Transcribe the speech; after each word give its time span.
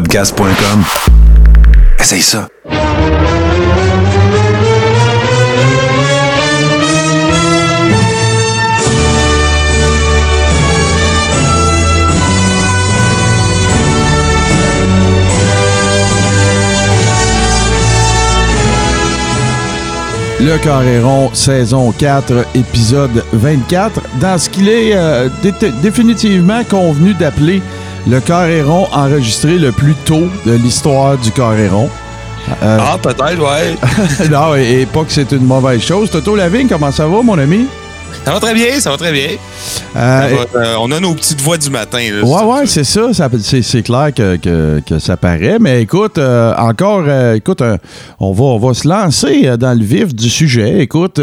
podcast.com. 0.00 0.84
Essaye 1.98 2.20
ça. 2.20 2.48
Le 20.38 20.58
Carréron, 20.58 21.30
saison 21.32 21.92
4, 21.92 22.44
épisode 22.54 23.24
24, 23.32 24.00
dans 24.20 24.36
ce 24.38 24.50
qu'il 24.50 24.68
est 24.68 24.94
euh, 24.94 25.28
dé- 25.42 25.52
définitivement 25.82 26.62
convenu 26.64 27.14
d'appeler 27.14 27.62
le 28.06 28.20
Carréron 28.20 28.86
enregistré 28.92 29.58
le 29.58 29.72
plus 29.72 29.94
tôt 30.04 30.28
de 30.44 30.52
l'histoire 30.52 31.16
du 31.18 31.30
Carréron. 31.32 31.88
Euh, 32.62 32.78
Ah, 32.80 32.96
peut-être, 33.02 33.40
ouais. 33.40 34.28
non, 34.30 34.54
et, 34.54 34.82
et 34.82 34.86
pas 34.86 35.04
que 35.04 35.12
c'est 35.12 35.32
une 35.32 35.44
mauvaise 35.44 35.80
chose. 35.82 36.10
Toto 36.10 36.36
Lavigne, 36.36 36.68
comment 36.68 36.92
ça 36.92 37.06
va, 37.06 37.22
mon 37.22 37.38
ami? 37.38 37.66
Ça 38.24 38.32
va 38.32 38.40
très 38.40 38.54
bien, 38.54 38.80
ça 38.80 38.90
va 38.90 38.96
très 38.96 39.12
bien. 39.12 39.28
Euh, 39.94 40.36
va, 40.52 40.60
euh, 40.60 40.74
on 40.80 40.90
a 40.90 40.98
nos 40.98 41.14
petites 41.14 41.40
voix 41.40 41.56
du 41.56 41.70
matin. 41.70 42.00
Là, 42.12 42.24
Ouais, 42.24 42.42
ouais, 42.60 42.66
c'est 42.66 42.82
ça. 42.82 43.12
ça 43.14 43.28
c'est, 43.40 43.82
clair 43.82 44.12
que, 44.12 44.34
que- 44.36 44.80
que 44.84 44.98
ça 44.98 45.16
paraît. 45.16 45.58
Mais 45.60 45.82
écoute, 45.82 46.18
euh, 46.18 46.52
encore, 46.58 47.04
écoute, 47.34 47.62
on, 48.18 48.32
va, 48.32 48.42
on 48.44 48.58
va 48.58 48.74
se 48.74 48.88
lancer 48.88 49.56
dans 49.56 49.78
le 49.78 49.84
vif 49.84 50.12
du 50.14 50.28
sujet. 50.28 50.80
Écoute, 50.80 51.20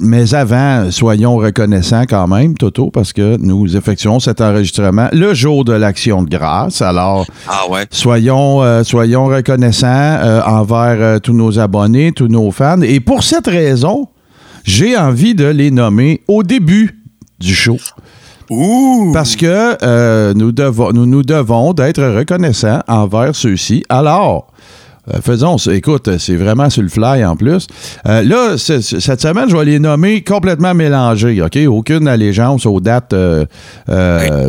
mais 0.00 0.34
avant, 0.34 0.90
soyons 0.90 1.36
reconnaissants 1.36 2.04
quand 2.08 2.26
même, 2.28 2.56
Toto, 2.56 2.90
parce 2.90 3.12
que 3.12 3.36
nous 3.38 3.76
effectuons 3.76 4.20
cet 4.20 4.40
enregistrement 4.40 5.08
le 5.12 5.34
jour 5.34 5.64
de 5.64 5.72
l'Action 5.72 6.22
de 6.22 6.28
grâce. 6.30 6.80
Alors, 6.80 7.26
Ah 7.48 7.68
ouais. 7.70 7.86
soyons, 7.90 8.84
soyons 8.84 9.26
reconnaissants 9.26 10.18
envers 10.46 11.20
tous 11.20 11.34
nos 11.34 11.58
abonnés, 11.58 12.12
tous 12.12 12.28
nos 12.28 12.50
fans. 12.52 12.80
Et 12.82 13.00
pour 13.00 13.24
cette 13.24 13.46
raison, 13.48 14.08
j'ai 14.64 14.96
envie 14.96 15.34
de 15.34 15.44
les 15.44 15.70
nommer 15.70 16.22
au 16.26 16.42
début 16.42 17.00
du 17.38 17.54
show. 17.54 17.78
Ouh! 18.50 19.12
Parce 19.12 19.36
que 19.36 19.76
euh, 19.82 20.34
nous, 20.34 20.52
devons, 20.52 20.92
nous 20.92 21.06
nous 21.06 21.22
devons 21.22 21.72
d'être 21.72 22.02
reconnaissants 22.02 22.80
envers 22.88 23.34
ceux-ci. 23.34 23.84
Alors, 23.88 24.52
euh, 25.12 25.20
faisons. 25.20 25.56
Écoute, 25.56 26.18
c'est 26.18 26.36
vraiment 26.36 26.70
sur 26.70 26.82
le 26.82 26.88
fly 26.88 27.24
en 27.24 27.36
plus. 27.36 27.66
Euh, 28.06 28.22
là, 28.22 28.56
cette 28.56 29.20
semaine, 29.20 29.48
je 29.48 29.56
vais 29.56 29.64
les 29.64 29.78
nommer 29.78 30.22
complètement 30.22 30.74
mélangés, 30.74 31.42
OK? 31.42 31.58
Aucune 31.68 32.08
allégeance 32.08 32.64
aux 32.66 32.80
dates 32.80 33.12
euh, 33.12 33.44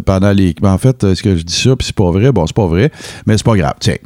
pendant 0.06 0.32
les... 0.32 0.56
En 0.64 0.78
fait, 0.78 1.04
est-ce 1.04 1.22
que 1.22 1.36
je 1.36 1.44
dis 1.44 1.62
ça, 1.62 1.76
puis 1.76 1.86
c'est 1.86 1.96
pas 1.96 2.12
vrai? 2.12 2.32
Bon, 2.32 2.46
c'est 2.48 2.56
pas 2.56 2.68
vrai, 2.68 2.92
mais 3.26 3.38
c'est 3.38 3.46
pas 3.46 3.56
grave. 3.58 3.76
Tiens. 3.80 3.98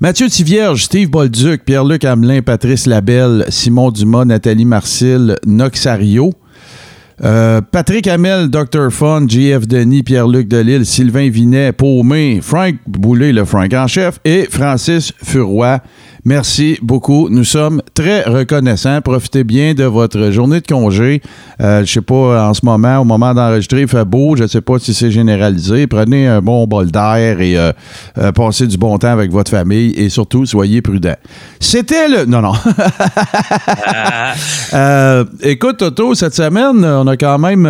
Mathieu 0.00 0.28
Tivierge, 0.28 0.84
Steve 0.84 1.10
Bolduc, 1.10 1.64
Pierre-Luc 1.64 2.04
Hamelin, 2.04 2.40
Patrice 2.40 2.86
Labelle, 2.86 3.44
Simon 3.48 3.90
Dumas, 3.90 4.24
Nathalie 4.24 4.64
Marcil, 4.64 5.34
Noxario, 5.44 6.32
euh, 7.24 7.60
Patrick 7.60 8.06
Hamel, 8.06 8.48
Dr. 8.48 8.92
Fun, 8.92 9.26
JF 9.26 9.66
Denis, 9.66 10.04
Pierre-Luc 10.04 10.46
Delille, 10.46 10.86
Sylvain 10.86 11.28
Vinet, 11.30 11.72
Paumé, 11.72 12.38
Frank 12.40 12.76
Boulay, 12.86 13.32
le 13.32 13.44
Frank 13.44 13.74
en 13.74 13.88
chef, 13.88 14.20
et 14.24 14.46
Francis 14.48 15.12
Furoy. 15.20 15.80
Merci 16.28 16.78
beaucoup. 16.82 17.30
Nous 17.30 17.44
sommes 17.44 17.80
très 17.94 18.20
reconnaissants. 18.20 19.00
Profitez 19.00 19.44
bien 19.44 19.72
de 19.72 19.84
votre 19.84 20.30
journée 20.30 20.60
de 20.60 20.66
congé. 20.66 21.22
Euh, 21.58 21.86
je 21.86 21.90
sais 21.90 22.02
pas, 22.02 22.50
en 22.50 22.52
ce 22.52 22.66
moment, 22.66 22.98
au 22.98 23.04
moment 23.04 23.32
d'enregistrer, 23.32 23.80
il 23.80 23.88
fait 23.88 24.04
beau. 24.04 24.36
Je 24.36 24.46
sais 24.46 24.60
pas 24.60 24.78
si 24.78 24.92
c'est 24.92 25.10
généralisé. 25.10 25.86
Prenez 25.86 26.28
un 26.28 26.42
bon 26.42 26.66
bol 26.66 26.90
d'air 26.90 27.40
et 27.40 27.56
euh, 27.56 27.72
euh, 28.18 28.30
passez 28.32 28.66
du 28.66 28.76
bon 28.76 28.98
temps 28.98 29.08
avec 29.08 29.30
votre 29.32 29.50
famille 29.50 29.92
et 29.92 30.10
surtout, 30.10 30.44
soyez 30.44 30.82
prudents. 30.82 31.16
C'était 31.60 32.08
le... 32.08 32.26
Non, 32.26 32.42
non. 32.42 32.52
Euh, 34.74 35.24
écoute, 35.42 35.78
Toto, 35.78 36.14
cette 36.14 36.34
semaine, 36.34 36.84
on 36.84 37.06
a 37.06 37.16
quand 37.16 37.38
même 37.38 37.66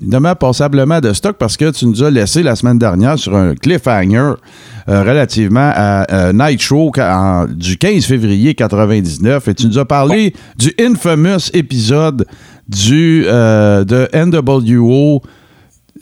évidemment 0.00 0.34
passablement 0.34 1.00
de 1.00 1.12
stock 1.14 1.36
parce 1.38 1.56
que 1.56 1.70
tu 1.70 1.86
nous 1.86 2.02
as 2.02 2.10
laissé 2.10 2.42
la 2.42 2.56
semaine 2.56 2.78
dernière 2.78 3.18
sur 3.18 3.34
un 3.34 3.54
cliffhanger 3.54 4.34
euh, 4.88 5.02
relativement 5.02 5.70
à 5.74 6.06
euh, 6.12 6.32
Nitro 6.32 6.92
en- 6.98 7.46
du 7.48 7.76
15 7.76 8.04
février 8.04 8.54
99 8.54 9.48
et 9.48 9.54
tu 9.54 9.66
nous 9.66 9.78
as 9.78 9.84
parlé 9.84 10.34
du 10.56 10.72
infamous 10.80 11.50
épisode 11.54 12.26
du, 12.68 13.24
euh, 13.26 13.84
de 13.84 14.08
NWO 14.14 15.22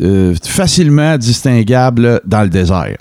euh, 0.01 0.35
facilement 0.45 1.17
distinguable 1.19 2.21
dans 2.25 2.43
le 2.43 2.49
désert. 2.49 2.97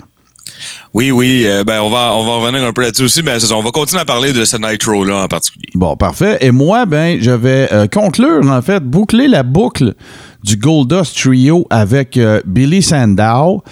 Oui, 0.92 1.10
oui, 1.10 1.44
euh, 1.46 1.64
ben 1.64 1.80
on 1.80 1.88
va 1.88 2.12
on 2.14 2.24
va 2.26 2.44
revenir 2.44 2.66
un 2.68 2.72
peu 2.74 2.82
là-dessus 2.82 3.04
aussi, 3.04 3.22
mais 3.22 3.38
ça, 3.40 3.54
on 3.54 3.62
va 3.62 3.70
continuer 3.70 4.02
à 4.02 4.04
parler 4.04 4.32
de 4.34 4.44
ce 4.44 4.56
Nitro 4.58 5.04
là 5.04 5.22
en 5.22 5.28
particulier. 5.28 5.68
Bon, 5.74 5.96
parfait. 5.96 6.36
Et 6.42 6.50
moi, 6.50 6.84
ben, 6.84 7.18
je 7.20 7.30
vais 7.30 7.68
euh, 7.72 7.86
conclure, 7.86 8.44
en 8.50 8.60
fait, 8.60 8.80
boucler 8.82 9.26
la 9.28 9.42
boucle 9.42 9.94
du 10.42 10.56
Goldust 10.56 11.16
Trio 11.18 11.66
avec 11.70 12.16
euh, 12.16 12.40
Billy 12.46 12.82
Sandow. 12.82 13.62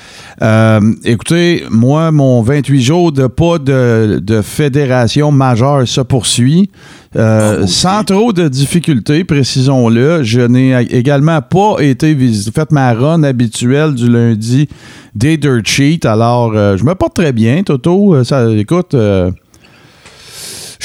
Euh, 0.43 0.81
écoutez, 1.05 1.65
moi, 1.71 2.11
mon 2.11 2.43
28 2.43 2.83
jours 2.83 3.13
de 3.13 3.27
pas 3.27 3.59
de, 3.59 4.21
de 4.23 4.43
fédération 4.43 5.33
majeure 5.33 5.87
se 5.87 6.01
poursuit. 6.01 6.71
Euh, 7.17 7.67
Sans 7.67 8.05
trop 8.05 8.33
de 8.33 8.49
difficultés, 8.49 9.25
précisons-le. 9.25 10.23
Je 10.23 10.41
n'ai 10.43 10.79
également 10.91 11.41
pas 11.41 11.77
été 11.81 12.13
visité, 12.15 12.53
fait 12.53 12.71
ma 12.71 12.93
run 12.93 13.23
habituelle 13.23 13.95
du 13.95 14.11
lundi 14.11 14.69
des 15.15 15.39
Dirt 15.39 15.67
Sheet. 15.67 16.05
Alors, 16.05 16.53
je 16.53 16.85
me 16.85 16.95
porte 16.95 17.15
très 17.15 17.33
bien, 17.33 17.63
Toto. 17.63 18.23
Ça, 18.25 18.51
écoute, 18.51 18.95
je 18.95 19.31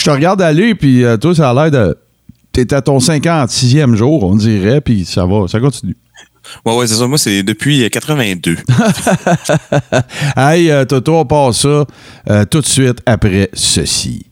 te 0.03 0.09
regarde 0.09 0.41
aller, 0.41 0.75
puis 0.75 1.03
toi, 1.19 1.35
ça 1.35 1.49
a 1.49 1.53
l'air 1.53 1.71
de. 1.71 1.97
T'es 2.53 2.71
à 2.71 2.83
ton 2.83 2.99
56e 2.99 3.95
jour, 3.95 4.23
on 4.23 4.35
dirait, 4.35 4.79
puis 4.79 5.05
ça 5.05 5.25
va, 5.25 5.47
ça 5.47 5.59
continue. 5.59 5.97
Ouais, 6.63 6.75
ouais, 6.75 6.85
c'est 6.85 6.93
ça. 6.93 7.07
Moi, 7.07 7.17
c'est 7.17 7.41
depuis 7.41 7.83
euh, 7.83 7.89
82. 7.89 8.57
Hey, 10.37 10.69
euh, 10.69 10.85
Toto, 10.85 11.17
on 11.17 11.25
passe 11.25 11.61
ça 11.61 11.85
euh, 12.29 12.45
tout 12.45 12.61
de 12.61 12.65
suite 12.67 12.99
après 13.07 13.49
ceci. 13.53 14.27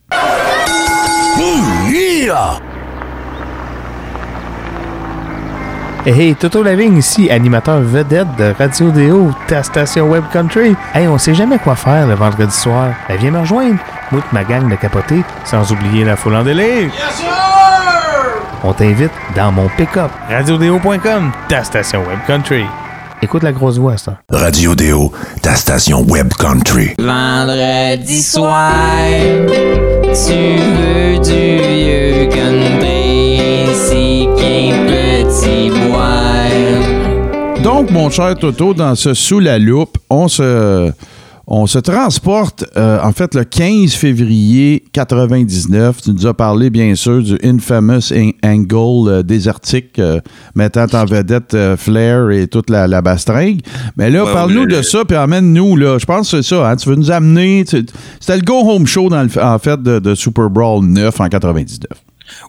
Hey, 6.04 6.20
hey, 6.20 6.34
Toto 6.36 6.62
Lavigne 6.62 6.98
ici, 6.98 7.28
animateur 7.28 7.80
vedette 7.80 8.28
de 8.38 8.54
Radio 8.56 8.90
Déo, 8.90 9.32
ta 9.48 9.64
station 9.64 10.08
Web 10.08 10.24
Country. 10.32 10.76
Hey, 10.94 11.08
on 11.08 11.18
sait 11.18 11.34
jamais 11.34 11.58
quoi 11.58 11.74
faire 11.74 12.06
le 12.06 12.14
vendredi 12.14 12.54
soir. 12.54 12.92
Ben, 13.08 13.18
viens 13.18 13.32
me 13.32 13.40
rejoindre. 13.40 13.78
Moi 14.12 14.20
et 14.20 14.34
ma 14.34 14.44
gang 14.44 14.70
de 14.70 14.76
capoter, 14.76 15.22
sans 15.44 15.72
oublier 15.72 16.04
la 16.04 16.14
foule 16.14 16.36
en 16.36 16.44
délire. 16.44 16.90
On 18.64 18.72
t'invite 18.72 19.10
dans 19.34 19.50
mon 19.50 19.68
pick-up. 19.76 20.10
RadioDéo.com, 20.28 21.32
ta 21.48 21.64
station 21.64 22.04
Web 22.06 22.18
Country. 22.26 22.64
Écoute 23.24 23.44
la 23.44 23.52
grosse 23.52 23.78
voix, 23.78 23.96
ça. 23.96 24.18
Radio 24.30 24.74
Déo, 24.74 25.12
ta 25.42 25.54
station 25.54 26.04
web 26.08 26.32
country. 26.34 26.90
Vendredi 26.98 28.20
soir, 28.20 28.72
tu 30.02 30.56
veux 30.58 31.18
du 31.20 31.62
vieux 31.62 32.28
country, 32.28 33.38
si 33.74 34.26
qu'un 34.36 34.86
petit 34.88 35.70
boire. 35.88 37.62
Donc, 37.62 37.92
mon 37.92 38.10
cher 38.10 38.34
Toto, 38.34 38.74
dans 38.74 38.96
ce 38.96 39.14
Sous 39.14 39.38
la 39.38 39.60
loupe, 39.60 39.98
on 40.10 40.26
se, 40.26 40.90
on 41.46 41.66
se 41.66 41.78
transporte, 41.78 42.64
euh, 42.76 42.98
en 43.02 43.12
fait, 43.12 43.34
le 43.34 43.44
15 43.44 43.92
février 43.94 44.84
99. 44.92 46.00
Tu 46.02 46.10
nous 46.12 46.26
as 46.26 46.34
parlé, 46.34 46.70
bien 46.70 46.94
sûr, 46.94 47.22
du 47.22 47.36
infamous 47.42 48.12
an- 48.12 48.30
angle 48.44 49.08
euh, 49.10 49.22
désertique 49.22 49.98
euh, 49.98 50.20
mettant 50.54 50.86
en 50.92 51.04
vedette 51.04 51.56
Flair 51.76 52.30
et 52.30 52.46
toute 52.46 52.70
la, 52.70 52.86
la 52.86 53.02
bastringue. 53.02 53.60
Mais 53.96 54.10
là, 54.10 54.24
Ouais, 54.24 54.32
parle-nous 54.32 54.66
de 54.66 54.82
ça, 54.82 55.04
puis 55.04 55.16
amène-nous, 55.16 55.76
là. 55.76 55.98
Je 55.98 56.06
pense 56.06 56.30
que 56.30 56.40
c'est 56.42 56.48
ça, 56.54 56.70
hein, 56.70 56.76
Tu 56.76 56.88
veux 56.88 56.96
nous 56.96 57.10
amener... 57.10 57.64
tu- 57.68 57.84
C'était 58.20 58.36
le 58.36 58.42
Go 58.44 58.60
Home 58.70 58.86
Show, 58.86 59.08
dans 59.08 59.22
le, 59.22 59.42
en 59.42 59.58
fait, 59.58 59.82
de, 59.82 59.98
de 59.98 60.14
Super 60.14 60.48
Brawl 60.48 60.84
9 60.84 61.20
en 61.20 61.28
99. 61.28 61.90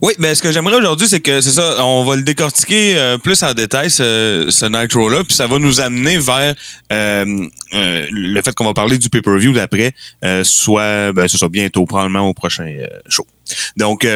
Oui, 0.01 0.13
ben 0.19 0.33
ce 0.35 0.41
que 0.41 0.51
j'aimerais 0.51 0.75
aujourd'hui, 0.75 1.07
c'est 1.07 1.19
que 1.21 1.41
c'est 1.41 1.51
ça, 1.51 1.83
on 1.85 2.03
va 2.03 2.15
le 2.15 2.23
décortiquer 2.23 2.97
euh, 2.97 3.17
plus 3.17 3.41
en 3.43 3.53
détail, 3.53 3.89
ce, 3.89 4.47
ce 4.49 4.65
Nitro-là, 4.65 5.23
puis 5.23 5.33
ça 5.35 5.47
va 5.47 5.59
nous 5.59 5.79
amener 5.81 6.17
vers 6.17 6.55
euh, 6.91 7.47
euh, 7.73 8.07
le 8.11 8.41
fait 8.41 8.53
qu'on 8.55 8.65
va 8.65 8.73
parler 8.73 8.97
du 8.97 9.09
pay-per-view 9.09 9.53
d'après, 9.53 9.93
soit 10.43 11.11
ben, 11.13 11.27
ce 11.27 11.37
soit 11.37 11.49
bientôt, 11.49 11.85
probablement 11.85 12.27
au 12.27 12.33
prochain 12.33 12.67
show. 13.07 13.25
Donc 13.77 14.07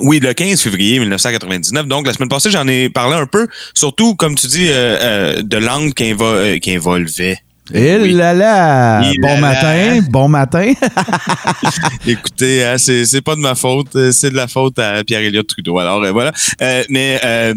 oui, 0.00 0.18
le 0.18 0.32
15 0.34 0.60
février 0.60 0.98
1999. 0.98 1.86
Donc, 1.86 2.06
la 2.06 2.12
semaine 2.12 2.28
passée, 2.28 2.50
j'en 2.50 2.66
ai 2.66 2.88
parlé 2.88 3.14
un 3.16 3.26
peu, 3.26 3.46
surtout, 3.74 4.16
comme 4.16 4.34
tu 4.34 4.48
dis, 4.48 4.66
de 4.66 5.56
l'angle 5.56 5.94
qui, 5.94 6.04
invo- 6.12 6.58
qui 6.58 6.72
involvait. 6.74 7.38
Et 7.72 7.96
Oui. 7.96 8.12
là 8.12 8.34
là! 8.34 9.00
Il 9.10 9.20
Bon 9.20 9.28
là 9.34 9.40
matin, 9.40 9.94
là. 9.94 10.00
bon 10.10 10.28
matin. 10.28 10.72
Écoutez, 12.06 12.64
hein, 12.64 12.76
c'est 12.78 13.22
pas 13.22 13.34
de 13.36 13.40
ma 13.40 13.54
faute, 13.54 13.94
euh, 13.96 14.12
c'est 14.12 14.30
de 14.30 14.36
la 14.36 14.46
faute 14.48 14.78
à 14.78 15.02
Pierre-Éliott 15.04 15.46
Trudeau. 15.46 15.78
Alors 15.78 16.02
euh, 16.02 16.12
voilà, 16.12 16.32
Euh, 16.60 16.82
mais 16.90 17.20
euh, 17.24 17.54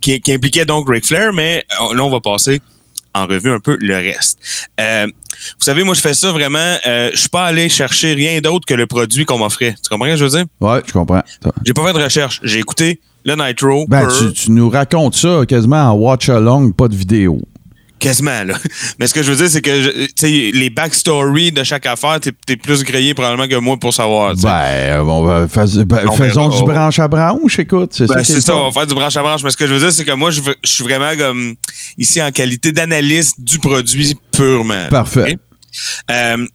qui, 0.00 0.20
qui 0.20 0.32
impliquait 0.32 0.64
donc 0.64 0.88
Ric 0.88 1.04
Flair, 1.06 1.32
mais 1.32 1.64
là 1.94 2.04
on 2.04 2.10
va 2.10 2.20
passer 2.20 2.60
en 3.14 3.26
revue 3.26 3.50
un 3.50 3.58
peu 3.58 3.76
le 3.80 3.96
reste. 3.96 4.38
Vous 4.78 5.64
savez, 5.64 5.82
moi, 5.84 5.94
je 5.94 6.00
fais 6.00 6.14
ça 6.14 6.30
vraiment. 6.30 6.76
Je 6.84 7.10
suis 7.16 7.28
pas 7.28 7.46
allé 7.46 7.68
chercher 7.68 8.12
rien 8.14 8.40
d'autre 8.40 8.66
que 8.66 8.74
le 8.74 8.86
produit 8.86 9.24
qu'on 9.24 9.38
m'offrait. 9.38 9.74
Tu 9.82 9.88
comprends 9.88 10.06
ce 10.06 10.10
que 10.12 10.16
je 10.18 10.24
veux 10.24 10.30
dire? 10.30 10.44
Ouais, 10.60 10.82
je 10.86 10.92
comprends. 10.92 11.22
J'ai 11.64 11.72
pas 11.72 11.86
fait 11.86 11.98
de 11.98 12.02
recherche. 12.04 12.40
J'ai 12.44 12.58
écouté 12.58 13.00
le 13.24 13.34
Nitro. 13.34 13.86
Ben, 13.88 14.06
tu, 14.08 14.32
tu 14.32 14.50
nous 14.52 14.68
racontes 14.68 15.14
ça 15.16 15.40
quasiment 15.48 15.90
en 15.90 15.94
watch-along, 15.94 16.74
pas 16.74 16.86
de 16.88 16.94
vidéo. 16.96 17.40
Quasiment, 17.98 18.44
là. 18.44 18.54
Mais 18.98 19.06
ce 19.08 19.14
que 19.14 19.22
je 19.22 19.30
veux 19.32 19.36
dire, 19.36 19.48
c'est 19.50 19.60
que 19.62 19.82
je- 19.82 19.90
tu 20.06 20.08
sais, 20.16 20.50
les 20.54 20.70
backstories 20.70 21.50
de 21.52 21.64
chaque 21.64 21.86
affaire, 21.86 22.20
t'es 22.20 22.30
es 22.48 22.56
plus 22.56 22.84
grillé 22.84 23.12
probablement 23.14 23.48
que 23.48 23.56
moi 23.56 23.76
pour 23.76 23.92
savoir. 23.92 24.34
tu 24.34 24.42
sais. 24.42 24.46
Ben, 24.46 25.00
on 25.00 25.22
va 25.22 25.48
fais- 25.48 25.84
ben, 25.84 26.00
On 26.08 26.12
faisons 26.12 26.48
verra. 26.48 26.60
du 26.62 26.64
branche 26.72 26.98
à 26.98 27.08
branche, 27.08 27.58
écoute. 27.58 27.90
C'est 27.94 28.06
Ben, 28.06 28.22
ça 28.22 28.40
ça, 28.40 28.56
on 28.56 28.66
va 28.66 28.70
faire 28.72 28.86
du 28.86 28.94
branche 28.94 29.16
à 29.16 29.22
branche. 29.22 29.42
Mais 29.42 29.50
ce 29.50 29.56
que 29.56 29.66
je 29.66 29.74
veux 29.74 29.80
dire, 29.80 29.92
c'est 29.92 30.04
que 30.04 30.12
moi, 30.12 30.30
je, 30.30 30.40
je 30.64 30.70
suis 30.70 30.84
vraiment 30.84 31.16
comme 31.18 31.54
ici 31.96 32.22
en 32.22 32.30
qualité 32.30 32.72
d'analyste 32.72 33.36
du 33.40 33.58
produit 33.58 34.16
purement. 34.32 34.86
Parfait. 34.90 35.36
Euh, 36.10 36.46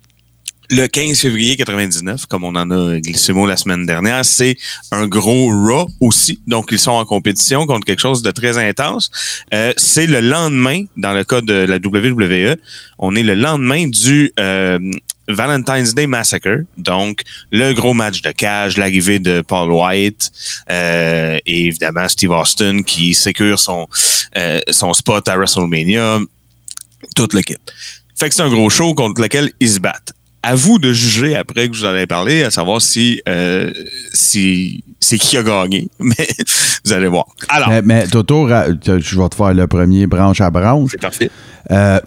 le 0.69 0.88
15 0.88 1.19
février 1.19 1.56
99, 1.56 2.25
comme 2.25 2.44
on 2.44 2.56
en 2.56 2.71
a 2.71 3.00
glissé 3.00 3.33
mot 3.33 3.45
la 3.45 3.57
semaine 3.57 3.86
dernière, 3.86 4.25
c'est 4.25 4.57
un 4.92 5.07
gros 5.07 5.50
Raw 5.50 5.88
aussi. 6.00 6.39
Donc, 6.48 6.69
ils 6.71 6.80
sont 6.80 6.92
en 6.92 7.06
compétition 7.06 7.65
contre 7.65 7.86
quelque 7.86 8.01
chose 8.01 8.21
de 8.21 8.31
très 8.31 8.57
intense. 8.57 9.12
Euh, 9.54 9.74
c'est 9.77 10.07
le 10.07 10.21
lendemain, 10.21 10.83
dans 10.98 11.13
le 11.13 11.24
cas 11.24 11.42
de 11.42 11.54
la 11.54 11.77
WWE, 11.77 12.57
on 12.98 13.15
est 13.15 13.24
le 13.24 13.36
lendemain 13.36 13.88
du 13.88 14.31
euh, 14.39 14.80
Valentine's 15.27 15.94
Day 15.94 16.07
Massacre. 16.07 16.63
Donc, 16.77 17.21
le 17.51 17.74
gros 17.74 17.94
match 17.94 18.21
de 18.21 18.31
cage, 18.31 18.77
l'arrivée 18.77 19.19
de 19.19 19.42
Paul 19.42 19.71
White 19.71 20.31
euh, 20.69 21.39
et 21.45 21.66
évidemment 21.68 22.07
Steve 22.07 22.31
Austin 22.31 22.83
qui 22.83 23.13
sécure 23.13 23.59
son, 23.59 23.88
euh, 24.38 24.59
son 24.69 24.94
spot 24.94 25.27
à 25.27 25.38
WrestleMania. 25.38 26.19
Toute 27.16 27.33
l'équipe. 27.33 27.59
Fait 28.16 28.30
que 28.30 28.36
c'est 28.36 28.42
un 28.42 28.50
gros 28.50 28.69
show 28.69 28.94
contre 28.94 29.21
lequel 29.21 29.51
ils 29.59 29.69
se 29.69 29.80
battent. 29.80 30.13
À 30.44 30.56
vous 30.56 30.78
de 30.78 30.92
juger 30.92 31.36
après 31.36 31.69
que 31.69 31.75
je 31.75 31.81
vous 31.81 31.86
en 31.86 31.95
ai 31.95 32.06
parlé, 32.06 32.44
à 32.44 32.51
savoir 32.51 32.81
si, 32.81 33.22
euh, 33.30 33.72
si 34.13 34.84
c'est 35.00 35.18
qui 35.18 35.38
a 35.38 35.44
gagné. 35.44 35.88
Mais 36.00 36.28
vous 36.86 36.94
allez 36.94 37.07
voir. 37.07 37.25
Alors, 37.50 37.69
Mais, 37.69 37.81
mais 37.81 38.07
Toto, 38.07 38.48
je 38.48 39.19
vais 39.19 39.30
te 39.30 39.36
faire 39.36 39.54
le 39.54 39.68
premier 39.68 40.06
branche 40.06 40.42
à 40.42 40.50
branche. 40.51 40.92
c'est 40.92 41.01
parfait. 41.01 41.31
Euh, 41.72 42.00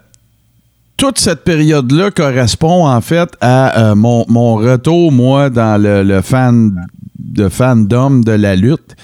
toute 0.97 1.19
cette 1.19 1.45
période-là 1.45 2.11
correspond 2.11 2.87
en 2.87 3.01
fait 3.01 3.29
à 3.41 3.91
euh, 3.91 3.95
mon, 3.95 4.25
mon 4.29 4.57
retour, 4.57 5.13
moi, 5.13 5.51
dans 5.51 5.81
le, 5.81 6.03
le 6.03 6.23
fan 6.23 6.87
de 7.19 7.49
fandom 7.49 8.21
de 8.21 8.33
la 8.33 8.57
lutte. 8.57 8.97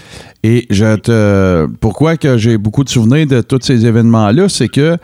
Et 0.43 0.67
je 0.71 0.97
te. 0.97 1.67
Pourquoi 1.81 2.17
que 2.17 2.37
j'ai 2.37 2.59
beaucoup 2.59 2.83
de 2.83 2.89
souvenirs 2.89 3.27
de 3.27 3.41
tous 3.43 3.61
ces 3.63 3.87
événements-là, 3.87 4.49
c'est 4.49 4.69
que 4.69 4.97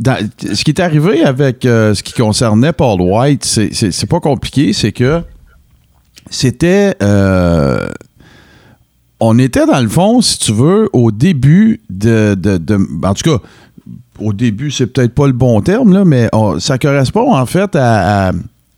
dans- 0.00 0.16
ce 0.52 0.64
qui 0.64 0.70
est 0.72 0.80
arrivé 0.80 1.22
avec 1.24 1.64
euh, 1.64 1.94
ce 1.94 2.02
qui 2.02 2.12
concernait 2.12 2.72
Paul 2.72 3.00
White, 3.00 3.44
c'est- 3.44 4.06
pas 4.06 4.20
compliqué, 4.20 4.72
c'est 4.72 4.92
que 4.92 5.22
c'était. 6.30 6.94
euh, 7.02 7.86
on 9.20 9.38
était 9.38 9.66
dans 9.66 9.80
le 9.80 9.88
fond, 9.88 10.20
si 10.20 10.38
tu 10.38 10.52
veux, 10.52 10.88
au 10.92 11.10
début 11.10 11.80
de. 11.90 12.34
de- 12.38 12.58
de- 12.58 12.78
en 13.04 13.14
tout 13.14 13.30
cas, 13.38 13.42
au 14.18 14.32
début, 14.32 14.70
c'est 14.70 14.86
peut-être 14.86 15.14
pas 15.14 15.26
le 15.26 15.32
bon 15.32 15.60
terme, 15.60 15.92
là, 15.92 16.04
mais 16.04 16.28
on- 16.32 16.58
ça 16.60 16.78
correspond 16.78 17.34
en 17.34 17.46
fait 17.46 17.74
à, 17.76 18.28
à- 18.28 18.32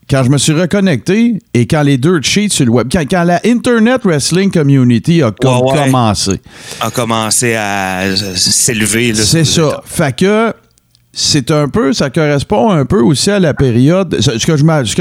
quand 0.09 0.23
je 0.23 0.31
me 0.31 0.39
suis 0.39 0.53
reconnecté 0.53 1.41
et 1.53 1.67
quand 1.67 1.83
les 1.83 1.99
dirt 1.99 2.23
sheets 2.23 2.51
sur 2.51 2.65
le 2.65 2.71
web, 2.71 2.89
quand, 2.93 3.03
quand 3.11 3.25
la 3.25 3.41
Internet 3.45 4.03
Wrestling 4.05 4.51
Community 4.53 5.21
a 5.23 5.33
com- 5.33 5.63
Ouais, 5.65 5.73
ouais. 5.73 5.85
commencé. 5.87 6.41
A 6.81 6.91
commencé 6.91 7.55
à 7.57 8.15
s'élever. 8.37 9.15
C'est 9.15 9.45
ça. 9.45 9.81
Fait 9.85 10.15
que 10.15 10.53
c'est 11.19 11.51
un 11.51 11.67
peu, 11.69 11.95
ça 11.95 12.11
correspond 12.11 12.71
un 12.71 12.85
peu 12.85 13.01
aussi 13.01 13.31
à 13.31 13.41
la 13.41 13.55
période. 13.55 14.15
Ce 14.21 14.45
que 14.45 14.55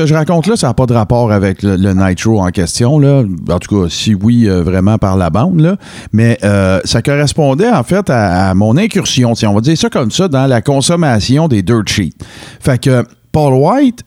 je, 0.05 0.13
raconte 0.13 0.47
là, 0.47 0.55
ça 0.55 0.67
n'a 0.67 0.73
pas 0.73 0.85
de 0.85 0.93
rapport 0.93 1.29
avec 1.29 1.61
le, 1.61 1.75
Nitro 1.93 2.39
en 2.39 2.51
question. 2.51 2.99
Là. 2.99 3.23
En 3.49 3.59
tout 3.59 3.81
cas, 3.81 3.89
si 3.89 4.15
oui, 4.15 4.47
euh, 4.47 4.63
vraiment 4.63 4.97
par 4.97 5.17
la 5.17 5.29
bande. 5.29 5.59
Là. 5.59 5.75
Mais 6.13 6.37
euh, 6.45 6.79
ça 6.85 7.01
correspondait 7.01 7.69
en 7.69 7.83
fait 7.83 8.09
à, 8.09 8.53
mon 8.55 8.77
incursion, 8.77 9.35
si 9.35 9.45
on 9.45 9.53
va 9.53 9.59
dire 9.59 9.77
ça 9.77 9.89
comme 9.89 10.09
ça, 10.09 10.29
dans 10.29 10.47
la 10.47 10.61
consommation 10.61 11.49
des 11.49 11.61
dirt 11.61 11.85
sheets. 11.85 12.15
Fait 12.61 12.81
que 12.81 13.03
Paul 13.33 13.53
White 13.53 14.05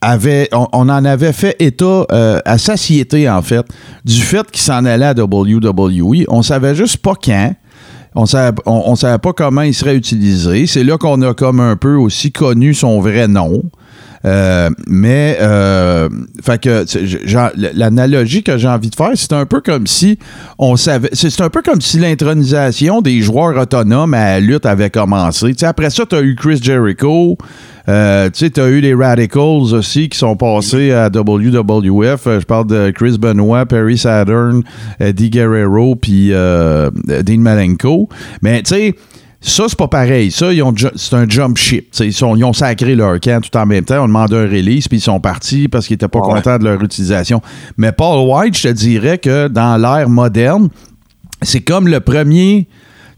avait, 0.00 0.48
on, 0.52 0.68
on 0.72 0.88
en 0.88 1.04
avait 1.04 1.32
fait 1.32 1.56
état 1.58 2.06
euh, 2.12 2.38
à 2.44 2.58
satiété, 2.58 3.28
en 3.28 3.42
fait, 3.42 3.66
du 4.04 4.20
fait 4.20 4.48
qu'il 4.52 4.62
s'en 4.62 4.84
allait 4.84 5.06
à 5.06 5.14
WWE. 5.14 6.26
On 6.28 6.42
savait 6.42 6.76
juste 6.76 6.98
pas 6.98 7.14
quand. 7.20 7.56
On 8.16 8.24
on 8.66 8.96
savait 8.96 9.18
pas 9.18 9.32
comment 9.32 9.62
il 9.62 9.74
serait 9.74 9.94
utilisé. 9.94 10.66
C'est 10.66 10.84
là 10.84 10.96
qu'on 10.96 11.20
a 11.22 11.34
comme 11.34 11.60
un 11.60 11.76
peu 11.76 11.96
aussi 11.96 12.32
connu 12.32 12.74
son 12.74 13.00
vrai 13.00 13.28
nom. 13.28 13.62
Euh, 14.24 14.70
mais, 14.88 15.38
euh, 15.40 16.08
fait 16.42 16.60
que, 16.60 16.84
l'analogie 17.74 18.42
que 18.42 18.58
j'ai 18.58 18.68
envie 18.68 18.90
de 18.90 18.94
faire, 18.94 19.12
c'est 19.14 19.32
un 19.32 19.46
peu 19.46 19.60
comme 19.60 19.86
si 19.86 20.18
on 20.58 20.76
savait, 20.76 21.10
c'est 21.12 21.40
un 21.40 21.50
peu 21.50 21.62
comme 21.62 21.80
si 21.80 21.98
l'intronisation 21.98 23.02
des 23.02 23.20
joueurs 23.20 23.56
autonomes 23.56 24.14
à 24.14 24.24
la 24.32 24.40
lutte 24.40 24.66
avait 24.66 24.90
commencé. 24.90 25.54
Après 25.62 25.90
ça, 25.90 26.06
tu 26.06 26.16
as 26.16 26.22
eu 26.22 26.34
Chris 26.34 26.58
Jericho, 26.60 27.38
euh, 27.88 28.28
tu 28.30 28.38
sais, 28.40 28.50
tu 28.50 28.60
as 28.60 28.68
eu 28.68 28.80
les 28.80 28.94
Radicals 28.94 29.72
aussi 29.74 30.08
qui 30.08 30.18
sont 30.18 30.36
passés 30.36 30.92
à 30.92 31.08
WWF. 31.08 32.26
Euh, 32.26 32.40
Je 32.40 32.44
parle 32.46 32.66
de 32.66 32.90
Chris 32.90 33.16
Benoit, 33.18 33.64
Perry 33.66 33.96
Saturn, 33.98 34.62
Eddie 35.00 35.30
Guerrero, 35.30 35.94
puis 35.96 36.30
euh, 36.32 36.90
Dean 37.22 37.38
Malenko. 37.38 38.08
Mais, 38.42 38.62
tu 38.62 38.74
sais, 38.74 38.94
ça, 39.40 39.64
c'est 39.68 39.78
pas 39.78 39.86
pareil. 39.86 40.32
Ça, 40.32 40.52
ils 40.52 40.62
ont 40.62 40.74
ju- 40.74 40.88
c'est 40.96 41.14
un 41.14 41.28
jump 41.28 41.56
ship. 41.56 41.88
Ils, 42.00 42.12
sont- 42.12 42.34
ils 42.34 42.42
ont 42.44 42.52
sacré 42.52 42.96
leur 42.96 43.20
camp 43.20 43.40
tout 43.48 43.56
en 43.56 43.66
même 43.66 43.84
temps. 43.84 44.02
On 44.02 44.08
demandé 44.08 44.34
un 44.34 44.48
release, 44.48 44.88
puis 44.88 44.98
ils 44.98 45.02
sont 45.02 45.20
partis 45.20 45.68
parce 45.68 45.86
qu'ils 45.86 45.94
étaient 45.94 46.08
pas 46.08 46.18
Ouais. 46.20 46.34
contents 46.34 46.58
de 46.58 46.64
leur 46.64 46.82
utilisation. 46.82 47.40
Mais 47.76 47.92
Paul 47.92 48.26
White, 48.28 48.56
je 48.58 48.62
te 48.68 48.72
dirais 48.72 49.18
que 49.18 49.46
dans 49.46 49.76
l'ère 49.76 50.08
moderne, 50.08 50.68
c'est 51.42 51.60
comme 51.60 51.86
le 51.86 52.00
premier. 52.00 52.66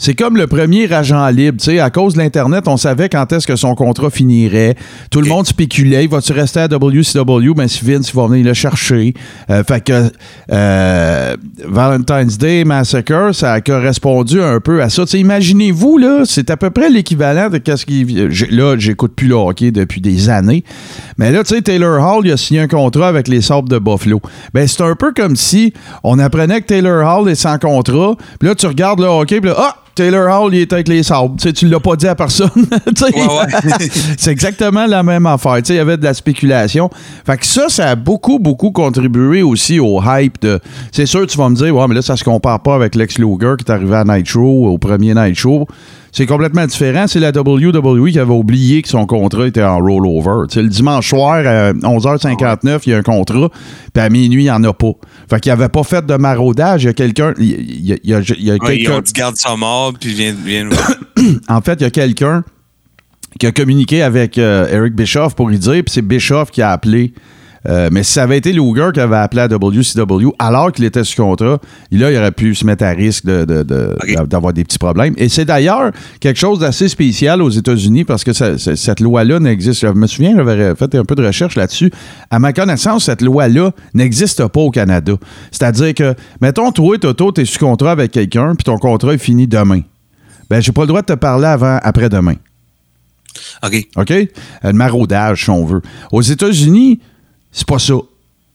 C'est 0.01 0.15
comme 0.15 0.37
le 0.37 0.47
premier 0.47 0.91
agent 0.93 1.29
libre. 1.31 1.59
Tu 1.59 1.73
sais, 1.73 1.81
à 1.81 1.91
cause 1.91 2.15
de 2.15 2.21
l'Internet, 2.21 2.69
on 2.69 2.77
savait 2.77 3.09
quand 3.09 3.33
est-ce 3.33 3.49
que 3.49 3.57
son 3.57 3.75
contrat 3.75 4.11
finirait. 4.11 4.77
Tout 5.11 5.21
le 5.21 5.29
monde 5.29 5.45
spéculait. 5.45 6.05
Il 6.05 6.11
va-tu 6.11 6.33
rester 6.33 6.61
à 6.61 6.69
WCW? 6.69 7.53
Ben, 7.57 7.67
si 7.67 7.85
Vince 7.85 8.11
il 8.11 8.17
va 8.17 8.29
venir 8.29 8.47
le 8.47 8.55
chercher. 8.55 9.13
Euh, 9.51 9.65
fait 9.65 9.83
que 9.85 10.09
euh, 10.53 11.37
Valentine's 11.67 12.39
Day 12.39 12.63
Massacre, 12.65 13.35
ça 13.35 13.55
a 13.55 13.61
correspondu 13.61 14.41
un 14.41 14.61
peu 14.61 14.81
à 14.83 14.89
ça. 14.89 15.03
Imaginez-vous, 15.13 15.99
là, 15.99 16.23
c'est 16.25 16.49
à 16.51 16.57
peu 16.57 16.71
près 16.71 16.91
l'équivalent 16.91 17.51
de 17.51 17.59
qu'est-ce 17.59 17.85
qui. 17.85 18.05
Là, 18.51 18.77
j'écoute 18.79 19.17
plus 19.17 19.27
le 19.27 19.35
hockey 19.35 19.73
depuis 19.73 20.01
des 20.01 20.29
années. 20.29 20.63
Mais 21.19 21.33
là, 21.33 21.43
tu 21.43 21.57
sais, 21.57 21.61
Taylor 21.61 22.01
Hall, 22.01 22.25
il 22.25 22.31
a 22.31 22.37
signé 22.37 22.61
un 22.61 22.69
contrat 22.69 23.09
avec 23.09 23.27
les 23.27 23.41
Sabres 23.41 23.69
de 23.69 23.81
Buffalo. 23.81 24.21
Ben, 24.55 24.69
c'est 24.69 24.83
un 24.83 24.95
peu 24.95 25.13
comme 25.13 25.35
si 25.35 25.73
on 26.05 26.21
apprenait 26.21 26.61
que 26.61 26.67
Taylor 26.67 27.05
Hall 27.05 27.29
est 27.29 27.35
sans 27.35 27.59
contrat. 27.59 28.15
Puis 28.39 28.49
là, 28.49 28.55
tu 28.55 28.67
regardes 28.69 29.01
le 29.01 29.07
hockey, 29.07 29.41
puis 29.41 29.51
là, 29.51 29.57
ah! 29.59 29.77
Taylor 29.99 30.29
Hall, 30.29 30.55
il 30.55 30.61
est 30.61 30.73
avec 30.73 30.87
les 30.87 31.03
Sabres. 31.03 31.35
Tu 31.41 31.53
tu 31.53 31.67
l'as 31.67 31.81
pas 31.81 31.97
dit 31.97 32.07
à 32.07 32.15
personne. 32.15 32.51
Ouais, 33.01 33.27
ouais. 33.27 33.89
c'est 34.17 34.31
exactement 34.31 34.87
la 34.87 35.03
même 35.03 35.27
affaire. 35.27 35.59
Il 35.69 35.75
y 35.75 35.79
avait 35.79 35.97
de 35.97 36.05
la 36.05 36.15
spéculation. 36.15 36.89
Fait 37.27 37.37
que 37.37 37.45
ça, 37.45 37.69
ça 37.69 37.91
a 37.91 37.95
beaucoup, 37.97 38.39
beaucoup 38.39 38.71
contribué 38.71 39.43
aussi 39.43 39.81
au 39.81 40.01
hype 40.01 40.41
de. 40.41 40.61
C'est 40.93 41.07
sûr, 41.07 41.27
tu 41.27 41.37
vas 41.37 41.49
me 41.49 41.57
dire, 41.57 41.75
ouais, 41.75 41.87
mais 41.89 41.97
là, 41.97 42.03
ça 42.03 42.17
se 42.17 42.23
compare 42.23 42.61
pas 42.61 42.77
avec 42.77 42.95
Lex 42.95 43.19
Luger 43.19 43.55
qui 43.59 43.65
est 43.65 43.71
arrivé 43.71 43.97
à 43.97 44.05
Night 44.05 44.27
Show, 44.27 44.67
au 44.67 44.79
premier 44.79 45.15
Night 45.15 45.37
Show. 45.37 45.67
C'est 46.11 46.27
complètement 46.27 46.67
différent. 46.67 47.07
C'est 47.07 47.21
la 47.21 47.31
WWE 47.31 48.11
qui 48.11 48.19
avait 48.19 48.33
oublié 48.33 48.83
que 48.83 48.89
son 48.89 49.05
contrat 49.07 49.47
était 49.47 49.63
en 49.63 49.79
rollover. 49.79 50.47
Le 50.57 50.69
dimanche 50.69 51.09
soir, 51.11 51.47
à 51.47 51.73
11h59, 51.73 52.81
il 52.87 52.91
y 52.91 52.95
a 52.95 52.99
un 52.99 53.03
contrat, 53.03 53.51
puis 53.93 54.03
à 54.03 54.09
minuit, 54.09 54.43
il 54.43 54.47
n'y 54.47 54.51
en 54.51 54.65
a 54.65 54.73
pas. 54.73 54.93
Fait 55.29 55.39
qu'il 55.41 55.53
avait 55.53 55.69
pas 55.69 55.83
fait 55.85 56.05
de 56.07 56.15
maraudage. 56.15 56.85
Il 56.85 56.87
y 56.87 56.89
a 56.89 56.93
quelqu'un. 56.95 57.35
Il 57.39 57.87
y 57.87 57.93
a, 57.93 57.97
il 58.03 58.11
y 58.11 58.15
a- 58.15 58.21
y 58.39 58.51
a- 58.51 58.55
Ouais, 58.55 58.79
garde 59.15 59.37
ça 59.37 59.55
mort, 59.57 59.93
puis 60.01 60.15
viens 60.15 60.69
En 61.49 61.61
fait, 61.61 61.75
il 61.75 61.83
y 61.83 61.87
a 61.87 61.91
quelqu'un 61.91 62.43
qui 63.39 63.47
a 63.47 63.53
communiqué 63.53 64.03
avec 64.03 64.39
euh, 64.39 64.67
Eric 64.73 64.95
Bischoff 64.95 65.35
pour 65.35 65.49
lui 65.49 65.59
dire, 65.59 65.75
puis 65.85 65.93
c'est 65.93 66.03
Bischoff 66.03 66.51
qui 66.51 66.63
a 66.63 66.71
appelé. 66.73 67.13
Euh, 67.67 67.89
mais 67.91 68.03
si 68.05 68.13
ça 68.13 68.23
avait 68.23 68.39
été 68.39 68.53
Luger 68.53 68.91
qui 68.95 69.01
avait 69.01 69.17
appelé 69.17 69.43
à 69.43 69.49
WCW 69.49 70.33
alors 70.39 70.71
qu'il 70.71 70.85
était 70.85 71.03
sous 71.03 71.21
contrat, 71.21 71.59
là, 71.91 72.11
il 72.11 72.17
aurait 72.17 72.31
pu 72.33 72.55
se 72.55 72.65
mettre 72.65 72.85
à 72.85 72.91
risque 72.91 73.25
de- 73.27 73.45
de- 73.45 73.97
d'avoir 74.27 74.53
des 74.53 74.63
petits 74.65 74.79
problèmes. 74.79 75.15
Et 75.17 75.29
c'est 75.29 75.45
d'ailleurs 75.45 75.91
quelque 76.21 76.39
chose 76.39 76.61
d'assez 76.61 76.89
spécial 76.89 77.43
aux 77.43 77.51
États-Unis 77.51 78.05
parce 78.05 78.23
que 78.23 78.33
ça- 78.33 78.57
cette 78.59 79.01
loi-là 79.01 79.41
n'existe. 79.41 79.81
Je 79.81 79.87
me 79.89 80.07
souviens, 80.07 80.35
j'avais 80.37 80.75
fait 80.77 80.95
un 80.95 81.05
peu 81.05 81.15
de 81.17 81.27
recherche 81.27 81.57
là-dessus. 81.57 81.91
À 82.31 82.39
ma 82.39 82.53
connaissance, 82.53 83.05
cette 83.07 83.23
loi-là 83.23 83.73
n'existe 83.93 84.47
pas 84.47 84.61
au 84.61 84.71
Canada. 84.71 85.15
C'est-à-dire 85.51 85.95
que, 85.95 86.15
mettons, 86.41 86.71
toi, 86.71 86.97
Toto, 86.99 87.33
tu 87.33 87.41
es 87.41 87.45
sous 87.45 87.59
contrat 87.59 87.91
avec 87.91 88.13
quelqu'un, 88.13 88.55
puis 88.55 88.65
ton 88.65 88.79
contrat 88.79 89.15
est 89.15 89.19
fini 89.19 89.47
demain. 89.49 89.81
Ben, 90.49 90.61
j'ai 90.63 90.73
pas 90.73 90.83
le 90.83 90.87
droit 90.89 91.03
de 91.03 91.07
te 91.07 91.13
parler 91.15 91.47
avant, 91.47 91.79
après-demain. 91.83 92.37
OK. 93.65 93.87
OK? 93.97 94.11
Euh, 94.11 94.27
Le 94.65 94.73
maraudage, 94.73 95.45
si 95.45 95.51
on 95.51 95.65
veut. 95.65 95.83
Aux 96.13 96.23
États-Unis, 96.23 97.01
c'est 97.53 97.67
pas 97.67 97.79
ça. 97.79 97.95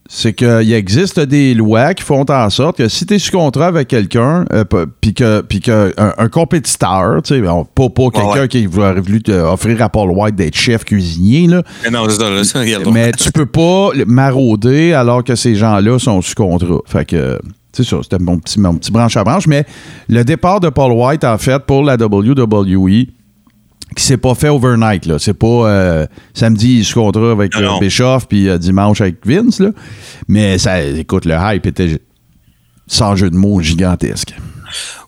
c'est 0.08 0.32
qu'il 0.32 0.72
existe 0.72 1.18
des 1.18 1.54
lois 1.54 1.94
qui 1.94 2.02
font 2.02 2.24
en 2.28 2.50
sorte 2.50 2.78
que 2.78 2.88
si 2.88 3.06
tu 3.06 3.14
es 3.14 3.18
sous 3.18 3.32
contrat 3.32 3.66
avec 3.66 3.88
quelqu'un, 3.88 4.44
euh, 4.52 4.64
puis 5.00 5.14
que, 5.14 5.40
puis 5.40 5.60
que 5.60 5.92
un, 5.96 6.12
un 6.18 6.28
compétiteur, 6.28 7.22
tu 7.22 7.34
sais, 7.34 7.42
pas, 7.42 7.88
pas 7.88 8.10
quelqu'un 8.10 8.40
ouais. 8.42 8.48
qui 8.48 8.66
aurait 8.66 9.00
voulu 9.00 9.22
offrir 9.28 9.82
à 9.82 9.88
Paul 9.88 10.10
White 10.10 10.36
d'être 10.36 10.56
chef 10.56 10.84
cuisinier, 10.84 11.46
là, 11.46 11.62
Mais 11.82 11.90
non, 11.90 12.08
ça, 12.08 12.30
là, 12.30 12.44
ça, 12.44 12.60
mais 12.92 13.12
tu 13.12 13.32
peux 13.32 13.46
pas 13.46 13.90
marauder 14.06 14.92
alors 14.92 15.24
que 15.24 15.34
ces 15.34 15.54
gens-là 15.54 15.98
sont 15.98 16.20
sous 16.22 16.34
contrat. 16.34 16.78
Fait 16.86 17.04
que, 17.04 17.38
c'est 17.72 17.84
ça, 17.84 17.96
c'était 18.02 18.18
mon 18.18 18.38
petit, 18.38 18.60
mon 18.60 18.74
petit 18.76 18.92
branche 18.92 19.16
à 19.16 19.24
branche. 19.24 19.46
Mais 19.46 19.64
le 20.08 20.22
départ 20.24 20.60
de 20.60 20.68
Paul 20.68 20.92
White, 20.92 21.24
en 21.24 21.38
fait, 21.38 21.60
pour 21.64 21.82
la 21.82 21.96
WWE, 21.96 23.06
qui 23.94 24.04
s'est 24.04 24.16
pas 24.16 24.34
fait 24.34 24.48
overnight, 24.48 25.06
là. 25.06 25.18
C'est 25.18 25.34
pas 25.34 25.46
euh, 25.46 26.06
samedi 26.34 26.84
sous 26.84 27.00
contrat 27.00 27.30
avec 27.32 27.54
euh. 27.56 27.78
Bischoff 27.80 28.26
puis 28.28 28.48
euh, 28.48 28.58
dimanche 28.58 29.00
avec 29.00 29.16
Vince, 29.26 29.60
là. 29.60 29.70
Mais 30.28 30.58
ça, 30.58 30.82
écoute, 30.82 31.24
le 31.24 31.34
hype 31.38 31.66
était 31.66 31.98
sans 32.86 33.16
jeu 33.16 33.30
de 33.30 33.36
mots 33.36 33.60
gigantesque. 33.60 34.34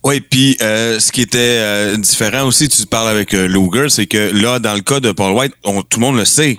Oui, 0.04 0.20
puis 0.20 0.56
euh, 0.62 1.00
ce 1.00 1.10
qui 1.10 1.22
était 1.22 1.38
euh, 1.38 1.96
différent 1.96 2.44
aussi, 2.46 2.68
tu 2.68 2.86
parles 2.86 3.08
avec 3.08 3.34
euh, 3.34 3.48
Luger, 3.48 3.88
c'est 3.88 4.06
que 4.06 4.30
là, 4.40 4.58
dans 4.60 4.74
le 4.74 4.80
cas 4.80 5.00
de 5.00 5.10
Paul 5.12 5.32
White, 5.32 5.52
on- 5.64 5.82
tout 5.82 5.98
le 5.98 6.06
monde 6.06 6.16
le 6.16 6.24
sait. 6.24 6.58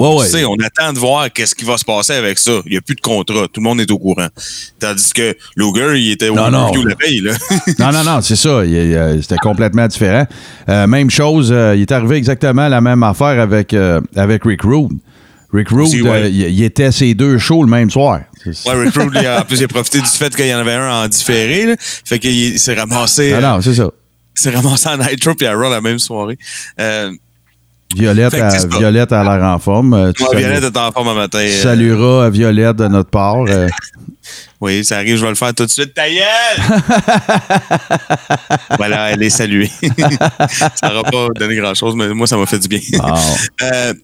On 0.00 0.16
Ouais, 0.18 0.24
le 0.24 0.30
sait, 0.30 0.44
on 0.44 0.54
attend 0.64 0.92
de 0.92 0.98
voir 0.98 1.32
qu'est-ce 1.32 1.54
qui 1.54 1.64
va 1.64 1.76
se 1.76 1.84
passer 1.84 2.12
avec 2.12 2.38
ça. 2.38 2.52
Il 2.66 2.72
n'y 2.72 2.78
a 2.78 2.80
plus 2.80 2.94
de 2.94 3.00
contrat, 3.00 3.46
tout 3.52 3.60
le 3.60 3.62
monde 3.62 3.80
est 3.80 3.90
au 3.90 3.98
courant. 3.98 4.28
Tandis 4.78 5.12
que 5.12 5.36
Luger, 5.56 5.98
il 6.00 6.12
était 6.12 6.28
au 6.28 6.34
Non, 6.36 6.50
non. 6.50 6.70
la 6.72 6.94
veille, 7.04 7.20
là. 7.20 7.32
Non, 7.78 7.90
non, 7.92 8.04
non, 8.04 8.20
c'est 8.20 8.36
ça. 8.36 8.64
Il- 8.64 8.72
il- 8.72 9.18
C'était 9.22 9.36
complètement 9.38 9.86
différent. 9.88 10.24
Euh, 10.68 10.86
même 10.86 11.10
chose, 11.10 11.50
euh, 11.52 11.74
il 11.74 11.82
est 11.82 11.92
arrivé 11.92 12.16
exactement 12.16 12.68
la 12.68 12.80
même 12.80 13.02
affaire 13.02 13.40
avec, 13.40 13.74
euh, 13.74 14.00
avec 14.14 14.44
Rick 14.44 14.62
Rude. 14.62 14.92
Rick 15.52 15.70
Rude, 15.70 16.02
ouais. 16.02 16.08
euh, 16.10 16.28
il, 16.28 16.42
il 16.42 16.62
était 16.62 16.92
ses 16.92 17.14
deux 17.14 17.38
shows 17.38 17.64
le 17.64 17.70
même 17.70 17.90
soir. 17.90 18.20
Ouais, 18.46 18.52
Rick 18.66 18.94
Rude, 18.94 19.10
lui, 19.12 19.26
en 19.28 19.42
plus, 19.42 19.58
il 19.58 19.64
a 19.64 19.68
profité 19.68 19.98
du 20.00 20.06
fait 20.06 20.34
qu'il 20.36 20.46
y 20.46 20.54
en 20.54 20.58
avait 20.58 20.74
un 20.74 21.04
en 21.04 21.08
différé, 21.08 21.66
là. 21.66 21.74
Fait 21.78 22.18
qu'il 22.18 22.58
s'est 22.58 22.74
ramassé, 22.74 23.32
Ah 23.32 23.38
euh, 23.38 23.40
non, 23.56 23.60
c'est 23.62 23.74
ça. 23.74 23.90
s'est 24.34 24.50
ramassé 24.50 24.88
en 24.90 24.98
Nitro 24.98 25.34
puis 25.34 25.46
à 25.46 25.54
Raw 25.54 25.70
la 25.70 25.80
même 25.80 25.98
soirée. 25.98 26.38
Violette, 27.96 28.34
à. 28.34 28.66
Violette 28.66 29.12
a 29.12 29.22
l'air 29.24 29.42
en 29.44 29.58
forme. 29.58 29.94
Euh, 29.94 30.12
tu 30.12 30.22
Violette 30.36 30.64
est 30.64 30.76
en 30.76 30.92
forme 30.92 31.08
un 31.08 31.14
matin. 31.14 31.38
tu 31.40 31.46
euh, 31.46 31.62
salueras 31.62 32.26
à 32.26 32.30
Violette 32.30 32.76
de 32.76 32.88
notre 32.88 33.10
part. 33.10 33.44
euh. 33.48 33.68
Oui, 34.60 34.84
ça 34.84 34.96
arrive, 34.96 35.16
je 35.16 35.22
vais 35.22 35.28
le 35.28 35.36
faire 35.36 35.54
tout 35.54 35.64
de 35.64 35.70
suite. 35.70 35.94
Ta 35.94 36.02
voilà, 38.76 39.12
elle 39.12 39.22
est 39.22 39.30
saluée. 39.30 39.70
ça 40.50 40.88
n'aura 40.88 41.04
pas 41.04 41.28
donné 41.36 41.54
grand-chose, 41.56 41.94
mais 41.94 42.12
moi, 42.12 42.26
ça 42.26 42.36
m'a 42.36 42.44
fait 42.44 42.58
du 42.58 42.66
bien. 42.66 42.80
Ah. 43.00 43.14
Euh, 43.62 43.94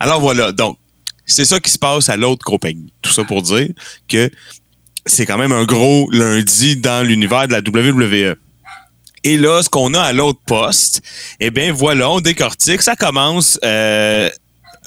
alors 0.00 0.20
voilà, 0.20 0.50
donc, 0.52 0.78
c'est 1.26 1.44
ça 1.44 1.60
qui 1.60 1.70
se 1.70 1.78
passe 1.78 2.08
à 2.08 2.16
l'autre 2.16 2.44
compagnie. 2.44 2.92
Tout 3.02 3.12
ça 3.12 3.22
pour 3.24 3.42
dire 3.42 3.68
que 4.08 4.30
c'est 5.04 5.26
quand 5.26 5.38
même 5.38 5.52
un 5.52 5.64
gros 5.64 6.08
lundi 6.10 6.76
dans 6.76 7.06
l'univers 7.06 7.46
de 7.46 7.52
la 7.52 7.60
WWE. 7.60 8.34
Et 9.24 9.36
là, 9.36 9.62
ce 9.62 9.68
qu'on 9.68 9.94
a 9.94 10.00
à 10.00 10.12
l'autre 10.12 10.40
poste, 10.46 11.02
eh 11.40 11.50
bien 11.50 11.72
voilà, 11.72 12.10
on 12.10 12.20
décortique. 12.20 12.82
Ça 12.82 12.96
commence 12.96 13.58
euh, 13.64 14.28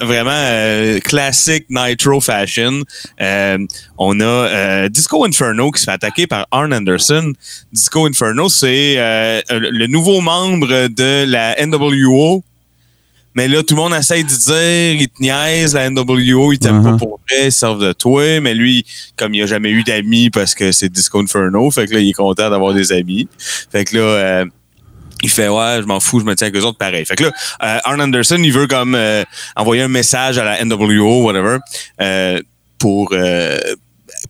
vraiment 0.00 0.30
euh, 0.32 1.00
classique 1.00 1.66
Nitro 1.70 2.20
fashion. 2.20 2.82
Euh, 3.20 3.58
on 3.98 4.20
a 4.20 4.24
euh, 4.24 4.88
Disco 4.88 5.24
Inferno 5.24 5.70
qui 5.70 5.80
se 5.80 5.84
fait 5.86 5.92
attaquer 5.92 6.26
par 6.26 6.46
Arn 6.50 6.72
Anderson. 6.72 7.32
Disco 7.72 8.06
Inferno, 8.06 8.48
c'est 8.48 8.94
euh, 8.98 9.40
le 9.50 9.86
nouveau 9.86 10.20
membre 10.20 10.88
de 10.88 11.24
la 11.26 11.54
NWO. 11.64 12.42
Mais 13.34 13.48
là, 13.48 13.62
tout 13.62 13.74
le 13.74 13.80
monde 13.80 13.94
essaye 13.94 14.24
de 14.24 14.28
dire, 14.28 15.00
il 15.02 15.08
te 15.08 15.22
niaise, 15.22 15.74
la 15.74 15.88
NWO, 15.90 16.52
il 16.52 16.58
t'aime 16.58 16.80
Uh-huh. 16.80 16.92
pas 16.92 16.96
pour 16.98 17.20
vrai, 17.28 17.46
ils 17.46 17.52
servent 17.52 17.82
de 17.82 17.92
toi. 17.92 18.40
Mais 18.40 18.54
lui, 18.54 18.84
comme 19.16 19.34
il 19.34 19.42
a 19.42 19.46
jamais 19.46 19.70
eu 19.70 19.82
d'amis 19.82 20.30
parce 20.30 20.54
que 20.54 20.70
c'est 20.72 20.88
Disco 20.90 21.18
Inferno, 21.20 21.70
fait 21.70 21.86
que 21.86 21.94
là, 21.94 22.00
il 22.00 22.10
est 22.10 22.12
content 22.14 22.50
d'avoir 22.50 22.74
des 22.74 22.92
amis. 22.92 23.28
Fait 23.70 23.84
que 23.84 23.96
là, 23.96 24.02
euh, 24.02 24.44
il 25.22 25.30
fait 25.30 25.48
ouais, 25.48 25.78
je 25.80 25.86
m'en 25.86 26.00
fous, 26.00 26.20
je 26.20 26.24
me 26.24 26.34
tiens 26.34 26.48
avec 26.48 26.60
eux 26.60 26.64
autres 26.66 26.78
pareil. 26.78 27.06
Fait 27.06 27.14
que 27.16 27.24
là, 27.24 27.32
euh, 27.62 27.78
Arn 27.84 28.00
Anderson, 28.00 28.38
il 28.42 28.52
veut 28.52 28.66
comme 28.66 28.94
euh, 28.94 29.22
envoyer 29.56 29.82
un 29.82 29.88
message 29.88 30.36
à 30.38 30.44
la 30.44 30.64
NWO, 30.64 31.22
whatever, 31.24 31.58
euh, 32.00 32.40
pour 32.78 33.10
euh, 33.12 33.58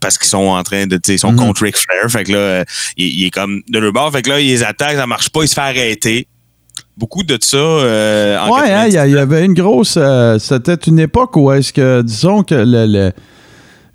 parce 0.01 0.17
qu'ils 0.19 0.29
sont 0.29 0.39
en 0.49 0.63
train 0.63 0.87
de, 0.87 0.97
tu 0.97 1.01
sais, 1.07 1.15
ils 1.15 1.19
sont 1.19 1.33
Mhm. 1.33 1.39
contre 1.39 1.63
Ric 1.63 1.77
Flair. 1.77 2.11
Fait 2.11 2.25
que 2.25 2.33
là, 2.33 2.39
euh, 2.39 2.65
il, 2.97 3.07
il 3.21 3.25
est 3.27 3.31
comme 3.31 3.63
de 3.69 3.79
leur 3.79 3.93
bord. 3.93 4.13
Fait 4.13 4.23
que 4.23 4.31
là, 4.31 4.41
il 4.41 4.47
les 4.49 4.63
attaque, 4.63 4.97
ça 4.97 5.07
marche 5.07 5.31
pas, 5.31 5.43
il 5.43 5.49
se 5.49 5.55
fait 5.55 5.61
arrêter. 5.61 6.27
Beaucoup 6.97 7.23
de 7.23 7.39
ça. 7.41 7.57
Euh, 7.57 8.39
en 8.39 8.51
Ouais, 8.51 8.71
hein, 8.71 8.85
il 8.87 8.93
y, 8.93 8.99
avait 9.19 9.45
une 9.45 9.55
grosse. 9.55 9.95
euh, 9.97 10.39
C'était 10.39 10.75
une 10.75 10.99
époque 10.99 11.37
où 11.37 11.51
est-ce 11.51 11.73
que, 11.73 12.03
disons 12.03 12.43
que 12.43 12.55
le- 12.55 13.13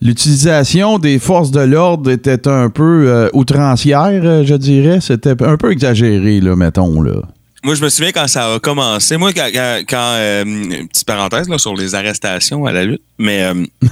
l'utilisation 0.01 0.98
des 1.00 1.20
forces 1.20 1.51
de 1.51 1.60
l'ordre 1.62 2.10
était 2.10 2.48
un 2.48 2.70
peu 2.70 3.06
euh, 3.08 3.30
outrancière, 3.34 4.10
euh, 4.24 4.44
je 4.46 4.56
dirais. 4.56 5.00
C'était 5.01 5.42
un 5.44 5.58
peu 5.58 5.72
exagéré, 5.72 6.39
là, 6.42 6.56
mettons. 6.56 7.01
Là. 7.01 7.22
Moi, 7.67 7.75
je 7.75 7.83
me 7.83 7.89
souviens 7.89 8.13
quand 8.13 8.29
ça 8.29 8.53
a 8.53 8.59
commencé. 8.59 9.17
Moi, 9.17 9.33
quand, 9.33 9.50
quand, 9.53 9.81
quand, 9.89 10.13
euh, 10.15 10.45
une 10.45 10.88
petite 10.88 11.05
parenthèse 11.05 11.50
là, 11.50 11.57
sur 11.57 11.75
les 11.75 11.95
arrestations 11.95 12.65
à 12.65 12.71
la 12.71 12.86
lutte, 12.86 13.01
mais 13.17 13.43
euh, 13.43 13.65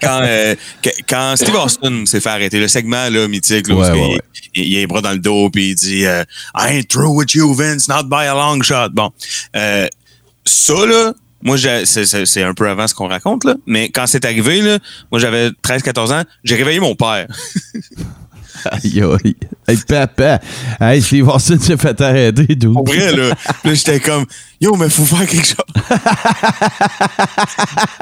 quand, 0.00 0.20
euh, 0.22 0.54
quand 1.06 1.34
Steve 1.36 1.54
Austin 1.56 2.06
s'est 2.06 2.22
fait 2.22 2.30
arrêter, 2.30 2.58
le 2.58 2.68
segment 2.68 3.10
là, 3.10 3.28
mythique, 3.28 3.68
là, 3.68 3.74
où 3.74 3.80
Ouais, 3.80 3.90
ouais, 3.90 4.18
il, 4.54 4.64
il 4.64 4.76
a 4.76 4.78
les 4.78 4.86
bras 4.86 5.02
dans 5.02 5.12
le 5.12 5.18
dos 5.18 5.50
puis 5.50 5.72
il 5.72 5.74
dit 5.74 6.04
I 6.04 6.24
ain't 6.54 6.88
through 6.88 7.14
with 7.14 7.34
you, 7.34 7.52
Vince, 7.52 7.86
not 7.86 8.04
by 8.04 8.24
a 8.24 8.32
long 8.32 8.62
shot. 8.62 8.88
Bon, 8.94 9.10
ça 9.52 10.86
là. 10.86 11.12
Moi, 11.42 11.58
c'est 11.58 12.42
un 12.42 12.54
peu 12.54 12.66
avant 12.66 12.86
ce 12.86 12.94
qu'on 12.94 13.08
raconte, 13.08 13.44
là. 13.44 13.56
Mais 13.66 13.90
quand 13.90 14.06
c'est 14.06 14.24
arrivé, 14.24 14.62
là, 14.62 14.78
moi, 15.10 15.20
j'avais 15.20 15.50
13-14 15.50 16.14
ans, 16.14 16.24
j'ai 16.44 16.56
réveillé 16.56 16.80
mon 16.80 16.94
père. 16.94 17.26
Aïe, 18.64 19.02
aïe. 19.02 19.36
Hey, 19.66 19.76
papa. 19.86 20.40
Hey, 20.80 21.02
Steve 21.02 21.28
Austin 21.28 21.58
s'est 21.58 21.76
fait 21.76 22.00
arrêter, 22.00 22.54
d'où? 22.54 22.72
Pour 22.72 22.86
vrai, 22.86 23.14
là. 23.16 23.34
Là, 23.64 23.74
j'étais 23.74 24.00
comme, 24.00 24.24
yo, 24.60 24.76
mais 24.76 24.88
faut 24.88 25.04
faire 25.04 25.26
quelque 25.26 25.46
chose. 25.46 25.56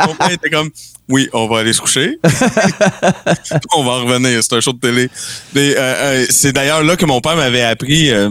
Mon 0.07 0.15
père 0.15 0.31
était 0.31 0.50
comme, 0.50 0.71
oui, 1.09 1.29
on 1.33 1.49
va 1.49 1.61
aller 1.61 1.73
se 1.73 1.81
coucher. 1.81 2.19
on 3.75 3.85
va 3.85 3.91
en 3.93 4.05
revenir. 4.05 4.43
C'est 4.43 4.55
un 4.55 4.61
show 4.61 4.73
de 4.73 4.81
télé. 4.81 5.09
Euh, 5.57 5.75
euh, 5.77 6.27
c'est 6.29 6.53
d'ailleurs 6.53 6.83
là 6.83 6.97
que 6.97 7.07
mon 7.07 7.21
père 7.21 7.37
m'avait 7.37 7.62
appris. 7.62 8.11
euh, 8.11 8.31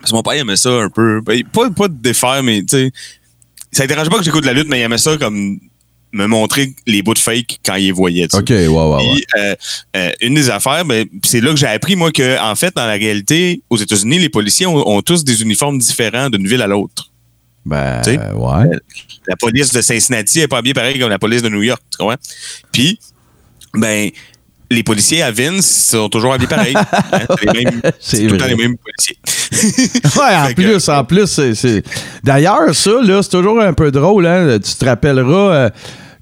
parce 0.00 0.10
que 0.10 0.16
mon 0.16 0.22
père 0.22 0.32
aimait 0.32 0.56
ça 0.56 0.70
un 0.70 0.88
peu. 0.88 1.20
Ben, 1.20 1.44
pas, 1.44 1.70
pas 1.70 1.88
de 1.88 1.94
défaire, 1.94 2.42
mais 2.42 2.60
tu 2.62 2.68
sais. 2.68 2.90
Ça 3.70 3.84
ne 3.84 3.88
dérangeait 3.88 4.10
pas 4.10 4.18
que 4.18 4.24
j'écoute 4.24 4.44
la 4.44 4.52
lutte, 4.52 4.68
mais 4.68 4.80
il 4.80 4.82
aimait 4.82 4.98
ça 4.98 5.16
comme 5.16 5.58
me 6.12 6.26
montrer 6.26 6.74
les 6.86 7.02
bouts 7.02 7.14
de 7.14 7.18
fake 7.18 7.58
quand 7.64 7.74
il 7.76 7.86
les 7.86 7.92
voyait. 7.92 8.28
tu 8.28 8.36
sais. 8.36 8.42
OK, 8.42 8.50
ouais, 8.50 8.66
ouais, 8.68 8.96
ouais. 8.96 9.12
Puis, 9.14 9.24
euh, 9.38 9.54
euh, 9.96 10.10
une 10.20 10.34
des 10.34 10.50
affaires, 10.50 10.84
ben, 10.84 11.06
c'est 11.24 11.40
là 11.40 11.50
que 11.50 11.56
j'ai 11.56 11.66
appris, 11.66 11.96
moi, 11.96 12.10
que 12.12 12.38
en 12.40 12.54
fait, 12.54 12.74
dans 12.76 12.86
la 12.86 12.92
réalité, 12.92 13.62
aux 13.70 13.76
États-Unis, 13.78 14.18
les 14.18 14.28
policiers 14.28 14.66
ont, 14.66 14.86
ont 14.88 15.00
tous 15.02 15.24
des 15.24 15.40
uniformes 15.42 15.78
différents 15.78 16.28
d'une 16.28 16.46
ville 16.46 16.60
à 16.62 16.66
l'autre. 16.66 17.10
Ben, 17.64 18.00
Tu 18.04 18.10
sais, 18.10 18.18
ouais. 18.18 18.76
La 19.26 19.36
police 19.36 19.72
de 19.72 19.80
Cincinnati 19.80 20.40
n'est 20.40 20.48
pas 20.48 20.62
bien 20.62 20.72
pareil 20.72 20.98
comme 20.98 21.08
la 21.10 21.18
police 21.18 21.42
de 21.42 21.48
New 21.48 21.62
York, 21.62 21.80
tu 21.90 21.96
comprends? 21.96 22.16
Puis, 22.72 22.98
ben, 23.74 24.10
les 24.70 24.82
policiers 24.82 25.22
à 25.22 25.30
Vince 25.30 25.88
sont 25.90 26.08
toujours 26.08 26.32
habillés 26.32 26.48
pareil. 26.48 26.74
Hein, 26.76 26.80
c'est 28.00 28.26
tout 28.26 28.32
le 28.34 28.38
temps 28.38 28.46
les 28.46 28.56
mêmes 28.56 28.76
policiers. 28.76 29.16
Ouais, 30.16 30.34
en 30.36 30.48
que- 30.48 30.54
plus, 30.54 30.88
en 30.88 31.04
plus, 31.04 31.26
c'est- 31.26 31.54
c'est. 31.54 31.82
D'ailleurs, 32.24 32.74
ça, 32.74 32.90
là, 33.02 33.22
c'est 33.22 33.28
toujours 33.30 33.60
un 33.60 33.74
peu 33.74 33.90
drôle, 33.90 34.26
hein. 34.26 34.58
Tu 34.58 34.74
te 34.74 34.84
rappelleras. 34.84 35.54
euh, 35.54 35.70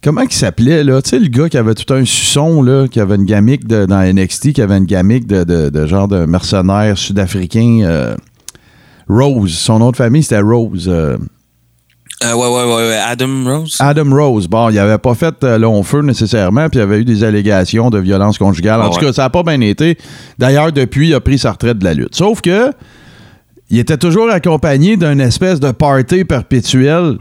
Comment 0.02 0.22
il 0.22 0.32
s'appelait, 0.32 0.82
là? 0.82 1.02
Tu 1.02 1.10
sais, 1.10 1.18
le 1.18 1.28
gars 1.28 1.48
qui 1.50 1.58
avait 1.58 1.74
tout 1.74 1.92
un 1.92 2.04
suçon, 2.06 2.62
là, 2.62 2.88
qui 2.88 3.00
avait 3.00 3.16
une 3.16 3.26
gamique 3.26 3.66
de- 3.66 3.84
dans 3.84 4.00
NXT, 4.00 4.52
qui 4.54 4.62
avait 4.62 4.78
une 4.78 4.86
gamique 4.86 5.26
de, 5.26 5.44
de- 5.44 5.68
de 5.68 5.86
genre 5.86 6.08
de 6.08 6.24
mercenaire 6.24 6.96
sud-africain. 6.96 7.80
euh, 7.82 8.14
Rose. 9.08 9.52
Son 9.52 9.78
nom 9.80 9.90
de 9.90 9.96
famille, 9.96 10.22
c'était 10.22 10.40
Rose. 10.40 10.86
euh, 10.88 11.16
Euh, 12.22 12.34
ouais, 12.34 12.48
ouais, 12.48 12.74
ouais. 12.88 12.96
Adam 13.02 13.44
Rose. 13.44 13.76
Adam 13.80 14.10
Rose. 14.14 14.46
Bon, 14.46 14.68
il 14.70 14.78
avait 14.78 14.98
pas 14.98 15.14
fait 15.14 15.34
euh, 15.42 15.58
long 15.58 15.82
feu 15.82 16.02
nécessairement, 16.02 16.68
puis 16.68 16.78
il 16.78 16.82
avait 16.82 17.00
eu 17.00 17.04
des 17.04 17.24
allégations 17.24 17.88
de 17.90 17.98
violence 17.98 18.36
conjugale. 18.38 18.80
En 18.80 18.84
Ah 18.84 18.88
tout 18.90 19.00
ouais. 19.00 19.06
cas, 19.06 19.12
ça 19.14 19.22
n'a 19.22 19.30
pas 19.30 19.42
bien 19.42 19.60
été. 19.62 19.96
D'ailleurs, 20.38 20.70
depuis, 20.70 21.08
il 21.08 21.14
a 21.14 21.20
pris 21.20 21.38
sa 21.38 21.52
retraite 21.52 21.78
de 21.78 21.84
la 21.84 21.94
lutte. 21.94 22.14
Sauf 22.14 22.40
que 22.42 22.72
il 23.70 23.78
était 23.78 23.96
toujours 23.96 24.30
accompagné 24.30 24.96
d'une 24.98 25.20
espèce 25.20 25.60
de 25.60 25.70
party 25.70 26.24
perpétuel. 26.24 27.16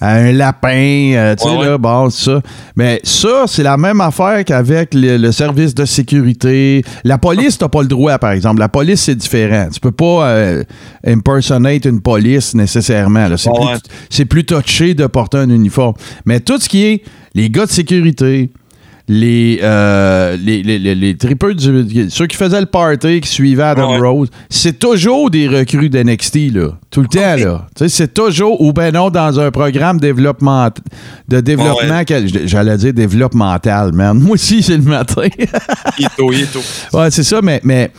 À 0.00 0.14
Un 0.16 0.32
lapin, 0.32 1.12
euh, 1.14 1.34
tu 1.36 1.42
sais, 1.44 1.48
Ouais, 1.50 1.56
ouais. 1.58 1.66
là, 1.66 1.78
bon, 1.78 2.10
ça. 2.10 2.40
Mais 2.76 3.00
ça, 3.02 3.44
c'est 3.46 3.62
la 3.62 3.76
même 3.76 4.00
affaire 4.00 4.44
qu'avec 4.44 4.92
le, 4.94 5.16
le 5.16 5.32
service 5.32 5.74
de 5.74 5.84
sécurité. 5.84 6.82
La 7.04 7.18
police, 7.18 7.56
t'as 7.58 7.68
pas 7.68 7.82
le 7.82 7.88
droit, 7.88 8.18
par 8.18 8.32
exemple. 8.32 8.60
La 8.60 8.68
police, 8.68 9.00
c'est 9.02 9.14
différent. 9.14 9.68
Tu 9.72 9.80
peux 9.80 9.92
pas 9.92 10.26
euh, 10.28 10.64
impersonate 11.06 11.84
une 11.86 12.00
police 12.00 12.54
nécessairement. 12.54 13.28
C'est 13.36 13.50
Ouais, 13.50 13.76
plus, 14.10 14.26
plus 14.26 14.44
touché 14.44 14.94
de 14.94 15.06
porter 15.06 15.38
un 15.38 15.50
uniforme. 15.50 15.94
Mais 16.24 16.40
tout 16.40 16.58
ce 16.60 16.68
qui 16.68 16.84
est 16.84 17.02
les 17.34 17.48
gars 17.50 17.66
de 17.66 17.70
sécurité, 17.70 18.50
les, 19.08 19.60
euh, 19.62 20.36
les, 20.36 20.62
les, 20.64 20.78
les, 20.80 20.94
les 20.96 21.16
tripeux 21.16 21.54
du- 21.54 22.10
ceux 22.10 22.26
qui 22.26 22.36
faisaient 22.36 22.58
le 22.60 22.66
party, 22.66 23.20
qui 23.20 23.28
suivaient 23.28 23.62
Adam 23.62 23.92
Ouais. 23.92 23.98
Rose, 24.08 24.28
c'est 24.50 24.78
toujours 24.80 25.30
des 25.30 25.46
recrues 25.48 25.88
d'NXT, 25.88 26.52
là. 26.52 26.70
Tout 26.90 27.02
le 27.02 27.06
temps, 27.06 27.36
là. 27.36 27.66
Tu 27.76 27.84
sais, 27.84 27.88
c'est 27.88 28.12
toujours, 28.14 28.60
ou 28.60 28.72
ben 28.72 28.92
non, 28.92 29.10
dans 29.10 29.38
un 29.38 29.50
programme 29.52 30.00
développement, 30.00 30.68
de 31.28 31.40
développement, 31.40 32.02
j'allais 32.46 32.76
dire 32.78 32.92
développemental, 32.94 33.92
man. 33.92 34.18
Moi 34.22 34.32
aussi, 34.34 34.62
c'est 34.62 34.76
le 34.76 34.82
matin. 34.82 35.22
Il 35.98 36.04
est 36.04 36.16
tôt, 36.16 36.32
il 36.32 36.40
est 36.42 36.52
tôt. 36.52 36.60
Ouais, 36.98 37.10
c'est 37.10 37.22
ça, 37.24 37.40
mais, 37.42 37.60
mais. 37.62 37.90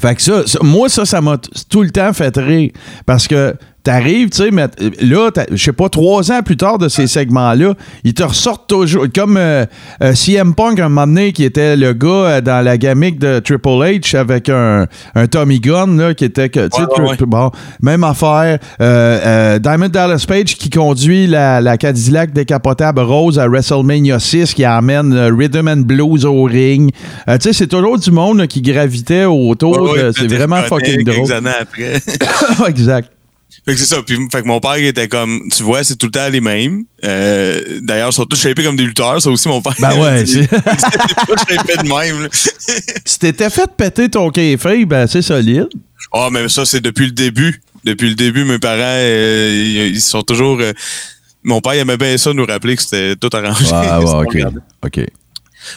Fait 0.00 0.14
que 0.14 0.22
ça, 0.22 0.46
ça- 0.46 0.58
moi, 0.62 0.88
ça, 0.88 1.04
ça 1.04 1.20
m'a 1.20 1.36
tout 1.68 1.82
le 1.82 1.90
temps 1.90 2.12
fait 2.14 2.34
rire. 2.38 2.70
Parce 3.04 3.26
que 3.28 3.54
t'arrives, 3.82 4.30
tu 4.30 4.38
sais, 4.38 4.50
mais 4.50 4.66
euh, 4.80 4.90
là, 5.00 5.30
je 5.50 5.62
sais 5.62 5.72
pas, 5.72 5.88
trois 5.88 6.30
ans 6.30 6.42
plus 6.42 6.56
tard 6.56 6.78
de 6.78 6.88
ces 6.88 7.06
segments-là, 7.06 7.74
ils 8.04 8.14
te 8.14 8.22
ressortent 8.22 8.68
toujours. 8.68 9.06
Comme 9.14 9.36
euh, 9.36 9.66
euh, 10.02 10.14
CM 10.14 10.54
Punk, 10.54 10.78
un 10.80 10.88
moment 10.88 11.06
donné, 11.06 11.32
qui 11.32 11.44
était 11.44 11.76
le 11.76 11.92
gars 11.92 12.08
euh, 12.08 12.40
dans 12.40 12.64
la 12.64 12.78
gamique 12.78 13.18
de 13.18 13.38
Triple 13.40 13.68
H 13.68 14.16
avec 14.16 14.48
un, 14.48 14.86
un 15.14 15.26
Tommy 15.26 15.60
Gun, 15.60 15.96
là, 15.96 16.14
qui 16.14 16.24
était 16.24 16.48
que, 16.48 16.68
tu 16.68 16.80
sais, 16.80 17.02
Ouais, 17.02 17.16
bon, 17.26 17.50
même 17.80 18.04
affaire. 18.04 18.58
Diamond 18.78 19.88
Dallas 19.88 20.24
Page 20.26 20.56
qui 20.56 20.70
conduit 20.70 21.26
la, 21.26 21.60
la 21.60 21.76
Cadillac 21.76 22.32
décapotable 22.32 23.00
rose 23.00 23.38
à 23.38 23.48
WrestleMania 23.48 24.18
6 24.18 24.54
qui 24.54 24.64
amène 24.64 25.12
Rhythm 25.14 25.68
and 25.68 25.76
Blues 25.78 26.24
au 26.24 26.44
ring. 26.44 26.90
Euh, 27.28 27.38
tu 27.38 27.48
sais, 27.48 27.52
c'est 27.52 27.66
toujours 27.66 27.98
du 27.98 28.10
monde 28.10 28.38
là, 28.38 28.46
qui 28.46 28.62
gravitait 28.62 29.24
autour. 29.24 29.96
C'est 30.16 30.26
vraiment 30.26 30.62
fucking 30.62 31.04
drôle. 31.04 31.26
Quelques 31.26 31.30
années 31.30 31.50
après. 31.60 32.00
exact. 32.68 33.10
Fait 33.64 33.72
que 33.74 33.78
c'est 33.78 33.86
ça. 33.86 34.02
Puis, 34.02 34.16
fait 34.30 34.42
que 34.42 34.46
mon 34.48 34.58
père 34.60 34.76
il 34.78 34.86
était 34.86 35.08
comme, 35.08 35.42
tu 35.54 35.62
vois, 35.62 35.84
c'est 35.84 35.96
tout 35.96 36.06
le 36.06 36.12
temps 36.12 36.28
les 36.28 36.40
mêmes. 36.40 36.84
Euh, 37.04 37.60
D'ailleurs, 37.82 38.10
ils 38.10 38.12
sont 38.14 38.24
tous 38.24 38.36
shapés 38.40 38.64
comme 38.64 38.76
des 38.76 38.84
lutteurs. 38.84 39.20
Ça 39.22 39.30
aussi, 39.30 39.48
mon 39.48 39.62
père. 39.62 39.74
Ben 39.78 39.98
ouais, 40.00 40.20
il- 40.26 40.28
c'est- 40.28 40.38
il 40.40 40.44
était 40.44 40.54
pas 40.56 41.36
shapé 41.48 41.76
de 41.76 41.88
même. 41.88 42.22
là. 42.22 42.28
Si 43.04 43.18
t'étais 43.18 43.50
fait 43.50 43.70
péter 43.76 44.08
ton 44.08 44.30
café, 44.30 44.84
ben 44.84 45.06
c'est 45.06 45.22
solide. 45.22 45.68
Ah, 46.12 46.28
mais 46.32 46.48
ça, 46.48 46.64
c'est 46.64 46.80
depuis 46.80 47.06
le 47.06 47.12
début. 47.12 47.60
Depuis 47.84 48.08
le 48.08 48.14
début, 48.14 48.44
mes 48.44 48.58
parents, 48.58 48.78
euh, 48.80 49.88
ils, 49.92 50.00
sont 50.00 50.22
toujours. 50.22 50.58
euh, 50.60 50.72
mon 51.42 51.60
père, 51.60 51.74
il 51.74 51.80
aimait 51.80 51.96
bien 51.96 52.16
ça, 52.16 52.32
nous 52.32 52.44
rappeler 52.46 52.76
que 52.76 52.82
c'était 52.82 53.16
tout 53.16 53.30
arrangé. 53.32 53.66
Ah, 53.72 54.00
ouais, 54.00 54.06
ok. 54.10 54.32
regardé. 54.32 54.58
OK. 54.84 55.00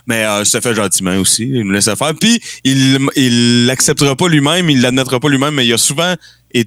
Mais 0.07 0.23
euh, 0.25 0.43
ça 0.45 0.61
fait 0.61 0.73
gentiment 0.75 1.15
aussi. 1.17 1.43
Il 1.43 1.63
nous 1.63 1.71
laissait 1.71 1.95
faire. 1.95 2.13
Puis, 2.19 2.39
il 2.63 2.99
il 3.15 3.65
l'acceptera 3.67 4.15
pas 4.15 4.27
lui-même, 4.27 4.69
il 4.69 4.81
l'admettra 4.81 5.19
pas 5.19 5.29
lui-même, 5.29 5.53
mais 5.55 5.65
il 5.65 5.73
a 5.73 5.77
souvent 5.77 6.13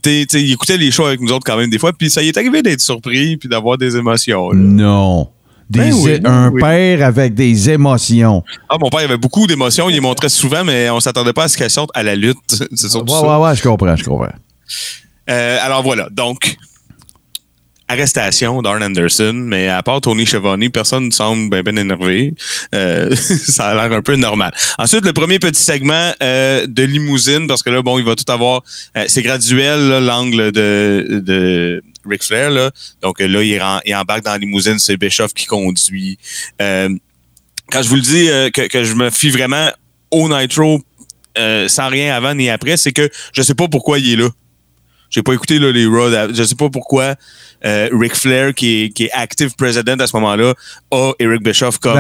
sais, 0.05 0.27
Il 0.35 0.53
écoutait 0.53 0.77
les 0.77 0.91
shows 0.91 1.07
avec 1.07 1.21
nous 1.21 1.33
autres 1.33 1.45
quand 1.47 1.57
même 1.57 1.71
des 1.71 1.79
fois. 1.79 1.93
Puis, 1.93 2.11
ça 2.11 2.23
y 2.23 2.29
est 2.29 2.37
arrivé 2.37 2.63
d'être 2.63 2.81
surpris 2.81 3.37
puis 3.37 3.49
d'avoir 3.49 3.79
des 3.79 3.97
émotions. 3.97 4.51
là. 4.51 4.59
Non. 4.59 5.29
Des 5.71 5.81
Ben 5.81 5.93
oui, 5.93 6.21
un 6.25 6.51
oui. 6.51 6.63
père 6.63 7.05
avec 7.07 7.35
des 7.35 7.69
émotions. 7.69 8.43
Ah, 8.71 8.77
mon 8.81 8.89
père, 8.89 9.01
avait 9.01 9.19
beaucoup 9.19 9.47
d'émotions. 9.47 9.91
Il 9.91 9.95
les 9.95 10.01
montrait 10.01 10.31
souvent, 10.31 10.65
mais 10.65 10.89
on 10.89 10.99
s'attendait 10.99 11.35
pas 11.35 11.45
à 11.45 11.49
ce 11.49 11.59
qu'elles 11.59 11.69
sortent 11.71 11.91
à 11.95 12.03
la 12.03 12.17
lutte. 12.17 12.39
C'est 12.75 12.89
surtout 12.89 13.13
Ouais, 13.13 13.21
ça. 13.21 13.39
ouais, 13.39 13.47
ouais, 13.49 13.55
je 13.55 13.63
comprends, 13.63 13.95
je 13.97 14.05
comprends. 14.05 14.33
Euh, 15.29 15.59
alors 15.61 15.83
voilà, 15.83 16.09
donc 16.11 16.57
arrestation 17.89 18.63
d'Arn 18.63 18.83
Anderson, 18.83 19.33
mais 19.35 19.69
à 19.69 19.83
part 19.83 20.01
Tony 20.01 20.27
Schiavone, 20.27 20.69
personne 20.71 21.07
ne 21.07 21.11
semble 21.11 21.51
bien 21.51 21.63
ben 21.63 21.79
énervé. 21.79 22.35
Euh, 22.75 23.15
ça 23.17 23.69
a 23.69 23.75
l'air 23.75 23.97
un 23.97 24.03
peu 24.03 24.17
normal. 24.17 24.53
Ensuite, 24.79 25.05
le 25.05 25.13
premier 25.13 25.39
petit 25.39 25.63
segment 25.63 26.13
euh, 26.23 26.67
de 26.67 26.83
limousine, 26.83 27.47
parce 27.47 27.63
que 27.63 27.71
là, 27.71 27.83
bon, 27.83 27.99
il 27.99 28.05
va 28.05 28.15
tout 28.15 28.31
avoir. 28.31 28.63
euh, 28.97 29.05
c'est 29.09 29.23
graduel, 29.23 30.05
l'angle 30.05 30.53
de, 30.53 31.23
de 31.25 31.83
Ric 32.09 32.23
Flair. 32.23 32.51
Là. 32.51 32.71
Donc 33.03 33.21
là, 33.21 33.43
il 33.43 33.95
embarque 33.95 34.25
dans 34.25 34.33
la 34.33 34.39
limousine, 34.39 34.79
c'est 34.79 34.97
Bischoff 34.97 35.33
qui 35.35 35.47
conduit. 35.47 36.19
Euh, 36.61 36.91
quand 37.71 37.83
je 37.83 37.89
vous 37.89 37.97
le 37.97 38.03
dis 38.03 38.29
euh, 38.29 38.51
que, 38.51 38.63
que 38.63 38.85
je 38.85 38.95
me 38.95 39.11
fie 39.11 39.31
vraiment 39.31 39.71
au 40.11 40.29
Nitro 40.29 40.81
euh, 41.37 41.69
sans 41.69 41.89
rien 41.89 42.15
avant 42.15 42.35
ni 42.35 42.49
après, 42.51 42.77
c'est 42.77 42.93
que 42.93 43.09
je 43.33 43.43
sais 43.43 43.55
pas 43.55 43.69
pourquoi 43.69 43.99
il 43.99 44.13
est 44.13 44.17
là. 44.17 44.29
J'ai 45.11 45.23
pas 45.23 45.33
écouté 45.33 45.59
là, 45.59 45.73
les 45.73 45.87
Raw. 45.87 46.11
Je 46.33 46.43
sais 46.43 46.55
pas 46.55 46.69
pourquoi 46.69 47.15
euh, 47.65 47.89
Ric 47.93 48.15
Flair, 48.15 48.55
qui 48.55 48.85
est, 48.85 48.89
qui 48.91 49.05
est 49.05 49.13
active 49.13 49.55
president 49.57 49.99
à 49.99 50.07
ce 50.07 50.17
moment-là, 50.17 50.55
a 50.91 51.13
Eric 51.19 51.43
Bischoff 51.43 51.79
comme, 51.79 51.97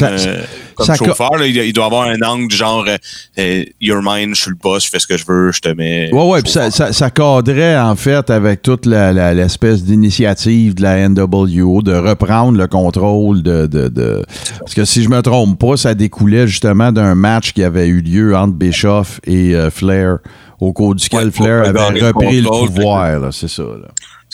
ça- 0.00 0.08
euh, 0.08 0.42
comme 0.74 0.86
ça 0.86 0.96
co- 0.96 1.04
chauffeur. 1.06 1.36
là. 1.36 1.46
Il, 1.46 1.72
doit 1.72 1.84
avoir 1.86 2.08
un 2.08 2.20
angle 2.24 2.48
du 2.48 2.56
genre 2.56 2.84
euh, 2.88 2.96
euh, 3.38 3.64
You're 3.80 4.00
mine, 4.02 4.34
je 4.34 4.40
suis 4.42 4.50
le 4.50 4.56
boss, 4.56 4.84
je 4.84 4.90
fais 4.90 4.98
ce 4.98 5.06
que 5.06 5.16
je 5.16 5.24
veux, 5.26 5.52
je 5.52 5.60
te 5.60 5.68
mets. 5.68 6.10
Ouais, 6.12 6.28
ouais, 6.28 6.42
puis 6.42 6.50
ça, 6.52 7.10
cadrait 7.10 7.78
en 7.78 7.94
fait 7.96 8.30
avec 8.30 8.62
toute 8.62 8.86
la- 8.86 9.12
la- 9.12 9.34
l'espèce 9.34 9.84
d'initiative 9.84 10.74
de 10.74 10.82
la 10.82 11.08
NWO 11.08 11.82
de 11.82 11.94
reprendre 11.94 12.56
le 12.58 12.66
contrôle 12.66 13.42
de, 13.42 13.66
de, 13.66 13.88
de- 13.88 14.24
Parce 14.60 14.74
que 14.74 14.84
si 14.84 15.02
je 15.02 15.08
me 15.08 15.20
trompe 15.20 15.58
pas, 15.58 15.76
ça 15.76 15.94
découlait 15.94 16.46
justement 16.48 16.92
d'un 16.92 17.14
match 17.14 17.52
qui 17.52 17.62
avait 17.62 17.88
eu 17.88 18.00
lieu 18.00 18.34
entre 18.36 18.54
Bischoff 18.54 19.20
et 19.26 19.54
euh, 19.54 19.70
Flair, 19.70 20.18
au 20.60 20.72
cours 20.72 20.94
duquel 20.94 21.26
Ouais, 21.26 21.30
Flair 21.30 21.64
avait 21.68 22.06
repris 22.06 22.40
le 22.40 22.48
pouvoir, 22.48 23.32
c'est 23.34 23.48
ça. 23.48 23.64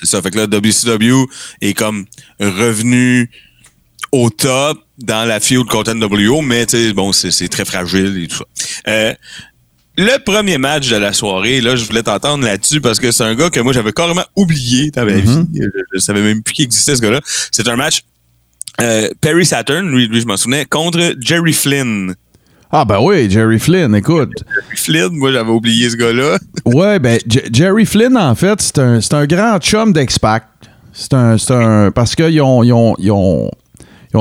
C'est 0.01 0.07
ça. 0.07 0.23
Fait 0.23 0.31
que 0.31 0.37
là, 0.39 0.47
WCW 0.47 1.27
est 1.61 1.75
comme 1.75 2.05
revenu 2.39 3.31
au 4.13 4.31
top 4.31 4.79
dans 4.99 5.25
la 5.27 5.41
feud 5.41 5.67
contre 5.67 5.93
NWO, 5.95 6.41
mais 6.43 6.67
tu 6.67 6.77
sais, 6.77 6.93
bon, 6.93 7.13
c'est 7.13 7.49
très 7.49 7.65
fragile 7.65 8.23
et 8.23 8.27
tout 8.29 8.37
ça. 8.39 8.45
Euh, 8.89 9.15
le 9.97 10.17
premier 10.25 10.59
match 10.59 10.89
de 10.89 10.97
la 10.97 11.13
soirée, 11.13 11.61
là, 11.61 11.75
je 11.77 11.85
voulais 11.85 12.03
t'entendre 12.05 12.45
là-dessus 12.45 12.81
parce 12.81 13.01
que 13.01 13.11
c'est 13.11 13.25
un 13.25 13.35
gars 13.35 13.51
que 13.51 13.59
moi 13.61 13.73
j'avais 13.73 13.93
carrément 13.93 14.25
oublié 14.37 14.91
dans 14.91 15.05
ma 15.05 15.15
vie. 15.15 15.45
Je, 15.55 15.63
je 15.93 15.99
savais 15.99 16.23
même 16.23 16.43
plus 16.43 16.55
qu'il 16.55 16.65
existait 16.67 16.95
ce 16.97 17.03
gars-là. 17.03 17.21
C'est 17.51 17.67
un 17.69 17.77
match 17.77 18.03
euh, 18.81 19.09
Perry 19.21 19.45
Saturn, 19.45 19.89
lui, 19.91 20.07
lui 20.07 20.21
je 20.21 20.27
m'en 20.27 20.37
souvenais, 20.37 20.65
contre 20.65 21.15
Jerry 21.21 21.53
Flynn. 21.53 22.15
Ah 22.71 22.85
ben 22.85 23.01
oui, 23.01 23.29
Jerry 23.31 23.59
Flynn, 23.59 23.95
écoute. 23.97 24.31
Jerry 24.55 24.77
Flynn, 24.77 25.17
moi 25.17 25.33
j'avais 25.33 25.51
oublié 25.51 25.91
ce 25.91 25.97
gars-là. 25.97 26.39
Ouais, 26.65 26.99
ben 27.01 27.19
J- 27.27 27.41
Jerry 27.53 27.85
Flynn, 27.87 28.17
en 28.17 28.35
fait, 28.37 28.61
c'est 28.61 28.79
un, 28.79 29.01
un 29.13 29.27
grand 29.27 29.59
chum 29.59 29.93
d'X-Pac. 29.93 30.45
C'est 30.93 31.15
un, 31.15 31.37
un. 31.51 31.91
Parce 31.91 32.15
qu'ils 32.15 32.41
ont. 32.43 32.63
Ils 32.63 32.73
ont, 32.73 32.95
ils 32.99 33.11
ont 33.11 33.51
ils 34.15 34.17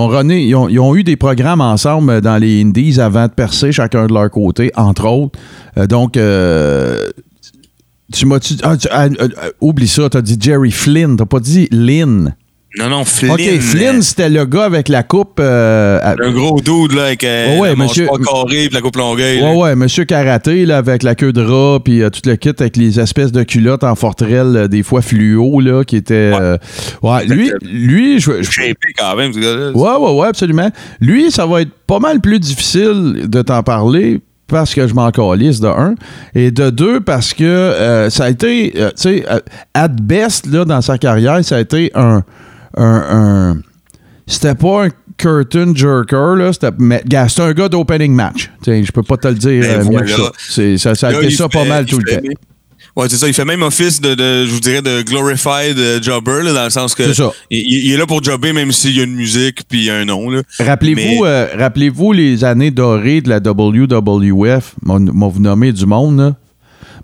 ont, 0.56 0.68
ils, 0.70 0.80
ont, 0.80 0.96
eu 0.96 1.04
des 1.04 1.16
programmes 1.16 1.62
ensemble 1.62 2.22
dans 2.22 2.38
les 2.38 2.62
Indies 2.62 3.00
avant 3.00 3.28
de 3.28 3.32
percer 3.32 3.72
chacun 3.72 4.08
de 4.08 4.14
leur 4.14 4.30
côté, 4.30 4.72
entre 4.76 5.08
autres. 5.08 5.40
Euh, 5.78 5.88
donc, 5.88 6.18
euh, 6.18 7.10
tu 8.12 8.26
m'as... 8.26 8.40
tu- 8.40 8.56
ah, 8.64 8.76
tu- 8.78 8.88
ah, 8.92 9.06
euh, 9.06 9.10
euh, 9.20 9.50
oublie 9.62 9.88
ça, 9.88 10.10
t'as 10.10 10.22
dit 10.22 10.38
Jerry 10.40 10.72
Flynn, 10.72 11.16
t'as 11.16 11.26
pas 11.26 11.40
dit 11.40 11.68
Lynn. 11.72 12.36
Non, 12.80 12.90
non, 12.90 13.06
Flynn. 13.06 13.32
OK, 13.32 13.60
Flynn, 13.60 14.02
c'était 14.02 14.30
le 14.30 14.46
gars 14.46 14.66
avec 14.66 14.88
la 14.90 15.04
coupe... 15.04 15.40
euh, 15.40 16.00
Un 16.04 16.32
gros 16.32 16.60
dude, 16.62 16.96
là, 16.96 17.06
avec 17.06 17.24
euh, 17.24 17.56
Ouais, 17.56 17.70
ouais, 17.70 17.76
monsieur- 17.76 18.08
carré 18.08 18.66
puis 18.68 18.70
la 18.74 18.82
coupe 18.82 18.96
longueuil. 18.98 19.40
là. 19.40 19.52
Ouais, 19.52 19.58
ouais, 19.58 19.76
Monsieur 19.76 20.06
Karaté, 20.06 20.66
là, 20.66 20.78
avec 20.78 21.04
la 21.04 21.16
queue 21.16 21.34
de 21.34 21.42
rat, 21.42 21.80
puis 21.84 22.04
euh, 22.04 22.10
tout 22.10 22.22
le 22.26 22.36
kit 22.36 22.50
avec 22.60 22.78
les 22.78 23.00
espèces 23.00 23.32
de 23.32 23.44
culottes 23.44 23.84
en 23.84 23.96
forterelle, 23.96 24.56
euh, 24.56 24.68
des 24.68 24.84
fois 24.84 25.02
fluo, 25.02 25.60
là, 25.60 25.84
qui 25.84 25.96
était. 25.96 26.32
euh, 26.34 26.58
ouais, 27.02 27.26
lui, 27.26 27.52
lui, 27.64 28.20
je. 28.20 28.42
je- 28.42 28.74
quand 28.98 29.16
même, 29.16 29.34
ce 29.34 29.40
gars-là. 29.40 29.72
Ouais, 29.72 29.98
ouais, 30.06 30.20
ouais, 30.22 30.28
absolument. 30.28 30.70
Lui, 31.00 31.32
ça 31.32 31.46
va 31.46 31.62
être 31.62 31.72
pas 31.88 32.00
mal 32.00 32.20
plus 32.22 32.40
difficile 32.40 33.24
de 33.28 33.42
t'en 33.42 33.64
parler 33.64 34.20
parce 34.48 34.74
que 34.74 34.88
je 34.88 34.94
m'en 34.94 35.12
calisse, 35.12 35.60
de 35.60 35.68
un. 35.68 35.96
Et 36.34 36.52
de 36.52 36.70
deux, 36.70 37.00
parce 37.02 37.34
que 37.34 37.44
euh, 37.44 38.10
ça 38.10 38.26
a 38.26 38.30
été, 38.30 38.74
euh, 38.78 38.90
tu 38.92 39.04
sais, 39.04 39.26
at 39.74 39.88
best, 39.90 40.46
là, 40.48 40.64
dans 40.64 40.82
sa 40.82 40.98
carrière, 40.98 41.44
ça 41.44 41.58
a 41.58 41.60
été 41.60 41.92
un. 41.96 42.24
Un, 42.78 43.06
un- 43.52 43.58
c'était 44.26 44.56
pas 44.56 44.86
un 44.86 44.90
curtain 45.18 45.74
jerker, 45.74 46.36
là. 46.36 46.52
C'était, 46.54 47.42
un 47.42 47.54
gars 47.54 47.70
d'opening 47.70 48.14
match. 48.14 48.52
Je 48.66 48.92
peux 48.92 49.04
pas 49.04 49.18
te 49.18 49.28
le 49.28 49.36
dire 49.36 49.62
Ben 49.64 49.80
euh, 49.80 49.84
voilà. 49.84 50.08
ça. 50.16 50.32
C'est, 50.38 50.78
ça, 50.78 50.96
ça 50.96 51.08
a 51.08 51.12
Là, 51.14 51.22
été 51.24 51.32
ça 51.32 51.48
fait- 51.50 51.58
pas 51.60 51.66
mal 51.66 51.86
tout 51.86 52.00
le 52.00 52.12
temps. 52.16 52.22
Ouais, 52.96 53.08
c'est 53.10 53.18
ça. 53.18 53.28
Il 53.28 53.34
fait 53.34 53.46
même 53.46 53.62
office 53.62 54.02
de, 54.02 54.16
de 54.16 54.46
je 54.48 54.52
vous 54.52 54.60
dirais, 54.60 54.82
de 54.82 55.04
glorified 55.04 55.78
euh, 55.78 56.02
jobber, 56.02 56.42
là, 56.44 56.52
dans 56.54 56.64
le 56.64 56.70
sens 56.72 56.96
que 56.96 57.04
C'est 57.04 57.14
ça. 57.14 57.32
Il, 57.52 57.60
il 57.86 57.92
est 57.94 57.98
là 57.98 58.08
pour 58.08 58.24
jobber 58.24 58.54
même 58.54 58.72
s'il 58.72 58.98
y 58.98 59.00
a 59.00 59.04
une 59.04 59.14
musique 59.16 59.62
puis 59.70 59.80
il 59.82 59.86
y 59.86 59.90
a 59.92 59.96
un 59.98 60.06
nom. 60.06 60.30
Là. 60.32 60.42
Rappelez-vous, 60.60 61.24
Mais- 61.24 61.28
euh, 61.30 61.48
rappelez-vous 61.58 62.12
les 62.12 62.44
années 62.44 62.72
dorées 62.72 63.22
de 63.22 63.30
la 63.30 63.38
WWF. 63.40 64.74
M'a 64.84 65.28
vous 65.28 65.40
nommé 65.40 65.72
du 65.72 65.86
monde, 65.86 66.18
là? 66.20 66.36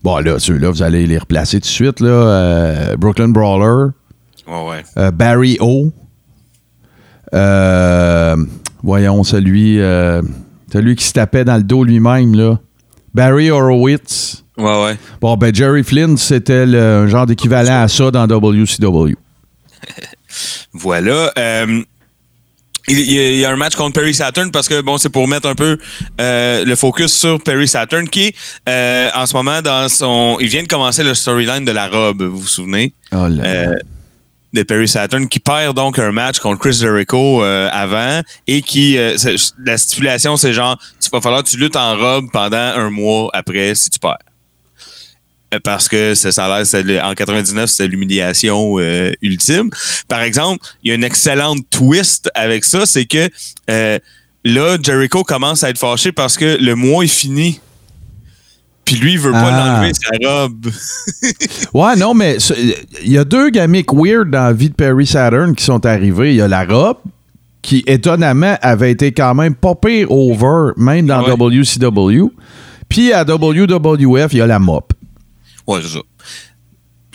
Bon, 0.04 0.18
là, 0.18 0.38
ceux-là, 0.40 0.70
vous 0.72 0.82
allez 0.84 1.06
les 1.06 1.18
replacer 1.18 1.58
tout 1.58 1.68
de 1.68 1.72
suite, 1.72 2.00
là. 2.02 2.10
Euh, 2.10 2.96
Brooklyn 2.98 3.30
Brawler, 3.30 3.92
Ouais. 4.48 4.84
euh, 4.98 5.12
Barry 5.12 5.58
O. 5.60 5.92
Euh, 7.34 8.36
voyons, 8.84 9.24
celui, 9.24 9.80
euh, 9.80 10.22
celui 10.72 10.96
qui 10.96 11.06
se 11.06 11.14
tapait 11.14 11.46
dans 11.46 11.58
le 11.58 11.64
dos 11.64 11.84
lui-même, 11.84 12.36
là. 12.36 12.60
Barry 13.14 13.50
Horowitz. 13.52 14.44
Ouais, 14.58 14.84
ouais. 14.84 14.98
Bon, 15.22 15.36
ben, 15.36 15.54
Jerry 15.54 15.84
Flynn, 15.84 16.16
c'était 16.18 16.66
le 16.66 16.80
un 16.80 17.08
genre 17.08 17.26
d'équivalent 17.26 17.82
à 17.84 17.88
ça 17.88 18.12
dans 18.12 18.28
WCW. 18.28 19.16
Voilà. 20.74 21.32
Il, 22.88 23.00
il 23.00 23.38
y 23.38 23.46
a- 23.46 23.52
un 23.52 23.56
match 23.56 23.76
contre 23.76 23.94
Perry 23.94 24.14
Saturn 24.14 24.50
parce 24.52 24.68
que 24.68 24.82
bon, 24.82 24.98
c'est 24.98 25.10
pour 25.10 25.28
mettre 25.28 25.48
un 25.48 25.54
peu 25.56 25.78
euh, 26.20 26.66
le 26.66 26.76
focus 26.76 27.14
sur 27.14 27.42
Perry 27.42 27.68
Saturn 27.68 28.10
qui 28.10 28.34
euh, 28.68 29.10
en 29.16 29.26
ce 29.28 29.36
moment 29.36 29.62
dans 29.62 29.88
son. 29.90 30.38
Il 30.42 30.48
vient 30.48 30.64
de 30.64 30.68
commencer 30.68 31.04
le 31.04 31.14
storyline 31.14 31.64
de 31.66 31.72
la 31.72 31.88
robe, 31.88 32.24
vous 32.24 32.40
vous 32.40 32.48
souvenez? 32.48 32.94
Oh 33.14 33.28
là 33.28 33.30
là. 33.30 33.44
Euh, 33.46 33.76
de 34.54 34.63
Perry 34.63 34.88
Saturn 34.88 35.28
qui 35.28 35.39
perd 35.39 35.76
donc 35.76 36.00
un 36.00 36.12
match 36.12 36.39
contre 36.39 36.60
Chris 36.60 36.74
Jericho 36.74 37.44
euh, 37.44 37.70
avant 37.72 38.22
et 38.48 38.62
qui 38.62 38.98
euh, 38.98 39.18
la 39.66 39.78
stipulation 39.78 40.38
c'est 40.38 40.54
genre 40.54 40.78
tu 41.02 41.10
va 41.12 41.22
falloir 41.22 41.44
que 41.44 41.50
tu 41.50 41.58
luttes 41.58 41.76
en 41.76 41.98
robe 41.98 42.28
pendant 42.32 42.58
un 42.58 42.89
mois 42.89 43.30
après 43.34 43.74
si 43.76 43.89
tu 43.89 44.00
perds. 44.00 44.18
Euh, 45.54 45.60
Parce 45.63 45.88
que 45.88 46.16
ça, 46.16 46.46
a 46.46 46.82
l'air, 46.82 47.06
en 47.06 47.13
99, 47.13 47.70
c'est 47.70 47.88
l'humiliation 47.88 48.80
ultime. 49.22 49.70
Par 50.08 50.22
exemple, 50.22 50.66
il 50.84 50.89
y 50.89 50.92
a 50.92 50.96
une 50.96 51.04
excellente 51.04 51.60
twist 51.70 52.30
avec 52.34 52.63
ça, 52.63 52.86
c'est 52.86 53.06
que 53.06 53.30
là, 54.46 54.78
Jericho 54.82 55.24
commence 55.24 55.63
à 55.63 55.70
être 55.70 55.78
fâché 55.78 56.12
parce 56.12 56.38
que 56.38 56.58
le 56.60 56.76
mois 56.76 57.04
est 57.04 57.08
fini. 57.08 57.60
Puis 58.86 58.96
lui, 58.98 59.13
il 59.13 59.19
veut 59.19 59.32
pas 59.32 59.50
Ah. 59.52 59.80
l'enlever 59.80 59.93
sa 59.93 60.30
robe. 60.30 60.67
Ouais, 61.74 61.96
non, 61.96 62.13
mais 62.13 62.38
il 63.04 63.12
y 63.12 63.17
a 63.17 63.24
deux 63.24 63.50
gimmicks 63.50 63.93
weird 63.93 64.30
dans 64.30 64.43
la 64.43 64.54
vie 64.54 64.69
de 64.69 64.76
Perry 64.76 65.08
Saturn 65.08 65.56
qui 65.56 65.63
sont 65.63 65.86
arrivés. 65.86 66.32
Il 66.32 66.36
y 66.38 66.41
a 66.41 66.48
la 66.48 66.65
robe, 66.65 66.98
qui 67.62 67.84
étonnamment 67.88 68.58
avait 68.62 68.91
été 68.91 69.12
quand 69.13 69.34
même 69.36 69.56
pas 69.56 69.74
pire 69.76 70.12
over, 70.12 70.74
même 70.78 71.06
dans 71.08 71.24
Ah 71.26 71.34
ouais. 71.34 71.58
WCW. 71.60 72.30
Puis 72.89 73.12
à 73.13 73.24
WWF, 73.24 74.34
il 74.34 74.38
y 74.38 74.41
a 74.41 74.48
la 74.48 74.60
mop. 74.60 74.93
Ouais, 75.65 75.80
c'est 75.82 75.93
ça. 75.93 76.00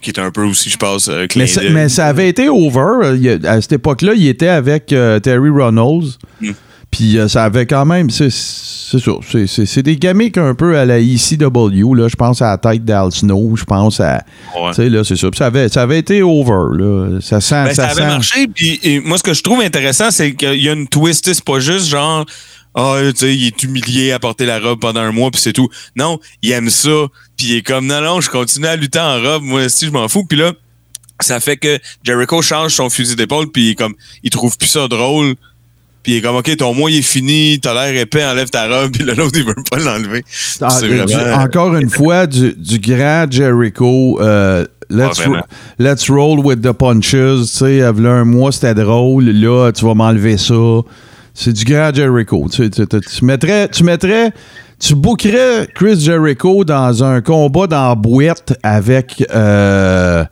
Qui 0.00 0.10
est 0.10 0.18
un 0.20 0.30
peu 0.30 0.44
aussi, 0.44 0.70
je 0.70 0.76
pense, 0.76 1.08
euh, 1.08 1.26
Mais 1.36 1.46
ça, 1.46 1.60
mais 1.70 1.88
ça 1.88 2.06
avait 2.06 2.28
été 2.28 2.48
over. 2.48 3.38
A- 3.44 3.50
à 3.50 3.60
cette 3.60 3.72
époque-là, 3.72 4.14
il 4.14 4.26
était 4.28 4.48
avec 4.48 4.92
euh, 4.92 5.18
Terry 5.20 5.50
Reynolds. 5.50 6.16
Mm. 6.40 6.50
Puis 6.90 7.18
euh, 7.18 7.28
ça 7.28 7.44
avait 7.44 7.66
quand 7.66 7.84
même. 7.84 8.08
C'est 8.10 8.30
ça. 8.30 8.98
C'est- 9.46 9.82
des 9.82 9.96
gimmicks 9.96 10.38
un 10.38 10.54
peu 10.54 10.78
à 10.78 10.84
la 10.86 10.98
ECW. 10.98 11.94
Là. 11.94 12.08
Je 12.08 12.16
pense 12.16 12.40
à 12.40 12.50
la 12.50 12.58
tête 12.58 12.84
d'Al 12.84 13.12
Snow. 13.12 13.56
Je 13.56 13.64
pense 13.64 14.00
à. 14.00 14.24
Ouais. 14.58 14.70
Tu 14.70 14.74
sais, 14.76 14.88
là, 14.88 15.04
c'est 15.04 15.16
ça. 15.16 15.30
Puis 15.30 15.38
ça 15.38 15.46
avait, 15.46 15.68
ça 15.68 15.82
avait 15.82 15.98
été 15.98 16.22
over. 16.22 16.76
Là. 16.78 17.20
Ça 17.20 17.40
sent. 17.40 17.64
Ben, 17.64 17.74
ça, 17.74 17.84
avait 17.88 17.94
sent- 18.02 18.06
marché. 18.06 18.46
Puis 18.54 18.80
et 18.82 19.00
moi, 19.00 19.18
ce 19.18 19.22
que 19.22 19.34
je 19.34 19.42
trouve 19.42 19.60
intéressant, 19.60 20.10
c'est 20.10 20.34
qu'il 20.34 20.62
y 20.62 20.68
a 20.68 20.72
une 20.72 20.88
twist. 20.88 21.30
C'est 21.32 21.44
pas 21.44 21.60
juste 21.60 21.86
genre, 21.88 22.24
ah, 22.74 22.96
tu 23.10 23.16
sais, 23.16 23.34
il 23.36 23.46
est 23.48 23.62
humilié 23.62 24.12
à 24.12 24.18
porter 24.18 24.46
la 24.46 24.58
robe 24.58 24.80
pendant 24.80 25.00
un 25.00 25.12
mois, 25.12 25.30
puis 25.30 25.40
c'est 25.42 25.52
tout. 25.52 25.68
Non, 25.94 26.18
il 26.42 26.52
aime 26.52 26.70
ça. 26.70 27.06
Puis 27.36 27.48
il 27.48 27.56
est 27.56 27.62
comme, 27.62 27.86
non, 27.86 28.00
non, 28.00 28.20
je 28.22 28.30
continue 28.30 28.66
à 28.66 28.76
lutter 28.76 28.98
en 28.98 29.20
robe. 29.20 29.42
Moi 29.42 29.66
aussi, 29.66 29.84
je 29.86 29.90
m'en 29.90 30.08
fous. 30.08 30.24
Puis 30.24 30.38
là, 30.38 30.52
ça 31.20 31.38
fait 31.40 31.56
que 31.58 31.78
Jericho 32.02 32.40
change 32.40 32.72
son 32.74 32.88
fusil 32.88 33.14
d'épaule, 33.16 33.50
puis 33.52 33.74
comme, 33.74 33.94
il 34.22 34.30
trouve 34.30 34.56
plus 34.56 34.68
ça 34.68 34.88
drôle. 34.88 35.34
Puis 36.08 36.14
il 36.14 36.18
est 36.20 36.22
comme, 36.22 36.36
OK, 36.36 36.56
ton 36.56 36.72
mois, 36.72 36.90
il 36.90 37.00
est 37.00 37.02
fini, 37.02 37.60
t'as 37.60 37.74
l'air 37.74 38.00
épais, 38.00 38.24
enlève 38.24 38.48
ta 38.48 38.66
robe, 38.66 38.92
puis 38.92 39.04
l'autre, 39.16 39.32
il 39.34 39.44
veut 39.44 39.54
pas 39.70 39.76
l'enlever. 39.76 40.24
Ah, 40.62 40.68
du- 41.06 41.14
encore 41.34 41.76
une 41.76 41.90
fois, 41.90 42.26
du, 42.26 42.54
du 42.56 42.78
grand 42.78 43.26
Jericho. 43.30 44.18
euh, 44.22 44.64
let's, 44.88 45.20
Ah, 45.22 45.28
ro- 45.28 45.36
let's 45.78 46.08
roll 46.08 46.38
with 46.40 46.62
the 46.62 46.72
punches. 46.72 47.10
Tu 47.10 47.44
sais, 47.44 47.72
il 47.74 47.78
y 47.80 47.82
a 47.82 47.90
un 47.90 48.24
mois, 48.24 48.52
c'était 48.52 48.72
drôle. 48.72 49.24
Là, 49.26 49.70
tu 49.70 49.84
vas 49.84 49.92
m'enlever 49.92 50.38
ça. 50.38 50.54
C'est 51.34 51.52
du 51.52 51.64
grand 51.66 51.94
Jericho. 51.94 52.46
Tu, 52.50 52.70
tu- 52.70 52.86
tu- 52.86 53.00
tu 53.02 53.24
mettrais, 53.26 53.68
tu 53.68 53.84
mettrais, 53.84 54.32
tu 54.80 54.94
bookerais 54.94 55.68
Chris 55.74 56.00
Jericho 56.00 56.64
dans 56.64 57.04
un 57.04 57.20
combat 57.20 57.66
dans 57.66 57.90
la 57.90 57.94
boîte 57.94 58.54
avec, 58.62 59.22
euh, 59.34 60.24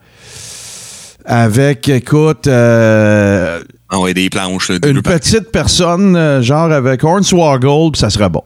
avec, 1.27 1.87
écoute, 1.91 2.47
euh, 2.47 3.61
Ah 3.90 3.99
ouais, 4.01 4.14
des 4.14 4.29
planches. 4.31 4.68
là, 4.70 4.79
des 4.79 4.90
une 4.90 5.03
petite 5.03 5.51
personne, 5.53 6.16
euh, 6.16 6.42
genre 6.42 6.70
avec 6.72 7.03
Hornswoggle, 7.05 7.92
puis 7.92 8.01
ça 8.01 8.11
serait 8.11 8.29
bon. 8.29 8.42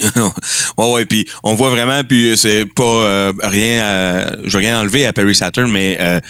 ouais, 0.78 0.92
ouais, 0.94 1.04
puis 1.04 1.26
on 1.42 1.54
voit 1.54 1.70
vraiment, 1.70 2.02
puis 2.04 2.34
c'est 2.36 2.64
pas 2.64 2.82
euh, 2.84 3.32
rien, 3.42 3.82
à- 3.82 4.36
je 4.44 4.50
veux 4.52 4.58
rien 4.58 4.80
enlever 4.80 5.04
à 5.04 5.12
Perry 5.12 5.34
Saturn, 5.34 5.70
mais 5.70 5.98
euh, 6.00 6.20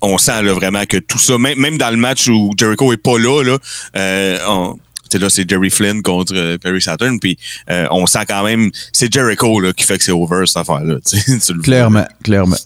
on 0.00 0.16
sent 0.18 0.42
là, 0.42 0.52
vraiment 0.54 0.84
que 0.86 0.96
tout 0.96 1.18
ça, 1.18 1.36
même, 1.38 1.58
même 1.58 1.76
dans 1.78 1.90
le 1.90 1.98
match 1.98 2.28
où 2.28 2.50
Jericho 2.56 2.92
est 2.92 2.96
pas 2.96 3.18
là, 3.18 3.42
là, 3.42 3.58
euh, 3.96 4.38
on- 4.48 4.74
tu 5.10 5.18
sais, 5.18 5.22
là, 5.24 5.28
c'est 5.28 5.48
Jerry 5.48 5.70
Flynn 5.70 6.02
contre 6.02 6.34
euh, 6.36 6.56
Perry 6.56 6.80
Saturn, 6.80 7.18
puis 7.20 7.36
euh, 7.68 7.86
on 7.90 8.06
sent 8.06 8.24
quand 8.28 8.44
même, 8.44 8.70
c'est 8.92 9.12
Jericho 9.12 9.60
là, 9.60 9.72
qui 9.72 9.84
fait 9.84 9.98
que 9.98 10.04
c'est 10.04 10.12
over 10.12 10.46
cette 10.46 10.56
affaire-là. 10.58 10.96
Clairement, 11.62 12.06
clairement. 12.24 12.56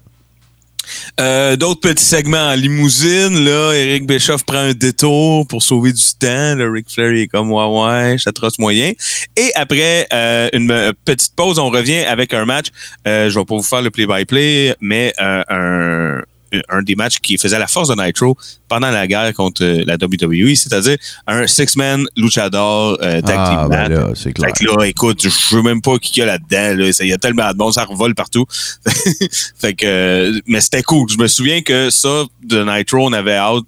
Euh, 1.20 1.56
D'autres 1.56 1.80
petits 1.80 2.04
segments 2.04 2.48
en 2.48 2.54
limousine, 2.54 3.44
là, 3.44 3.72
Eric 3.72 4.06
Bischoff 4.06 4.44
prend 4.44 4.58
un 4.58 4.72
détour 4.72 5.46
pour 5.46 5.62
sauver 5.62 5.92
du 5.92 6.02
temps. 6.18 6.54
Le 6.54 6.70
Ric 6.70 6.86
Flair 6.90 7.12
est 7.12 7.28
comme 7.28 7.52
ouais 7.52 7.64
ouais, 7.66 8.18
je 8.18 8.24
t'atroce 8.24 8.58
moyen. 8.58 8.92
Et 9.36 9.50
après 9.54 10.06
euh, 10.12 10.48
une 10.52 10.70
euh, 10.70 10.92
petite 11.04 11.34
pause, 11.36 11.58
on 11.58 11.70
revient 11.70 12.04
avec 12.04 12.34
un 12.34 12.44
match. 12.44 12.66
Euh, 13.06 13.30
je 13.30 13.38
vais 13.38 13.44
pas 13.44 13.56
vous 13.56 13.62
faire 13.62 13.82
le 13.82 13.90
play-by-play, 13.90 14.74
mais 14.80 15.12
euh, 15.20 15.42
un 15.48 16.22
un 16.68 16.82
des 16.82 16.94
matchs 16.94 17.18
qui 17.18 17.38
faisait 17.38 17.58
la 17.58 17.66
force 17.66 17.88
de 17.88 18.02
Nitro 18.02 18.36
pendant 18.68 18.90
la 18.90 19.06
guerre 19.06 19.32
contre 19.34 19.64
euh, 19.64 19.84
la 19.86 19.94
WWE, 19.94 20.54
c'est-à-dire 20.54 20.96
un 21.26 21.46
six-man 21.46 22.04
luchador 22.16 22.98
euh, 23.02 23.20
tag 23.20 23.36
Ah, 23.38 23.58
team 23.60 23.68
ben 23.68 23.88
là, 23.88 24.10
c'est 24.14 24.32
clair. 24.32 24.50
Fait 24.56 24.64
que 24.64 24.70
là, 24.70 24.86
écoute, 24.86 25.22
je 25.22 25.28
sais 25.28 25.62
même 25.62 25.80
pas 25.80 25.98
qui 25.98 26.12
qu'il 26.12 26.20
y 26.20 26.22
a 26.22 26.26
là-dedans. 26.26 26.82
Là. 26.82 26.90
Il 27.00 27.08
y 27.08 27.12
a 27.12 27.18
tellement 27.18 27.50
de 27.50 27.56
monde, 27.56 27.72
ça 27.72 27.84
revole 27.84 28.14
partout. 28.14 28.46
fait 29.58 29.74
que, 29.74 29.86
euh, 29.86 30.40
mais 30.46 30.60
c'était 30.60 30.82
cool. 30.82 31.08
Je 31.10 31.18
me 31.18 31.26
souviens 31.26 31.62
que 31.62 31.90
ça, 31.90 32.24
de 32.42 32.64
Nitro, 32.64 33.06
on 33.06 33.12
avait 33.12 33.40
out. 33.40 33.66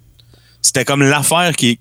C'était 0.62 0.84
comme 0.84 1.02
l'affaire 1.02 1.54
qui 1.56 1.78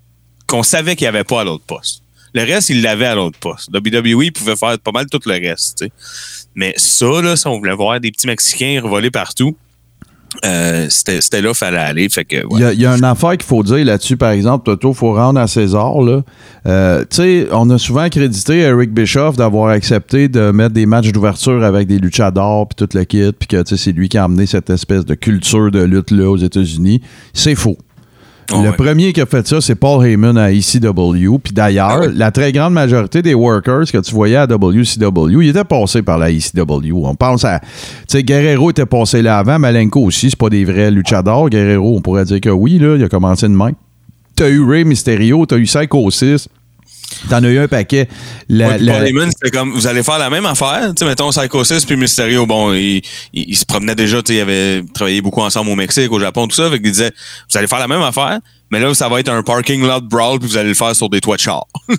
qu'on 0.47 0.63
savait 0.63 0.95
qu'il 0.95 1.05
n'y 1.05 1.09
avait 1.09 1.23
pas 1.23 1.41
à 1.41 1.43
l'autre 1.43 1.63
poste. 1.65 2.03
Le 2.33 2.43
reste, 2.43 2.69
il 2.69 2.81
l'avait 2.81 3.05
à 3.05 3.15
l'autre 3.15 3.39
poste. 3.39 3.69
WWE 3.73 4.31
pouvait 4.31 4.55
faire 4.55 4.77
pas 4.79 4.91
mal 4.91 5.07
tout 5.07 5.21
le 5.25 5.33
reste. 5.33 5.85
Mais 6.53 6.73
ça, 6.75 7.21
là, 7.21 7.35
si 7.35 7.47
on 7.47 7.57
voulait 7.57 7.73
voir 7.73 7.99
des 7.99 8.11
petits 8.11 8.27
Mexicains 8.27 8.81
revoler 8.83 9.09
partout, 9.09 9.57
euh, 10.43 10.87
c'était 10.89 11.41
là, 11.41 11.53
fallait 11.53 11.77
aller. 11.77 12.09
Fait 12.09 12.25
que, 12.25 12.37
Il 12.51 12.57
y, 12.57 12.61
ouais. 12.61 12.63
a, 12.65 12.73
il 12.73 12.81
y 12.81 12.85
a 12.85 12.95
une 12.95 13.03
affaire 13.03 13.31
qu'il 13.31 13.43
faut 13.43 13.63
dire 13.63 13.85
là-dessus, 13.85 14.17
par 14.17 14.31
exemple, 14.31 14.65
Toto, 14.65 14.91
il 14.91 14.95
faut 14.95 15.13
rendre 15.13 15.39
à 15.39 15.47
César. 15.47 16.01
Là. 16.01 16.21
Euh, 16.67 17.01
tu 17.09 17.17
sais, 17.17 17.47
on 17.51 17.69
a 17.69 17.77
souvent 17.77 18.07
crédité 18.09 18.59
Eric 18.59 18.93
Bischoff 18.93 19.37
d'avoir 19.37 19.69
accepté 19.69 20.27
de 20.27 20.51
mettre 20.51 20.73
des 20.73 20.85
matchs 20.85 21.11
d'ouverture 21.11 21.63
avec 21.63 21.87
des 21.87 21.99
luchadors 21.99 22.67
puis 22.67 22.85
tout 22.85 22.97
le 22.97 23.03
kit, 23.03 23.31
puis 23.37 23.47
que 23.47 23.63
c'est 23.65 23.91
lui 23.91 24.09
qui 24.09 24.17
a 24.17 24.23
amené 24.23 24.45
cette 24.45 24.69
espèce 24.69 25.05
de 25.05 25.15
culture 25.15 25.71
de 25.71 25.83
lutte-là 25.83 26.29
aux 26.29 26.37
États-Unis. 26.37 27.01
C'est 27.33 27.55
faux. 27.55 27.77
Oh, 28.53 28.61
le 28.61 28.69
ouais. 28.69 28.75
premier 28.75 29.13
qui 29.13 29.21
a 29.21 29.25
fait 29.25 29.47
ça, 29.47 29.59
c'est 29.59 29.75
Paul 29.75 30.05
Heyman 30.05 30.37
à 30.37 30.51
ECW. 30.51 31.37
Puis 31.43 31.53
d'ailleurs, 31.53 32.01
Ah 32.03 32.07
la 32.13 32.31
très 32.31 32.51
grande 32.51 32.73
majorité 32.73 33.21
des 33.21 33.33
workers 33.33 33.85
que 33.91 33.97
tu 33.97 34.13
voyais 34.13 34.35
à 34.35 34.45
WCW, 34.45 35.41
ils 35.43 35.49
étaient 35.49 35.63
passés 35.63 36.01
par 36.03 36.17
la 36.17 36.31
ECW. 36.31 36.93
On 36.93 37.15
pense 37.15 37.43
à. 37.43 37.59
Tu 37.59 37.67
sais, 38.07 38.23
Guerrero 38.23 38.69
était 38.69 38.85
passé 38.85 39.21
là 39.21 39.39
avant, 39.39 39.57
Malenko 39.57 40.01
aussi, 40.01 40.29
c'est 40.29 40.39
pas 40.39 40.49
des 40.49 40.63
vrais 40.65 40.91
luchadors. 40.91 41.49
Guerrero, 41.49 41.97
on 41.97 42.01
pourrait 42.01 42.25
dire 42.25 42.41
que 42.41 42.49
oui, 42.49 42.77
là, 42.77 42.95
il 42.95 43.03
a 43.03 43.09
commencé 43.09 43.47
de 43.47 43.53
main. 43.53 43.71
T'as 44.35 44.49
eu 44.49 44.63
Ray 44.63 44.83
Mysterio, 44.83 45.45
t'as 45.45 45.57
eu 45.57 45.63
Psycho 45.63 46.11
6. 46.11 46.49
T'en 47.29 47.43
as 47.43 47.47
eu 47.49 47.59
un 47.59 47.67
paquet. 47.67 48.07
La- 48.49 48.67
Ouais, 48.69 48.77
la- 48.79 48.93
Paul 48.99 49.29
c'était 49.31 49.51
comme, 49.57 49.71
vous 49.71 49.87
allez 49.87 50.03
faire 50.03 50.17
la 50.19 50.29
même 50.29 50.45
affaire. 50.45 50.89
Tu 50.89 50.99
sais, 50.99 51.05
mettons, 51.05 51.29
Psychosis 51.29 51.85
puis 51.85 51.95
Mysterio, 51.97 52.45
bon, 52.45 52.73
il, 52.73 52.97
il, 53.33 53.45
il 53.49 53.55
se 53.55 53.65
promenait 53.65 53.95
déjà, 53.95 54.21
tu 54.21 54.33
sais, 54.33 54.39
il 54.39 54.41
avait 54.41 54.83
travaillé 54.93 55.21
beaucoup 55.21 55.41
ensemble 55.41 55.69
au 55.71 55.75
Mexique, 55.75 56.11
au 56.11 56.19
Japon, 56.19 56.47
tout 56.47 56.55
ça. 56.55 56.69
Fait 56.69 56.79
qu'il 56.81 56.91
disait, 56.91 57.11
vous 57.51 57.57
allez 57.57 57.67
faire 57.67 57.79
la 57.79 57.87
même 57.87 58.01
affaire, 58.01 58.39
mais 58.71 58.79
là, 58.79 58.93
ça 58.93 59.07
va 59.09 59.19
être 59.19 59.29
un 59.29 59.41
parking 59.43 59.81
lot 59.81 60.01
brawl 60.01 60.39
puis 60.39 60.47
vous 60.49 60.57
allez 60.57 60.69
le 60.69 60.75
faire 60.75 60.95
sur 60.95 61.09
des 61.09 61.21
toits 61.21 61.35
de 61.37 61.41
char. 61.41 61.65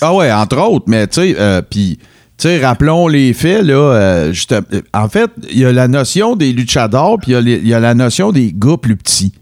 Ah 0.00 0.14
ouais, 0.14 0.30
entre 0.32 0.58
autres, 0.58 0.84
mais 0.88 1.06
tu 1.06 1.20
sais, 1.20 1.36
euh, 1.38 1.62
puis, 1.62 1.98
tu 1.98 2.04
sais, 2.48 2.58
rappelons 2.64 3.08
les 3.08 3.32
faits, 3.34 3.62
là. 3.62 3.74
euh, 3.74 4.32
juste, 4.32 4.52
euh, 4.52 4.60
en 4.94 5.08
fait, 5.08 5.30
il 5.50 5.58
y 5.58 5.64
a 5.64 5.72
la 5.72 5.86
notion 5.88 6.34
des 6.36 6.52
luchadors, 6.52 7.18
puis 7.20 7.32
il 7.32 7.48
y 7.48 7.68
y, 7.68 7.74
a 7.74 7.80
la 7.80 7.94
notion 7.94 8.32
des 8.32 8.52
gars 8.54 8.76
plus 8.80 8.96
petits. 8.96 9.32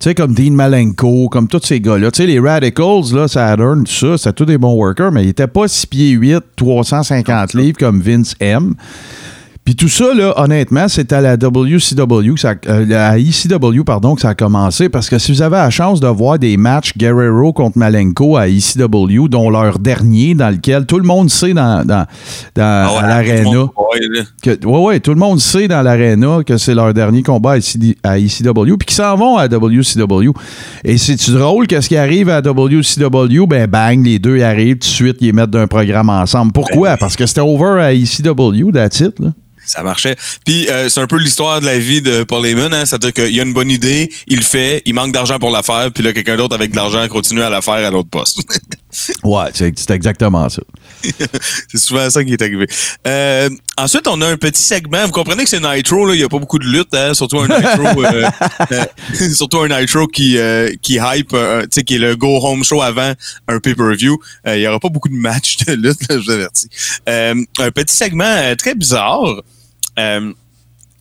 Tu 0.00 0.04
sais, 0.04 0.14
comme 0.14 0.32
Dean 0.32 0.52
Malenko, 0.52 1.28
comme 1.28 1.48
tous 1.48 1.64
ces 1.64 1.80
gars-là. 1.80 2.12
Tu 2.12 2.18
sais, 2.18 2.26
les 2.28 2.38
Radicals, 2.38 3.12
là, 3.12 3.26
Saturn, 3.26 3.82
tout 3.82 3.92
ça, 3.92 4.16
c'était 4.16 4.32
tous 4.32 4.44
des 4.44 4.56
bons 4.56 4.76
workers, 4.76 5.10
mais 5.10 5.24
ils 5.24 5.26
n'étaient 5.26 5.48
pas 5.48 5.66
6 5.66 5.86
pieds 5.86 6.10
8, 6.10 6.38
350 6.54 7.54
livres 7.54 7.78
comme 7.78 8.00
Vince 8.00 8.36
M. 8.38 8.74
Puis 9.68 9.76
tout 9.76 9.88
ça, 9.90 10.14
là, 10.14 10.32
honnêtement, 10.38 10.88
c'est 10.88 11.12
à 11.12 11.20
la 11.20 11.36
WCW, 11.36 12.32
que 12.32 12.40
ça, 12.40 12.54
euh, 12.68 13.10
à 13.10 13.18
ECW, 13.18 13.84
pardon, 13.84 14.14
que 14.14 14.22
ça 14.22 14.30
a 14.30 14.34
commencé. 14.34 14.88
Parce 14.88 15.10
que 15.10 15.18
si 15.18 15.30
vous 15.30 15.42
avez 15.42 15.56
la 15.56 15.68
chance 15.68 16.00
de 16.00 16.06
voir 16.06 16.38
des 16.38 16.56
matchs 16.56 16.96
Guerrero 16.96 17.52
contre 17.52 17.76
Malenko 17.76 18.38
à 18.38 18.48
ECW, 18.48 19.28
dont 19.28 19.50
leur 19.50 19.78
dernier, 19.78 20.34
dans 20.34 20.48
lequel 20.48 20.86
tout 20.86 20.96
le 20.98 21.04
monde 21.04 21.28
sait 21.28 21.52
dans, 21.52 21.84
dans, 21.86 22.06
dans 22.54 22.86
Ah 22.88 22.96
ouais, 22.96 23.08
l'aréna, 23.08 23.42
tout 23.42 23.50
le 23.50 23.58
monde- 23.58 24.26
que, 24.42 24.50
tout 25.00 25.14
le 25.14 25.38
sait 25.38 25.68
dans 25.68 26.44
que 26.46 26.56
c'est 26.56 26.74
leur 26.74 26.94
dernier 26.94 27.22
combat 27.22 27.50
à, 27.52 27.58
ECD 27.58 27.98
à 28.02 28.18
ECW, 28.18 28.78
puis 28.78 28.86
qu'ils 28.86 28.96
s'en 28.96 29.16
vont 29.16 29.36
à 29.36 29.48
WCW. 29.48 30.32
Et 30.82 30.96
c'est-tu 30.96 31.32
drôle 31.32 31.66
qu'est-ce 31.66 31.90
qui 31.90 31.96
arrive 31.98 32.30
à 32.30 32.40
WCW? 32.40 33.46
Ben, 33.46 33.66
bang, 33.66 34.02
les 34.02 34.18
deux 34.18 34.38
y 34.38 34.42
arrivent, 34.42 34.78
tout 34.78 34.88
de 34.88 34.92
suite, 34.94 35.18
ils 35.20 35.34
mettent 35.34 35.50
d'un 35.50 35.66
programme 35.66 36.08
ensemble. 36.08 36.52
Pourquoi? 36.52 36.96
Parce 36.96 37.16
que 37.16 37.26
c'était 37.26 37.42
over 37.42 37.82
à 37.82 37.92
ECW, 37.92 38.72
that's 38.72 39.00
it, 39.00 39.20
là. 39.20 39.28
Ça 39.68 39.82
marchait. 39.82 40.16
Puis 40.44 40.68
euh, 40.68 40.88
c'est 40.88 41.00
un 41.00 41.06
peu 41.06 41.18
l'histoire 41.18 41.60
de 41.60 41.66
la 41.66 41.78
vie 41.78 42.02
de 42.02 42.24
Paul 42.24 42.44
Heyman, 42.44 42.72
hein? 42.72 42.84
c'est-à-dire 42.84 43.12
qu'il 43.12 43.38
a 43.38 43.42
une 43.42 43.52
bonne 43.52 43.70
idée, 43.70 44.10
il 44.26 44.38
le 44.38 44.42
fait, 44.42 44.82
il 44.86 44.94
manque 44.94 45.12
d'argent 45.12 45.38
pour 45.38 45.50
la 45.50 45.62
faire, 45.62 45.90
puis 45.92 46.02
là 46.02 46.12
quelqu'un 46.12 46.36
d'autre 46.36 46.54
avec 46.54 46.70
de 46.70 46.76
l'argent 46.76 47.06
continue 47.08 47.42
à 47.42 47.50
la 47.50 47.62
faire 47.62 47.74
à 47.74 47.90
l'autre 47.90 48.10
poste. 48.10 48.40
Ouais, 49.22 49.50
c'est 49.52 49.90
exactement 49.90 50.48
ça. 50.48 50.62
C'est 51.68 51.78
souvent 51.78 52.08
ça 52.10 52.24
qui 52.24 52.32
est 52.32 52.42
arrivé. 52.42 52.66
Euh, 53.06 53.50
ensuite, 53.76 54.08
on 54.08 54.20
a 54.22 54.26
un 54.26 54.36
petit 54.36 54.62
segment. 54.62 55.04
Vous 55.04 55.12
comprenez 55.12 55.44
que 55.44 55.50
c'est 55.50 55.60
Nitro, 55.60 56.06
là. 56.06 56.14
Il 56.14 56.18
n'y 56.18 56.24
a 56.24 56.28
pas 56.28 56.38
beaucoup 56.38 56.58
de 56.58 56.66
lutte, 56.66 56.94
hein, 56.94 57.14
surtout 57.14 57.38
un 57.38 57.48
Nitro, 57.48 58.02
euh, 58.04 58.28
euh, 58.72 59.34
surtout 59.34 59.60
un 59.60 59.80
Nitro 59.80 60.06
qui, 60.06 60.38
euh, 60.38 60.72
qui 60.82 60.98
hype, 61.00 61.34
euh, 61.34 61.62
tu 61.62 61.68
sais, 61.72 61.84
qui 61.84 61.96
est 61.96 61.98
le 61.98 62.16
go 62.16 62.40
home 62.42 62.64
show 62.64 62.82
avant 62.82 63.12
un 63.46 63.60
pay-per-view. 63.60 64.18
Il 64.46 64.54
n'y 64.54 64.66
aura 64.66 64.80
pas 64.80 64.88
beaucoup 64.88 65.08
de 65.08 65.14
matchs 65.14 65.58
de 65.58 65.74
lutte, 65.74 66.08
là, 66.08 66.18
je 66.18 66.24
vous 66.24 66.30
avertis. 66.30 66.68
Euh, 67.08 67.34
un 67.58 67.70
petit 67.70 67.94
segment 67.94 68.56
très 68.56 68.74
bizarre. 68.74 69.42
Euh, 69.98 70.32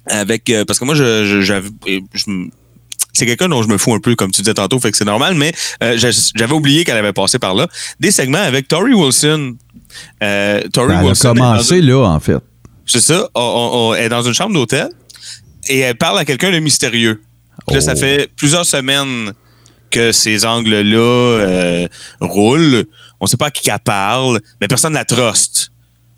avec, 0.07 0.49
euh, 0.49 0.65
parce 0.65 0.79
que 0.79 0.85
moi, 0.85 0.95
je, 0.95 1.25
je, 1.25 1.41
j'avais- 1.41 1.69
je 2.13 2.29
me- 2.29 2.49
c'est 3.13 3.25
quelqu'un 3.25 3.49
dont 3.49 3.63
je 3.63 3.67
me 3.67 3.77
fous 3.77 3.93
un 3.93 3.99
peu, 3.99 4.15
comme 4.15 4.31
tu 4.31 4.41
disais 4.41 4.53
tantôt, 4.53 4.79
fait 4.79 4.91
que 4.91 4.97
c'est 4.97 5.05
normal, 5.05 5.33
mais 5.35 5.51
euh, 5.83 5.97
j'a- 5.97 6.11
j'avais 6.35 6.53
oublié 6.53 6.83
qu'elle 6.85 6.97
avait 6.97 7.13
passé 7.13 7.39
par 7.39 7.55
là. 7.55 7.67
Des 7.99 8.11
segments 8.11 8.37
avec 8.39 8.67
Tori 8.67 8.93
Wilson. 8.93 9.55
Euh, 10.23 10.61
Tori 10.71 10.89
Ben, 10.89 10.99
elle 10.99 11.05
a 11.05 11.07
Wilson. 11.09 11.33
commencé 11.33 11.81
là, 11.81 12.03
en 12.05 12.19
fait. 12.19 12.37
c'est 12.85 13.01
ça. 13.01 13.27
On, 13.35 13.41
on- 13.41 13.89
on 13.89 13.93
est 13.95 14.09
dans 14.09 14.21
une 14.21 14.33
chambre 14.33 14.53
d'hôtel 14.53 14.89
et 15.67 15.79
elle 15.79 15.95
parle 15.97 16.19
à 16.19 16.25
quelqu'un 16.25 16.51
de 16.51 16.59
mystérieux. 16.59 17.21
Puis 17.65 17.75
là, 17.75 17.81
ça 17.81 17.93
Oh. 17.95 17.99
fait 17.99 18.29
plusieurs 18.37 18.65
semaines 18.65 19.33
que 19.89 20.11
ces 20.11 20.45
angles-là 20.45 20.97
euh, 20.99 21.87
roulent. 22.21 22.85
On 23.19 23.25
sait 23.25 23.35
pas 23.37 23.47
à 23.47 23.51
qui 23.51 23.69
elle 23.69 23.79
parle, 23.79 24.39
mais 24.61 24.67
personne 24.67 24.93
ne 24.93 24.97
la 24.97 25.05
truste. 25.05 25.71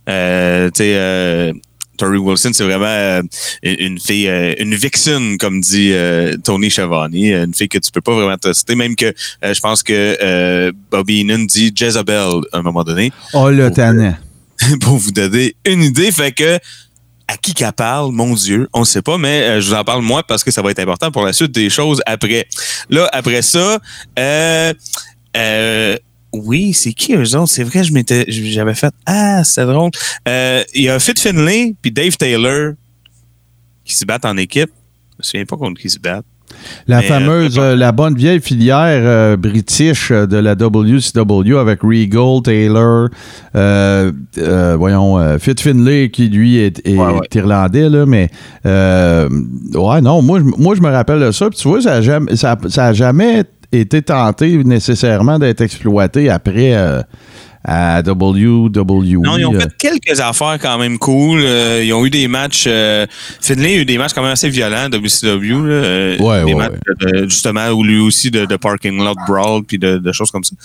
Euh, 0.10 0.68
tu 0.72 0.80
sais, 0.80 0.94
euh, 0.96 1.54
Tori 2.00 2.18
Wilson, 2.18 2.52
c'est 2.54 2.64
vraiment 2.64 2.86
euh, 2.86 3.22
une 3.62 4.00
fille, 4.00 4.28
euh, 4.30 4.56
une 4.58 4.74
vixen, 4.74 5.38
comme 5.38 5.60
dit 5.60 5.92
euh, 5.92 6.38
Tony 6.44 6.72
Schiavone, 6.72 7.14
une 7.14 7.54
fille 7.54 7.68
que 7.68 7.78
tu 7.78 7.92
peux 7.92 8.02
pas 8.02 8.14
vraiment 8.14 8.38
truster, 8.38 8.76
même 8.76 8.96
que 8.96 9.14
euh, 9.44 9.54
je 9.54 9.60
pense 9.60 9.84
que 9.84 10.18
euh, 10.22 10.72
Bobby 10.90 11.22
Heenan 11.22 11.46
dit 11.46 11.72
Jezebel 11.76 12.42
à 12.54 12.58
un 12.58 12.62
moment 12.62 12.84
donné 12.84 13.12
Oh, 13.34 13.50
le 13.50 13.70
tannant. 13.72 14.16
pour 14.82 14.98
vous 14.98 15.12
donner 15.12 15.56
une 15.66 15.84
idée. 15.84 16.12
Fait 16.12 16.32
que 16.32 16.58
à 17.28 17.38
qui 17.38 17.54
qu'elle 17.54 17.72
parle, 17.74 18.12
mon 18.12 18.34
Dieu, 18.34 18.68
on 18.74 18.80
ne 18.80 18.86
sait 18.86 19.04
pas, 19.04 19.18
mais 19.18 19.42
euh, 19.44 19.62
je 19.62 19.70
vous 19.70 19.76
en 19.76 19.84
parle 19.84 20.02
moi 20.02 20.24
parce 20.24 20.44
que 20.44 20.52
ça 20.52 20.62
va 20.64 20.72
être 20.72 20.80
important 20.80 21.12
pour 21.12 21.26
la 21.26 21.34
suite 21.34 21.52
des 21.52 21.70
choses 21.70 22.02
après. 22.08 22.48
Là, 22.90 23.08
après 23.14 23.44
ça, 23.44 23.78
euh, 24.18 24.74
euh, 25.38 25.98
oui, 26.34 26.74
c'est 26.74 26.94
qui 26.94 27.13
eux 27.15 27.36
autres? 27.36 27.50
C'est 27.50 27.63
vrai, 27.63 27.84
je 27.84 27.92
m'étais, 27.94 28.26
j'avais 28.28 28.76
fait 28.76 28.94
ah, 29.06 29.44
c'est 29.44 29.65
drôle. 29.65 29.92
Euh, 30.28 30.63
Il 30.76 30.84
y 30.84 30.89
a 30.89 31.00
Fit 31.00 31.13
Finlay 31.18 31.74
puis 31.82 31.92
Dave 31.92 32.15
Taylor 32.18 32.74
qui 33.84 33.96
se 33.96 34.06
battent 34.06 34.26
en 34.26 34.38
équipe. 34.38 34.70
Je 35.13 35.18
me 35.20 35.24
souviens 35.24 35.46
pas 35.46 35.58
contre 35.58 35.82
qui 35.82 35.89
se 35.89 36.00
battent. 36.00 36.26
La 36.88 37.02
Mais, 37.02 37.08
fameuse, 37.08 37.60
euh, 37.60 37.62
euh, 37.62 37.76
la 37.76 37.92
bonne 37.92 38.15
vieille 38.15 38.42
filière 38.42 39.02
euh, 39.04 39.38
british 39.38 40.10
euh, 40.10 40.26
de 40.26 40.36
la 40.38 40.56
WCW 40.56 41.58
avec 41.60 41.82
Regal, 41.84 42.42
Taylor, 42.44 43.10
euh, 43.56 44.12
euh, 44.39 44.76
voyons, 44.76 45.20
euh, 45.20 45.38
Fit 45.38 45.54
Finlay 45.60 46.10
qui 46.10 46.28
lui 46.28 46.58
est, 46.58 46.82
est 46.88 46.96
Ouais, 46.98 47.13
ouais. 47.13 47.28
irlandais, 47.36 47.88
là, 47.88 48.08
mais 48.08 48.30
euh, 48.65 49.30
ouais, 49.76 50.02
non, 50.02 50.24
moi, 50.24 50.39
je- 50.39 50.62
moi 50.62 50.74
je 50.76 50.82
me 50.82 50.89
rappelle 50.89 51.20
de 51.20 51.30
ça. 51.32 51.50
Puis 51.52 51.60
tu 51.60 51.68
vois, 51.68 51.82
ça 51.82 51.92
n'a 51.92 52.02
jamais, 52.02 52.36
ça, 52.36 52.58
ça 52.68 52.88
a 52.88 52.94
jamais 52.94 53.44
été 53.72 54.02
tenté 54.02 54.64
nécessairement 54.64 55.40
d'être 55.40 55.62
exploité 55.62 56.30
après 56.30 56.76
euh, 56.76 57.02
à 57.63 58.02
WWE. 58.06 59.22
Non, 59.22 59.38
ils 59.38 59.45
ont 59.45 59.54
euh. 59.54 59.60
fait 59.60 59.69
quelques 59.78 60.19
affaires 60.22 60.58
quand 60.62 60.78
même 60.78 60.98
cool. 60.98 61.41
Euh, 61.43 61.84
ils 61.84 61.91
ont 61.93 62.06
eu 62.06 62.10
des 62.10 62.28
matchs. 62.28 62.65
Euh, 62.67 63.06
Finlay 63.41 63.74
a 63.74 63.78
eu 63.82 63.86
des 63.86 63.98
matchs 63.98 64.13
quand 64.13 64.22
même 64.22 64.32
assez 64.32 64.50
violents, 64.50 64.88
WCW. 64.89 65.67
Là, 65.67 65.74
euh, 65.74 66.17
Ouais, 66.19 66.45
des 66.45 66.54
ouais, 66.54 66.69
matchs 66.69 66.80
de- 67.02 67.24
justement 67.28 67.67
où 67.69 67.84
lui 67.84 68.00
aussi 68.00 68.32
de, 68.32 68.45
de 68.45 68.56
parking 68.56 68.98
lot 69.04 69.15
brawl 69.28 69.63
puis 69.63 69.78
de, 69.78 69.98
de 69.98 70.12
choses 70.12 70.32
comme 70.32 70.43
ça. 70.43 70.56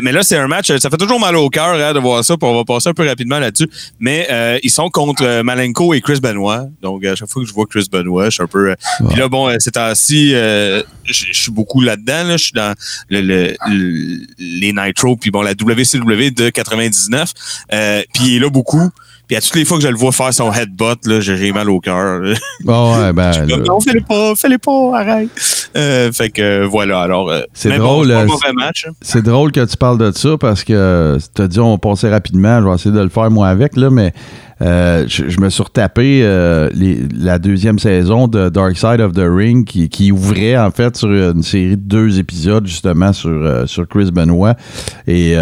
Mais 0.00 0.12
là, 0.12 0.22
c'est 0.22 0.36
un 0.38 0.46
match. 0.48 0.74
Ça 0.78 0.88
fait 0.90 0.96
toujours 0.96 1.20
mal 1.20 1.36
au 1.36 1.48
cœur 1.50 1.74
hein, 1.74 1.92
de 1.92 1.98
voir 1.98 2.24
ça. 2.24 2.36
Puis 2.36 2.48
on 2.48 2.56
va 2.56 2.64
passer 2.64 2.88
un 2.88 2.94
peu 2.94 3.06
rapidement 3.06 3.38
là-dessus. 3.38 3.68
Mais 3.98 4.26
ils 4.62 4.70
sont 4.70 4.88
contre 4.88 5.42
Malenko 5.42 5.92
et 5.94 6.00
Chris 6.00 6.20
Benoit. 6.22 6.66
Donc 6.82 7.04
à 7.04 7.14
chaque 7.16 7.28
fois 7.28 7.42
que 7.42 7.48
je 7.48 7.52
vois 7.54 7.66
Chris 7.66 7.86
Benoit, 7.90 8.26
je 8.26 8.30
suis 8.30 8.42
un 8.42 8.46
peu. 8.46 8.74
Puis 9.08 9.18
là, 9.18 9.28
bon, 9.28 9.50
ces 9.58 9.70
temps-ci, 9.72 10.30
je 10.30 10.82
je 11.04 11.32
suis 11.32 11.50
beaucoup 11.52 11.80
là-dedans. 11.80 12.24
Là. 12.24 12.36
Je 12.36 12.44
suis 12.44 12.52
dans 12.52 12.74
le, 13.08 13.20
le- 13.20 13.56
le- 13.68 14.20
les 14.38 14.72
Nitro, 14.72 15.16
puis 15.16 15.30
bon, 15.30 15.42
la 15.42 15.52
WCW 15.52 16.29
de 16.30 16.50
99. 16.50 17.32
Euh, 17.72 18.02
puis 18.14 18.24
il 18.24 18.36
est 18.36 18.38
là 18.40 18.50
beaucoup. 18.50 18.90
Puis 19.26 19.36
à 19.36 19.40
toutes 19.40 19.54
les 19.54 19.64
fois 19.64 19.76
que 19.76 19.84
je 19.84 19.88
le 19.88 19.96
vois 19.96 20.10
faire 20.10 20.34
son 20.34 20.52
headbutt, 20.52 21.06
là, 21.06 21.20
j'ai 21.20 21.52
mal 21.52 21.70
au 21.70 21.78
cœur. 21.78 22.20
ouais, 22.64 23.12
ben, 23.12 23.32
Je 23.32 23.54
comme, 23.54 23.62
non, 23.62 23.78
fais-le 23.80 24.00
pas, 24.00 24.34
fais-le 24.34 24.58
pas, 24.58 24.98
arrête. 24.98 25.28
Euh, 25.76 26.10
fait 26.10 26.30
que 26.30 26.42
euh, 26.42 26.66
voilà, 26.66 27.00
alors. 27.02 27.32
C'est 27.54 27.76
drôle, 27.78 28.08
Bon, 28.26 28.36
c'est 28.44 28.52
match. 28.52 28.86
hein. 28.88 28.92
C'est 29.00 29.22
drôle 29.22 29.52
que 29.52 29.64
tu 29.64 29.76
parles 29.76 29.98
de 29.98 30.10
ça 30.10 30.30
parce 30.40 30.64
que 30.64 31.16
tu 31.32 31.42
as 31.42 31.46
dit 31.46 31.60
on 31.60 31.70
va 31.72 31.78
passer 31.78 32.08
rapidement. 32.08 32.60
Je 32.60 32.66
vais 32.66 32.74
essayer 32.74 32.94
de 32.94 33.00
le 33.00 33.08
faire 33.08 33.30
moi 33.30 33.46
avec, 33.46 33.76
là, 33.76 33.88
mais 33.90 34.12
euh, 34.62 35.04
je, 35.08 35.40
me 35.40 35.48
suis 35.48 35.62
retapé 35.62 36.20
euh, 36.22 36.68
la 37.14 37.38
deuxième 37.38 37.78
saison 37.78 38.28
de 38.28 38.48
Dark 38.48 38.76
Side 38.76 39.00
of 39.00 39.12
the 39.12 39.24
Ring 39.26 39.64
qui, 39.64 40.12
ouvrait 40.12 40.56
en 40.58 40.70
fait 40.70 40.96
sur 40.96 41.08
une 41.08 41.42
série 41.42 41.76
de 41.76 41.82
deux 41.82 42.18
épisodes 42.18 42.66
justement 42.66 43.12
sur, 43.12 43.30
euh, 43.30 43.66
sur 43.66 43.88
Chris 43.88 44.10
Benoit. 44.10 44.54
Et 45.06 45.34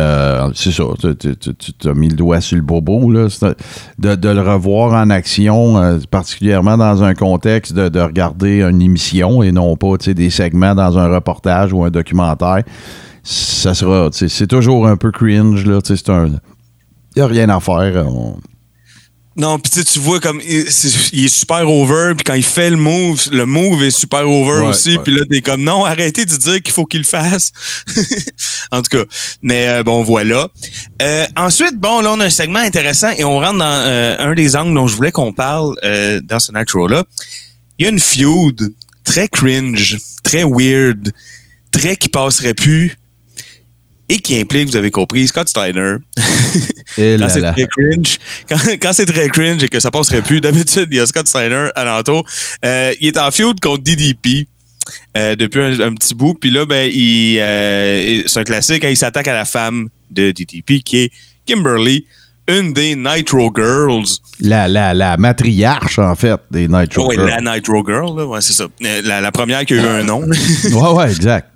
c'est 0.55 0.73
ça, 0.73 0.85
tu- 1.01 1.17
tu 1.37 1.55
tu- 1.57 1.73
tu 1.73 1.89
as 1.89 1.95
mis 1.95 2.09
le 2.09 2.17
doigt 2.17 2.41
sur 2.41 2.57
le 2.57 2.63
bobo. 2.63 3.11
Là. 3.11 3.27
De, 3.99 4.29
le 4.29 4.41
revoir 4.41 4.93
en 4.95 5.11
action, 5.11 5.99
particulièrement 6.11 6.77
dans 6.77 7.03
un 7.03 7.15
contexte 7.15 7.73
de, 7.73 7.89
de 7.89 8.01
regarder 8.01 8.63
une 8.63 8.83
émission 8.83 9.43
et 9.43 9.53
non 9.53 9.77
pas 9.77 9.97
des 9.97 10.31
segments 10.31 10.75
dans 10.75 10.99
un 10.99 11.09
reportage 11.09 11.73
ou 11.73 11.85
un 11.85 11.91
documentaire 11.91 12.63
ça 13.23 13.75
sera, 13.75 14.09
c'est 14.13 14.47
toujours 14.47 14.87
un 14.87 14.97
peu 14.97 15.11
cringe, 15.11 15.67
là, 15.67 15.81
c'est 15.85 16.09
un... 16.09 16.29
Il 17.17 17.19
n'y 17.19 17.23
a 17.23 17.27
rien 17.27 17.49
à 17.51 17.61
faire. 17.61 18.07
Non, 19.39 19.61
puis 19.61 19.71
tu 19.71 19.79
sais, 19.79 19.85
tu 19.85 20.01
vois 20.01 20.19
comme 20.19 20.41
il, 20.45 20.67
est 20.67 21.29
super 21.29 21.71
over, 21.71 22.15
puis 22.17 22.25
quand 22.25 22.35
il 22.35 22.43
fait 22.43 22.71
le 22.71 22.77
move, 22.77 23.29
le 23.31 23.47
move 23.47 23.85
est 23.85 23.93
super 23.93 24.29
over 24.29 24.63
Ouais, 24.63 24.67
aussi, 24.67 24.99
puis 24.99 25.15
là 25.15 25.25
t'es 25.31 25.41
comme 25.41 25.63
non, 25.63 25.85
arrêtez 25.85 26.25
de 26.25 26.37
dire 26.37 26.61
qu'il 26.61 26.75
faut 26.75 26.87
qu'il 26.87 27.03
le 27.03 27.07
fasse. 27.07 27.53
en 28.73 28.83
tout 28.83 28.99
cas, 28.99 29.05
mais 29.41 29.69
euh, 29.69 29.85
bon 29.85 30.03
voilà. 30.03 30.49
Euh, 31.01 31.25
ensuite, 31.37 31.77
bon 31.77 32.01
là 32.01 32.15
on 32.15 32.19
a 32.19 32.25
un 32.25 32.31
segment 32.31 32.59
intéressant 32.59 33.11
et 33.17 33.23
on 33.23 33.39
rentre 33.39 33.59
dans 33.59 33.65
euh, 33.65 34.17
un 34.19 34.35
des 34.35 34.57
angles 34.57 34.75
dont 34.75 34.89
je 34.89 34.97
voulais 34.97 35.13
qu'on 35.13 35.33
parle 35.33 35.77
euh, 35.85 36.21
dans 36.21 36.41
ce 36.41 36.51
Nitro 36.51 36.89
là. 36.89 37.05
Il 37.79 37.85
y 37.85 37.87
a 37.87 37.93
une 37.93 38.01
feud 38.01 38.75
très 39.05 39.29
cringe, 39.29 39.99
très 40.25 40.43
weird, 40.43 41.13
très 41.71 41.97
qui 41.97 42.09
passerait 42.09 42.55
plus 42.55 42.98
et 44.09 44.19
qui 44.19 44.39
implique, 44.41 44.69
vous 44.69 44.77
avez 44.77 44.91
compris, 44.91 45.27
Scott 45.29 45.49
Steiner. 45.49 45.97
Et 46.97 47.17
Quand 47.21 47.29
c'est 47.29 47.43
très 47.43 47.67
cringe, 47.67 48.19
quand, 48.49 48.57
quand 48.81 48.93
c'est 48.93 49.07
très 49.07 49.29
cringe 49.29 49.63
et 49.63 49.69
que 49.69 49.81
ça 49.81 49.91
passerait 49.91 50.23
plus, 50.23 50.41
d'habitude, 50.41 50.89
il 50.91 50.97
y 50.97 51.01
a 51.01 51.07
Scott 51.07 51.27
Steiner 51.29 51.69
alentour. 51.75 52.25
Euh, 52.65 52.93
il 53.01 53.09
est 53.09 53.19
en 53.19 53.31
feud 53.31 53.61
contre 53.61 53.83
DDP. 53.83 54.47
euh, 55.17 55.37
depuis 55.37 55.61
un, 55.61 55.81
un 55.81 55.95
petit 55.95 56.15
bout, 56.15 56.35
puis 56.35 56.51
là, 56.51 56.65
ben, 56.65 56.91
il, 56.93 57.39
euh, 57.41 58.23
c'est 58.27 58.41
un 58.41 58.45
classique, 58.45 58.85
hein, 58.85 58.89
il 58.91 58.97
s'attaque 58.97 59.29
à 59.29 59.35
la 59.35 59.45
femme 59.45 59.89
de 60.11 60.31
DDP, 60.31 60.83
qui 60.83 60.99
est 61.01 61.13
Kimberly, 61.45 62.07
une 62.49 62.73
des 62.73 62.97
Nitro 62.97 63.53
Girls. 63.55 64.07
La, 64.41 64.69
la, 64.69 64.95
la 64.95 65.19
matriarche, 65.19 65.99
en 65.99 66.15
fait, 66.15 66.41
des 66.51 66.67
Nitro 66.67 67.09
Oh, 67.09 67.13
Girls. 67.13 67.27
la 67.29 67.55
Nitro 67.57 67.85
Girl, 67.87 68.17
là, 68.19 68.25
ouais, 68.27 68.41
c'est 68.41 68.55
ça. 68.55 68.69
La, 68.81 69.21
la 69.21 69.33
première 69.33 69.67
qui 69.67 69.75
a 69.75 69.77
eu 69.77 69.81
un 69.81 70.03
nom. 70.05 70.23
Ouais, 70.27 70.91
ouais, 70.93 71.11
exact. 71.11 71.51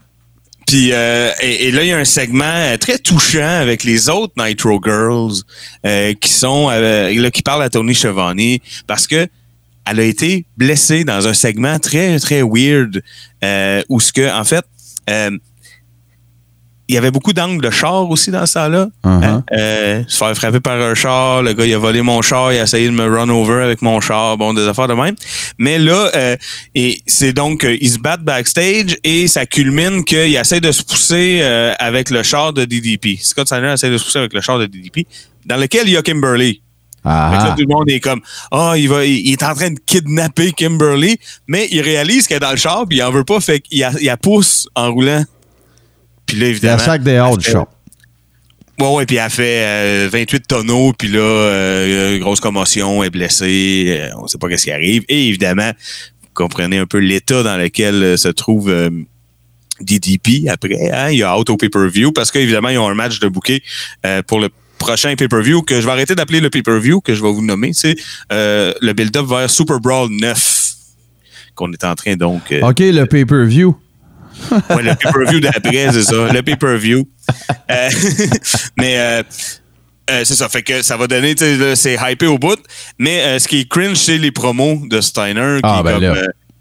Euh, 0.75 1.31
et, 1.41 1.71
là, 1.71 1.83
il 1.83 1.89
y 1.89 1.93
a 1.93 1.99
un 1.99 2.05
segment 2.05 2.45
euh, 2.45 2.77
très 2.77 2.99
touchant 2.99 3.61
avec 3.61 3.85
les 3.85 4.09
autres 4.09 4.33
Nitro 4.37 4.81
Girls 4.83 5.43
euh, 5.85 6.15
qui 6.15 6.31
sont 6.31 6.71
là, 6.71 7.31
qui 7.31 7.43
parlent 7.43 7.63
à 7.63 7.71
Tony 7.71 7.95
Schiavone 7.95 8.59
parce 8.87 9.07
que 9.07 9.27
elle 9.85 10.01
a 10.01 10.05
été 10.05 10.47
blessée 10.57 11.05
dans 11.05 11.27
un 11.27 11.35
segment 11.35 11.79
très 11.79 12.19
très 12.21 12.43
weird 12.43 13.03
où 13.89 14.01
ce 14.01 14.13
que 14.13 14.33
en 14.33 14.45
fait 14.45 14.65
il 16.93 16.95
y 16.97 16.99
avait 16.99 17.11
beaucoup 17.11 17.33
d'angles 17.33 17.65
de 17.65 17.71
char 17.71 18.11
aussi 18.11 18.31
dans 18.31 18.45
ça 18.45 18.69
là. 18.69 18.87
Uh-huh. 19.03 19.43
Euh, 19.53 20.05
se 20.07 20.19
faire 20.19 20.35
frapper 20.35 20.61
par 20.61 20.79
un 20.79 20.95
char, 20.95 21.43
le 21.43 21.55
gars 21.55 21.65
il 21.65 21.73
a 21.73 21.79
volé 21.79 22.03
mon 22.03 22.21
char, 22.21 22.53
il 22.53 22.59
a 22.59 22.65
essayé 22.65 22.87
de 22.87 22.93
me 22.93 23.09
run 23.09 23.31
over 23.31 23.65
avec 23.65 23.81
mon 23.81 23.99
char, 24.03 24.37
bon 24.37 24.53
des 24.53 24.69
affaires 24.69 24.89
de 24.89 24.95
même. 24.95 25.15
Mais 25.57 25.79
là, 25.79 26.11
euh, 26.15 26.37
et 26.75 27.01
c'est 27.07 27.33
donc 27.33 27.65
euh, 27.65 27.79
ils 27.81 27.93
se 27.93 27.99
battent 27.99 28.25
backstage 28.25 28.99
et 29.05 29.27
ça 29.27 29.47
culmine 29.47 30.05
qu'il 30.05 30.37
essaie 30.37 30.61
de 30.61 30.71
se 30.71 30.83
pousser 30.83 31.39
euh, 31.41 31.73
avec 31.79 32.11
le 32.11 32.23
char 32.23 32.53
de 32.53 32.67
DDP. 32.67 33.19
Scott 33.19 33.47
Steiner 33.47 33.73
essaie 33.73 33.91
de 33.91 33.97
se 33.97 34.05
pousser 34.05 34.19
avec 34.19 34.35
le 34.35 34.43
char 34.43 34.59
de 34.59 34.67
DDP, 34.67 35.07
dans 35.47 35.57
lequel 35.57 35.89
il 35.89 35.95
y 35.95 35.97
a 35.97 36.03
Kimberly. 36.03 36.61
Fait 37.05 37.09
que 37.09 37.09
là, 37.09 37.45
Ah, 37.49 37.55
tout 37.57 37.65
le 37.67 37.75
monde 37.75 37.91
est 37.91 38.01
comme 38.01 38.21
ah 38.51 38.75
il 38.77 38.89
va 38.91 39.05
il, 39.07 39.27
il 39.27 39.33
est 39.33 39.43
en 39.43 39.55
train 39.55 39.71
de 39.71 39.79
kidnapper 39.87 40.53
Kimberly, 40.53 41.17
mais 41.47 41.69
il 41.71 41.81
réalise 41.81 42.27
qu'elle 42.27 42.37
est 42.37 42.41
dans 42.41 42.51
le 42.51 42.57
char 42.59 42.85
puis 42.87 42.99
il 42.99 43.03
en 43.03 43.11
veut 43.11 43.25
pas, 43.25 43.41
fait 43.41 43.61
qu'il 43.61 43.89
la 44.03 44.17
pousse 44.19 44.69
en 44.75 44.93
roulant. 44.93 45.25
Puis 46.33 46.63
là 46.63 46.77
la 46.77 46.79
sac 46.79 47.03
des 47.03 47.19
hauts 47.21 47.37
du 47.37 47.45
chat. 47.45 47.67
Ouais, 48.81 48.89
ouais, 48.89 49.07
puis 49.07 49.17
elle 49.17 49.31
fait 49.31 49.65
euh, 49.65 50.09
28 50.11 50.49
tonneaux, 50.49 50.93
puis 50.99 51.09
là, 51.09 51.21
euh, 51.21 52.19
grosse 52.19 52.41
commotion, 52.41 53.03
elle 53.03 53.09
est 53.09 53.11
blessée, 53.11 53.99
euh, 54.01 54.09
on 54.17 54.27
sait 54.27 54.39
pas 54.39 54.49
qu'est-ce 54.49 54.65
qui 54.65 54.73
arrive. 54.73 55.05
Et 55.09 55.29
évidemment, 55.29 55.71
vous 56.23 56.29
comprenez 56.35 56.79
un 56.79 56.87
peu 56.87 56.99
l'état 56.99 57.43
dans 57.43 57.57
lequel 57.57 57.95
euh, 58.03 58.17
se 58.17 58.29
trouve 58.29 58.71
euh, 58.71 58.91
DDP 59.81 60.49
après. 60.49 60.91
Hein? 60.91 61.11
Il 61.11 61.19
y 61.19 61.23
a 61.23 61.37
Auto 61.37 61.57
Pay-Per-View 61.57 62.13
parce 62.13 62.31
qu'évidemment, 62.31 62.71
ils 62.71 62.79
ont 62.79 62.89
un 62.89 62.95
match 62.95 63.21
de 63.21 63.29
bouquet 63.29 63.63
euh, 64.07 64.23
pour 64.23 64.41
le 64.41 64.49
prochain 64.79 65.15
pay-per-view 65.15 65.63
que 65.63 65.81
je 65.81 65.87
vais 65.87 65.93
arrêter 65.93 66.17
d'appeler 66.17 66.41
le 66.41 66.51
pay-per-view 66.51 67.01
que 67.03 67.15
je 67.15 67.23
vais 67.23 67.31
vous 67.31 67.45
nommer. 67.45 67.73
C'est 67.73 67.95
euh, 68.33 68.73
le 68.81 68.93
build-up 68.95 69.27
vers 69.27 69.49
Super 69.49 69.79
Brawl 69.79 70.09
9 70.11 70.73
qu'on 71.55 71.71
est 71.73 71.85
en 71.85 71.95
train 71.95 72.17
donc... 72.17 72.51
euh, 72.51 72.69
OK, 72.69 72.81
le 72.81 73.05
pay-per-view. 73.05 73.77
Ouais, 74.71 74.83
le 74.83 74.95
pay-per-view 74.95 75.41
d'après, 75.41 75.93
c'est 75.93 76.03
ça. 76.03 76.33
Le 76.33 76.43
pay-per-view. 76.43 77.09
Euh, 77.71 77.89
mais 78.77 78.99
euh, 78.99 79.23
euh, 80.11 80.23
c'est 80.25 80.35
ça. 80.35 80.49
Fait 80.49 80.63
que 80.63 80.83
ça 80.83 80.97
va 80.97 81.07
donner, 81.07 81.35
c'est 81.75 81.97
hypé 82.01 82.27
au 82.27 82.39
bout. 82.39 82.59
Mais 82.99 83.39
ce 83.39 83.49
qui 83.49 83.61
est 83.61 83.69
cringe, 83.69 83.97
c'est 83.97 84.19
les 84.19 84.31
promos 84.31 84.83
de 84.89 85.01
Steiner. 85.01 85.57
Qui 85.57 85.63
Ah, 85.65 85.83
ben 85.83 86.01
comme, 86.01 86.19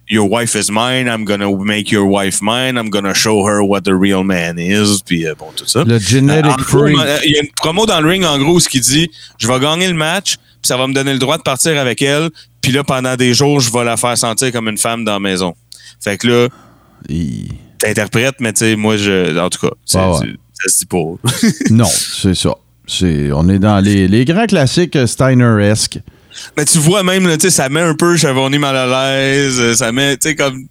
Your 0.10 0.30
wife 0.30 0.56
is 0.56 0.70
mine, 0.70 1.08
I'm 1.08 1.24
gonna 1.24 1.50
make 1.58 1.90
your 1.90 2.06
wife 2.06 2.42
mine, 2.42 2.76
I'm 2.76 2.90
gonna 2.90 3.14
show 3.14 3.48
her 3.48 3.64
what 3.64 3.86
the 3.86 3.94
real 3.94 4.26
man 4.26 4.60
is, 4.60 5.02
puis 5.06 5.26
bon, 5.40 5.54
tout 5.56 5.66
ça. 5.66 5.86
Le 5.86 6.00
genetic 6.00 6.60
freak. 6.60 6.98
Il 7.24 7.32
y 7.32 7.38
a 7.38 7.42
une 7.42 7.52
promo 7.56 7.86
dans 7.86 8.02
le 8.02 8.10
ring, 8.10 8.26
en 8.26 8.38
gros, 8.38 8.60
ce 8.60 8.68
qui 8.68 8.82
dit 8.82 9.10
Je 9.38 9.48
vais 9.48 9.58
gagner 9.62 9.88
le 9.88 9.94
match, 9.94 10.36
puis 10.36 10.68
ça 10.68 10.76
va 10.76 10.86
me 10.88 10.94
donner 10.94 11.14
le 11.14 11.20
droit 11.20 11.38
de 11.38 11.44
partir 11.44 11.80
avec 11.80 12.02
elle, 12.02 12.30
puis 12.62 12.72
là, 12.72 12.84
pendant 12.84 13.16
des 13.16 13.34
jours, 13.34 13.60
je 13.60 13.72
vais 13.72 13.84
la 13.84 13.98
faire 13.98 14.18
sentir 14.18 14.52
comme 14.52 14.68
une 14.68 14.78
femme 14.78 15.04
dans 15.04 15.14
la 15.14 15.20
maison. 15.20 15.56
Fait 16.00 16.18
que 16.18 16.28
là, 16.28 16.48
t'interprètes, 17.82 18.36
mais 18.40 18.54
tu 18.54 18.60
sais, 18.60 18.76
moi, 18.76 18.98
je. 18.98 19.38
En 19.40 19.50
tout 19.50 19.60
cas, 19.68 19.74
Ah 19.96 20.12
ouais. 20.12 20.18
ça 20.54 20.70
se 20.70 20.80
dit 20.80 20.86
pas. 20.86 20.98
Non, 21.70 21.86
c'est 21.86 22.36
ça. 22.36 22.56
C'est, 22.88 23.32
on 23.32 23.48
est 23.50 23.60
dans 23.60 23.80
les, 23.80 24.08
les 24.08 24.26
grands 24.26 24.48
classiques 24.48 24.98
Steiner-esque. 25.08 26.00
mais 26.58 26.66
tu 26.66 26.78
vois 26.80 27.04
même, 27.04 27.28
là, 27.28 27.38
tu 27.38 27.44
sais, 27.44 27.50
ça 27.50 27.70
met 27.70 27.82
un 27.82 27.94
peu 27.96 28.18
Chavoni 28.18 28.58
mal 28.58 28.76
à 28.76 28.86
l'aise, 28.88 29.60
euh, 29.60 29.74
ça 29.76 29.92
met, 29.92 30.18
tu 30.18 30.30
sais, 30.30 30.36
comme. 30.36 30.66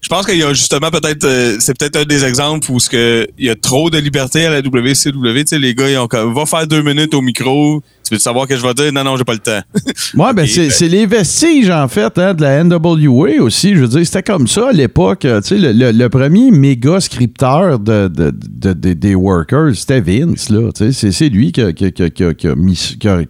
Je 0.00 0.08
pense 0.08 0.26
qu'il 0.26 0.36
y 0.36 0.42
a 0.42 0.52
justement 0.52 0.90
peut-être, 0.90 1.22
euh, 1.24 1.56
c'est 1.60 1.78
peut-être 1.78 1.94
un 1.96 2.04
des 2.04 2.24
exemples 2.24 2.68
où 2.72 2.80
ce 2.80 2.90
que 2.90 3.24
il 3.38 3.46
y 3.46 3.50
a 3.50 3.54
trop 3.54 3.88
de 3.88 3.98
liberté 3.98 4.44
à 4.46 4.50
la 4.50 4.58
WCW. 4.58 5.44
Tu 5.44 5.46
sais, 5.46 5.58
les 5.60 5.76
gars, 5.76 5.88
ils 5.88 5.96
ont 5.96 6.08
comme, 6.08 6.34
va 6.34 6.44
faire 6.44 6.66
deux 6.66 6.82
minutes 6.82 7.14
au 7.14 7.22
micro. 7.22 7.80
Tu 8.04 8.14
veux 8.14 8.20
savoir 8.20 8.46
que 8.46 8.56
je 8.56 8.62
vais 8.62 8.74
dire? 8.74 8.92
Non, 8.92 9.04
non, 9.04 9.16
j'ai 9.16 9.24
pas 9.24 9.32
le 9.34 9.38
temps. 9.38 9.60
Ouais, 10.14 10.32
ben, 10.34 10.46
c'est, 10.46 10.62
ben- 10.62 10.70
c'est 10.70 10.88
les 10.88 11.06
vestiges, 11.06 11.70
en 11.70 11.88
fait, 11.88 12.18
hein, 12.18 12.34
de 12.34 12.42
la 12.42 12.62
NWA 12.64 13.40
aussi. 13.40 13.74
Je 13.74 13.80
veux 13.80 13.88
dire, 13.88 14.04
c'était 14.04 14.22
comme 14.22 14.46
ça 14.46 14.68
à 14.68 14.72
l'époque. 14.72 15.24
euh, 15.24 15.40
Tu 15.40 15.48
sais, 15.48 15.58
le, 15.58 15.72
le- 15.72 15.92
le 15.92 16.08
premier 16.08 16.50
méga 16.50 17.00
scripteur 17.00 17.78
de, 17.78 18.08
de- 18.08 18.32
de- 18.32 18.72
de- 18.72 18.92
des 18.92 19.14
workers, 19.14 19.74
c'était 19.74 20.00
Vince, 20.00 20.50
là. 20.50 20.70
Tu 20.72 20.92
sais, 20.92 21.12
c'est, 21.12 21.28
lui 21.28 21.52
qui 21.52 21.62
a, 21.62 21.72
qui 21.72 21.86
a- 21.86 21.90
qui 21.90 22.02
a- 22.02 22.10
qui 22.10 22.24
a- 22.24 22.34
qui 22.34 22.48
a 22.48 22.54
mis- 22.54 22.96
qui 23.00 23.08
a- 23.08 23.20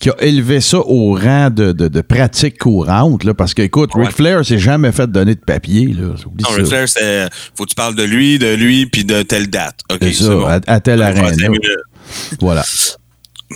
qui 0.00 0.10
a 0.10 0.14
élevé 0.22 0.60
ça 0.60 0.78
au 0.78 1.14
rang 1.14 1.50
de, 1.50 1.72
pratique 2.00 2.58
courante, 2.58 3.24
là. 3.24 3.34
Parce 3.34 3.52
que, 3.52 3.62
écoute, 3.62 3.90
Ric. 3.94 4.10
Flair 4.12 4.44
s'est 4.46 4.58
jamais 4.58 4.92
fait 4.92 5.10
donner 5.10 5.34
de 5.34 5.40
papier, 5.40 5.88
là. 5.88 6.14
Oublie 6.26 6.44
Non, 6.44 6.50
ça. 6.50 6.56
Ric 6.56 6.66
Flair, 6.66 6.88
c'est, 6.88 7.28
faut 7.54 7.64
que 7.64 7.70
tu 7.70 7.74
parles 7.74 7.94
de 7.96 8.04
lui, 8.04 8.38
de 8.38 8.54
lui, 8.54 8.86
puis 8.86 9.04
de 9.04 9.22
telle 9.22 9.48
date. 9.48 9.80
OK, 9.92 9.98
C'est 10.00 10.12
ça, 10.14 10.28
bon. 10.34 10.46
à, 10.46 10.60
à 10.66 10.80
telle 10.80 11.02
arène. 11.02 11.36
Voilà. 12.40 12.64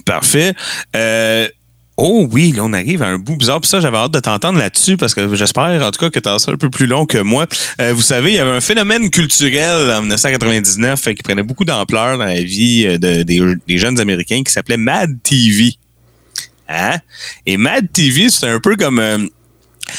Parfait. 0.05 0.55
Euh, 0.97 1.49
oh 1.97 2.27
oui, 2.31 2.53
là, 2.53 2.63
on 2.65 2.73
arrive 2.73 3.03
à 3.03 3.07
un 3.07 3.19
bout 3.19 3.37
bizarre. 3.37 3.61
Puis 3.61 3.71
ça, 3.71 3.81
j'avais 3.81 3.97
hâte 3.97 4.13
de 4.13 4.21
t'entendre 4.21 4.59
là-dessus 4.59 4.97
parce 4.97 5.15
que 5.15 5.35
j'espère, 5.35 5.83
en 5.83 5.91
tout 5.91 6.01
cas, 6.01 6.11
que 6.11 6.19
tu 6.19 6.29
as 6.29 6.39
ça 6.39 6.53
un 6.53 6.57
peu 6.57 6.71
plus 6.71 6.87
long 6.87 7.07
que 7.07 7.19
moi. 7.19 7.47
Euh, 7.81 7.93
vous 7.95 8.03
savez, 8.03 8.33
il 8.33 8.37
y 8.37 8.39
avait 8.39 8.51
un 8.51 8.61
phénomène 8.61 9.11
culturel 9.11 9.91
en 9.93 10.01
1999 10.01 11.01
fait, 11.01 11.15
qui 11.15 11.23
prenait 11.23 11.43
beaucoup 11.43 11.65
d'ampleur 11.65 12.19
dans 12.19 12.25
la 12.25 12.43
vie 12.43 12.87
euh, 12.87 12.99
de- 12.99 13.23
des, 13.23 13.79
jeunes 13.79 14.01
Américains 14.01 14.43
qui 14.43 14.53
s'appelait 14.53 14.77
Mad 14.77 15.11
TV. 15.23 15.75
Hein? 16.69 16.97
Et 17.47 17.57
Mad 17.57 17.93
TV, 17.93 18.31
c'était 18.31 18.49
un 18.49 18.61
peu 18.61 18.75
comme... 18.77 18.99
euh, 18.99 19.19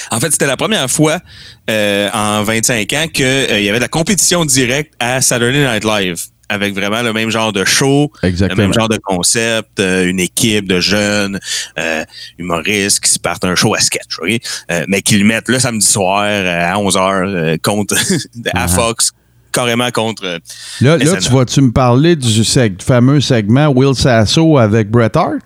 en 0.10 0.20
fait, 0.20 0.32
c'était 0.32 0.48
la 0.48 0.58
première 0.58 0.90
fois 0.90 1.20
euh, 1.70 2.10
en 2.12 2.44
25 2.44 2.94
ans 2.94 3.06
qu'il 3.14 3.26
y 3.26 3.70
avait 3.70 3.74
de 3.78 3.82
la 3.84 3.88
compétition 3.88 4.44
directe 4.44 4.94
à 5.00 5.22
Saturday 5.22 5.64
Night 5.64 5.84
Live 5.86 6.18
avec 6.50 6.74
vraiment 6.76 7.02
le 7.02 7.14
même 7.14 7.30
genre 7.30 7.52
de 7.54 7.66
show, 7.66 8.12
Exactement. 8.24 8.62
le 8.62 8.68
même 8.68 8.74
genre 8.74 8.90
de 8.90 8.98
concept, 8.98 9.80
euh, 9.80 10.08
une 10.08 10.20
équipe 10.20 10.68
de 10.68 10.80
jeunes 10.80 11.40
euh, 11.80 12.04
humoristes 12.38 13.00
qui 13.04 13.10
se 13.12 13.20
partent 13.20 13.46
un 13.46 13.56
show 13.56 13.74
à 13.74 13.80
sketch, 13.80 14.20
ok? 14.22 14.40
Euh, 14.72 14.86
mais 14.88 15.02
qui 15.02 15.18
le 15.18 15.26
mettent 15.26 15.50
le 15.50 15.60
samedi 15.60 15.86
soir 15.86 16.22
à 16.24 16.76
11h 16.76 17.60
contre 17.62 17.96
à 18.54 18.68
Fox, 18.68 19.12
carrément 19.52 19.90
contre... 19.92 20.24
Là, 20.82 20.98
là 20.98 21.18
tu 21.18 21.30
vas-tu 21.32 21.62
me 21.62 21.72
parler 21.72 22.16
du 22.16 22.42
seg- 22.42 22.82
fameux 22.82 23.22
segment 23.22 23.68
Will 23.70 23.96
Sasso 23.96 24.58
avec 24.58 24.90
Bret 24.90 25.12
Hart? 25.16 25.40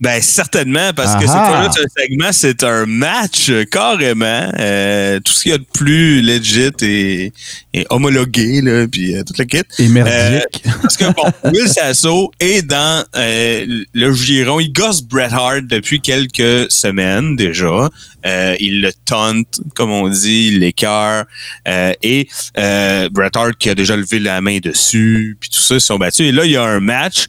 Ben 0.00 0.22
certainement, 0.22 0.92
parce 0.96 1.14
que 1.22 1.28
Ah 1.28 1.32
c'est 1.32 1.38
ah. 1.38 1.50
pas 1.50 1.62
là 1.62 1.68
un 1.68 2.02
segment, 2.02 2.32
c'est 2.32 2.64
un 2.64 2.86
match 2.86 3.50
euh, 3.50 3.64
carrément. 3.64 4.50
Euh, 4.58 5.20
tout 5.20 5.32
ce 5.32 5.42
qu'il 5.42 5.52
y 5.52 5.54
a 5.54 5.58
de 5.58 5.66
plus 5.74 6.22
legit 6.22 6.72
et, 6.80 7.32
et 7.74 7.86
homologué, 7.90 8.62
là, 8.62 8.86
puis 8.88 9.14
euh, 9.14 9.22
toute 9.24 9.36
la 9.36 9.44
kit. 9.44 9.60
Et 9.78 9.88
merdique. 9.88 10.64
Parce 10.80 10.96
que 10.96 11.04
bon, 11.04 11.30
Will 11.52 11.68
Sasso 11.68 12.30
est 12.40 12.62
dans 12.62 13.04
euh, 13.14 13.84
le 13.92 14.14
giron. 14.14 14.58
Il 14.58 14.72
gosse 14.72 15.02
Bret 15.02 15.28
Hart 15.32 15.66
depuis 15.66 16.00
quelques 16.00 16.70
semaines 16.70 17.36
déjà. 17.36 17.90
Euh, 18.26 18.56
il 18.60 18.80
le 18.82 18.92
taunt, 19.04 19.42
comme 19.74 19.90
on 19.90 20.08
dit, 20.08 20.48
il 20.48 20.60
l'écœure. 20.60 21.24
Euh, 21.68 21.92
et 22.02 22.28
euh, 22.58 23.08
Bret 23.10 23.30
Hart 23.34 23.56
qui 23.58 23.70
a 23.70 23.74
déjà 23.74 23.96
levé 23.96 24.18
la 24.18 24.40
main 24.40 24.58
dessus, 24.58 25.36
puis 25.40 25.50
tout 25.50 25.60
ça, 25.60 25.74
ils 25.74 25.80
sont 25.80 25.98
battus. 25.98 26.26
Et 26.26 26.32
là, 26.32 26.44
il 26.44 26.52
y 26.52 26.56
a 26.56 26.64
un 26.64 26.80
match. 26.80 27.26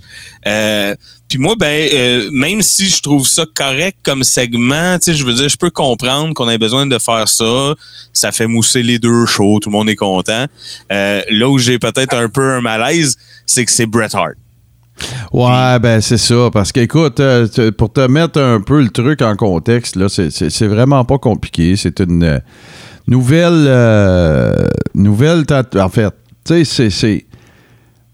Euh, 0.48 0.96
puis 1.32 1.39
moi, 1.39 1.56
ben, 1.58 1.88
euh, 1.94 2.30
même 2.34 2.62
si 2.62 2.89
je 2.89 3.02
trouve 3.02 3.26
ça 3.26 3.46
correct 3.56 3.98
comme 4.04 4.24
segment, 4.24 4.98
tu 5.00 5.06
sais, 5.12 5.13
je 5.17 5.26
veux 5.26 5.34
dire, 5.34 5.48
je 5.48 5.56
peux 5.56 5.70
comprendre 5.70 6.34
qu'on 6.34 6.50
ait 6.50 6.58
besoin 6.58 6.86
de 6.86 7.00
faire 7.00 7.30
ça. 7.30 7.74
Ça 8.12 8.34
fait 8.34 8.48
mousser 8.48 8.84
les 8.84 9.00
deux 9.00 9.26
shows, 9.26 9.60
tout 9.62 9.70
le 9.70 9.78
monde 9.78 9.89
est 9.89 9.96
content. 9.96 10.46
Euh, 10.91 11.22
là 11.30 11.48
où 11.50 11.58
j'ai 11.58 11.80
peut-être 11.80 12.13
un 12.15 12.28
peu 12.28 12.52
un 12.56 12.60
malaise, 12.62 13.15
c'est 13.46 13.63
que 13.63 13.72
c'est 13.72 13.86
Bret 13.86 14.13
Hart. 14.13 14.34
Ouais, 15.32 15.80
ben 15.80 16.02
c'est 16.02 16.17
ça. 16.17 16.50
Parce 16.52 16.72
qu'écoute, 16.74 17.20
euh, 17.22 17.48
pour 17.78 17.94
te 17.94 18.06
mettre 18.08 18.39
un 18.41 18.60
peu 18.60 18.82
le 18.82 18.89
truc 18.89 19.22
en 19.22 19.36
contexte, 19.38 19.96
là, 19.96 20.10
c'est- 20.10 20.65
vraiment 20.67 21.06
pas 21.06 21.17
compliqué. 21.17 21.76
C'est 21.78 22.02
une 22.02 22.24
euh, 22.24 22.39
nouvelle. 23.08 23.65
euh, 23.67 24.67
nouvelle. 24.94 25.46
En 25.80 25.89
fait, 25.89 26.13
tu 26.46 26.65
sais, 26.65 26.89
c'est. 26.89 27.26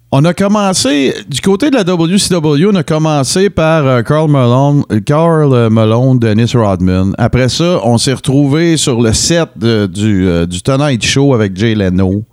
On 0.09 0.23
a 0.23 0.33
commencé, 0.33 1.13
du 1.27 1.41
côté 1.41 1.69
de 1.69 1.75
la 1.75 1.83
WCW, 1.83 2.67
on 2.71 2.75
a 2.75 2.83
commencé 2.83 3.49
par 3.49 4.03
Carl 4.05 4.31
Malone, 4.31 4.83
euh, 4.89 5.01
Carl 5.01 5.53
euh, 5.53 5.69
Malone, 5.69 6.17
Dennis 6.17 6.53
Rodman. 6.55 7.13
Après 7.17 7.49
ça, 7.49 7.81
on 7.83 7.97
s'est 7.97 8.13
retrouvé 8.13 8.77
sur 8.77 9.01
le 9.01 9.11
set 9.11 9.49
du, 9.57 10.25
euh, 10.25 10.45
du 10.45 10.61
Tonight 10.61 11.03
Show 11.05 11.33
avec 11.33 11.57
Jay 11.57 11.75
Leno. 11.75 12.23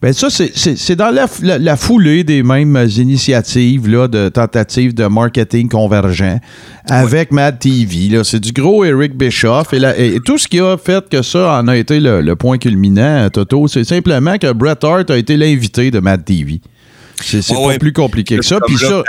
Ben 0.00 0.12
ça, 0.12 0.28
c'est- 0.30 0.94
dans 0.94 1.10
la, 1.10 1.76
foulée 1.76 2.22
des 2.22 2.44
mêmes 2.44 2.78
initiatives 2.96 3.88
là, 3.88 4.06
de 4.06 4.28
tentatives 4.28 4.94
de 4.94 5.06
marketing 5.06 5.68
convergent 5.68 6.38
avec 6.88 7.32
Mad 7.32 7.58
TV. 7.58 8.22
C'est 8.22 8.38
du 8.38 8.52
gros 8.52 8.84
Eric 8.84 9.16
Bischoff. 9.18 9.72
Et, 9.72 9.80
la- 9.80 9.98
et 9.98 10.20
tout 10.24 10.38
ce 10.38 10.46
qui 10.46 10.60
a 10.60 10.76
fait 10.76 11.08
que 11.08 11.20
ça 11.22 11.58
en 11.58 11.66
a 11.66 11.76
été 11.76 11.98
le, 11.98 12.20
le 12.20 12.36
point 12.36 12.58
culminant, 12.58 13.28
Toto, 13.28 13.66
c'est 13.66 13.82
simplement 13.82 14.38
que 14.38 14.52
Bret 14.52 14.76
Hart 14.84 15.10
a 15.10 15.18
été 15.18 15.36
l'invité 15.36 15.90
de 15.90 15.98
Mad 15.98 16.24
TV. 16.24 16.60
C'est 17.22 17.48
Ouais, 17.50 17.56
pas 17.56 17.66
ouais. 17.68 17.78
plus 17.78 17.92
compliqué 17.92 18.36
que 18.38 18.44
ça. 18.44 18.58
Puis 18.66 18.76
ça, 18.76 19.02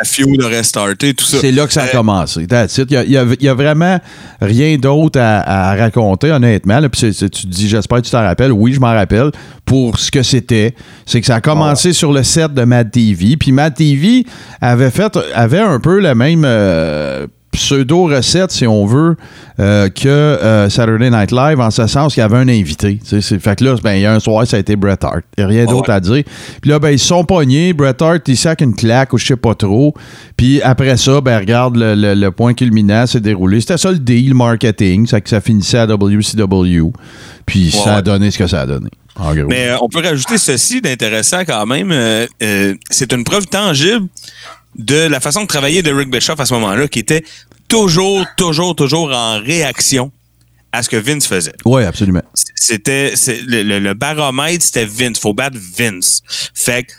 tout 1.13 1.25
ça. 1.25 1.37
c'est 1.41 1.51
là 1.51 1.65
que 1.67 1.73
ça 1.73 1.83
a 1.83 1.85
Euh, 1.85 1.91
commencé. 1.91 2.45
Il 2.49 2.91
y 2.91 3.17
a, 3.17 3.21
a- 3.21 3.51
a 3.51 3.53
vraiment 3.53 3.99
rien 4.41 4.77
d'autre 4.77 5.19
à, 5.19 5.71
à 5.71 5.75
raconter, 5.75 6.31
honnêtement. 6.31 6.79
là. 6.79 6.89
Puis 6.89 7.13
tu 7.13 7.29
te 7.29 7.47
dis, 7.47 7.67
j'espère 7.69 7.99
que 7.99 8.05
tu 8.05 8.11
t'en 8.11 8.21
rappelles. 8.21 8.51
Oui, 8.51 8.73
je 8.73 8.79
m'en 8.79 8.93
rappelle. 8.93 9.31
Pour 9.65 9.99
ce 9.99 10.09
que 10.11 10.23
c'était, 10.23 10.73
c'est 11.05 11.19
que 11.21 11.27
ça 11.27 11.35
a 11.35 11.41
commencé 11.41 11.93
sur 11.93 12.11
le 12.11 12.23
set 12.23 12.53
de 12.53 12.63
Mad 12.63 12.89
TV. 12.91 13.37
Puis 13.37 13.51
Mad 13.51 13.73
TV 13.75 14.25
avait 14.61 14.89
fait, 14.91 15.17
avait 15.33 15.59
un 15.59 15.79
peu 15.79 15.99
la 15.99 16.15
même 16.15 16.43
euh, 16.45 17.27
pseudo-recette, 17.51 18.51
si 18.51 18.67
on 18.67 18.85
veut, 18.85 19.15
euh, 19.59 19.89
que 19.89 20.07
euh, 20.07 20.69
Saturday 20.69 21.09
Night 21.09 21.31
Live, 21.31 21.59
en 21.59 21.71
ce 21.71 21.87
sens 21.87 22.13
qu'il 22.13 22.21
y 22.21 22.23
avait 22.23 22.37
un 22.37 22.47
invité. 22.47 22.99
Fait 23.03 23.55
que 23.57 23.63
là, 23.63 23.75
ben, 23.83 23.93
il 23.93 24.01
y 24.01 24.05
a 24.05 24.13
un 24.13 24.19
soir, 24.19 24.45
ça 24.47 24.57
a 24.57 24.59
été 24.59 24.75
Bret 24.75 24.97
Hart. 25.03 25.23
Il 25.37 25.41
n'y 25.41 25.43
a 25.43 25.47
rien 25.47 25.65
d'autre 25.65 25.89
ouais. 25.89 25.95
à 25.95 25.99
dire. 25.99 26.23
Puis 26.61 26.69
là, 26.71 26.79
ben, 26.79 26.91
ils 26.91 26.99
se 26.99 27.07
sont 27.07 27.23
pognés. 27.23 27.73
Bret 27.73 27.95
Hart, 28.01 28.21
il 28.27 28.37
sac 28.37 28.61
une 28.61 28.75
claque 28.75 29.13
ou 29.13 29.17
je 29.17 29.25
sais 29.25 29.35
pas 29.35 29.55
trop. 29.55 29.93
Puis 30.37 30.61
après 30.61 30.95
ça, 30.97 31.21
ben, 31.21 31.37
regarde, 31.39 31.75
le, 31.75 31.95
le- 31.95 32.13
le 32.15 32.31
point 32.31 32.53
culminant 32.53 33.05
s'est 33.07 33.19
déroulé. 33.19 33.61
C'était 33.61 33.77
ça 33.77 33.91
le 33.91 33.99
deal 33.99 34.33
marketing. 34.33 35.07
Ça 35.07 35.21
que 35.21 35.29
ça 35.29 35.41
finissait 35.41 35.79
à 35.79 35.85
WCW. 35.87 36.91
Puis 37.45 37.71
ça 37.71 37.97
a 37.97 38.01
donné 38.01 38.31
ce 38.31 38.37
que 38.37 38.47
ça 38.47 38.61
a 38.61 38.65
donné. 38.65 38.89
En 39.15 39.33
gros. 39.33 39.47
Mais 39.49 39.69
euh, 39.69 39.77
on 39.81 39.89
peut 39.89 40.01
rajouter 40.01 40.37
ceci 40.37 40.81
d'intéressant 40.81 41.43
quand 41.45 41.65
même. 41.65 41.93
c'est 42.89 43.11
une 43.11 43.23
preuve 43.23 43.47
tangible 43.47 44.07
de 44.79 44.95
la 45.07 45.19
façon 45.19 45.41
de 45.43 45.47
travailler 45.47 45.83
de 45.83 45.91
Rick 45.93 46.09
Bischoff 46.09 46.39
à 46.39 46.45
ce 46.47 46.53
moment-là, 46.55 46.87
qui 46.87 46.97
était 46.99 47.23
toujours, 47.67 48.25
toujours, 48.37 48.75
toujours 48.75 49.11
en 49.15 49.39
réaction 49.39 50.11
à 50.71 50.81
ce 50.83 50.89
que 50.89 50.95
Vince 50.97 51.27
faisait. 51.27 51.53
oui, 51.65 51.83
absolument. 51.83 52.21
C'était 52.55 53.13
le, 53.47 53.61
le- 53.63 53.79
le 53.79 53.93
baromètre, 53.93 54.63
c'était 54.63 54.85
Vince. 54.85 55.19
Faut 55.19 55.33
battre 55.33 55.57
Vince. 55.77 56.21
Fait 56.53 56.83
que 56.83 56.91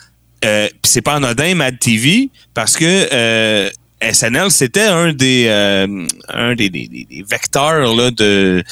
euh, 0.44 0.68
c'est 0.84 1.02
pas 1.02 1.14
anodin 1.14 1.54
Mad 1.54 1.78
TV 1.78 2.30
parce 2.54 2.76
que 2.76 2.84
euh, 3.12 3.68
SNL 4.02 4.50
c'était 4.50 4.86
un 4.86 5.12
des 5.12 5.44
euh, 5.48 6.06
un 6.28 6.54
des, 6.54 6.70
des- 6.70 6.88
des- 6.88 7.06
des 7.08 7.22
vecteurs 7.28 7.94
là 7.94 8.10
de 8.10 8.64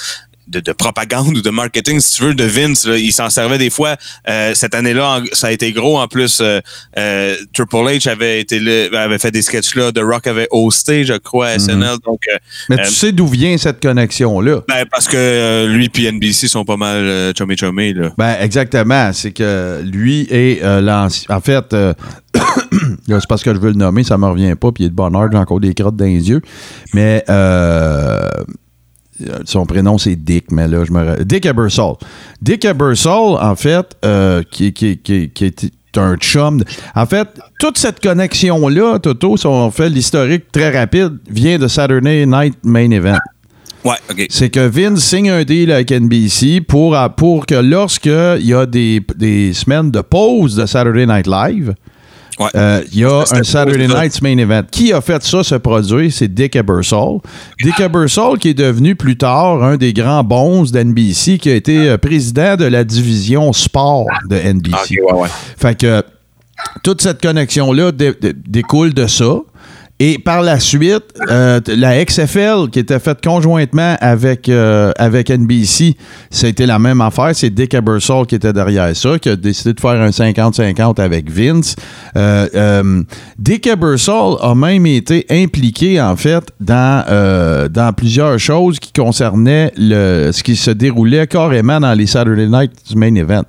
de, 0.49 0.61
de 0.61 0.73
propagande 0.73 1.37
ou 1.37 1.43
de 1.43 1.51
marketing, 1.51 2.01
si 2.01 2.17
tu 2.17 2.23
veux, 2.25 2.35
de 2.35 2.45
Vince. 2.45 2.87
là. 2.87 2.97
Il 2.97 3.13
s'en 3.13 3.31
servait 3.31 3.59
des 3.59 3.71
fois. 3.71 3.97
Euh, 4.29 4.53
cette 4.55 4.75
année-là, 4.75 5.23
ça 5.33 5.49
a 5.49 5.51
été 5.53 5.73
gros. 5.73 5.99
En 5.99 6.09
plus, 6.09 6.41
euh, 6.41 6.61
euh, 6.99 7.37
Triple 7.53 7.77
H 7.77 8.09
avait 8.09 8.41
été 8.41 8.59
là, 8.61 9.03
avait 9.03 9.19
fait 9.19 9.31
des 9.31 9.43
sketchs 9.43 9.75
là. 9.77 9.93
The 9.93 10.01
Rock 10.03 10.27
avait 10.27 10.49
hosté, 10.51 11.05
je 11.05 11.15
crois, 11.15 11.49
à 11.49 11.59
SNL. 11.59 11.97
Donc, 12.05 12.21
euh, 12.33 12.37
Mais 12.71 12.81
Euh, 12.81 12.85
tu 12.85 12.93
sais 12.93 13.13
d'où 13.13 13.27
vient 13.27 13.57
cette 13.59 13.81
connexion-là? 13.83 14.63
ben, 14.69 14.85
parce 14.91 15.07
que 15.07 15.17
euh, 15.17 15.67
lui 15.67 15.91
et 15.99 16.13
NBC 16.13 16.49
sont 16.49 16.65
pas 16.65 16.77
mal 16.77 16.99
euh, 16.99 17.33
chummy 17.37 17.57
chummy 17.57 17.93
là. 17.95 18.11
Ben, 18.17 18.37
exactement. 18.41 19.13
C'est 19.13 19.33
que 19.33 19.83
lui 19.85 20.27
est 20.31 20.63
euh, 20.63 20.81
l'ancien. 20.81 21.35
En 21.35 21.41
fait, 21.41 21.73
euh, 21.73 21.93
c'est 23.09 23.27
parce 23.29 23.43
que 23.43 23.53
je 23.55 23.59
veux 23.59 23.71
le 23.71 23.75
nommer, 23.77 24.05
ça 24.05 24.17
me 24.19 24.27
revient 24.27 24.55
pas, 24.55 24.71
puis 24.73 24.85
il 24.85 24.87
est 24.87 24.91
de 24.91 24.95
bonne 24.95 25.15
heure, 25.17 25.29
j'ai 25.31 25.39
encore 25.39 25.61
des 25.61 25.75
crottes 25.75 25.97
dans 25.97 26.05
les 26.05 26.29
yeux. 26.29 26.41
Mais 26.95 27.25
euh, 27.29 28.21
son 29.45 29.67
prénom, 29.67 29.99
c'est 29.99 30.17
Dick, 30.17 30.51
mais 30.51 30.69
là, 30.69 30.85
je 30.85 30.93
me. 30.93 31.25
Dick 31.25 31.47
Ebersol. 31.47 31.95
Dick 32.41 32.65
Ebersol, 32.65 33.39
en 33.41 33.57
fait, 33.57 33.97
euh, 34.05 34.43
qui, 34.51 34.73
qui, 34.73 34.99
qui, 34.99 35.31
qui 35.31 35.45
est 35.45 35.73
un 35.97 36.17
chum. 36.17 36.63
En 36.95 37.07
fait, 37.07 37.29
toute 37.59 37.79
cette 37.79 38.01
connexion-là, 38.01 38.99
Toto, 38.99 39.37
si 39.37 39.47
on 39.47 39.71
fait 39.71 39.89
l'historique 39.89 40.51
très 40.53 40.79
rapide, 40.79 41.19
vient 41.29 41.59
de 41.59 41.67
Saturday 41.67 42.27
Night 42.27 42.57
Main 42.63 42.91
Event 42.91 43.19
Ouais, 43.85 43.95
ok. 44.11 44.27
c'est 44.29 44.51
que 44.51 44.61
Vince 44.61 45.01
signe 45.03 45.31
un 45.31 45.45
deal 45.45 45.71
avec 45.71 45.93
NBC 45.93 46.61
pour, 46.61 46.97
pour 47.17 47.47
que 47.47 47.55
lorsqu'il 47.55 48.41
y 48.47 48.53
a 48.53 48.67
des, 48.67 49.01
des 49.17 49.53
semaines 49.53 49.91
de 49.91 50.01
pause 50.01 50.57
de 50.57 50.67
Saturday 50.67 51.07
Night 51.07 51.27
Live, 51.29 51.75
Ouais. 52.39 52.49
euh, 52.55 52.83
il 52.93 52.99
y 53.01 53.05
a 53.05 53.25
un 53.33 53.43
Saturday. 53.43 53.89
Night's 53.89 54.23
Main 54.23 54.39
Event. 54.39 54.63
Qui 54.71 54.93
a 54.93 55.01
fait 55.01 55.23
ça, 55.23 55.43
ce 55.43 55.57
produit? 55.57 56.11
C'est 56.13 56.29
Dick 56.33 56.55
Ebersol. 56.57 57.19
Dick 57.63 57.81
Ebersol, 57.81 58.39
qui 58.39 58.51
est 58.51 58.55
devenu 58.55 58.95
plus 58.95 59.17
tard 59.17 59.63
un 59.65 59.77
des 59.77 59.93
grands 59.93 60.23
bons 60.25 60.71
d'NBC, 60.71 61.39
qui 61.39 61.51
a 61.51 61.55
été 61.55 61.89
euh, 61.89 61.99
président 61.99 62.57
de 62.57 62.65
la 62.65 62.85
division 62.85 63.53
sport 63.53 64.07
de 64.29 64.37
NBC. 64.37 64.75
Ah, 64.75 64.83
ok, 64.83 64.91
ouais, 65.17 65.21
ouais. 65.23 65.29
Fait 65.57 65.79
que 65.79 66.03
toute 66.83 67.03
cette 67.03 67.21
connexion-là 67.23 67.93
dé- 67.93 68.15
dé- 68.21 68.33
découle 68.35 68.93
de 68.95 69.07
ça. 69.07 69.39
Et 70.01 70.19
par 70.19 70.43
la 70.43 70.61
suite, 70.61 71.03
euh, 71.29 71.61
la 71.67 72.05
XFL, 72.05 72.71
qui 72.71 72.79
était 72.79 73.01
faite 73.01 73.19
conjointement 73.21 73.97
avec, 74.01 74.49
euh, 74.49 74.93
avec 74.97 75.29
NBC, 75.29 75.97
été 76.45 76.67
la 76.67 76.79
même 76.79 77.01
affaire. 77.01 77.31
C'est 77.33 77.51
Dick 77.51 77.75
Ebersol 77.75 78.25
qui 78.27 78.37
était 78.37 78.53
derrière 78.53 78.95
ça, 78.95 79.19
qui 79.19 79.29
a 79.29 79.35
décidé 79.35 79.73
de 79.73 79.81
faire 79.81 80.01
un 80.01 80.11
50-50 80.11 81.01
avec 81.01 81.29
Vince. 81.29 81.75
Euh, 82.17 83.03
Dick 83.41 83.67
Ebersol 83.67 84.37
a 84.41 84.55
même 84.55 84.87
été 84.87 85.27
impliqué, 85.31 86.01
en 86.01 86.15
fait, 86.15 86.45
dans, 86.61 87.69
dans 87.69 87.93
plusieurs 87.93 88.39
choses 88.39 88.79
qui 88.79 88.93
concernaient 88.93 89.73
le, 89.77 90.31
ce 90.31 90.45
qui 90.45 90.55
se 90.55 90.71
déroulait 90.71 91.27
carrément 91.27 91.81
dans 91.81 91.95
les 91.95 92.07
Saturday 92.07 92.47
Night 92.47 92.71
Main 92.95 93.17
Event. 93.17 93.45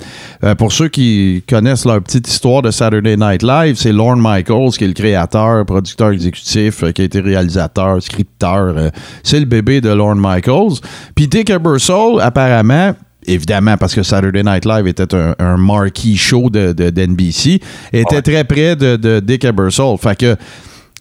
Pour 0.57 0.71
ceux 0.71 0.87
qui 0.87 1.43
connaissent 1.47 1.85
leur 1.85 2.01
petite 2.01 2.27
histoire 2.27 2.63
de 2.63 2.71
Saturday 2.71 3.17
Night 3.17 3.43
Live, 3.43 3.75
c'est 3.77 3.91
Lorne 3.91 4.19
Michaels 4.19 4.71
qui 4.71 4.85
est 4.85 4.87
le 4.87 4.93
créateur, 4.93 5.63
producteur 5.65 6.09
exécutif, 6.09 6.38
euh, 6.55 6.91
qui 6.91 7.01
a 7.01 7.05
été 7.05 7.19
réalisateur, 7.19 8.01
scripteur. 8.01 8.73
euh, 8.77 8.89
c'est 9.23 9.39
le 9.39 9.45
bébé 9.45 9.81
de 9.81 9.89
Lorne 9.89 10.19
Michaels. 10.19 10.79
Puis 11.15 11.27
Dick 11.27 11.49
Ebersol, 11.49 12.21
apparemment, 12.21 12.93
évidemment, 13.25 13.77
parce 13.77 13.93
que 13.93 14.03
Saturday 14.03 14.43
Night 14.43 14.65
Live 14.65 14.87
était 14.87 15.13
un, 15.13 15.35
un 15.39 15.57
marquee 15.57 16.17
show 16.17 16.49
de, 16.49 16.71
d'NBC, 16.71 17.59
était 17.93 18.21
très 18.21 18.43
près 18.43 18.75
de, 18.75 18.95
de 18.95 19.19
Dick 19.19 19.43
Ebersol. 19.43 19.97
Fait 19.97 20.17
que 20.17 20.35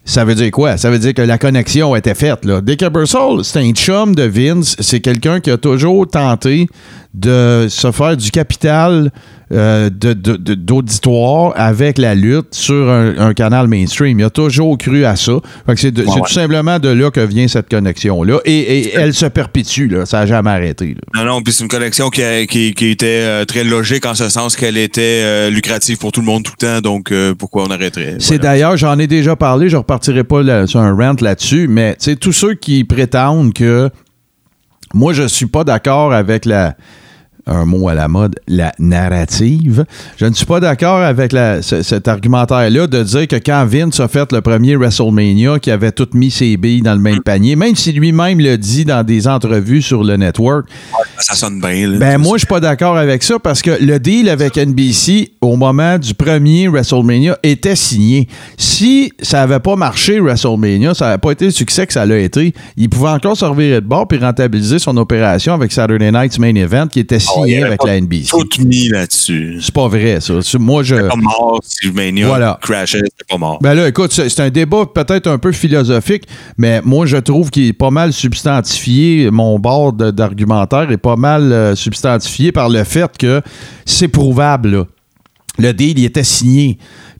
ça 0.05 0.25
veut 0.25 0.33
dire 0.33 0.49
quoi? 0.49 0.77
Ça 0.77 0.89
veut 0.89 0.97
dire 0.97 1.13
que 1.13 1.21
la 1.21 1.37
connexion 1.37 1.95
était 1.95 2.15
faite. 2.15 2.43
Là. 2.43 2.61
Dick 2.61 2.81
Ebersol, 2.81 3.43
c'est 3.43 3.59
un 3.59 3.71
chum 3.73 4.15
de 4.15 4.23
Vince. 4.23 4.75
C'est 4.79 5.01
quelqu'un 5.01 5.39
qui 5.39 5.51
a 5.51 5.57
toujours 5.57 6.07
tenté 6.07 6.67
de 7.13 7.67
se 7.69 7.91
faire 7.91 8.17
du 8.17 8.31
capital 8.31 9.11
euh, 9.51 9.89
de- 9.89 10.13
de- 10.13 10.35
de- 10.35 10.53
d'auditoire 10.53 11.53
avec 11.55 11.97
la 11.97 12.13
lutte 12.15 12.53
sur 12.53 12.89
un, 12.89 13.17
un 13.17 13.33
canal 13.33 13.67
mainstream. 13.67 14.19
Il 14.19 14.23
a 14.25 14.29
toujours 14.29 14.77
cru 14.77 15.05
à 15.05 15.15
ça. 15.15 15.33
C'est 15.75 15.97
ouais. 15.97 16.03
tout 16.05 16.27
simplement 16.31 16.77
de 16.79 16.89
là 16.89 17.09
que 17.11 17.19
vient 17.21 17.47
cette 17.47 17.67
connexion-là. 17.69 18.39
Et, 18.45 18.53
et 18.59 18.93
elle 18.95 19.13
se 19.13 19.25
perpétue. 19.25 19.87
Là. 19.87 20.05
Ça 20.05 20.19
n'a 20.19 20.25
jamais 20.27 20.51
arrêté. 20.51 20.95
là. 20.95 21.23
Non, 21.23 21.31
non, 21.31 21.41
puis 21.41 21.51
c'est 21.53 21.63
une 21.63 21.69
connexion 21.69 22.09
qui, 22.09 22.21
a- 22.21 22.45
qui, 22.45 22.73
qui 22.73 22.87
était 22.89 23.21
euh, 23.23 23.45
très 23.45 23.63
logique 23.63 24.05
en 24.05 24.13
ce 24.15 24.29
sens 24.29 24.55
qu'elle 24.55 24.77
était 24.77 25.21
euh, 25.23 25.49
lucrative 25.49 25.97
pour 25.97 26.11
tout 26.11 26.19
le 26.21 26.27
monde 26.27 26.43
tout 26.43 26.53
le 26.59 26.67
temps, 26.67 26.81
donc 26.81 27.11
pourquoi 27.37 27.63
on 27.63 27.71
arrêterait? 27.71 28.17
C'est 28.19 28.37
d'ailleurs, 28.39 28.77
j'en 28.77 28.99
ai 28.99 29.07
déjà 29.07 29.35
parlé, 29.35 29.69
je 29.69 29.77
repartirai 29.77 30.23
pas 30.23 30.43
là- 30.43 30.67
sur 30.67 30.79
un 30.79 30.93
rant 30.95 31.15
là-dessus, 31.19 31.67
mais 31.67 31.97
tous 32.21 32.33
ceux 32.33 32.53
qui 32.53 32.83
prétendent 32.83 33.53
que 33.53 33.89
moi, 34.93 35.13
je 35.13 35.27
suis 35.27 35.45
pas 35.45 35.63
d'accord 35.63 36.13
avec 36.13 36.45
la 36.45 36.75
un 37.49 37.65
mot 37.65 37.89
à 37.89 37.93
la 37.95 38.07
mode, 38.07 38.35
la 38.47 38.71
narrative. 38.79 39.85
Je 40.17 40.25
ne 40.25 40.33
suis 40.33 40.45
pas 40.45 40.59
d'accord 40.59 40.99
avec 40.99 41.31
la- 41.31 41.61
cet 41.61 42.07
argumentaire-là 42.07 42.87
de 42.87 43.03
dire 43.03 43.27
que 43.27 43.35
quand 43.37 43.65
Vince 43.65 43.99
a 43.99 44.07
fait 44.07 44.31
le 44.31 44.41
premier 44.41 44.75
WrestleMania, 44.75 45.59
qui 45.59 45.71
avait 45.71 45.91
tout 45.91 46.07
mis 46.13 46.31
ses 46.31 46.57
billes 46.57 46.81
dans 46.81 46.93
le 46.93 46.99
même 47.01 47.21
panier, 47.21 47.55
même 47.55 47.75
si 47.75 47.91
lui-même 47.91 48.39
le 48.39 48.57
dit 48.57 48.85
dans 48.85 49.03
des 49.03 49.27
entrevues 49.27 49.81
sur 49.81 50.03
le 50.03 50.15
network, 50.17 50.67
Ça 51.19 51.35
sonne 51.35 51.59
bien. 51.59 51.87
Là. 51.89 51.97
ben 51.97 52.17
moi, 52.17 52.37
je 52.37 52.39
suis 52.39 52.47
pas 52.47 52.59
d'accord 52.59 52.97
avec 52.97 53.23
ça 53.23 53.39
parce 53.39 53.61
que 53.61 53.71
le 53.83 53.99
deal 53.99 54.29
avec 54.29 54.57
NBC 54.57 55.31
au 55.41 55.55
moment 55.57 55.97
du 55.97 56.13
premier 56.13 56.67
WrestleMania 56.67 57.37
était 57.43 57.75
signé. 57.75 58.27
Si 58.57 59.11
ça 59.21 59.41
avait 59.41 59.59
pas 59.59 59.75
marché 59.75 60.19
WrestleMania, 60.19 60.93
ça 60.93 61.05
n'avait 61.05 61.17
pas 61.17 61.31
été 61.31 61.45
le 61.45 61.51
succès 61.51 61.85
que 61.87 61.93
ça 61.93 62.05
l'a 62.05 62.17
été, 62.19 62.53
il 62.77 62.89
pouvait 62.89 63.09
encore 63.09 63.35
se 63.35 63.45
revirer 63.45 63.81
de 63.81 63.85
bord 63.87 64.07
puis 64.07 64.17
rentabiliser 64.17 64.79
son 64.79 64.95
opération 64.97 65.53
avec 65.53 65.71
Saturday 65.71 66.11
Night's 66.11 66.39
Main 66.39 66.55
Event 66.55 66.87
qui 66.87 66.99
était 66.99 67.19
signé 67.19 67.38
avec 67.43 67.83
la 67.83 67.99
NBC. 68.01 68.29
Tout 68.29 68.47
mis 68.65 68.89
là-dessus. 68.89 69.59
C'est 69.61 69.73
pas 69.73 69.87
vrai 69.87 70.19
ça. 70.21 70.41
C'est- 70.41 70.57
Moi 70.59 70.83
je 70.83 70.95
Pas 70.95 71.15
mort 71.15 71.59
si 71.63 71.91
Mania 71.91 72.27
Voilà. 72.27 72.59
crashait, 72.61 72.99
c'était 72.99 73.25
pas 73.29 73.37
mort. 73.37 73.59
ben 73.61 73.73
là, 73.73 73.87
écoute, 73.87 74.11
c'est 74.11 74.39
un 74.39 74.49
débat 74.49 74.85
peut-être 74.85 75.27
un 75.27 75.37
peu 75.37 75.51
philosophique, 75.51 76.23
mais 76.57 76.81
moi, 76.83 77.05
je 77.05 77.17
trouve 77.17 77.49
qu'il 77.49 77.67
est 77.67 77.73
pas 77.73 77.91
mal 77.91 78.13
substantifié. 78.13 79.29
Mon 79.31 79.59
bord 79.59 79.93
d'argumentaire 79.93 80.91
est 80.91 80.97
pas 80.97 81.15
mal 81.15 81.51
euh, 81.51 81.75
substantifié 81.75 82.51
par 82.51 82.69
le 82.69 82.83
fait 82.83 83.17
que 83.17 83.41
c'est 83.85 84.07
prouvable. 84.07 84.69
là. 84.71 84.85
Le 85.57 85.73
deal, 85.73 85.99
il 85.99 86.05
était 86.05 86.23
signé. 86.23 86.77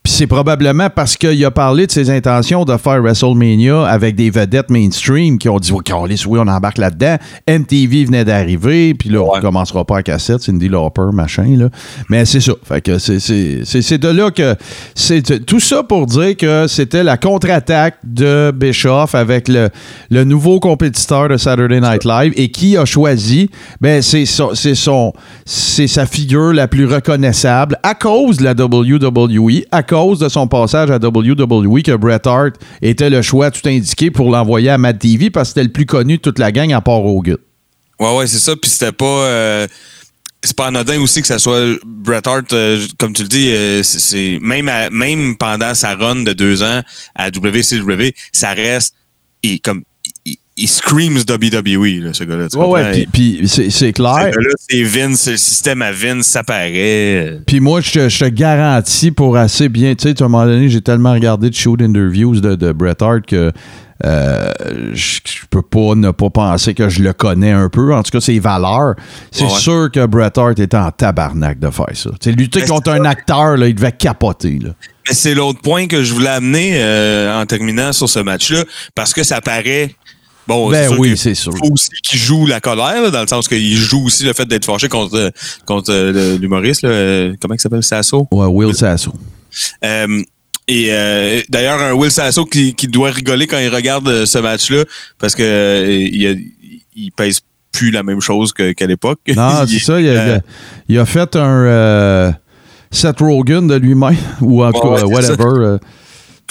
Puis 0.09 0.15
c'est 0.17 0.25
probablement 0.25 0.89
parce 0.89 1.15
qu'il 1.15 1.45
a 1.45 1.51
parlé 1.51 1.85
de 1.85 1.91
ses 1.91 2.09
intentions 2.09 2.65
de 2.65 2.75
faire 2.77 2.99
WrestleMania 2.99 3.85
avec 3.85 4.15
des 4.15 4.31
vedettes 4.31 4.71
mainstream 4.71 5.37
qui 5.37 5.47
ont 5.49 5.59
dit 5.59 5.71
OK, 5.71 5.91
oui, 6.03 6.39
on 6.39 6.47
embarque 6.47 6.79
là-dedans. 6.79 7.17
MTV 7.47 8.05
venait 8.05 8.25
d'arriver, 8.25 8.95
puis 8.95 9.09
là, 9.09 9.19
on 9.21 9.33
Ouais. 9.33 9.39
commencera 9.39 9.85
pas 9.85 9.97
à 9.99 10.01
cassette, 10.01 10.41
Cindy 10.41 10.67
Lauper, 10.67 11.11
machin. 11.13 11.55
Là. 11.55 11.69
Mais 12.09 12.25
c'est 12.25 12.39
ça. 12.39 12.53
Fait 12.63 12.81
que 12.81 12.97
c'est- 12.97 13.19
c'est 13.19 13.59
c'est- 13.63 13.83
c'est 13.83 13.99
de 13.99 14.07
là 14.07 14.31
que. 14.31 14.55
c'est 14.95 15.45
Tout 15.45 15.59
ça 15.59 15.83
pour 15.83 16.07
dire 16.07 16.35
que 16.35 16.65
c'était 16.65 17.03
la 17.03 17.17
contre-attaque 17.17 17.97
de 18.03 18.51
Bischoff 18.51 19.13
avec 19.13 19.47
le, 19.47 19.69
le 20.09 20.23
nouveau 20.23 20.59
compétiteur 20.59 21.29
de 21.29 21.37
Saturday 21.37 21.81
Night 21.81 22.03
Live. 22.03 22.33
Et 22.35 22.49
qui 22.49 22.77
a 22.77 22.85
choisi? 22.85 23.51
Ben, 23.79 24.01
c'est 24.01 24.25
son- 24.25 24.55
c'est 24.55 24.73
son. 24.73 25.13
C'est 25.45 25.85
sa 25.85 26.07
figure 26.07 26.51
la 26.51 26.67
plus 26.67 26.87
reconnaissable 26.87 27.77
à 27.83 27.93
cause 27.93 28.37
de 28.37 28.43
la 28.45 28.55
WWE, 28.55 29.65
à 29.71 29.83
cause 29.83 29.98
de 30.19 30.29
son 30.29 30.47
passage 30.47 30.89
à 30.91 30.97
WWE, 30.97 31.81
que 31.83 31.95
Bret 31.95 32.21
Hart 32.25 32.53
était 32.81 33.09
le 33.09 33.21
choix 33.21 33.51
tout 33.51 33.67
indiqué 33.67 34.11
pour 34.11 34.31
l'envoyer 34.31 34.69
à 34.69 34.77
Matt 34.77 34.99
TV 34.99 35.29
parce 35.29 35.49
que 35.49 35.53
c'était 35.55 35.63
le 35.67 35.71
plus 35.71 35.85
connu 35.85 36.17
de 36.17 36.21
toute 36.21 36.39
la 36.39 36.51
gang 36.51 36.71
à 36.73 36.81
part 36.81 37.03
Hogan. 37.05 37.37
Ouais, 37.99 38.17
ouais, 38.17 38.27
c'est 38.27 38.39
ça. 38.39 38.55
Puis 38.55 38.69
c'était 38.71 38.91
pas. 38.91 39.05
euh, 39.05 39.67
c'est 40.41 40.55
pas 40.55 40.67
anodin 40.67 41.01
aussi 41.01 41.19
que 41.21 41.27
ça 41.27 41.37
soit 41.37 41.59
Bret 41.85 42.21
Hart, 42.25 42.53
euh, 42.53 42.79
comme 42.97 43.11
tu 43.13 43.23
le 43.23 43.27
dis, 43.27 43.49
euh, 43.51 43.83
c'est- 43.83 44.39
même 44.41 44.69
même 44.91 45.35
pendant 45.35 45.73
sa 45.75 45.95
run 45.95 46.23
de 46.23 46.31
deux 46.31 46.63
ans 46.63 46.81
à 47.15 47.29
WCW, 47.29 48.13
ça 48.31 48.51
reste 48.53 48.95
il, 49.43 49.59
comme 49.59 49.83
il, 50.63 50.67
screams 50.67 51.17
WWE 51.29 52.03
là, 52.03 52.13
ce 52.13 52.23
gars-là. 52.23 52.47
Ouais, 52.55 52.65
ouais, 52.67 53.07
puis- 53.11 53.41
c'est 53.47 53.93
clair. 53.93 54.15
Ce 54.15 54.37
gars-là, 54.37 54.53
c'est 54.69 54.83
Vince, 54.83 55.19
c'est 55.21 55.31
le 55.31 55.37
système 55.37 55.81
à 55.81 55.91
Vince, 55.91 56.25
ça 56.27 56.43
paraît. 56.43 57.39
Puis 57.47 57.59
moi, 57.59 57.81
je 57.81 57.91
te, 57.91 58.09
je 58.09 58.19
te 58.19 58.25
garantis 58.29 59.11
pour 59.11 59.37
assez 59.37 59.69
bien. 59.69 59.95
Tu 59.95 60.09
sais, 60.09 60.21
à 60.21 60.25
un 60.25 60.27
moment 60.29 60.45
donné, 60.45 60.69
j'ai 60.69 60.81
tellement 60.81 61.13
regardé 61.13 61.49
de 61.49 61.55
shoot 61.55 61.81
interviews 61.81 62.39
de, 62.41 62.55
de 62.55 62.71
Bret 62.71 62.95
Hart 63.01 63.25
que 63.25 63.51
euh, 64.05 64.49
je, 64.93 65.19
je 65.25 65.39
peux 65.49 65.61
pas 65.61 65.93
ne 65.95 66.11
pas 66.11 66.29
penser 66.29 66.73
que 66.73 66.87
je 66.87 67.01
le 67.03 67.11
connais 67.11 67.51
un 67.51 67.67
peu. 67.67 67.93
En 67.93 68.01
tout 68.01 68.11
cas, 68.11 68.21
ses 68.21 68.39
valeurs. 68.39 68.95
C'est 69.31 69.43
Ouais, 69.43 69.49
sûr 69.49 69.89
que 69.93 70.05
Bret 70.05 70.31
Hart 70.37 70.57
était 70.59 70.77
en 70.77 70.89
tabarnak 70.91 71.59
de 71.59 71.69
faire 71.69 71.87
ça. 71.93 72.09
Tu 72.11 72.29
sais, 72.29 72.31
lutter 72.31 72.61
contre 72.61 72.91
un 72.91 73.03
acteur, 73.03 73.57
là, 73.57 73.67
il 73.67 73.75
devait 73.75 73.91
capoter. 73.91 74.59
Là. 74.63 74.69
Mais 75.07 75.13
c'est 75.15 75.33
l'autre 75.33 75.59
point 75.61 75.87
que 75.87 76.01
je 76.03 76.13
voulais 76.13 76.29
amener 76.29 76.73
euh, 76.75 77.41
en 77.41 77.45
terminant 77.45 77.91
sur 77.91 78.07
ce 78.07 78.19
match-là, 78.19 78.63
parce 78.95 79.13
que 79.13 79.23
ça 79.23 79.41
paraît. 79.41 79.93
Bon, 80.49 80.69
Ben 80.69 80.89
sûr 80.89 80.99
oui, 80.99 81.15
c'est 81.15 81.33
sûr. 81.35 81.53
faut 81.57 81.71
aussi 81.71 81.89
qu'il 82.03 82.19
joue 82.19 82.45
la 82.45 82.59
colère, 82.59 83.01
là, 83.01 83.09
dans 83.09 83.21
le 83.21 83.27
sens 83.27 83.47
qu'il 83.47 83.77
joue 83.77 84.05
aussi 84.07 84.23
le 84.25 84.33
fait 84.33 84.45
d'être 84.45 84.65
fâché 84.65 84.89
contre, 84.89 85.15
euh, 85.15 85.29
contre 85.65 85.91
euh, 85.93 86.37
l'humoriste. 86.37 86.83
euh, 86.83 87.33
comment 87.41 87.53
il 87.53 87.59
s'appelle 87.61 87.83
Sasso? 87.83 88.27
Ouais, 88.31 88.47
Will 88.47 88.75
Sasso. 88.75 89.13
Euh, 89.85 90.21
et 90.67 90.87
euh, 90.91 91.41
d'ailleurs, 91.49 91.79
un 91.81 91.93
Will 91.93 92.11
Sasso 92.11 92.45
qui, 92.45 92.73
qui 92.75 92.87
doit 92.87 93.11
rigoler 93.11 93.47
quand 93.47 93.57
il 93.59 93.69
regarde 93.73 94.25
ce 94.25 94.37
match-là, 94.39 94.83
parce 95.17 95.33
que 95.35 95.87
il, 95.89 96.27
a- 96.27 96.35
il 96.95 97.11
pèse 97.11 97.39
plus 97.71 97.91
la 97.91 98.03
même 98.03 98.19
chose 98.19 98.51
qu'à 98.51 98.85
l'époque. 98.87 99.19
Non, 99.35 99.51
c'est 99.67 99.79
ça. 99.79 100.01
Il 100.01 100.09
a, 100.09 100.41
il 100.89 100.97
a 100.99 101.05
fait 101.05 101.35
un 101.35 102.33
Seth 102.91 103.19
Rogen 103.19 103.67
de 103.67 103.75
lui-même, 103.75 104.15
ou 104.41 104.63
en 104.63 104.71
tout 104.71 104.81
cas, 104.81 105.05
whatever. 105.05 105.77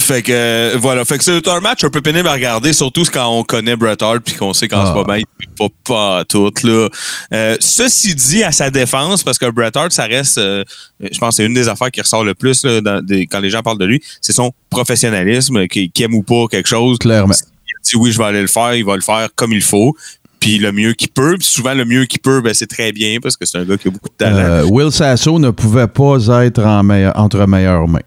Fait 0.00 0.22
que 0.22 0.30
euh, 0.32 0.76
voilà, 0.78 1.04
fait 1.04 1.18
que 1.18 1.24
c'est 1.24 1.46
un 1.48 1.60
match 1.60 1.82
un 1.84 1.90
peu 1.90 2.00
pénible 2.00 2.28
à 2.28 2.32
regarder, 2.32 2.72
surtout 2.72 3.02
quand 3.12 3.26
on 3.36 3.42
connaît 3.42 3.74
Bret 3.76 3.96
Hart 4.00 4.20
puis 4.24 4.34
qu'on 4.36 4.54
sait 4.54 4.68
qu'en 4.68 4.80
Ah. 4.82 4.86
ce 4.86 4.92
moment 4.94 5.14
il 5.14 5.24
fait 5.40 5.48
pas, 5.58 5.68
pas 5.84 6.24
tout 6.24 6.52
là. 6.62 6.88
Euh, 7.34 7.56
ceci 7.60 8.14
dit 8.14 8.42
à 8.44 8.52
sa 8.52 8.70
défense, 8.70 9.22
parce 9.24 9.38
que 9.38 9.50
Bret 9.50 9.72
Hart, 9.76 9.90
ça 9.92 10.04
reste, 10.04 10.38
euh, 10.38 10.62
je 11.00 11.18
pense, 11.18 11.30
que 11.30 11.42
c'est 11.42 11.46
une 11.46 11.52
des 11.54 11.68
affaires 11.68 11.90
qui 11.90 12.00
ressort 12.00 12.24
le 12.24 12.34
plus 12.34 12.64
là, 12.64 12.80
dans 12.80 13.04
des- 13.04 13.26
quand 13.26 13.40
les 13.40 13.50
gens 13.50 13.60
parlent 13.62 13.78
de 13.78 13.84
lui, 13.86 14.00
c'est 14.20 14.32
son 14.32 14.52
professionnalisme, 14.70 15.66
qu'il 15.66 15.90
qu'il 15.90 16.04
aime 16.04 16.14
ou 16.14 16.22
pas 16.22 16.46
quelque 16.50 16.68
chose. 16.68 16.96
Clairement. 16.98 17.34
Si 17.82 17.96
oui, 17.96 18.12
je 18.12 18.18
vais 18.18 18.24
aller 18.24 18.40
le 18.40 18.46
faire, 18.48 18.74
il 18.74 18.84
va 18.84 18.94
le 18.94 19.02
faire 19.02 19.28
comme 19.34 19.52
il 19.52 19.62
faut. 19.62 19.94
Puis 20.40 20.58
le 20.58 20.70
mieux 20.70 20.92
qu'il 20.92 21.08
peut. 21.08 21.34
Puis 21.38 21.48
souvent, 21.48 21.74
le 21.74 21.84
mieux 21.84 22.04
qu'il 22.04 22.20
peut, 22.20 22.40
ben, 22.40 22.54
c'est 22.54 22.68
très 22.68 22.92
bien 22.92 23.18
parce 23.20 23.36
que 23.36 23.44
c'est 23.44 23.58
un 23.58 23.64
gars 23.64 23.76
qui 23.76 23.88
a 23.88 23.90
beaucoup 23.90 24.08
de 24.08 24.14
talent. 24.14 24.36
Euh, 24.38 24.62
Will 24.64 24.92
Sasso 24.92 25.38
ne 25.40 25.50
pouvait 25.50 25.88
pas 25.88 26.18
être 26.44 26.62
en 26.64 26.88
entre 27.16 27.44
meilleures 27.46 27.88
mains. 27.88 27.98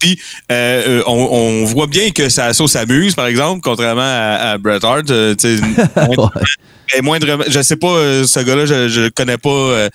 Puis 0.00 0.18
euh, 0.52 1.00
euh, 1.00 1.02
on, 1.06 1.12
on 1.12 1.64
voit 1.64 1.86
bien 1.86 2.10
que 2.10 2.28
Sasso 2.28 2.66
s'amuse, 2.66 3.14
par 3.14 3.26
exemple, 3.26 3.60
contrairement 3.62 4.00
à, 4.02 4.52
à 4.52 4.58
Bret 4.58 4.84
Hart. 4.84 5.10
euh, 5.10 5.34
moindre- 5.96 6.32
et 6.96 7.02
moindrement- 7.02 7.44
je 7.48 7.60
sais 7.62 7.76
pas, 7.76 7.88
euh, 7.96 8.24
ce 8.24 8.40
gars-là, 8.40 8.64
je, 8.66 9.00
le 9.00 9.10
connais 9.10 9.38
pas 9.38 9.88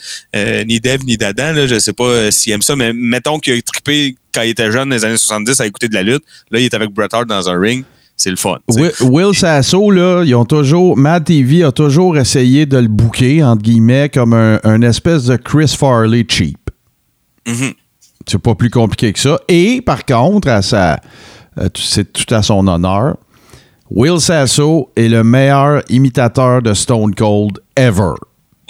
ni 0.66 0.80
Dev 0.80 1.04
ni 1.06 1.18
d'Adam. 1.18 1.54
Là, 1.54 1.68
je 1.68 1.80
sais 1.80 1.94
pas 1.94 2.32
s'il 2.32 2.54
aime 2.54 2.62
ça, 2.62 2.76
mais 2.76 2.94
mettons 2.94 3.40
qu'il 3.40 3.54
a 3.58 3.62
trippé 3.62 4.16
quand 4.34 4.42
il 4.42 4.50
était 4.52 4.72
jeune, 4.72 4.90
dans 4.90 4.96
les 4.96 5.06
années 5.06 5.18
70, 5.18 5.60
à 5.62 5.66
écouter 5.68 5.88
de 5.90 5.94
la 5.96 6.04
lutte. 6.04 6.24
Là, 6.52 6.60
il 6.60 6.66
est 6.66 6.74
avec 6.74 6.90
Bret 6.92 7.08
Hart 7.12 7.28
dans 7.28 7.50
un 7.50 7.60
ring. 7.60 7.84
C'est 8.16 8.30
le 8.30 8.36
fun. 8.36 8.60
Will, 8.68 8.92
Will 9.02 9.34
Sasso, 9.34 9.90
là, 9.90 10.24
ils 10.24 10.36
ont 10.36 10.46
toujours. 10.46 10.96
Mad 10.96 11.26
TV 11.26 11.64
a 11.64 11.72
toujours 11.72 12.16
essayé 12.18 12.68
de 12.68 12.78
le 12.78 12.88
bouquer, 12.88 13.44
entre 13.44 13.64
guillemets, 13.64 14.08
comme 14.10 14.34
un, 14.34 14.60
un 14.64 14.82
espèce 14.84 15.24
de 15.26 15.36
Chris 15.36 15.76
Farley 15.78 16.24
cheap. 16.30 16.58
Mhm. 17.48 17.74
C'est 18.26 18.40
pas 18.40 18.56
plus 18.56 18.70
compliqué 18.70 19.12
que 19.14 19.20
ça. 19.20 19.40
Et 19.48 19.82
par 19.82 20.06
contre, 20.06 20.48
à 20.48 20.62
sa, 20.62 21.00
euh, 21.58 21.70
c'est 21.76 22.12
tout 22.14 22.34
à 22.34 22.42
son 22.42 22.68
honneur, 22.68 23.18
Will 23.92 24.20
Sasso 24.20 24.92
est 24.96 25.08
le 25.08 25.24
meilleur 25.24 25.84
imitateur 25.90 26.62
de 26.62 26.74
Stone 26.74 27.14
Cold 27.14 27.60
ever. 27.76 28.14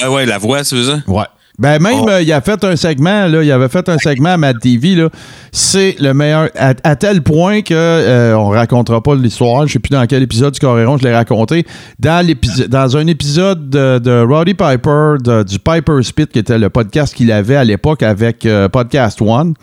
Ouais, 0.01 0.08
ouais, 0.08 0.26
la 0.26 0.38
voix, 0.38 0.64
veux 0.76 0.84
ça? 0.84 0.99
Ouais. 1.08 1.26
Ben 1.60 1.80
même, 1.80 1.99
Oh. 2.01 2.10
euh, 2.10 2.22
il 2.24 2.34
a 2.34 2.41
fait 2.41 2.64
un 2.64 2.76
segment, 2.76 3.28
là, 3.28 3.43
il 3.43 3.51
avait 3.51 3.68
fait 3.70 3.88
un 3.88 3.99
segment 3.99 4.30
à 4.30 4.38
Mad 4.38 4.60
TV, 4.60 4.95
là. 4.95 5.10
C'est 5.51 5.95
le 5.99 6.12
meilleur, 6.16 6.49
à, 6.58 6.74
à 6.84 6.95
tel 6.95 7.22
point 7.22 7.62
que, 7.62 7.76
euh, 7.76 8.34
on 8.36 8.49
racontera 8.49 9.04
pas 9.04 9.14
l'histoire, 9.14 9.68
je 9.68 9.74
sais 9.74 9.80
plus 9.80 9.91
dans 9.91 10.04
quel 10.08 10.24
épisode 10.24 10.54
du 10.54 10.60
Coréron 10.60 10.97
je 10.97 11.04
l'ai 11.04 11.14
raconté, 11.14 11.64
dans, 11.99 12.26
dans 12.70 12.97
un 12.97 13.06
épisode 13.06 13.70
de, 13.70 13.99
de 13.99 14.26
Roddy 14.28 14.56
Piper, 14.56 15.16
de- 15.24 15.43
du 15.43 15.60
Piper 15.60 16.01
Spit, 16.01 16.26
qui 16.26 16.39
était 16.39 16.58
le 16.58 16.72
podcast 16.72 17.14
qu'il 17.14 17.32
avait 17.32 17.56
à 17.56 17.64
l'époque 17.64 18.01
avec 18.01 18.47
euh, 18.47 18.68
Podcast 18.68 19.22
One, 19.22 19.54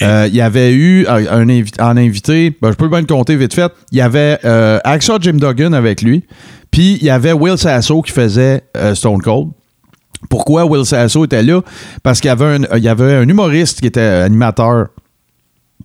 euh, 0.00 0.26
il 0.28 0.34
y 0.34 0.40
avait 0.40 0.72
eu 0.72 1.06
un, 1.08 1.26
un 1.26 1.46
invi- 1.46 1.78
en 1.78 1.98
invité, 1.98 2.56
ben, 2.62 2.70
je 2.70 2.76
peux 2.76 2.88
bien 2.88 3.00
le 3.00 3.06
compter 3.06 3.36
vite 3.36 3.52
fait, 3.52 3.70
il 3.92 3.98
y 3.98 4.00
avait 4.00 4.38
Axel 4.82 5.16
Jim 5.20 5.34
Duggan 5.34 5.74
avec 5.74 6.00
lui, 6.00 6.24
puis 6.70 6.96
il 7.02 7.04
y 7.06 7.10
avait 7.10 7.34
Will 7.34 7.58
Sasso 7.58 8.00
qui 8.00 8.12
faisait 8.12 8.62
Stone 8.94 9.20
Cold. 9.20 9.48
Pourquoi 10.30 10.64
Will 10.64 10.84
Sasso 10.84 11.24
était 11.24 11.42
là? 11.42 11.60
Parce 12.02 12.20
qu'il 12.20 12.28
y 12.28 12.32
avait 12.32 12.44
un, 12.44 12.76
il 12.76 12.82
y 12.82 12.88
avait 12.88 13.14
un 13.14 13.28
humoriste 13.28 13.80
qui 13.80 13.86
était 13.86 14.00
animateur 14.00 14.86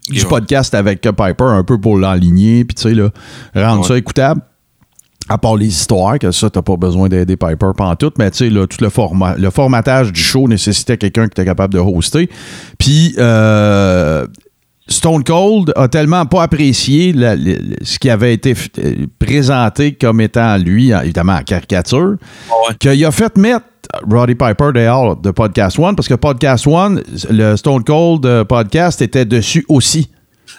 du 0.09 0.21
Ouais. 0.21 0.27
podcast 0.29 0.73
avec 0.73 1.01
Piper, 1.01 1.43
un 1.43 1.63
peu 1.63 1.79
pour 1.79 1.97
l'enligner, 1.97 2.65
puis 2.65 2.75
tu 2.75 2.83
sais, 2.83 2.93
là, 2.95 3.09
rendre 3.55 3.81
Ouais. 3.81 3.87
ça 3.87 3.97
écoutable. 3.97 4.41
À 5.31 5.37
part 5.37 5.55
les 5.57 5.67
histoires, 5.67 6.17
que 6.17 6.31
ça, 6.31 6.49
t'as 6.49 6.63
pas 6.63 6.75
besoin 6.75 7.07
d'aider 7.07 7.37
Piper 7.37 7.71
tout, 7.99 8.11
mais 8.17 8.31
tu 8.31 8.37
sais, 8.39 8.49
là, 8.49 8.65
tout 8.65 8.79
le, 8.83 8.89
format, 8.89 9.35
le 9.35 9.51
formatage 9.51 10.11
du 10.11 10.19
show 10.19 10.47
nécessitait 10.47 10.97
quelqu'un 10.97 11.23
qui 11.27 11.33
était 11.33 11.45
capable 11.45 11.73
de 11.75 11.79
hoster. 11.79 12.27
Puis, 12.79 13.13
euh, 13.19 14.25
Stone 14.89 15.23
Cold 15.23 15.71
a 15.75 15.87
tellement 15.87 16.25
pas 16.25 16.43
apprécié 16.43 17.13
la- 17.13 17.35
ce 17.83 17.99
qui 17.99 18.09
avait 18.09 18.33
été 18.33 18.53
euh, 18.79 19.05
présenté 19.19 19.93
comme 19.93 20.19
étant 20.21 20.57
lui, 20.57 20.93
en- 20.93 21.01
évidemment 21.01 21.35
en 21.35 21.43
caricature, 21.43 22.15
Ouais. 22.49 22.75
qu'il 22.79 23.05
a 23.05 23.11
fait 23.11 23.37
mettre 23.37 23.65
Roddy 24.09 24.35
Piper 24.35 24.71
dehors 24.73 25.15
de 25.15 25.31
Podcast 25.31 25.79
One 25.79 25.95
parce 25.95 26.07
que 26.07 26.13
Podcast 26.15 26.67
One, 26.67 27.01
le 27.29 27.55
Stone 27.55 27.83
Cold 27.83 28.25
euh, 28.25 28.43
podcast 28.43 29.01
était 29.01 29.25
dessus 29.25 29.65
aussi. 29.69 30.09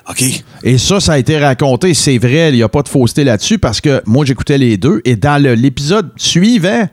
OK. 0.09 0.22
Et 0.62 0.78
ça, 0.78 1.01
ça 1.01 1.12
a 1.14 1.18
été 1.18 1.39
raconté, 1.39 1.95
c'est 1.95 2.18
vrai, 2.18 2.51
il 2.51 2.55
n'y 2.57 2.62
a 2.62 2.68
pas 2.68 2.83
de 2.83 2.89
fausseté 2.89 3.24
là-dessus 3.24 3.59
parce 3.59 3.81
que 3.81 4.01
moi, 4.07 4.24
j'écoutais 4.24 4.59
les 4.59 4.76
deux 4.76 5.01
et 5.05 5.16
dans 5.16 5.41
l'épisode 5.43 6.11
suivant, 6.16 6.89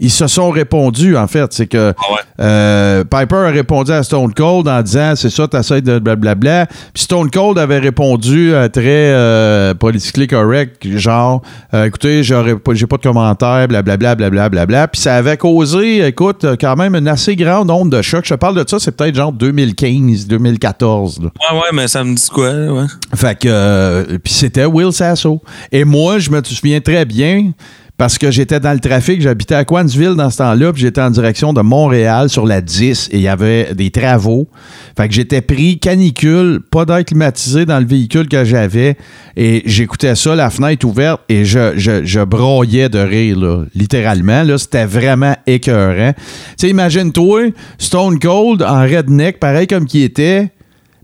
ils 0.00 0.10
se 0.10 0.26
sont 0.26 0.50
répondus, 0.50 1.16
en 1.16 1.26
fait. 1.26 1.52
C'est 1.52 1.66
que 1.66 1.92
Ah 1.96 2.12
ouais? 2.12 2.44
euh, 2.44 3.04
Piper 3.04 3.36
a 3.36 3.48
répondu 3.50 3.92
à 3.92 4.02
Stone 4.02 4.34
Cold 4.34 4.66
en 4.68 4.82
disant 4.82 5.14
c'est 5.16 5.30
ça, 5.30 5.46
t'essayes 5.46 5.82
de 5.82 5.98
blablabla. 5.98 6.66
Puis 6.92 7.04
Stone 7.04 7.30
Cold 7.30 7.58
avait 7.58 7.78
répondu 7.78 8.52
euh, 8.52 8.68
très 8.68 8.82
euh, 9.12 9.74
politically 9.74 10.26
correct, 10.26 10.86
genre 10.98 11.42
euh, 11.74 11.84
écoutez, 11.84 12.22
j'aurais 12.24 12.56
pas- 12.56 12.74
j'ai 12.74 12.86
pas 12.86 12.96
de 12.96 13.02
commentaires, 13.02 13.68
blablabla, 13.68 14.14
blablabla, 14.16 14.48
blablabla. 14.48 14.88
Puis 14.88 15.00
ça 15.00 15.14
avait 15.16 15.36
causé, 15.36 16.04
écoute, 16.06 16.44
quand 16.60 16.76
même 16.76 16.94
une 16.96 17.08
assez 17.08 17.36
grande 17.36 17.70
onde 17.70 17.90
de 17.90 18.02
choc. 18.02 18.24
Je 18.24 18.34
te 18.34 18.38
parle 18.38 18.56
de 18.62 18.68
ça, 18.68 18.78
c'est 18.78 18.92
peut-être 18.96 19.14
genre 19.14 19.32
2015, 19.32 20.26
2014. 20.26 21.20
là. 21.22 21.26
Ouais, 21.52 21.58
ouais, 21.58 21.68
mais 21.72 21.88
ça 21.88 22.02
me 22.04 22.14
dit 22.14 22.28
quoi, 22.32 22.50
ouais? 22.52 22.86
Fait 23.14 23.38
que. 23.38 24.16
puis 24.18 24.32
c'était 24.32 24.64
Will 24.66 24.92
Sasso. 24.92 25.40
Et 25.70 25.84
moi, 25.84 26.18
je 26.18 26.30
me 26.30 26.42
souviens 26.42 26.80
très 26.80 27.04
bien. 27.04 27.52
Parce 27.96 28.18
que 28.18 28.32
j'étais 28.32 28.58
dans 28.58 28.72
le 28.72 28.80
trafic, 28.80 29.22
j'habitais 29.22 29.54
à 29.54 29.64
Coinsville 29.64 30.16
dans 30.16 30.28
ce 30.28 30.38
temps-là, 30.38 30.72
puis 30.72 30.82
j'étais 30.82 31.00
en 31.00 31.10
direction 31.10 31.52
de 31.52 31.60
Montréal 31.60 32.28
sur 32.28 32.44
la 32.44 32.60
10 32.60 33.10
et 33.12 33.18
il 33.18 33.20
y 33.20 33.28
avait 33.28 33.72
des 33.72 33.92
travaux. 33.92 34.48
Fait 34.96 35.06
que 35.06 35.14
j'étais 35.14 35.40
pris 35.40 35.78
canicule, 35.78 36.60
pas 36.72 36.84
d'air 36.84 37.04
climatisé 37.04 37.66
dans 37.66 37.78
le 37.78 37.86
véhicule 37.86 38.28
que 38.28 38.44
j'avais 38.44 38.96
et 39.36 39.62
j'écoutais 39.66 40.16
ça, 40.16 40.34
la 40.34 40.50
fenêtre 40.50 40.84
ouverte 40.84 41.20
et 41.28 41.44
je, 41.44 41.74
je, 41.76 42.24
broyais 42.24 42.88
de 42.88 42.98
rire, 42.98 43.64
littéralement. 43.76 44.42
Là, 44.42 44.58
c'était 44.58 44.86
vraiment 44.86 45.36
écœurant. 45.46 46.14
Tu 46.14 46.22
sais, 46.56 46.70
imagine-toi, 46.70 47.50
Stone 47.78 48.18
Cold 48.18 48.62
en 48.62 48.82
redneck, 48.82 49.38
pareil 49.38 49.68
comme 49.68 49.86
qui 49.86 50.02
était, 50.02 50.50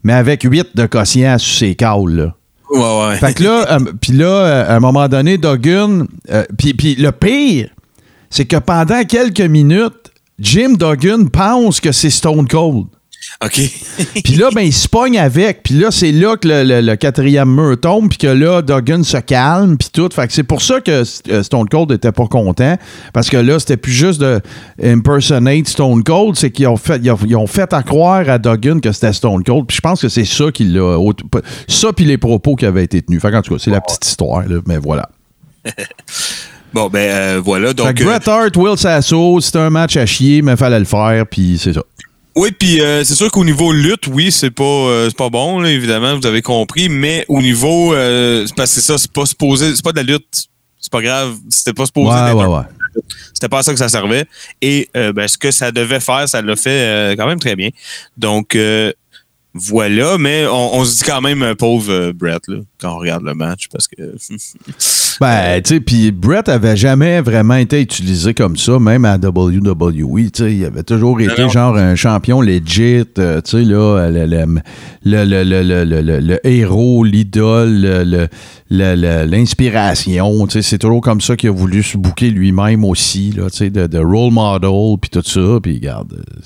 mais 0.02 0.14
avec 0.14 0.42
8 0.42 0.70
de 0.74 0.86
quotient 0.86 1.38
sur 1.38 1.58
ses 1.58 1.76
cales, 1.76 2.08
là. 2.08 2.34
Ouais, 2.70 2.78
ouais. 3.08 3.16
Fait 3.16 3.34
que 3.34 3.42
là, 3.42 3.66
euh, 3.72 3.78
puis 4.00 4.12
là, 4.12 4.26
euh, 4.26 4.68
à 4.68 4.76
un 4.76 4.80
moment 4.80 5.08
donné, 5.08 5.38
Duggan, 5.38 6.06
euh, 6.30 6.44
le 6.50 7.10
pire, 7.10 7.70
c'est 8.30 8.44
que 8.44 8.56
pendant 8.56 9.02
quelques 9.04 9.40
minutes, 9.40 10.12
Jim 10.38 10.74
Duggan 10.78 11.28
pense 11.28 11.80
que 11.80 11.92
c'est 11.92 12.10
Stone 12.10 12.46
Cold. 12.46 12.86
OK. 13.42 13.60
Puis 14.24 14.34
là, 14.34 14.48
ben, 14.54 14.62
il 14.62 14.72
se 14.72 14.86
pogne 14.88 15.18
avec. 15.18 15.62
Puis 15.62 15.74
là, 15.74 15.90
c'est 15.90 16.12
là 16.12 16.36
que 16.36 16.46
le, 16.46 16.62
le- 16.64 16.80
le 16.82 16.96
quatrième 16.96 17.48
mur 17.54 17.78
tombe. 17.80 18.08
Puis 18.10 18.18
que 18.18 18.26
là, 18.26 18.60
Duggan 18.60 19.02
se 19.02 19.16
calme. 19.16 19.78
Puis 19.78 19.88
tout. 19.92 20.08
Fait 20.12 20.26
que 20.26 20.32
c'est 20.32 20.42
pour 20.42 20.60
ça 20.60 20.80
que 20.80 21.02
euh, 21.30 21.42
Stone 21.42 21.68
Cold 21.68 21.90
était 21.92 22.12
pas 22.12 22.26
content. 22.26 22.76
Parce 23.14 23.30
que 23.30 23.36
là, 23.38 23.58
c'était 23.58 23.76
plus 23.78 23.92
juste 23.92 24.20
de 24.20 24.40
impersonate 24.82 25.68
Stone 25.68 26.02
Cold. 26.04 26.36
C'est 26.36 26.50
qu'ils 26.50 26.66
ont 26.66 26.76
fait, 26.76 27.00
ils 27.02 27.10
ont, 27.10 27.18
ils 27.26 27.36
ont 27.36 27.46
fait 27.46 27.72
à 27.72 27.82
croire 27.82 28.28
à 28.28 28.38
Duggan 28.38 28.80
que 28.80 28.92
c'était 28.92 29.12
Stone 29.12 29.42
Cold. 29.42 29.66
Puis 29.66 29.76
je 29.76 29.80
pense 29.80 30.02
que 30.02 30.08
c'est 30.08 30.24
ça 30.26 30.50
qui 30.52 30.64
l'a. 30.64 30.98
Ça, 31.68 31.92
puis 31.92 32.04
les 32.04 32.18
propos 32.18 32.56
qui 32.56 32.66
avaient 32.66 32.84
été 32.84 33.00
tenus. 33.00 33.22
Fait 33.22 33.30
qu'en 33.30 33.42
tout 33.42 33.54
cas, 33.54 33.60
c'est 33.62 33.70
la 33.70 33.80
petite 33.80 34.04
histoire. 34.04 34.42
là, 34.46 34.60
mais 34.66 34.78
voilà. 34.78 35.08
Bon, 36.72 36.88
ben 36.88 36.98
euh, 37.10 37.40
voilà. 37.44 37.68
Fait 37.68 37.74
Donc, 37.74 37.94
que 37.94 38.04
Bret 38.04 38.28
Hart, 38.28 38.56
Will 38.56 38.78
Sasso, 38.78 39.40
c'était 39.40 39.58
un 39.58 39.70
match 39.70 39.96
à 39.96 40.06
chier, 40.06 40.40
mais 40.40 40.56
fallait 40.56 40.78
le 40.78 40.84
faire. 40.84 41.26
Puis 41.26 41.58
c'est 41.60 41.72
ça. 41.72 41.82
Oui, 42.36 42.52
puis 42.52 42.80
euh, 42.80 43.02
c'est 43.04 43.14
sûr 43.16 43.30
qu'au 43.30 43.44
niveau 43.44 43.72
lutte, 43.72 44.06
oui, 44.06 44.30
c'est 44.30 44.50
pas 44.52 44.62
euh, 44.64 45.08
c'est 45.08 45.16
pas 45.16 45.30
bon, 45.30 45.58
là, 45.60 45.70
évidemment, 45.70 46.16
vous 46.16 46.26
avez 46.26 46.42
compris, 46.42 46.88
mais 46.88 47.24
au 47.28 47.40
niveau 47.42 47.92
euh, 47.92 48.46
parce 48.56 48.74
que 48.74 48.80
ça, 48.80 48.98
c'est 48.98 49.12
pas 49.12 49.26
supposé, 49.26 49.74
c'est 49.74 49.84
pas 49.84 49.92
de 49.92 49.96
la 49.96 50.04
lutte, 50.04 50.46
c'est 50.80 50.92
pas 50.92 51.02
grave, 51.02 51.36
c'était 51.48 51.72
pas 51.74 51.86
supposé 51.86 52.08
Ouais, 52.08 52.32
ouais, 52.32 52.46
ouais. 52.46 52.62
c'était 53.34 53.48
pas 53.48 53.58
à 53.58 53.62
ça 53.64 53.72
que 53.72 53.78
ça 53.78 53.88
servait. 53.88 54.26
Et 54.62 54.88
euh, 54.96 55.12
ben, 55.12 55.26
ce 55.26 55.38
que 55.38 55.50
ça 55.50 55.72
devait 55.72 56.00
faire, 56.00 56.28
ça 56.28 56.40
l'a 56.40 56.54
fait 56.56 56.70
euh, 56.70 57.16
quand 57.16 57.26
même 57.26 57.40
très 57.40 57.56
bien. 57.56 57.70
Donc 58.16 58.54
euh, 58.54 58.92
voilà, 59.52 60.16
mais 60.16 60.46
on, 60.46 60.76
on 60.76 60.84
se 60.84 60.98
dit 60.98 61.02
quand 61.04 61.20
même 61.20 61.42
un 61.42 61.56
pauvre 61.56 62.12
Brett 62.12 62.42
là, 62.46 62.58
quand 62.80 62.94
on 62.94 62.98
regarde 62.98 63.24
le 63.24 63.34
match 63.34 63.66
parce 63.72 63.88
que 63.88 63.96
Ben, 65.20 65.60
tu 65.60 65.74
sais, 65.74 65.80
puis 65.80 66.10
Brett 66.12 66.48
avait 66.48 66.78
jamais 66.78 67.20
vraiment 67.20 67.56
été 67.56 67.82
utilisé 67.82 68.32
comme 68.32 68.56
ça, 68.56 68.78
même 68.78 69.04
à 69.04 69.18
WWE. 69.18 70.30
Tu 70.30 70.44
sais, 70.44 70.54
il 70.54 70.64
avait 70.64 70.82
toujours 70.82 71.20
été 71.20 71.42
genre 71.50 71.76
un 71.76 71.94
champion 71.94 72.40
legit, 72.40 73.04
euh, 73.18 73.42
tu 73.42 73.50
sais, 73.50 73.62
là, 73.64 74.08
le, 74.10 74.24
le, 74.24 74.46
le, 75.04 75.24
le, 75.24 75.44
le, 75.44 75.62
le, 75.62 75.84
le- 75.84 76.00
le- 76.00 76.20
le 76.20 76.46
héros, 76.46 77.04
l'idole, 77.04 77.82
le- 77.82 78.02
le- 78.04 78.28
le- 78.70 78.94
le- 78.94 79.26
l'inspiration. 79.30 80.46
Tu 80.46 80.52
sais, 80.54 80.62
c'est 80.62 80.78
toujours 80.78 81.02
comme 81.02 81.20
ça 81.20 81.36
qu'il 81.36 81.50
a 81.50 81.52
voulu 81.52 81.82
se 81.82 81.98
bouquer 81.98 82.30
lui-même 82.30 82.82
aussi, 82.84 83.32
là, 83.36 83.50
tu 83.50 83.58
sais, 83.58 83.70
de, 83.70 83.86
de 83.86 83.98
role 83.98 84.32
model, 84.32 84.96
puis 85.02 85.10
tout 85.10 85.22
ça. 85.22 85.58
Puis, 85.62 85.74
regarde, 85.74 86.14
euh, 86.14 86.42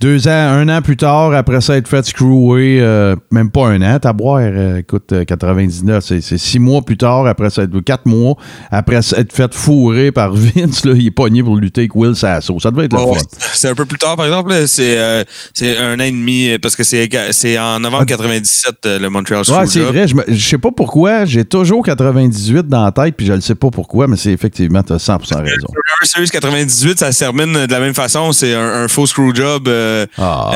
Deux 0.00 0.28
ans, 0.28 0.30
un 0.30 0.66
an 0.70 0.80
plus 0.80 0.96
tard, 0.96 1.34
après 1.34 1.60
ça 1.60 1.76
être 1.76 1.86
fait 1.86 2.02
screwer, 2.06 2.78
euh, 2.80 3.16
même 3.30 3.50
pas 3.50 3.66
un 3.68 3.82
an, 3.82 3.98
t'as 4.00 4.14
boire, 4.14 4.40
euh, 4.40 4.78
écoute, 4.78 5.12
euh, 5.12 5.24
99, 5.24 6.02
c'est 6.02 6.22
c'est 6.22 6.38
six 6.38 6.58
mois 6.58 6.80
plus 6.80 6.96
tard, 6.96 7.26
après 7.26 7.50
ça 7.50 7.64
être 7.64 7.80
quatre 7.80 8.06
mois, 8.06 8.34
après 8.70 9.02
ça 9.02 9.18
être 9.18 9.30
fait 9.34 9.52
fourrer 9.52 10.10
par 10.10 10.32
Vince, 10.34 10.86
là, 10.86 10.92
il 10.96 11.08
est 11.08 11.10
pogné 11.10 11.42
pour 11.42 11.54
lutter 11.58 11.82
avec 11.82 11.94
Will 11.94 12.16
Sasso. 12.16 12.58
Ça 12.60 12.70
devait 12.70 12.86
être 12.86 12.94
le 12.94 12.98
fun. 12.98 13.20
c'est 13.52 13.68
un 13.68 13.74
peu 13.74 13.84
plus 13.84 13.98
tard, 13.98 14.16
par 14.16 14.24
exemple. 14.24 14.54
C'est 14.68 14.98
euh, 14.98 15.22
c'est 15.52 15.76
un 15.76 16.00
an 16.00 16.04
et 16.04 16.10
demi, 16.12 16.48
euh, 16.48 16.58
parce 16.62 16.76
que 16.76 16.82
c'est 16.82 17.06
c'est 17.32 17.58
en 17.58 17.78
novembre 17.80 18.06
97, 18.06 18.76
euh, 18.86 18.98
le 18.98 19.10
Montreal 19.10 19.42
Ah. 19.50 19.60
Ouais, 19.60 19.66
c'est 19.66 19.80
vrai. 19.80 20.08
Je, 20.08 20.14
me- 20.14 20.24
je 20.28 20.48
sais 20.48 20.56
pas 20.56 20.70
pourquoi. 20.74 21.26
J'ai 21.26 21.44
toujours 21.44 21.84
98 21.84 22.66
dans 22.68 22.84
la 22.86 22.92
tête, 22.92 23.16
puis 23.18 23.26
je 23.26 23.34
ne 23.34 23.40
sais 23.40 23.54
pas 23.54 23.68
pourquoi, 23.70 24.06
mais 24.06 24.16
c'est 24.16 24.32
effectivement, 24.32 24.82
tu 24.82 24.94
as 24.94 24.96
100% 24.96 25.36
raison. 25.42 25.66
Survivor 25.68 26.04
Series 26.04 26.30
98, 26.30 26.98
ça 27.00 27.12
se 27.12 27.18
termine 27.18 27.52
de 27.66 27.70
la 27.70 27.80
même 27.80 27.92
façon. 27.94 28.32
C'est 28.32 28.54
un, 28.54 28.84
un 28.84 28.88
faux 28.88 29.06
screwjob 29.06 29.68
euh, 29.68 29.89
Ah, 30.18 30.50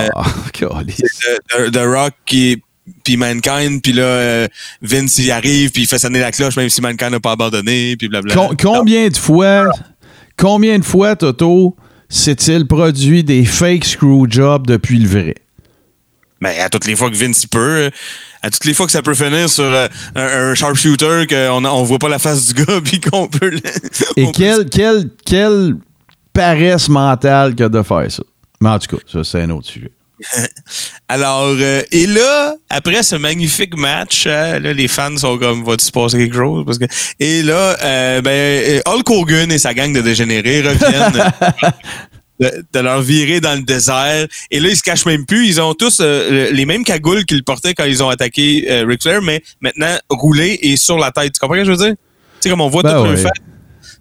de, 1.59 1.64
de- 1.64 1.70
de 1.70 1.78
Rock 1.80 2.12
qui 2.26 2.62
puis 3.03 3.16
Mankind, 3.16 3.80
puis 3.82 3.93
là, 3.95 4.03
euh, 4.03 4.47
Vince, 4.82 5.16
il 5.18 5.30
arrive, 5.30 5.70
puis 5.70 5.82
il 5.82 5.87
fait 5.89 5.99
sonner 5.99 6.20
la 6.20 6.30
cloche, 6.32 6.55
même 6.57 6.68
si 6.68 6.82
Mankind 6.82 7.12
n'a 7.12 7.20
pas 7.20 7.32
abandonné, 7.32 7.97
puis 7.97 8.09
blablabla. 8.09 8.49
Com- 8.49 8.57
combien 8.61 9.09
de 9.09 9.16
fois, 9.16 9.70
combien 10.37 10.78
de 10.78 10.85
fois, 10.85 11.16
Toto, 11.16 11.76
s'est-il 12.11 12.66
produit 12.66 13.24
des 13.24 13.47
fake 13.47 13.87
screw 13.87 14.26
jobs 14.28 14.66
depuis 14.66 14.99
le 14.99 15.09
vrai? 15.09 15.35
Mais 16.43 16.59
à 16.61 16.68
toutes 16.68 16.87
les 16.87 16.95
fois 16.95 17.11
que 17.11 17.16
Vince 17.16 17.47
peut, 17.47 17.59
euh, 17.87 17.91
à 18.43 18.51
toutes 18.51 18.66
les 18.66 18.74
fois 18.74 18.85
que 18.85 18.93
ça 18.93 19.01
peut 19.01 19.14
finir 19.14 19.49
sur 19.49 19.64
euh, 19.64 19.89
un, 20.14 20.51
un 20.51 20.55
sharpshooter, 20.55 21.26
qu'on 21.26 21.64
on 21.64 21.82
voit 21.85 21.99
pas 21.99 22.11
la 22.11 22.18
face 22.18 22.53
du 22.53 22.64
gars, 22.64 22.80
puis 22.85 23.01
qu'on 23.01 23.28
peut. 23.28 23.51
Et 24.16 24.30
quelle, 24.32 24.68
quelle, 24.68 25.09
quelle 25.24 25.76
paresse 26.35 26.91
mentale 26.91 27.55
que 27.55 27.64
de 27.64 27.82
faire 27.82 28.11
ça. 28.12 28.22
Mais 28.65 28.71
en 28.71 28.79
tout 28.79 28.97
cas, 28.97 29.03
ça, 29.07 29.23
c'est 29.23 29.43
un 29.43 29.51
autre 29.51 29.67
sujet. 29.67 29.91
Alors, 31.09 31.55
euh, 31.61 31.83
et 31.93 32.07
là, 32.07 32.55
après 32.71 33.03
ce 33.03 33.15
magnifique 33.15 33.77
match, 33.77 34.25
euh, 34.27 34.59
là, 34.59 34.73
les 34.73 34.89
fans 34.89 35.15
sont 35.19 35.37
comme, 35.37 35.62
va-tu 35.65 35.85
se 35.85 35.93
passer 35.93 36.17
quelque 36.17 36.35
chose? 36.35 36.65
Parce 36.65 36.79
que, 36.79 36.87
et 37.21 37.43
là, 37.43 37.77
euh, 37.83 38.23
ben, 38.23 38.81
Hulk 38.87 39.11
Hogan 39.11 39.53
et 39.53 39.59
sa 39.59 39.75
gang 39.75 39.93
de 39.93 40.01
dégénérés 40.01 40.62
reviennent 40.62 41.12
de, 42.41 42.65
de 42.73 42.81
leur 42.81 43.03
virer 43.03 43.43
dans 43.43 43.55
le 43.55 43.65
désert. 43.65 44.29
Et 44.51 44.61
là, 44.61 44.71
ils 44.71 44.77
se 44.79 44.83
cachent 44.83 45.05
même 45.05 45.27
plus. 45.27 45.47
Ils 45.47 45.61
ont 45.61 45.75
tous 45.75 46.01
les 46.01 46.65
mêmes 46.65 46.85
cagoules 46.85 47.27
qu'ils 47.27 47.45
portaient 47.45 47.75
quand 47.75 47.85
ils 47.85 48.03
ont 48.03 48.09
attaqué 48.09 48.83
Ric 48.89 49.03
Flair, 49.03 49.21
mais 49.21 49.43
maintenant 49.61 49.95
roulées 50.09 50.59
et 50.62 50.79
sur 50.79 50.97
la 50.97 51.11
tête. 51.11 51.35
Tu 51.35 51.39
comprends 51.39 51.57
ce 51.57 51.61
que 51.61 51.67
je 51.67 51.71
veux 51.73 51.85
dire? 51.85 51.95
Tu 51.97 51.97
sais, 52.41 52.49
comme 52.49 52.62
on 52.62 52.71
voit 52.71 52.83
Ben 52.83 52.97
tout 52.97 53.05
le 53.05 53.11
ouais. 53.11 53.17
fait. 53.19 53.29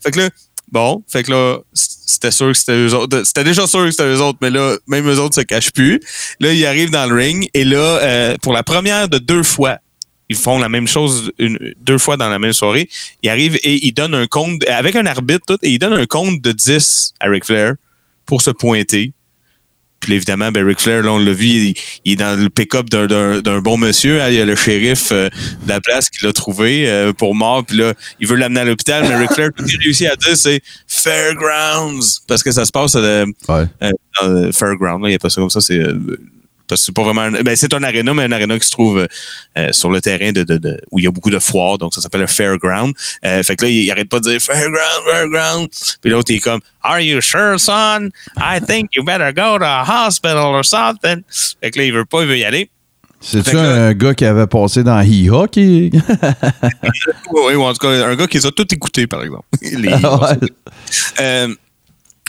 Fait 0.01 0.11
que 0.11 0.19
là, 0.21 0.29
bon, 0.73 1.03
fait 1.07 1.23
que 1.23 1.31
là, 1.31 1.59
c'était 1.73 2.31
sûr 2.31 2.47
que 2.47 2.57
c'était 2.57 2.75
eux 2.75 2.93
autres. 2.95 3.23
C'était 3.23 3.43
déjà 3.43 3.67
sûr 3.67 3.85
que 3.85 3.91
c'était 3.91 4.11
eux 4.11 4.21
autres, 4.21 4.39
mais 4.41 4.49
là, 4.49 4.75
même 4.87 5.07
eux 5.07 5.19
autres 5.19 5.35
se 5.35 5.41
cachent 5.41 5.71
plus. 5.71 6.01
Là, 6.39 6.51
ils 6.51 6.65
arrivent 6.65 6.89
dans 6.89 7.05
le 7.05 7.15
ring 7.15 7.47
et 7.53 7.63
là, 7.63 7.77
euh, 7.77 8.35
pour 8.41 8.53
la 8.53 8.63
première 8.63 9.07
de 9.07 9.19
deux 9.19 9.43
fois, 9.43 9.77
ils 10.29 10.35
font 10.35 10.57
la 10.57 10.69
même 10.69 10.87
chose 10.87 11.31
deux 11.79 11.99
fois 11.99 12.17
dans 12.17 12.29
la 12.29 12.39
même 12.39 12.53
soirée. 12.53 12.89
Ils 13.21 13.29
arrivent 13.29 13.59
et 13.61 13.85
ils 13.85 13.93
donnent 13.93 14.15
un 14.15 14.25
compte, 14.25 14.67
avec 14.67 14.95
un 14.95 15.05
arbitre, 15.05 15.45
tout, 15.45 15.59
et 15.61 15.69
ils 15.69 15.79
donnent 15.79 15.93
un 15.93 16.07
compte 16.07 16.41
de 16.41 16.51
10 16.51 17.13
à 17.19 17.29
Ric 17.29 17.45
Flair 17.45 17.75
pour 18.25 18.41
se 18.41 18.49
pointer. 18.49 19.13
Puis 20.03 20.13
évidemment, 20.13 20.51
ben 20.51 20.65
Ric 20.65 20.79
Flair, 20.81 21.01
là, 21.03 21.11
on 21.13 21.17
l'a 21.17 21.31
vu, 21.33 21.45
il, 21.47 21.73
il 22.05 22.13
est 22.13 22.15
dans 22.17 22.39
le 22.39 22.49
pick-up 22.49 22.89
d'un- 22.89 23.59
bon 23.61 23.77
monsieur. 23.77 24.21
hein. 24.21 24.27
Il 24.29 24.35
y 24.35 24.41
a 24.41 24.45
le 24.45 24.55
shérif 24.55 25.11
euh, 25.11 25.29
de 25.63 25.69
la 25.69 25.79
place 25.81 26.09
qui 26.09 26.25
l'a 26.25 26.33
trouvé 26.33 26.89
euh, 26.89 27.13
pour 27.13 27.33
mort. 27.35 27.63
Puis 27.65 27.77
là, 27.77 27.93
il 28.19 28.27
veut 28.27 28.35
l'amener 28.35 28.59
à 28.59 28.65
l'hôpital, 28.65 29.05
mais 29.07 29.15
Ric 29.15 29.31
Flair, 29.33 29.49
tout 29.55 29.63
qu'il 29.63 29.79
réussit 29.79 30.07
à 30.07 30.15
dire, 30.15 30.35
c'est 30.35 30.61
Fairgrounds. 30.87 32.19
Parce 32.27 32.43
que 32.43 32.51
ça 32.51 32.65
se 32.65 32.71
passe 32.71 32.95
Ouais. 32.95 33.01
euh, 33.49 33.91
dans 34.21 34.27
le 34.27 34.51
Fairground. 34.51 35.01
Là, 35.03 35.07
il 35.07 35.11
n'y 35.11 35.15
a 35.15 35.19
pas 35.19 35.29
ça 35.29 35.41
comme 35.41 35.49
ça. 35.49 35.61
C'est 35.61 35.79
c'est 36.75 36.93
pas 36.93 37.03
vraiment 37.03 37.21
un, 37.21 37.31
ben, 37.43 37.55
c'est 37.55 37.73
un 37.73 37.83
aréna, 37.83 38.13
mais 38.13 38.23
un 38.23 38.31
aréna 38.31 38.57
qui 38.59 38.65
se 38.65 38.71
trouve 38.71 39.07
euh, 39.57 39.67
sur 39.71 39.89
le 39.91 40.01
terrain 40.01 40.31
de, 40.31 40.43
de, 40.43 40.57
de- 40.57 40.81
où 40.91 40.99
il 40.99 41.05
y 41.05 41.07
a 41.07 41.11
beaucoup 41.11 41.29
de 41.29 41.39
foires, 41.39 41.77
donc 41.77 41.93
ça 41.93 42.01
s'appelle 42.01 42.21
un 42.23 42.27
fairground. 42.27 42.93
Euh, 43.25 43.43
fait 43.43 43.55
que 43.55 43.65
là, 43.65 43.69
il, 43.71 43.83
il 43.83 43.91
arrête 43.91 44.09
pas 44.09 44.19
de 44.19 44.29
dire 44.29 44.41
fairground, 44.41 45.03
fairground. 45.09 45.69
Puis 46.01 46.09
l'autre 46.11 46.31
il 46.31 46.37
est 46.37 46.39
comme 46.39 46.61
Are 46.81 46.99
you 46.99 47.21
sure, 47.21 47.59
son? 47.59 48.09
I 48.37 48.59
think 48.65 48.89
you 48.95 49.03
better 49.03 49.31
go 49.33 49.57
to 49.59 49.63
a 49.65 49.83
hospital 50.07 50.37
or 50.55 50.65
something. 50.65 51.21
Fait 51.61 51.71
que 51.71 51.79
là, 51.79 51.85
il 51.85 51.93
veut 51.93 52.05
pas, 52.05 52.21
il 52.23 52.27
veut 52.27 52.37
y 52.37 52.43
aller. 52.45 52.69
C'est-tu 53.25 53.55
un 53.55 53.93
gars 53.93 54.13
qui 54.13 54.25
avait 54.25 54.47
passé 54.47 54.83
dans 54.83 54.99
Hee-Haw 54.99 55.47
qui. 55.47 55.91
Oui, 57.31 57.55
ou 57.55 57.63
en 57.63 57.71
tout 57.73 57.79
cas, 57.79 58.05
un 58.07 58.15
gars 58.15 58.27
qui 58.27 58.37
les 58.37 58.45
a 58.45 58.51
tout 58.51 58.67
écoutés, 58.73 59.07
par 59.07 59.23
exemple. 59.23 59.45
Les- 59.61 59.93
Ouais. 59.93 60.49
Euh, 61.21 61.55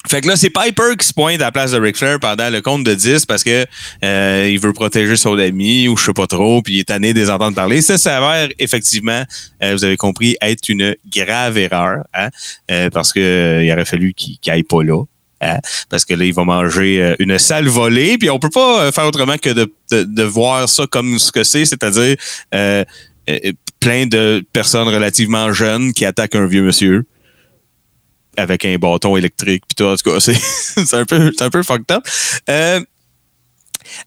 fait 0.06 0.20
que 0.20 0.28
là, 0.28 0.36
c'est 0.36 0.50
Piper 0.50 0.96
qui 0.98 1.06
se 1.06 1.14
pointe 1.14 1.40
à 1.40 1.44
la 1.46 1.52
place 1.52 1.70
de 1.70 1.80
Ric 1.80 1.96
Flair 1.96 2.20
pendant 2.20 2.50
le 2.50 2.60
compte 2.60 2.84
de 2.84 2.94
10 2.94 3.24
parce 3.24 3.42
que 3.42 3.64
euh, 4.04 4.48
il 4.50 4.58
veut 4.60 4.74
protéger 4.74 5.16
son 5.16 5.38
ami 5.38 5.88
ou 5.88 5.96
je 5.96 6.04
sais 6.04 6.12
pas 6.12 6.26
trop, 6.26 6.60
puis 6.60 6.74
il 6.74 6.80
est 6.80 6.84
tanné 6.88 7.14
de 7.14 7.20
les 7.20 7.30
entendre 7.30 7.56
parler. 7.56 7.80
Ça 7.80 7.96
s'avère 7.96 8.48
effectivement, 8.58 9.22
euh, 9.62 9.72
vous 9.72 9.82
avez 9.84 9.96
compris, 9.96 10.36
être 10.42 10.68
une 10.68 10.94
grave 11.10 11.56
erreur, 11.56 12.04
hein, 12.12 12.28
euh, 12.70 12.90
parce 12.90 13.12
que 13.14 13.20
euh, 13.20 13.64
il 13.64 13.72
aurait 13.72 13.86
fallu 13.86 14.12
qu'il 14.12 14.38
qu'il 14.38 14.52
aille 14.52 14.62
pas 14.62 14.82
là. 14.82 15.02
hein, 15.40 15.58
parce 15.88 16.04
que 16.04 16.12
là, 16.14 16.24
il 16.26 16.34
va 16.34 16.44
manger 16.44 17.02
euh, 17.02 17.16
une 17.18 17.38
sale 17.38 17.68
volée, 17.68 18.18
puis 18.18 18.28
on 18.28 18.38
peut 18.38 18.50
pas 18.50 18.82
euh, 18.84 18.92
faire 18.92 19.06
autrement 19.06 19.38
que 19.38 19.50
de, 19.50 19.72
de, 19.90 20.02
de 20.02 20.22
voir 20.22 20.68
ça 20.68 20.86
comme 20.86 21.18
ce 21.18 21.32
que 21.32 21.44
c'est, 21.44 21.64
c'est-à-dire 21.64 22.16
plein 23.80 24.06
de 24.06 24.44
personnes 24.52 24.88
relativement 24.88 25.52
jeunes 25.52 25.92
qui 25.94 26.04
attaquent 26.04 26.34
un 26.36 26.46
vieux 26.46 26.62
monsieur 26.62 27.04
avec 28.36 28.64
un 28.64 28.76
bâton 28.76 29.16
électrique 29.16 29.64
puis 29.66 29.74
tout 29.76 29.84
en 29.84 29.96
tout 29.96 30.10
cas 30.10 30.20
c'est 30.20 30.36
un 30.94 31.04
peu 31.04 31.32
un 31.40 31.50
peu 31.50 31.62
fucked 31.62 31.90
up. 31.90 32.04
Euh, 32.48 32.80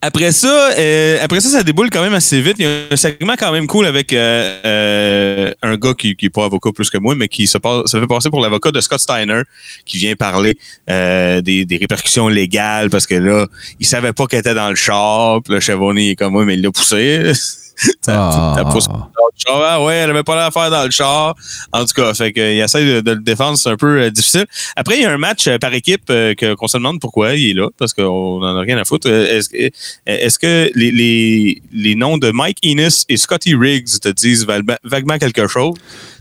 après 0.01 0.31
ça 0.31 0.71
euh, 0.77 1.17
après 1.21 1.39
ça 1.39 1.49
ça 1.49 1.63
déboule 1.63 1.89
quand 1.89 2.01
même 2.01 2.13
assez 2.13 2.41
vite. 2.41 2.55
Il 2.59 2.65
y 2.65 2.67
a 2.67 2.71
un 2.91 2.95
segment 2.95 3.35
quand 3.37 3.51
même 3.51 3.67
cool 3.67 3.85
avec 3.85 4.13
euh, 4.13 4.59
euh, 4.65 5.53
un 5.61 5.77
gars 5.77 5.93
qui 5.93 6.15
qui 6.15 6.27
est 6.27 6.29
pas 6.29 6.45
avocat 6.45 6.71
plus 6.71 6.89
que 6.89 6.97
moi 6.97 7.15
mais 7.15 7.27
qui 7.27 7.47
se 7.47 7.57
passe 7.57 7.85
se 7.85 7.99
fait 7.99 8.07
passer 8.07 8.29
pour 8.29 8.41
l'avocat 8.41 8.71
de 8.71 8.81
Scott 8.81 8.99
Steiner 8.99 9.41
qui 9.85 9.97
vient 9.97 10.15
parler 10.15 10.57
euh, 10.89 11.41
des, 11.41 11.65
des 11.65 11.77
répercussions 11.77 12.27
légales 12.27 12.89
parce 12.89 13.07
que 13.07 13.15
là 13.15 13.47
il 13.79 13.85
savait 13.85 14.13
pas 14.13 14.25
qu'elle 14.27 14.39
était 14.39 14.55
dans 14.55 14.69
le 14.69 14.75
char 14.75 15.41
puis 15.43 15.53
le 15.53 15.59
Chevronnet 15.59 16.11
est 16.11 16.15
comme 16.15 16.33
moi 16.33 16.45
mais 16.45 16.55
il 16.55 16.61
l'a 16.61 16.71
poussé 16.71 17.31
Ah. 18.07 18.63
pousse 18.71 18.87
dans 18.87 18.95
le 18.95 19.37
char. 19.37 19.61
Ah 19.63 19.83
ouais, 19.83 19.95
elle 19.95 20.09
avait 20.09 20.23
pas 20.23 20.35
l'affaire 20.35 20.69
dans 20.71 20.83
le 20.83 20.91
char. 20.91 21.35
En 21.71 21.85
tout 21.85 21.93
cas, 21.95 22.13
fait 22.13 22.31
que, 22.33 22.39
il 22.39 22.59
essaie 22.59 22.85
de, 22.85 23.01
de 23.01 23.11
le 23.11 23.19
défendre, 23.21 23.57
c'est 23.57 23.69
un 23.69 23.75
peu 23.77 24.01
euh, 24.01 24.09
difficile. 24.09 24.45
Après, 24.75 24.97
il 24.97 25.03
y 25.03 25.05
a 25.05 25.11
un 25.11 25.17
match 25.17 25.47
euh, 25.47 25.57
par 25.57 25.73
équipe 25.73 26.03
euh, 26.09 26.33
que- 26.33 26.53
qu'on 26.55 26.67
se 26.67 26.77
demande 26.77 26.99
pourquoi 26.99 27.35
il 27.35 27.51
est 27.51 27.53
là, 27.53 27.67
parce 27.77 27.93
qu'on 27.93 28.41
en 28.41 28.57
a 28.57 28.61
rien 28.61 28.77
à 28.77 28.85
foutre. 28.85 29.07
Est-ce 29.09 30.39
que, 30.39 30.69
les, 30.75 30.91
les, 30.91 31.61
les 31.73 31.95
noms 31.95 32.17
de 32.17 32.31
Mike 32.31 32.59
Enos 32.65 33.05
et 33.09 33.17
Scotty 33.17 33.55
Riggs 33.55 33.99
te 34.01 34.09
disent 34.09 34.45
vaguement- 34.47 35.17
quelque 35.19 35.47
chose? 35.47 35.75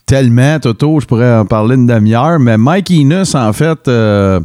Tellement, 0.06 0.60
Toto, 0.60 1.00
je 1.00 1.06
pourrais 1.06 1.32
en 1.34 1.46
parler 1.46 1.74
une 1.74 1.86
demi-heure, 1.86 2.38
mais 2.38 2.56
Mike 2.56 2.90
Enos, 2.90 3.34
en 3.34 3.52
fait, 3.52 3.88
euh, 3.88 4.40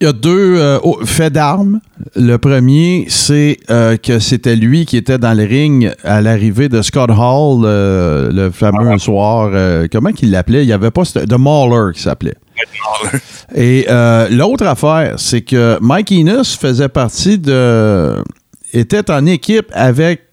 il 0.00 0.04
y 0.04 0.06
a 0.06 0.12
deux 0.12 0.56
euh, 0.58 0.78
oh, 0.82 0.98
faits 1.04 1.32
d'armes. 1.32 1.80
Le 2.14 2.36
premier, 2.36 3.06
c'est 3.08 3.58
euh, 3.70 3.96
que 3.96 4.18
c'était 4.18 4.56
lui 4.56 4.84
qui 4.84 4.96
était 4.98 5.18
dans 5.18 5.32
le 5.36 5.44
ring 5.44 5.90
à 6.04 6.20
l'arrivée 6.20 6.68
de 6.68 6.82
Scott 6.82 7.10
Hall 7.10 7.62
euh, 7.64 8.30
le 8.30 8.50
fameux 8.50 8.98
soir. 8.98 9.50
euh, 9.54 9.86
comment 9.90 10.12
qu'il 10.12 10.30
l'appelait? 10.30 10.64
Il 10.64 10.66
n'y 10.66 10.72
avait 10.72 10.90
pas... 10.90 11.04
The 11.04 11.38
Mauler 11.38 11.94
qui 11.94 12.02
s'appelait. 12.02 12.34
Et 13.54 13.86
l'autre 14.30 14.66
affaire, 14.66 15.14
c'est 15.16 15.42
que 15.42 15.78
Mike 15.80 16.12
Enos 16.12 16.56
faisait 16.56 16.88
partie 16.88 17.38
de... 17.38 18.16
était 18.72 19.10
en 19.10 19.24
équipe 19.24 19.68
avec 19.72 20.25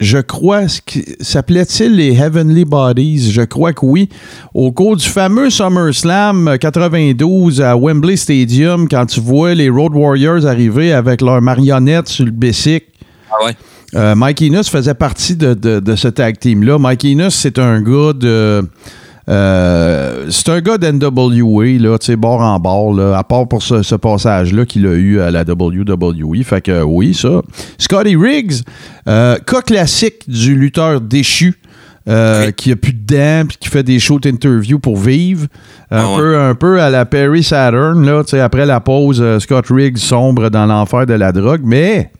je 0.00 0.18
crois, 0.18 0.62
qui- 0.86 1.04
s'appelait-il 1.20 1.94
les 1.96 2.14
Heavenly 2.14 2.64
Bodies? 2.64 3.30
Je 3.32 3.42
crois 3.42 3.72
que 3.74 3.84
oui. 3.84 4.08
Au 4.54 4.72
cours 4.72 4.96
du 4.96 5.06
fameux 5.06 5.50
SummerSlam 5.50 6.56
92 6.58 7.60
à 7.60 7.76
Wembley 7.76 8.16
Stadium, 8.16 8.88
quand 8.88 9.06
tu 9.06 9.20
vois 9.20 9.54
les 9.54 9.68
Road 9.68 9.92
Warriors 9.94 10.46
arriver 10.46 10.92
avec 10.92 11.20
leurs 11.20 11.42
marionnettes 11.42 12.08
sur 12.08 12.24
le 12.24 12.30
bicycle, 12.30 12.86
Ah 13.30 13.44
ouais. 13.44 13.56
euh, 13.94 14.14
Mike 14.14 14.42
Enos 14.42 14.68
faisait 14.70 14.94
partie 14.94 15.36
de, 15.36 15.54
de- 15.54 15.80
de 15.80 15.96
ce 15.96 16.08
tag 16.08 16.38
team-là. 16.38 16.78
Mike 16.78 17.04
Enos, 17.04 17.34
c'est 17.34 17.58
un 17.58 17.80
gars 17.82 18.12
de. 18.14 18.66
Euh, 19.28 20.26
c'est 20.30 20.48
un 20.48 20.60
gars 20.60 20.78
d'NWA, 20.78 21.64
là, 21.78 21.98
tu 21.98 22.06
sais, 22.06 22.16
bord 22.16 22.40
en 22.40 22.58
bord, 22.58 22.94
là, 22.94 23.16
à 23.16 23.22
part 23.24 23.46
pour 23.46 23.62
ce, 23.62 23.82
ce 23.82 23.94
passage-là 23.94 24.64
qu'il 24.66 24.86
a 24.86 24.94
eu 24.94 25.20
à 25.20 25.30
la 25.30 25.42
WWE. 25.42 26.42
Fait 26.42 26.60
que 26.60 26.82
oui, 26.82 27.14
ça. 27.14 27.42
Scotty 27.78 28.16
Riggs, 28.16 28.62
euh, 29.08 29.36
cas 29.38 29.62
classique 29.62 30.28
du 30.28 30.54
lutteur 30.56 31.00
déchu. 31.00 31.54
euh, 32.08 32.46
Oui. 32.46 32.52
qui 32.54 32.72
a 32.72 32.76
plus 32.76 32.94
de 32.94 33.04
dents 33.14 33.46
puis 33.46 33.58
qui 33.60 33.68
fait 33.68 33.82
des 33.82 33.98
shows 34.00 34.20
interviews 34.24 34.78
pour 34.78 34.96
vivre 34.96 35.46
un 35.90 35.98
Ah 35.98 36.10
ouais. 36.10 36.16
peu 36.16 36.38
un 36.40 36.54
peu 36.54 36.80
à 36.80 36.88
la 36.88 37.04
Perry 37.04 37.42
Saturn 37.42 38.04
là 38.06 38.24
tu 38.24 38.30
sais, 38.30 38.40
après 38.40 38.64
la 38.64 38.80
pause 38.80 39.22
Scott 39.38 39.66
Riggs 39.68 39.98
sombre 39.98 40.48
dans 40.48 40.64
l'enfer 40.64 41.04
de 41.04 41.12
la 41.12 41.30
drogue 41.30 41.60
mais 41.62 42.10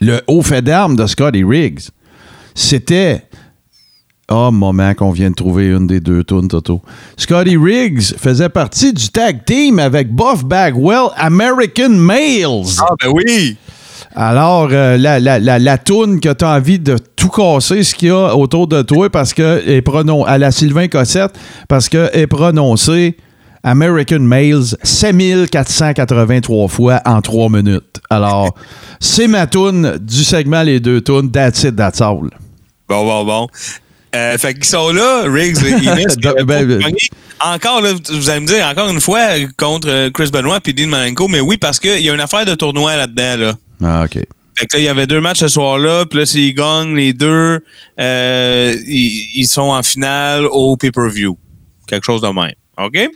le 0.00 0.20
haut 0.28 0.42
fait 0.42 0.62
d'armes 0.62 0.94
de 0.94 1.06
Scotty 1.06 1.42
Riggs, 1.42 1.88
c'était 2.54 3.24
Oh, 4.30 4.50
moment 4.50 4.92
qu'on 4.94 5.10
vient 5.10 5.30
de 5.30 5.34
trouver 5.34 5.68
une 5.68 5.86
des 5.86 6.00
deux 6.00 6.22
tunes, 6.22 6.48
Toto. 6.48 6.82
Scotty 7.16 7.56
Riggs 7.56 8.14
faisait 8.18 8.50
partie 8.50 8.92
du 8.92 9.08
tag 9.08 9.42
team 9.46 9.78
avec 9.78 10.14
Buff 10.14 10.44
Bagwell, 10.44 11.06
American 11.16 11.88
Males. 11.90 12.76
Ah, 12.78 12.92
ben 13.00 13.10
oui! 13.10 13.56
Alors, 14.14 14.68
euh, 14.70 14.98
la, 14.98 15.18
la, 15.18 15.38
la, 15.38 15.58
la 15.58 15.78
toune 15.78 16.20
que 16.20 16.30
tu 16.32 16.44
as 16.44 16.56
envie 16.56 16.78
de 16.78 16.98
tout 17.16 17.30
casser, 17.30 17.82
ce 17.82 17.94
qu'il 17.94 18.08
y 18.08 18.10
a 18.10 18.36
autour 18.36 18.66
de 18.66 18.82
toi, 18.82 19.08
parce 19.08 19.32
que 19.32 19.66
est 19.66 19.80
pronon 19.80 20.24
à 20.24 20.36
la 20.36 20.50
Sylvain 20.50 20.88
Cossette, 20.88 21.32
parce 21.66 21.88
que 21.88 22.10
est 22.12 22.26
prononcé 22.26 23.16
American 23.62 24.20
Males 24.20 24.76
7483 24.82 26.68
fois 26.68 27.00
en 27.06 27.22
3 27.22 27.48
minutes. 27.48 28.00
Alors, 28.10 28.54
c'est 29.00 29.26
ma 29.26 29.46
toune 29.46 29.98
du 30.02 30.22
segment 30.22 30.62
Les 30.62 30.80
deux 30.80 31.00
tounes, 31.00 31.30
That's 31.30 31.62
it, 31.64 31.76
that's 31.76 32.02
all. 32.02 32.28
Bon, 32.88 33.04
bon, 33.04 33.24
bon. 33.24 33.46
Euh, 34.18 34.38
fait 34.38 34.54
qu'ils 34.54 34.64
sont 34.64 34.90
là, 34.90 35.24
Riggs 35.26 35.58
et 35.64 35.70
Innes. 35.86 36.44
Ben, 36.44 36.92
encore, 37.40 37.80
là, 37.80 37.92
vous 38.10 38.30
allez 38.30 38.40
me 38.40 38.46
dire, 38.46 38.66
encore 38.66 38.88
une 38.90 39.00
fois, 39.00 39.20
contre 39.56 39.88
euh, 39.88 40.10
Chris 40.10 40.30
Benoit 40.32 40.60
puis 40.60 40.74
Dean 40.74 40.88
Malenko, 40.88 41.28
mais 41.28 41.40
oui, 41.40 41.56
parce 41.56 41.78
qu'il 41.78 42.00
y 42.00 42.10
a 42.10 42.14
une 42.14 42.20
affaire 42.20 42.44
de 42.44 42.54
tournoi 42.54 42.96
là-dedans, 42.96 43.36
là. 43.36 43.54
Ah, 43.82 44.04
OK. 44.04 44.18
Fait 44.56 44.66
que 44.66 44.76
là, 44.76 44.82
il 44.82 44.84
y 44.86 44.88
avait 44.88 45.06
deux 45.06 45.20
matchs 45.20 45.38
ce 45.38 45.48
soir-là, 45.48 46.04
puis 46.06 46.18
là, 46.18 46.26
s'ils 46.26 46.52
gagnent 46.52 46.96
les 46.96 47.12
deux, 47.12 47.60
euh, 48.00 48.74
ils, 48.88 49.30
ils 49.36 49.46
sont 49.46 49.70
en 49.70 49.84
finale 49.84 50.46
au 50.46 50.76
pay-per-view. 50.76 51.38
Quelque 51.86 52.04
chose 52.04 52.20
de 52.20 52.28
même. 52.28 52.54
OK? 52.78 53.08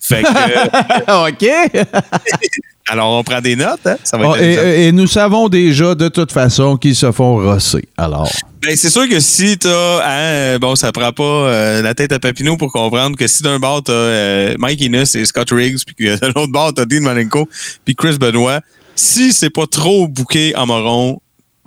Fait 0.00 0.22
que, 0.22 0.28
euh, 0.28 1.28
OK. 1.28 1.48
alors, 2.90 3.18
on 3.18 3.22
prend 3.24 3.40
des 3.40 3.56
notes, 3.56 3.86
hein? 3.86 3.96
Ça 4.04 4.16
va 4.16 4.28
Oh, 4.30 4.36
être 4.36 4.42
et, 4.64 4.86
et 4.88 4.92
nous 4.92 5.06
savons 5.06 5.48
déjà 5.48 5.94
de 5.94 6.08
toute 6.08 6.32
façon 6.32 6.76
qu'ils 6.76 6.96
se 6.96 7.10
font 7.12 7.36
rosser. 7.36 7.84
Alors, 7.96 8.30
Ben, 8.62 8.76
c'est 8.76 8.90
sûr 8.90 9.08
que 9.08 9.20
si 9.20 9.58
t'as, 9.58 10.00
hein, 10.04 10.58
bon, 10.58 10.74
ça 10.76 10.90
prend 10.92 11.12
pas 11.12 11.22
euh, 11.22 11.82
la 11.82 11.94
tête 11.94 12.12
à 12.12 12.18
Papineau 12.18 12.56
pour 12.56 12.72
comprendre 12.72 13.16
que 13.16 13.26
si 13.26 13.42
d'un 13.42 13.58
bord 13.58 13.82
t'as 13.82 13.92
euh, 13.92 14.54
Mike 14.58 14.80
Innes 14.80 15.04
et 15.14 15.24
Scott 15.24 15.50
Riggs, 15.50 15.78
puis 15.84 15.94
que 15.94 16.18
de 16.20 16.26
l'autre 16.26 16.52
bord 16.52 16.72
t'as 16.72 16.84
Dean 16.86 17.02
Malenko, 17.02 17.48
puis 17.84 17.94
Chris 17.94 18.16
Benoit, 18.18 18.60
si 18.94 19.32
c'est 19.32 19.50
pas 19.50 19.66
trop 19.66 20.08
bouqué 20.08 20.56
en 20.56 20.66
marron, 20.66 21.20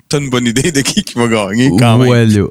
t'as 0.09 0.19
une 0.19 0.29
bonne 0.29 0.47
idée 0.47 0.71
de 0.71 0.81
qui 0.81 1.03
qui 1.03 1.13
va 1.17 1.27
gagner 1.27 1.69
quand 1.77 1.97
même. 1.97 2.07
voilà. 2.07 2.43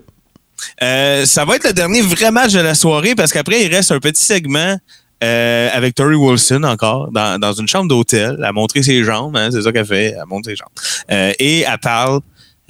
Euh, 0.82 1.24
ça 1.26 1.44
va 1.44 1.56
être 1.56 1.66
le 1.66 1.72
dernier 1.72 2.00
vrai 2.02 2.30
match 2.30 2.52
de 2.52 2.60
la 2.60 2.74
soirée 2.74 3.14
parce 3.14 3.32
qu'après, 3.32 3.64
il 3.64 3.74
reste 3.74 3.92
un 3.92 3.98
petit 4.00 4.22
segment 4.24 4.76
euh, 5.22 5.68
avec 5.72 5.94
Tori 5.94 6.14
Wilson 6.14 6.62
encore 6.64 7.10
dans, 7.12 7.38
dans 7.38 7.52
une 7.52 7.68
chambre 7.68 7.88
d'hôtel. 7.88 8.36
Elle 8.38 8.44
a 8.44 8.52
montré 8.52 8.82
ses 8.82 9.04
jambes, 9.04 9.36
hein, 9.36 9.50
c'est 9.52 9.62
ça 9.62 9.72
qu'elle 9.72 9.86
fait, 9.86 10.14
elle 10.16 10.24
montre 10.28 10.48
ses 10.48 10.56
jambes. 10.56 10.68
Euh, 11.10 11.32
et 11.38 11.60
elle 11.60 11.78
parle 11.78 12.20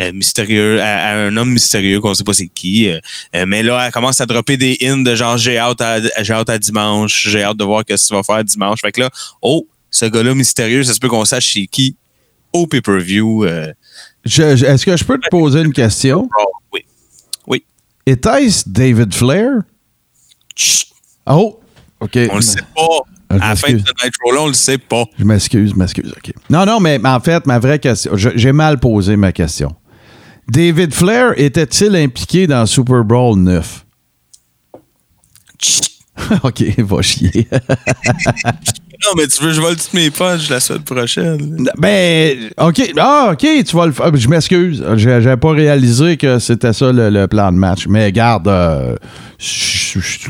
euh, 0.01 0.13
mystérieux 0.13 0.81
à, 0.81 1.11
à 1.11 1.15
un 1.17 1.37
homme 1.37 1.51
mystérieux 1.53 2.01
qu'on 2.01 2.15
sait 2.15 2.25
pas 2.25 2.33
c'est 2.33 2.49
qui. 2.49 2.89
euh, 2.89 2.99
mais 3.47 3.63
là, 3.63 3.85
elle 3.87 3.93
commence 3.93 4.21
à 4.21 4.27
dropper 4.27 4.57
des 4.57 4.79
in 4.83 4.99
de 4.99 5.15
genre 5.15 5.37
j'ai 5.37 5.59
hâte 5.59 5.81
à, 5.81 5.99
j'ai 6.23 6.33
hâte 6.33 6.51
à 6.51 6.59
dimanche, 6.59 7.29
j'ai 7.29 7.43
hâte 7.45 7.57
de 7.59 7.65
voir 7.65 7.83
ce 7.87 7.95
que 7.95 8.09
tu 8.09 8.15
vas 8.15 8.23
faire 8.23 8.43
dimanche. 8.45 8.81
Fait 8.81 8.93
que 8.93 9.01
là, 9.03 9.11
oh, 9.43 9.67
ce 9.91 10.07
gars-là 10.07 10.35
mystérieux, 10.35 10.83
ça 10.85 10.95
se 10.95 10.99
peut 11.01 11.09
qu'on 11.09 11.25
sache 11.25 11.53
c'est 11.53 11.67
qui 11.67 11.97
au 12.53 12.67
pay-per-view. 12.67 13.45
euh, 13.45 13.73
Je- 14.25 14.57
je- 14.57 14.65
Est-ce 14.67 14.85
que 14.87 14.97
je 14.97 15.05
peux 15.05 15.19
te 15.19 15.29
poser 15.29 15.61
une 15.61 15.73
question? 15.73 16.29
Était-ce 18.07 18.69
David 18.69 19.15
Flair? 19.15 19.63
Chut. 20.55 20.89
Oh, 21.27 21.61
OK. 22.01 22.19
On 22.31 22.37
le 22.37 22.41
sait 22.43 22.61
pas. 22.75 23.01
Ah, 23.29 23.37
je 23.37 23.43
À 23.43 23.49
la 23.51 23.57
fin 23.57 23.73
de 23.73 23.77
Nitro-là, 23.77 24.41
on 24.41 24.47
le 24.49 24.53
sait 24.55 24.79
pas. 24.79 25.05
Je 25.17 25.25
m'excuse, 25.25 25.71
je 25.71 25.77
m'excuse, 25.77 26.13
OK. 26.17 26.33
Non, 26.49 26.67
non, 26.67 26.81
mais 26.81 26.99
en 27.05 27.21
fait, 27.21 27.47
ma 27.47 27.61
vraie 27.61 27.79
question, 27.79 28.13
j'ai 28.17 28.53
mal 28.53 28.81
posé 28.81 29.17
ma 29.17 29.31
question. 29.31 29.75
David 30.49 30.93
Flair 30.93 31.35
était-il 31.37 31.95
impliqué 31.95 32.49
dans 32.49 32.67
Super 32.67 33.05
Bowl 33.05 33.39
9? 33.39 33.87
OK, 36.43 36.65
va 36.79 37.03
chier. 37.03 37.49
Non, 39.07 39.13
mais 39.17 39.27
tu 39.29 39.43
veux 39.43 39.49
que 39.51 39.55
je 39.57 39.61
vole 39.61 39.77
toutes 39.77 39.95
mes 39.95 40.11
punches 40.11 40.49
la 40.51 40.61
semaine 40.61 40.83
prochaine. 40.83 41.69
ben, 41.79 42.51
OK. 42.59 42.93
Ah, 42.99 43.31
OK, 43.33 43.47
tu 43.65 43.77
vas 43.77 43.87
le 43.87 43.93
faire. 43.93 44.15
Je 44.15 44.29
m'excuse. 44.29 44.85
J'avais 44.97 45.37
pas 45.39 45.53
réalisé 45.53 46.17
que 46.19 46.39
c'était 46.39 46.73
ça 46.75 46.93
le, 46.93 47.09
le 47.09 47.27
plan 47.27 47.51
de 47.51 47.57
match. 47.57 47.87
Mais 47.89 48.13
garde, 48.13 48.47
euh, 48.49 48.97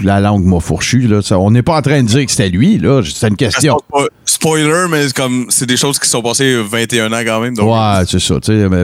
la 0.02 0.20
langue 0.20 0.44
m'a 0.44 0.60
fourchu. 0.60 1.00
Là. 1.08 1.20
Ça- 1.22 1.38
on 1.38 1.50
n'est 1.50 1.62
pas 1.62 1.76
en 1.78 1.82
train 1.82 2.02
de 2.02 2.08
dire 2.08 2.24
que 2.24 2.30
c'était 2.30 2.48
lui. 2.48 2.78
là. 2.78 3.02
C'est 3.04 3.28
une 3.28 3.36
question. 3.36 3.78
Spo- 3.92 4.08
Spoiler, 4.40 4.86
mais 4.88 5.06
c'est 5.06 5.14
comme 5.14 5.46
c'est 5.50 5.66
des 5.66 5.76
choses 5.76 5.98
qui 5.98 6.08
sont 6.08 6.22
passées 6.22 6.62
21 6.62 7.12
ans 7.12 7.22
quand 7.26 7.40
même. 7.40 7.54
Donc, 7.54 7.70
Ouais, 7.70 8.04
c'est 8.08 8.18
ça. 8.18 8.36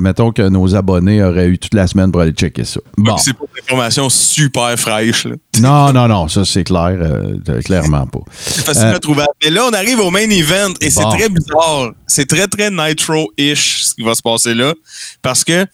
mettons 0.02 0.30
que 0.30 0.42
nos 0.42 0.74
abonnés 0.74 1.22
auraient 1.22 1.46
eu 1.48 1.58
toute 1.58 1.72
la 1.72 1.86
semaine 1.86 2.12
pour 2.12 2.20
aller 2.20 2.32
checker 2.32 2.64
ça. 2.64 2.80
Bon. 2.98 3.16
C'est 3.16 3.32
pas 3.32 3.44
une 3.54 3.62
information 3.64 4.10
super 4.10 4.78
fraîche. 4.78 5.24
là. 5.24 5.36
Non, 5.60 5.90
non, 5.94 6.06
non, 6.08 6.28
ça 6.28 6.44
c'est 6.44 6.64
clair. 6.64 6.98
euh, 7.00 7.62
clairement 7.62 8.06
pas. 8.06 8.18
C'est 8.38 8.66
facilement 8.66 8.90
Euh, 8.92 8.98
trouvable. 8.98 9.30
Mais 9.42 9.48
là, 9.48 9.64
on 9.66 9.72
arrive 9.72 9.98
au 10.00 10.10
main 10.10 10.28
event 10.28 10.74
et 10.82 10.90
c'est 10.90 11.02
très 11.04 11.30
bizarre. 11.30 11.92
C'est 12.06 12.26
très, 12.28 12.46
très 12.46 12.70
Nitro-ish 12.70 13.84
ce 13.84 13.94
qui 13.94 14.02
va 14.02 14.14
se 14.14 14.20
passer 14.20 14.52
là. 14.54 14.74
Parce 15.22 15.42
que 15.44 15.64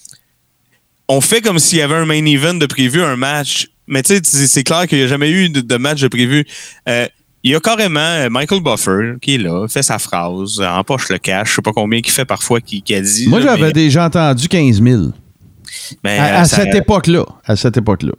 on 1.08 1.20
fait 1.20 1.40
comme 1.40 1.58
s'il 1.58 1.78
y 1.78 1.82
avait 1.82 1.96
un 1.96 2.06
main 2.06 2.24
event 2.24 2.54
de 2.54 2.66
prévu, 2.66 3.02
un 3.02 3.16
match. 3.16 3.66
Mais 3.88 4.04
tu 4.04 4.14
sais, 4.14 4.20
c'est 4.22 4.46
c'est 4.46 4.62
clair 4.62 4.86
qu'il 4.86 4.98
n'y 4.98 5.04
a 5.04 5.08
jamais 5.08 5.30
eu 5.30 5.48
de, 5.48 5.60
de 5.60 5.76
match 5.76 6.00
de 6.00 6.06
prévu. 6.08 6.46
Euh, 6.88 7.08
il 7.44 7.50
y 7.52 7.54
a 7.54 7.60
carrément 7.60 8.00
euh, 8.00 8.28
Michael 8.30 8.60
Buffer 8.62 9.14
qui 9.20 9.34
est 9.34 9.38
là, 9.38 9.66
fait 9.68 9.82
sa 9.82 9.98
phrase, 9.98 10.60
euh, 10.60 10.66
empoche 10.68 11.08
le 11.08 11.18
cash, 11.18 11.50
je 11.50 11.54
sais 11.56 11.62
pas 11.62 11.72
combien 11.72 12.00
qu'il 12.00 12.12
fait 12.12 12.24
parfois 12.24 12.60
qui, 12.60 12.82
qui 12.82 12.94
a 12.94 13.00
dit. 13.00 13.26
Moi, 13.28 13.40
là, 13.40 13.46
j'avais 13.56 13.62
mais- 13.68 13.72
déjà 13.72 14.06
entendu 14.06 14.48
15 14.48 14.82
000. 14.82 15.02
mais, 16.04 16.18
À, 16.18 16.24
euh, 16.24 16.40
à 16.42 16.44
ça- 16.44 16.56
cette 16.56 16.74
époque-là. 16.74 17.24
À 17.44 17.56
cette 17.56 17.76
époque-là. 17.76 18.12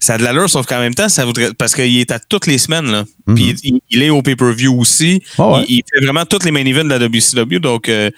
ça 0.00 0.14
a 0.14 0.18
de 0.18 0.22
l'allure, 0.24 0.48
sauf 0.48 0.64
qu'en 0.66 0.78
même 0.78 0.94
temps, 0.94 1.08
ça 1.08 1.24
voudrait. 1.24 1.50
Parce 1.58 1.74
qu'il 1.74 1.98
est 1.98 2.10
à 2.12 2.18
toutes 2.20 2.46
les 2.46 2.58
semaines, 2.58 2.90
là. 2.90 3.04
Mhm. 3.26 3.34
Puis 3.34 3.54
il, 3.64 3.80
il 3.90 4.02
est 4.02 4.10
au 4.10 4.22
pay-per-view 4.22 4.72
aussi. 4.78 5.22
Ah 5.38 5.50
ouais. 5.54 5.64
il, 5.68 5.76
il 5.78 5.82
fait 5.92 6.04
vraiment 6.04 6.24
toutes 6.24 6.44
les 6.44 6.50
main 6.52 6.64
events 6.64 6.84
de 6.84 6.90
la 6.90 6.98
WCW, 6.98 7.58
donc 7.60 7.88
euh, 7.88 8.10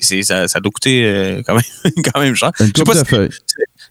c'est, 0.00 0.22
ça, 0.22 0.48
ça 0.48 0.60
doit 0.60 0.70
coûter 0.72 1.02
euh, 1.04 1.42
quand, 1.46 1.54
même, 1.54 1.92
quand 2.12 2.20
même 2.20 2.34
cher. 2.34 2.50
Une 2.60 2.66
Je 2.66 2.72
sais 2.78 2.84
pas 2.84 2.94
de 2.94 2.98
si-. 3.30 3.38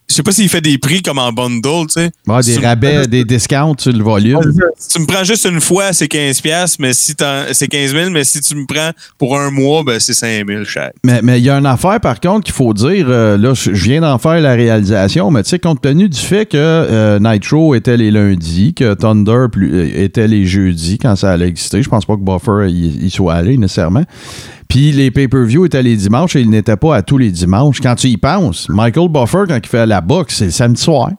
Je 0.10 0.16
sais 0.16 0.24
pas 0.24 0.32
s'il 0.32 0.48
fait 0.48 0.62
des 0.62 0.78
prix 0.78 1.02
comme 1.02 1.20
en 1.20 1.34
bundle, 1.34 1.88
tu 1.88 2.02
sais. 2.02 2.12
Ouais, 2.28 2.42
des 2.42 2.58
rabais, 2.60 3.08
des 3.08 3.26
discounts 3.26 3.76
sur 3.78 3.92
le 3.92 4.02
volume. 4.02 4.40
Si 4.78 4.88
tu 4.90 5.00
me 5.02 5.06
prends 5.06 5.26
juste 5.26 5.46
une 5.46 5.60
fois, 5.60 5.92
c'est 5.92 6.08
15 6.08 6.40
pièces, 6.40 6.80
mais 6.80 6.94
si 6.94 7.14
t'en- 7.14 7.44
c'est 7.52 7.68
15 7.68 7.92
000, 7.92 8.10
mais 8.12 8.24
si 8.24 8.40
tu 8.40 8.56
me 8.56 8.66
prends 8.66 8.92
pour 9.18 9.38
un 9.38 9.52
mois, 9.52 9.84
ben 9.84 10.00
c'est 10.00 10.14
5 10.14 10.48
000 10.48 10.64
cher. 10.64 10.92
Mais 11.04 11.20
mais 11.22 11.40
il 11.40 11.44
y 11.44 11.50
a 11.50 11.58
une 11.58 11.66
affaire, 11.66 12.00
par 12.00 12.22
contre, 12.22 12.46
qu'il 12.46 12.54
faut 12.54 12.74
dire. 12.74 13.06
euh, 13.10 13.38
là, 13.38 13.54
je 13.54 13.74
je 13.74 13.84
viens 13.84 14.00
d'en 14.00 14.18
faire 14.18 14.40
la 14.40 14.54
réalisation, 14.54 15.30
mais 15.30 15.44
tu 15.44 15.50
sais, 15.50 15.60
compte 15.60 15.82
tenu 15.82 16.08
du 16.08 16.20
fait 16.20 16.46
que 16.46 16.56
euh, 16.58 17.20
Nitro 17.20 17.76
était 17.76 17.98
les 17.98 18.10
lundis, 18.12 18.74
que 18.74 18.94
Thunder 18.94 19.48
plus- 19.52 19.74
euh, 19.74 20.04
était 20.04 20.28
les 20.30 20.46
jeudis 20.46 20.98
quand 21.00 21.18
ça 21.18 21.32
allait 21.32 21.48
exister, 21.50 21.84
je 21.84 21.90
pense 21.90 22.06
pas 22.06 22.16
que 22.16 22.22
Buffer 22.22 22.72
y, 22.72 23.06
y 23.08 23.10
soit 23.10 23.34
allé 23.34 23.58
nécessairement. 23.58 24.04
Puis 24.68 24.92
les 24.92 25.12
pay-per-view 25.12 25.66
étaient 25.66 25.84
les 25.84 25.96
dimanches 25.96 26.36
et 26.36 26.42
ils 26.42 26.50
n'étaient 26.50 26.76
pas 26.76 26.96
à 26.96 27.02
tous 27.02 27.18
les 27.18 27.32
dimanches. 27.32 27.80
Quand 27.82 27.96
tu 27.96 28.08
y 28.08 28.18
penses, 28.18 28.68
Michael 28.70 29.10
Buffer, 29.10 29.44
quand 29.48 29.58
il 29.58 29.68
fait 29.68 29.86
la 29.86 30.02
boxe, 30.02 30.38
c'est 30.38 30.46
le 30.46 30.52
samedi 30.52 30.82
soir. 30.82 31.12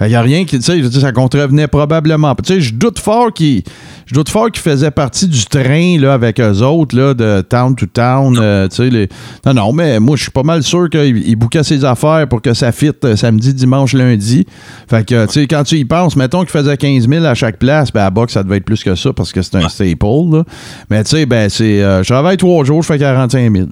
Il 0.00 0.08
n'y 0.08 0.16
a 0.16 0.22
rien 0.22 0.44
qui, 0.44 0.58
tu 0.58 0.64
sais, 0.64 1.00
ça 1.00 1.12
contrevenait 1.12 1.68
probablement. 1.68 2.34
Tu 2.34 2.54
sais, 2.54 2.60
je 2.60 2.74
doute 2.74 2.98
fort 2.98 3.32
qu'il, 3.32 3.62
je 4.06 4.14
doute 4.14 4.28
fort 4.28 4.50
qu'il 4.50 4.60
faisait 4.60 4.90
partie 4.90 5.28
du 5.28 5.44
train 5.44 5.98
là 6.00 6.14
avec 6.14 6.40
eux 6.40 6.62
autres 6.62 6.96
là 6.96 7.14
de 7.14 7.42
town 7.42 7.76
to 7.76 7.86
town. 7.86 8.36
euh, 8.40 8.66
tu 8.66 8.76
sais, 8.76 8.90
les... 8.90 9.08
non, 9.46 9.54
non, 9.54 9.72
mais 9.72 10.00
moi 10.00 10.16
je 10.16 10.22
suis 10.22 10.32
pas 10.32 10.42
mal 10.42 10.64
sûr 10.64 10.90
qu'il 10.90 11.18
il 11.18 11.36
bouquait 11.36 11.62
ses 11.62 11.84
affaires 11.84 12.26
pour 12.28 12.42
que 12.42 12.54
ça 12.54 12.72
fitte 12.72 13.04
euh, 13.04 13.14
samedi, 13.14 13.54
dimanche, 13.54 13.92
lundi. 13.92 14.44
Fait 14.88 15.06
que, 15.06 15.26
tu 15.26 15.32
sais, 15.32 15.46
quand 15.46 15.62
tu 15.62 15.76
y 15.76 15.84
penses, 15.84 16.16
mettons 16.16 16.40
qu'il 16.40 16.50
faisait 16.50 16.76
15 16.76 17.08
000 17.08 17.24
à 17.24 17.34
chaque 17.34 17.60
place, 17.60 17.92
ben 17.92 18.02
à 18.02 18.10
box 18.10 18.32
ça 18.32 18.42
devait 18.42 18.56
être 18.56 18.64
plus 18.64 18.82
que 18.82 18.96
ça 18.96 19.12
parce 19.12 19.32
que 19.32 19.42
c'est 19.42 19.54
un 19.54 19.68
staple. 19.68 20.04
Là. 20.32 20.42
Mais 20.90 21.04
tu 21.04 21.10
sais, 21.10 21.24
ben 21.26 21.48
c'est, 21.48 21.82
euh, 21.82 22.02
je 22.02 22.08
travaille 22.12 22.36
trois 22.36 22.64
jours, 22.64 22.82
je 22.82 22.88
fais 22.88 22.98
45 22.98 23.52
000. 23.56 23.68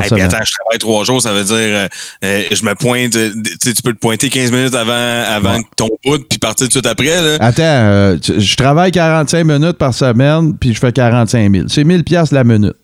Puis 0.00 0.20
attends, 0.22 0.44
je 0.44 0.52
travaille 0.52 0.78
trois 0.78 1.04
jours, 1.04 1.20
ça 1.20 1.32
veut 1.32 1.44
dire 1.44 1.54
euh, 1.56 1.88
euh, 2.24 2.42
je 2.50 2.64
me 2.64 2.74
pointe, 2.74 3.14
euh, 3.16 3.30
tu 3.60 3.72
peux 3.82 3.92
te 3.92 3.98
pointer 3.98 4.28
15 4.30 4.50
minutes 4.50 4.74
avant, 4.74 4.92
avant 4.92 5.56
Ouais. 5.56 5.66
ton 5.76 5.88
bout, 6.04 6.18
puis 6.28 6.38
partir 6.38 6.66
tout 6.66 6.68
de 6.68 6.72
suite 6.72 6.86
après. 6.86 7.20
Là. 7.20 7.36
Attends, 7.40 7.62
euh, 7.62 8.16
je 8.22 8.56
travaille 8.56 8.90
45 8.92 9.44
minutes 9.44 9.78
par 9.78 9.92
semaine, 9.94 10.56
puis 10.56 10.72
je 10.74 10.78
fais 10.78 10.92
45 10.92 11.52
000. 11.54 11.66
C'est 11.68 11.84
1000 11.84 12.04
pièces 12.04 12.32
la 12.32 12.44
minute. 12.44 12.74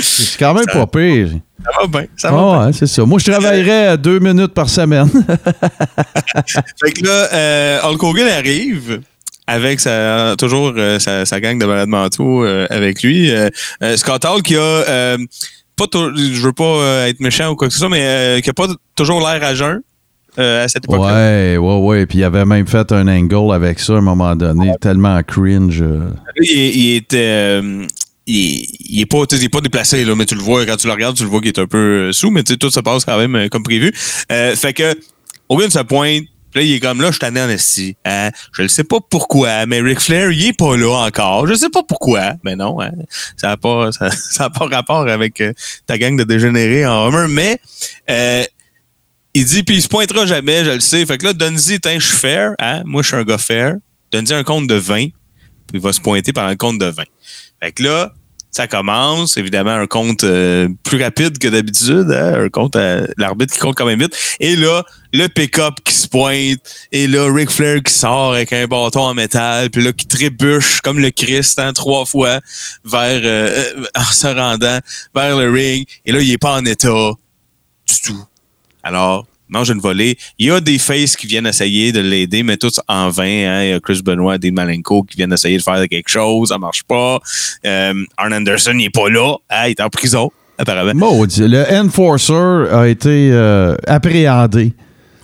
C'est 0.00 0.38
quand 0.38 0.54
même 0.54 0.64
Ça- 0.66 0.72
pas 0.72 0.86
pire. 0.86 1.28
Ça 1.64 1.70
va 1.80 1.86
bien, 1.88 2.06
ça 2.16 2.30
va 2.30 2.38
Ah 2.38 2.62
bien. 2.64 2.72
c'est 2.72 2.86
ça. 2.86 3.04
Moi, 3.04 3.18
je 3.18 3.30
travaillerais 3.32 3.98
deux 3.98 4.20
minutes 4.20 4.54
par 4.54 4.68
semaine. 4.70 5.08
Fait 6.80 6.92
que 6.92 7.04
là, 7.04 7.80
Hulk 7.88 8.02
Hogan 8.02 8.28
arrive 8.28 9.00
avec 9.48 9.80
sa, 9.80 10.36
toujours 10.38 10.74
euh, 10.76 10.98
sa, 10.98 11.24
sa 11.24 11.40
gang 11.40 11.58
de 11.58 11.64
malades 11.64 11.88
mentaux 11.88 12.44
euh, 12.44 12.66
avec 12.68 13.02
lui. 13.02 13.30
Euh, 13.30 13.48
euh, 13.82 13.96
Scott 13.96 14.24
Hall 14.26 14.42
qui 14.42 14.56
a 14.56 14.60
euh, 14.60 15.16
pas 15.74 15.86
je 15.92 16.40
veux 16.40 16.52
pas 16.52 17.08
être 17.08 17.18
méchant 17.20 17.50
ou 17.50 17.56
quoi 17.56 17.68
que 17.68 17.72
ce 17.72 17.80
soit, 17.80 17.88
mais 17.88 18.02
euh, 18.02 18.40
qui 18.40 18.50
a 18.50 18.52
pas 18.52 18.66
toujours 18.94 19.20
l'air 19.20 19.42
à 19.42 19.54
jeun 19.54 19.80
euh, 20.38 20.64
à 20.64 20.68
cette 20.68 20.84
époque-là. 20.84 21.14
ouais, 21.14 21.56
ouais, 21.56 21.76
ouais. 21.78 22.06
Puis 22.06 22.18
il 22.18 22.24
avait 22.24 22.44
même 22.44 22.66
fait 22.66 22.92
un 22.92 23.08
angle 23.08 23.52
avec 23.54 23.80
ça 23.80 23.94
à 23.94 23.96
un 23.96 24.00
moment 24.02 24.36
donné, 24.36 24.72
tellement 24.80 25.20
cringe. 25.22 25.82
Il, 26.42 26.50
il 26.50 26.96
était 26.96 27.16
euh, 27.18 27.86
il, 28.26 28.66
il 28.90 29.00
est 29.00 29.06
pas 29.06 29.22
il 29.32 29.44
est 29.44 29.48
pas 29.48 29.62
déplacé 29.62 30.04
là, 30.04 30.14
mais 30.14 30.26
tu 30.26 30.34
le 30.34 30.42
vois 30.42 30.66
quand 30.66 30.76
tu 30.76 30.86
le 30.88 30.92
regardes, 30.92 31.16
tu 31.16 31.22
le 31.22 31.30
vois 31.30 31.40
qu'il 31.40 31.48
est 31.48 31.58
un 31.58 31.66
peu 31.66 32.12
sous, 32.12 32.30
mais 32.30 32.42
tu 32.42 32.52
sais, 32.52 32.58
tout 32.58 32.70
se 32.70 32.80
passe 32.80 33.06
quand 33.06 33.16
même 33.16 33.48
comme 33.48 33.62
prévu. 33.62 33.92
Euh, 34.30 34.54
fait 34.54 34.74
que 34.74 34.94
Hogan 35.48 35.70
se 35.70 35.78
pointe 35.78 36.24
Puis 36.50 36.60
là, 36.60 36.66
il 36.66 36.74
est 36.74 36.80
comme 36.80 37.02
là, 37.02 37.10
je 37.10 37.18
t'en 37.18 37.28
en 37.28 37.48
esti. 37.48 37.96
Hein? 38.04 38.30
Je 38.52 38.62
ne 38.62 38.68
sais 38.68 38.84
pas 38.84 38.98
pourquoi, 39.00 39.66
mais 39.66 39.80
Ric 39.80 40.00
Flair, 40.00 40.30
il 40.30 40.46
est 40.46 40.52
pas 40.56 40.76
là 40.76 41.06
encore. 41.06 41.46
Je 41.46 41.54
sais 41.54 41.68
pas 41.68 41.82
pourquoi. 41.82 42.34
Mais 42.42 42.56
non, 42.56 42.80
hein? 42.80 42.90
ça 43.36 43.48
n'a 43.48 43.56
pas, 43.56 43.92
ça, 43.92 44.10
ça 44.10 44.44
a 44.44 44.50
pas 44.50 44.66
rapport 44.66 45.08
avec 45.08 45.40
euh, 45.40 45.52
ta 45.86 45.98
gang 45.98 46.16
de 46.16 46.24
dégénérés 46.24 46.86
en 46.86 47.06
Homer. 47.06 47.26
Mais 47.28 47.60
euh, 48.10 48.44
il 49.34 49.44
dit, 49.44 49.62
puis 49.62 49.76
il 49.76 49.82
se 49.82 49.88
pointera 49.88 50.26
jamais, 50.26 50.64
je 50.64 50.70
le 50.70 50.80
sais. 50.80 51.04
Fait 51.04 51.18
que 51.18 51.26
là, 51.26 51.34
tiens, 51.34 51.98
je 51.98 52.06
suis 52.06 52.16
fair. 52.16 52.54
Hein? 52.58 52.82
Moi, 52.84 53.02
je 53.02 53.08
suis 53.08 53.16
un 53.16 53.24
gars 53.24 53.38
fair. 53.38 53.74
Donne-y 54.10 54.32
un 54.32 54.44
compte 54.44 54.66
de 54.66 54.74
20. 54.74 55.08
Puis 55.08 55.12
il 55.74 55.80
va 55.80 55.92
se 55.92 56.00
pointer 56.00 56.32
par 56.32 56.46
un 56.46 56.56
compte 56.56 56.78
de 56.78 56.86
20. 56.86 57.04
Fait 57.60 57.72
que 57.72 57.82
là, 57.82 58.12
ça 58.50 58.66
commence, 58.66 59.36
évidemment, 59.36 59.72
un 59.72 59.86
compte 59.86 60.24
euh, 60.24 60.68
plus 60.82 61.02
rapide 61.02 61.38
que 61.38 61.48
d'habitude, 61.48 62.10
hein, 62.10 62.44
un 62.44 62.48
compte 62.48 62.76
à 62.76 63.02
l'arbitre 63.16 63.52
qui 63.54 63.60
compte 63.60 63.76
quand 63.76 63.86
même 63.86 64.00
vite. 64.00 64.16
Et 64.40 64.56
là, 64.56 64.84
le 65.12 65.26
pick-up 65.28 65.74
qui 65.84 65.92
se 65.92 66.08
pointe, 66.08 66.58
et 66.90 67.06
là, 67.06 67.30
Ric 67.32 67.50
Flair 67.50 67.82
qui 67.82 67.92
sort 67.92 68.32
avec 68.32 68.52
un 68.52 68.66
bâton 68.66 69.00
en 69.00 69.14
métal, 69.14 69.70
puis 69.70 69.82
là, 69.82 69.92
qui 69.92 70.06
trébuche 70.06 70.80
comme 70.80 70.98
le 70.98 71.10
Christ 71.10 71.58
hein, 71.58 71.72
trois 71.72 72.06
fois 72.06 72.40
vers 72.84 73.20
euh, 73.22 73.64
euh, 73.76 73.84
en 73.94 74.04
se 74.04 74.26
rendant 74.26 74.78
vers 75.14 75.36
le 75.36 75.50
ring. 75.50 75.86
Et 76.06 76.12
là, 76.12 76.20
il 76.20 76.30
est 76.30 76.38
pas 76.38 76.56
en 76.56 76.64
état 76.64 77.12
du 77.86 78.00
tout. 78.02 78.24
Alors, 78.82 79.26
mange 79.48 79.70
une 79.70 79.80
volée. 79.80 80.18
Il 80.38 80.48
y 80.48 80.50
a 80.50 80.60
des 80.60 80.78
faces 80.78 81.16
qui 81.16 81.26
viennent 81.26 81.46
essayer 81.46 81.92
de 81.92 82.00
l'aider, 82.00 82.42
mais 82.42 82.56
tous 82.56 82.80
en 82.88 83.10
vain. 83.10 83.24
Hein. 83.24 83.64
Il 83.64 83.70
y 83.70 83.72
a 83.72 83.80
Chris 83.80 84.00
Benoit, 84.04 84.38
des 84.38 84.50
Malenko 84.50 85.02
qui 85.02 85.16
viennent 85.16 85.32
essayer 85.32 85.58
de 85.58 85.62
faire 85.62 85.86
quelque 85.88 86.08
chose. 86.08 86.48
Ça 86.48 86.58
marche 86.58 86.82
pas. 86.82 87.20
Euh, 87.66 87.94
Arn 88.16 88.32
Anderson, 88.32 88.74
il 88.78 88.86
est 88.86 88.90
pas 88.90 89.08
là. 89.08 89.36
Hein, 89.50 89.66
il 89.66 89.70
est 89.70 89.80
en 89.80 89.88
prison, 89.88 90.30
apparemment. 90.58 90.94
Maudit, 90.94 91.48
le 91.48 91.64
Enforcer 91.72 92.72
a 92.72 92.88
été 92.88 93.30
euh, 93.32 93.76
appréhendé. 93.86 94.72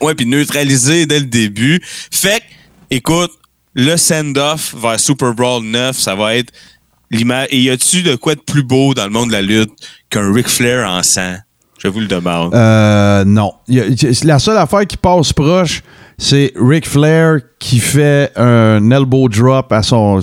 Ouais, 0.00 0.14
puis 0.14 0.26
neutralisé 0.26 1.06
dès 1.06 1.20
le 1.20 1.26
début. 1.26 1.80
Fait 2.10 2.40
que, 2.40 2.44
écoute, 2.96 3.30
le 3.74 3.96
send-off 3.96 4.74
vers 4.80 5.00
Super 5.00 5.34
Brawl 5.34 5.64
9, 5.64 5.98
ça 5.98 6.14
va 6.14 6.36
être 6.36 6.52
l'image. 7.10 7.48
Et 7.50 7.60
y 7.60 7.70
a-tu 7.70 8.02
de 8.02 8.14
quoi 8.16 8.34
de 8.34 8.40
plus 8.40 8.62
beau 8.62 8.94
dans 8.94 9.04
le 9.04 9.10
monde 9.10 9.28
de 9.28 9.32
la 9.32 9.42
lutte 9.42 9.72
qu'un 10.10 10.32
Ric 10.32 10.48
Flair 10.48 10.88
en 10.88 11.02
sang? 11.02 11.36
Je 11.84 11.90
vous 11.90 12.00
le 12.00 12.06
demande. 12.06 12.54
Euh, 12.54 13.24
non. 13.24 13.52
La 14.24 14.38
seule 14.38 14.56
affaire 14.56 14.86
qui 14.86 14.96
passe 14.96 15.34
proche, 15.34 15.82
c'est 16.16 16.52
Ric 16.56 16.88
Flair 16.88 17.40
qui 17.58 17.78
fait 17.78 18.32
un 18.36 18.90
elbow 18.90 19.28
drop 19.28 19.70
à 19.70 19.82
son 19.82 20.20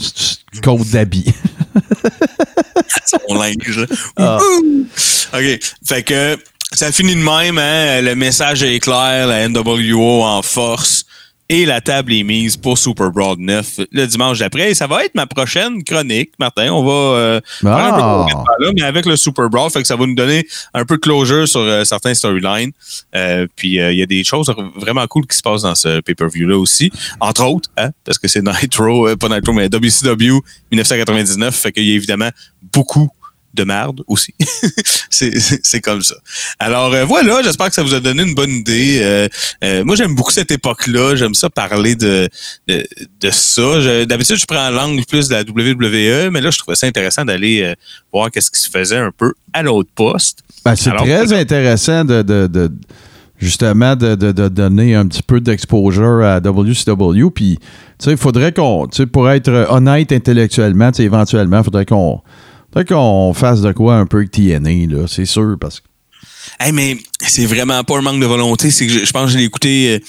côte 0.63 0.87
d'habit. 0.89 1.31
son 3.05 3.35
linge. 3.35 3.85
Wouhou! 4.17 4.87
OK. 5.33 5.59
Fait 5.85 6.03
que 6.03 6.37
ça 6.73 6.91
finit 6.91 7.15
de 7.15 7.21
même, 7.21 7.57
hein? 7.59 8.01
Le 8.01 8.15
message 8.15 8.63
est 8.63 8.79
clair, 8.79 9.27
la 9.27 9.47
NWO 9.47 10.23
en 10.23 10.41
force. 10.41 11.05
Et 11.53 11.65
la 11.65 11.81
table 11.81 12.13
est 12.13 12.23
mise 12.23 12.55
pour 12.55 12.77
Super 12.77 13.11
Brawl 13.11 13.35
9 13.37 13.81
le 13.91 14.05
dimanche 14.05 14.39
d'après. 14.39 14.71
Et 14.71 14.73
ça 14.73 14.87
va 14.87 15.03
être 15.03 15.15
ma 15.15 15.25
prochaine 15.27 15.83
chronique, 15.83 16.31
Martin. 16.39 16.71
On 16.71 16.81
va 16.81 16.91
euh, 17.17 17.41
faire 17.59 17.75
un 17.75 17.91
peu 17.91 18.01
Ah. 18.01 18.25
là, 18.57 18.71
mais 18.73 18.83
avec 18.83 19.05
le 19.05 19.17
Super 19.17 19.49
Brawl, 19.49 19.69
fait 19.69 19.81
que 19.81 19.87
ça 19.87 19.97
va 19.97 20.05
nous 20.05 20.15
donner 20.15 20.47
un 20.73 20.85
peu 20.85 20.95
de 20.95 21.01
closure 21.01 21.45
sur 21.45 21.59
euh, 21.59 21.83
certains 21.83 22.13
storylines. 22.13 22.71
Euh, 23.15 23.47
puis 23.53 23.81
euh, 23.81 23.91
il 23.91 23.99
y 23.99 24.01
a 24.01 24.05
des 24.05 24.23
choses 24.23 24.49
vraiment 24.77 25.05
cool 25.07 25.27
qui 25.27 25.35
se 25.35 25.41
passent 25.41 25.63
dans 25.63 25.75
ce 25.75 25.99
pay-per-view-là 25.99 26.57
aussi. 26.57 26.89
Entre 27.19 27.43
autres, 27.43 27.69
hein, 27.75 27.89
parce 28.05 28.17
que 28.17 28.29
c'est 28.29 28.41
Nitro, 28.41 29.09
euh, 29.09 29.17
pas 29.17 29.27
Nitro, 29.27 29.51
mais 29.51 29.67
WCW 29.67 30.39
1999. 30.71 31.53
Fait 31.53 31.73
qu'il 31.73 31.85
y 31.85 31.91
a 31.91 31.95
évidemment 31.95 32.29
beaucoup 32.71 33.09
de 33.53 33.63
merde 33.63 34.01
aussi. 34.07 34.33
c'est 35.09 35.81
comme 35.81 36.01
ça. 36.01 36.15
Alors 36.59 36.93
euh, 36.93 37.05
voilà, 37.05 37.41
j'espère 37.43 37.67
que 37.67 37.73
ça 37.75 37.83
vous 37.83 37.93
a 37.93 37.99
donné 37.99 38.23
une 38.23 38.33
bonne 38.35 38.51
idée. 38.51 38.99
Euh, 39.01 39.27
euh, 39.63 39.83
moi, 39.83 39.95
j'aime 39.95 40.15
beaucoup 40.15 40.31
cette 40.31 40.51
époque-là. 40.51 41.15
J'aime 41.15 41.33
ça 41.33 41.49
parler 41.49 41.95
de, 41.95 42.29
de, 42.67 42.85
de 43.19 43.29
ça. 43.29 44.05
D'habitude, 44.05 44.37
je 44.37 44.45
prends 44.45 44.69
l'angle 44.69 45.03
plus 45.05 45.27
de 45.27 45.33
la 45.35 45.41
WWE, 45.41 46.29
mais 46.31 46.41
là, 46.41 46.49
je 46.51 46.59
trouvais 46.59 46.75
ça 46.75 46.87
intéressant 46.87 47.25
d'aller 47.25 47.73
voir 48.11 48.31
qu'est-ce 48.31 48.51
qui 48.51 48.59
se 48.59 48.69
faisait 48.69 48.97
un 48.97 49.11
peu 49.15 49.33
à 49.53 49.61
l'autre 49.63 49.89
poste. 49.95 50.39
Ben, 50.63 50.75
c'est 50.75 50.91
très 50.91 51.33
intéressant 51.33 52.05
de, 52.05 52.21
de- 52.21 52.47
de- 52.47 52.71
justement 53.39 53.95
de, 53.95 54.15
de- 54.15 54.31
de 54.31 54.47
donner 54.47 54.95
un 54.95 55.07
petit 55.07 55.23
peu 55.23 55.41
d'exposure 55.41 56.21
à 56.23 56.37
WCW. 56.39 57.29
Puis, 57.33 57.57
tu 57.57 57.65
sais, 58.05 58.11
il 58.11 58.17
faudrait 58.17 58.51
qu'on, 58.51 58.87
tu 58.87 58.97
sais, 58.97 59.05
pour 59.07 59.29
être 59.29 59.67
honnête 59.69 60.11
intellectuellement, 60.11 60.91
tu 60.91 60.97
sais, 60.97 61.03
éventuellement, 61.03 61.59
il 61.59 61.63
faudrait 61.63 61.85
qu'on 61.85 62.21
faudrait 62.73 62.85
qu'on 62.85 63.33
fasse 63.33 63.61
de 63.61 63.71
quoi 63.71 63.95
un 63.97 64.05
peu 64.05 64.17
avec 64.19 64.31
TNA, 64.31 64.87
là, 64.95 65.05
c'est 65.07 65.25
sûr, 65.25 65.55
parce 65.59 65.79
que 65.79 65.85
Hey, 66.59 66.71
mais 66.71 66.97
c'est 67.21 67.45
vraiment 67.45 67.83
pas 67.83 67.97
un 67.97 68.01
manque 68.01 68.19
de 68.19 68.25
volonté. 68.25 68.71
C'est 68.71 68.87
que 68.87 68.91
je, 68.91 69.05
je 69.05 69.11
pense 69.11 69.25
que 69.27 69.31
je 69.33 69.37
l'ai 69.37 69.43
écouté 69.45 69.95
euh, 69.95 69.99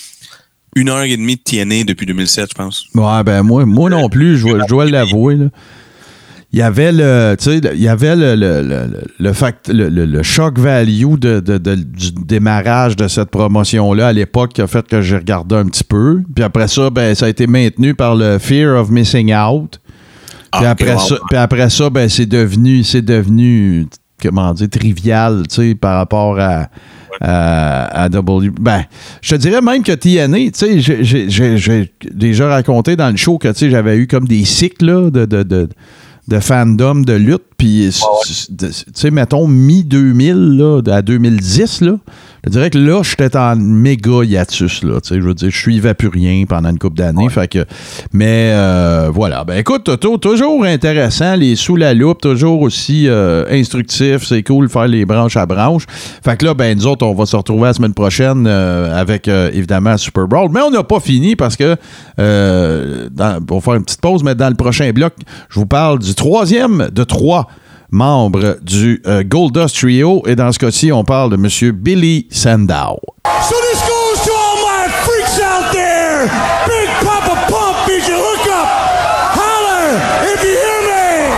une 0.76 0.88
heure 0.88 1.02
et 1.02 1.16
demie 1.16 1.36
de 1.36 1.40
TNA 1.42 1.84
depuis 1.84 2.06
2007, 2.06 2.48
je 2.50 2.54
pense. 2.54 2.84
Ouais, 2.94 3.22
ben 3.24 3.42
moi, 3.42 3.64
moi 3.66 3.90
non 3.90 4.08
plus, 4.08 4.38
je, 4.38 4.46
dois- 4.48 4.60
je 4.62 4.66
dois 4.66 4.86
l'avouer. 4.86 5.36
là. 5.36 5.46
Il 6.54 6.58
y 6.58 6.62
avait 6.62 6.92
le, 6.92 7.34
tu 7.38 7.44
sais, 7.44 7.60
il 7.74 7.80
y 7.80 7.88
avait 7.88 8.14
le, 8.16 8.34
le, 8.34 8.60
le, 8.62 8.86
le- 8.86 9.04
le 9.18 9.32
fact, 9.32 9.68
le, 9.72 10.22
shock 10.22 10.58
value 10.58 11.14
de, 11.18 11.40
de- 11.40 11.56
de- 11.58 11.74
du 11.76 12.12
démarrage 12.12 12.94
de 12.96 13.08
cette 13.08 13.30
promotion-là 13.30 14.08
à 14.08 14.12
l'époque 14.12 14.52
qui 14.54 14.60
a 14.60 14.66
fait 14.66 14.86
que 14.86 15.00
j'ai 15.00 15.16
regardé 15.16 15.54
un 15.54 15.64
petit 15.66 15.84
peu. 15.84 16.20
Puis 16.34 16.44
après 16.44 16.68
ça, 16.68 16.90
ben, 16.90 17.14
ça 17.14 17.26
a 17.26 17.28
été 17.30 17.46
maintenu 17.46 17.94
par 17.94 18.16
le 18.16 18.38
fear 18.38 18.78
of 18.78 18.90
missing 18.90 19.34
out. 19.34 19.80
Puis 20.52 20.64
Ah, 20.66 20.70
après, 20.70 20.92
ok, 20.94 20.98
wow. 21.00 21.06
ça, 21.08 21.16
puis 21.28 21.36
après 21.38 21.70
ça, 21.70 21.90
ben, 21.90 22.08
c'est 22.08 22.26
devenu, 22.26 22.84
c'est 22.84 23.02
devenu, 23.02 23.86
comment 24.22 24.52
dire, 24.54 24.68
trivial, 24.68 25.44
tu 25.48 25.54
sais, 25.54 25.74
par 25.74 25.96
rapport 25.96 26.38
à, 26.38 26.68
à, 27.20 28.02
à 28.04 28.08
W. 28.08 28.50
Ben, 28.60 28.84
je 29.20 29.34
te 29.34 29.40
dirais 29.40 29.60
même 29.62 29.82
que 29.82 29.92
TNA, 29.92 30.50
tu 30.50 30.80
sais, 30.80 30.80
j'ai- 30.80 31.92
déjà 32.12 32.48
raconté 32.48 32.96
dans 32.96 33.10
le 33.10 33.16
show 33.16 33.38
que, 33.38 33.48
tu 33.48 33.58
sais, 33.60 33.70
j'avais 33.70 33.96
eu 33.96 34.06
comme 34.06 34.26
des 34.26 34.44
cycles, 34.44 34.84
là, 34.86 35.10
de, 35.10 35.24
de, 35.24 35.42
de, 35.42 35.68
de 36.28 36.38
fandom 36.38 36.96
de 37.02 37.14
lutte, 37.14 37.42
puis, 37.56 37.88
tu 37.90 38.66
sais, 38.94 39.10
mettons, 39.10 39.46
mi-2000, 39.46 40.56
là, 40.56 40.80
à 40.92 41.02
2010, 41.02 41.80
là, 41.80 41.96
je 42.44 42.50
dirais 42.50 42.70
que 42.70 42.78
là, 42.78 43.02
j'étais 43.04 43.36
en 43.36 43.54
méga 43.56 44.24
hiatus, 44.24 44.82
là, 44.82 44.98
je 45.08 45.14
veux 45.20 45.34
dire, 45.34 45.50
je 45.50 45.56
suivais 45.56 45.94
plus 45.94 46.08
rien 46.08 46.44
pendant 46.48 46.70
une 46.70 46.78
couple 46.78 46.96
d'années, 46.96 47.28
fait 47.28 47.46
que, 47.46 47.64
mais 48.12 48.50
euh, 48.52 49.10
voilà, 49.14 49.44
ben 49.44 49.56
écoute, 49.58 49.84
Toto, 49.84 50.18
toujours 50.18 50.64
intéressant, 50.64 51.36
les 51.36 51.54
sous 51.54 51.76
la 51.76 51.94
loupe, 51.94 52.20
toujours 52.20 52.60
aussi 52.62 53.06
euh, 53.08 53.44
instructif, 53.50 54.26
c'est 54.26 54.42
cool 54.42 54.66
de 54.66 54.72
faire 54.72 54.88
les 54.88 55.04
branches 55.04 55.36
à 55.36 55.46
branches, 55.46 55.84
fait 55.88 56.36
que 56.36 56.44
là, 56.46 56.54
ben 56.54 56.76
nous 56.76 56.86
autres, 56.88 57.06
on 57.06 57.14
va 57.14 57.26
se 57.26 57.36
retrouver 57.36 57.64
la 57.64 57.74
semaine 57.74 57.94
prochaine 57.94 58.46
euh, 58.48 58.92
avec, 59.00 59.28
évidemment, 59.28 59.96
Super 59.96 60.26
Brawl, 60.26 60.50
mais 60.52 60.60
on 60.62 60.70
n'a 60.70 60.82
pas 60.82 60.98
fini 61.00 61.36
parce 61.36 61.56
que, 61.56 61.76
dans- 62.18 63.38
on 63.50 63.54
va 63.54 63.60
faire 63.60 63.74
une 63.74 63.84
petite 63.84 64.00
pause, 64.00 64.24
mais 64.24 64.34
dans 64.34 64.48
le 64.48 64.54
prochain 64.56 64.90
bloc, 64.92 65.12
je 65.48 65.58
vous 65.60 65.66
parle 65.66 65.98
du 66.00 66.14
troisième 66.14 66.88
de 66.92 67.04
trois 67.04 67.46
membre 67.92 68.56
du 68.62 69.00
euh, 69.06 69.22
Goldust 69.22 69.76
Trio. 69.76 70.22
Et 70.26 70.34
dans 70.34 70.50
ce 70.50 70.58
cas-ci, 70.58 70.90
on 70.90 71.04
parle 71.04 71.30
de 71.30 71.36
M. 71.36 71.72
Billy 71.72 72.26
Sandow. 72.30 72.98
So 73.48 73.54
this 73.70 73.80
goes 73.82 74.24
to 74.24 74.32
all 74.32 74.56
my 74.56 74.88
freaks 75.04 75.38
out 75.38 75.70
there. 75.72 76.26
Big 76.66 76.88
Papa 77.04 77.36
Pump 77.48 77.76
needs 77.86 78.08
your 78.08 78.18
hookup. 78.18 78.66
Holler 79.36 80.00
if 80.24 80.42
you 80.42 80.56
hear 80.56 80.82
me. 80.88 81.30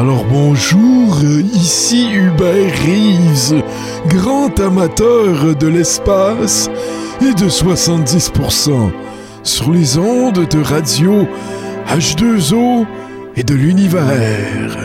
Alors 0.00 0.24
bonjour, 0.30 1.18
ici 1.54 2.08
Hubert 2.12 2.72
Reeves, 2.86 3.62
grand 4.08 4.58
amateur 4.60 5.54
de 5.56 5.66
l'espace 5.66 6.70
et 7.20 7.34
de 7.34 7.48
70% 7.48 8.90
sur 9.42 9.72
les 9.72 9.98
ondes 9.98 10.46
de 10.48 10.62
radio 10.62 11.26
H2O 11.96 12.86
et 13.36 13.42
de 13.42 13.54
l'univers. 13.54 14.76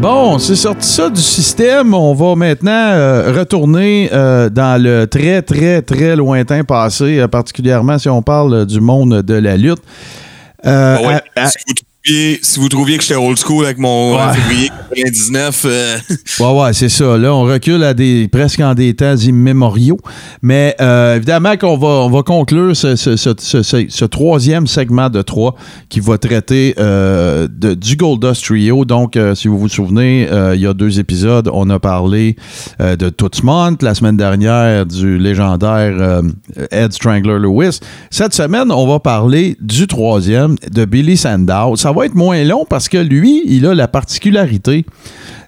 Bon, 0.00 0.38
c'est 0.38 0.56
sorti 0.56 0.86
ça 0.86 1.08
du 1.08 1.20
système. 1.20 1.94
On 1.94 2.12
va 2.14 2.34
maintenant 2.34 2.70
euh, 2.72 3.32
retourner 3.32 4.10
euh, 4.12 4.50
dans 4.50 4.80
le 4.82 5.06
très, 5.06 5.40
très, 5.40 5.80
très 5.80 6.16
lointain 6.16 6.64
passé, 6.64 7.18
euh, 7.20 7.28
particulièrement 7.28 7.96
si 7.98 8.08
on 8.10 8.20
parle 8.20 8.52
euh, 8.54 8.64
du 8.66 8.80
monde 8.80 9.22
de 9.22 9.34
la 9.34 9.56
lutte. 9.56 9.78
Euh, 10.66 10.96
Ah 10.98 11.06
ouais, 11.06 11.14
à- 11.36 11.44
à- 11.44 11.46
si, 11.48 11.56
vous 11.66 11.74
trouviez, 12.06 12.38
si 12.42 12.60
vous 12.60 12.68
trouviez 12.68 12.96
que 12.98 13.02
j'étais 13.02 13.14
old 13.16 13.38
school 13.38 13.64
avec 13.64 13.78
mon 13.78 14.18
euh, 14.18 14.32
février 14.32 14.68
99, 14.94 15.62
euh, 15.66 15.96
Ouais, 16.40 16.60
ouais, 16.62 16.72
c'est 16.72 16.88
ça. 16.88 17.16
Là, 17.16 17.34
on 17.34 17.42
recule 17.44 17.82
à 17.82 17.94
des 17.94 18.28
presque 18.28 18.60
en 18.60 18.74
des 18.74 18.94
temps 18.94 19.16
immémoriaux. 19.16 19.98
Mais 20.42 20.74
euh, 20.80 21.16
évidemment 21.16 21.56
qu'on 21.56 21.78
va, 21.78 21.86
on 21.88 22.10
va 22.10 22.22
conclure 22.22 22.76
ce, 22.76 22.94
ce- 22.96 23.16
ce- 23.16 23.62
ce- 23.88 24.04
troisième 24.04 24.66
segment 24.66 25.08
de 25.08 25.22
trois 25.22 25.54
qui 25.88 26.00
va 26.00 26.18
traiter 26.18 26.74
euh, 26.78 27.48
de, 27.50 27.74
du 27.74 27.96
Goldust 27.96 28.44
Trio. 28.44 28.84
Donc, 28.84 29.16
euh, 29.16 29.34
si 29.34 29.48
vous 29.48 29.58
vous 29.58 29.68
souvenez, 29.68 30.28
il 30.54 30.60
y 30.60 30.66
a 30.66 30.74
deux 30.74 31.00
épisodes, 31.00 31.48
on 31.52 31.70
a 31.70 31.78
parlé 31.78 32.36
de 32.80 33.08
Tootsmont 33.08 33.76
la 33.80 33.94
semaine 33.94 34.16
dernière, 34.16 34.84
du 34.86 35.16
légendaire 35.18 36.20
Ed 36.70 36.92
Strangler 36.92 37.38
Lewis. 37.38 37.80
Cette 38.10 38.34
semaine, 38.34 38.70
on 38.70 38.86
va 38.86 38.98
parler 39.00 39.56
du 39.60 39.86
troisième, 39.86 40.56
de 40.70 40.84
Billy 40.84 41.16
Sandow. 41.16 41.76
Ça 41.76 41.92
va 41.94 42.06
être 42.06 42.14
moins 42.14 42.42
long 42.44 42.66
parce 42.68 42.88
que 42.88 42.98
lui, 42.98 43.42
il 43.46 43.66
a 43.66 43.74
la 43.74 43.88
particularité 43.88 44.84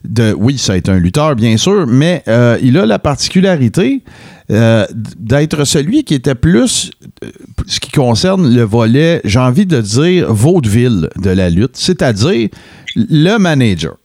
de. 0.04 0.34
Oui, 0.38 0.58
ça 0.58 0.76
été 0.76 0.90
un 0.90 0.98
lutteur, 0.98 1.34
bien 1.36 1.56
sûr, 1.56 1.86
mais 1.86 2.22
euh, 2.28 2.58
il 2.62 2.78
a 2.78 2.86
la 2.86 2.98
particularité 2.98 4.02
euh, 4.50 4.86
d'être 4.92 5.64
celui 5.64 6.04
qui 6.04 6.14
était 6.14 6.34
plus 6.34 6.90
euh, 7.24 7.30
ce 7.66 7.80
qui 7.80 7.90
concerne 7.90 8.54
le 8.54 8.62
volet, 8.62 9.20
j'ai 9.24 9.40
envie 9.40 9.66
de 9.66 9.80
dire, 9.80 10.32
vaudeville 10.32 11.08
de 11.16 11.30
la 11.30 11.50
lutte, 11.50 11.76
c'est-à-dire 11.76 12.48
le 12.94 13.38
manager. 13.38 13.96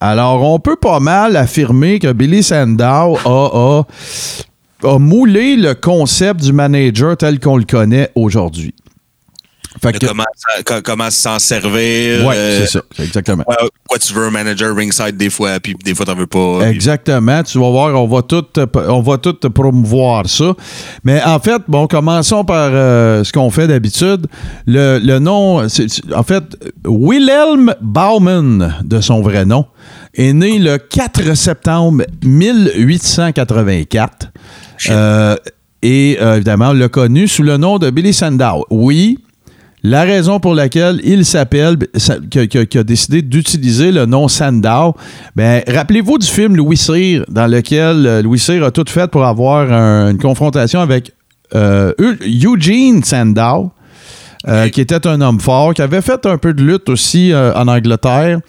Alors, 0.00 0.42
on 0.42 0.58
peut 0.58 0.76
pas 0.76 0.98
mal 0.98 1.36
affirmer 1.36 2.00
que 2.00 2.12
Billy 2.12 2.42
Sandow 2.42 2.82
a, 2.84 3.16
a, 3.24 3.82
a 4.82 4.98
moulé 4.98 5.54
le 5.54 5.74
concept 5.74 6.42
du 6.42 6.52
manager 6.52 7.16
tel 7.16 7.38
qu'on 7.38 7.56
le 7.56 7.64
connaît 7.64 8.10
aujourd'hui. 8.16 8.74
Fait 9.80 9.92
De 9.92 9.98
que- 9.98 10.80
Comment, 10.82 11.10
s'en 11.10 11.38
servir. 11.38 12.26
Ouais, 12.26 12.34
euh, 12.36 12.60
c'est 12.66 12.78
ça, 12.78 12.82
exactement. 13.02 13.42
Quoi, 13.44 13.56
quoi 13.88 13.98
tu 13.98 14.12
veux 14.12 14.30
manager 14.30 14.74
ringside 14.76 15.16
des 15.16 15.30
fois, 15.30 15.58
puis 15.60 15.74
des 15.84 15.94
fois 15.94 16.04
t'en 16.06 16.14
veux 16.14 16.26
pas. 16.26 16.58
puis- 16.60 16.70
Exactement. 16.70 17.42
Tu 17.42 17.58
vas 17.58 17.70
voir, 17.70 18.00
on 18.00 18.06
va 18.06 18.22
tout, 18.22 18.44
on 18.88 19.00
va 19.00 19.18
tout 19.18 19.34
promouvoir 19.50 20.28
ça. 20.28 20.54
Mais 21.04 21.22
en 21.22 21.38
fait, 21.40 21.62
bon, 21.68 21.86
commençons 21.86 22.44
par 22.44 22.70
euh, 22.72 23.24
ce 23.24 23.32
qu'on 23.32 23.50
fait 23.50 23.66
d'habitude. 23.66 24.26
Le, 24.66 24.98
le 25.02 25.18
nom, 25.18 25.62
en 25.64 26.22
fait, 26.22 26.44
Wilhelm 26.86 27.74
Baumann, 27.80 28.76
de 28.84 29.00
son 29.00 29.22
vrai 29.22 29.44
nom, 29.44 29.66
est 30.14 30.32
né 30.32 30.58
le 30.58 30.78
4 30.78 31.34
septembre 31.34 32.04
1884. 32.24 34.28
Euh, 34.90 35.36
et 35.82 36.18
évidemment, 36.20 36.70
on 36.70 36.74
l'a 36.74 36.88
connu 36.88 37.26
sous 37.28 37.42
le 37.42 37.56
nom 37.56 37.78
de 37.78 37.90
Billy 37.90 38.12
Sandow. 38.12 38.66
Oui, 38.70 39.18
la 39.82 40.02
raison 40.02 40.38
pour 40.40 40.54
laquelle 40.54 41.00
il 41.04 41.24
s'appelle, 41.24 41.76
sa- 41.96 42.18
qui, 42.18 42.78
a 42.78 42.84
décidé 42.84 43.20
d'utiliser 43.22 43.90
le 43.92 44.06
nom 44.06 44.28
Sandow, 44.28 44.94
ben, 45.34 45.62
rappelez-vous 45.66 46.18
du 46.18 46.26
film 46.26 46.56
Louis 46.56 46.76
Cyr, 46.76 47.24
dans 47.28 47.46
lequel 47.46 48.06
euh, 48.06 48.22
Louis 48.22 48.38
Cyr 48.38 48.62
a 48.64 48.70
tout 48.70 48.84
fait 48.88 49.10
pour 49.10 49.24
avoir 49.24 49.72
un- 49.72 50.10
une 50.10 50.18
confrontation 50.18 50.80
avec 50.80 51.12
euh, 51.54 51.92
Eu- 51.98 52.18
Eugene 52.46 53.02
Sandow. 53.02 53.72
Euh, 54.48 54.68
qui 54.68 54.80
était 54.80 55.06
un 55.06 55.20
homme 55.20 55.40
fort, 55.40 55.74
qui 55.74 55.82
avait 55.82 56.02
fait 56.02 56.24
un 56.26 56.38
peu 56.38 56.52
de 56.54 56.62
lutte 56.62 56.88
aussi 56.88 57.32
euh, 57.32 57.52
en 57.54 57.68
Angleterre, 57.68 58.40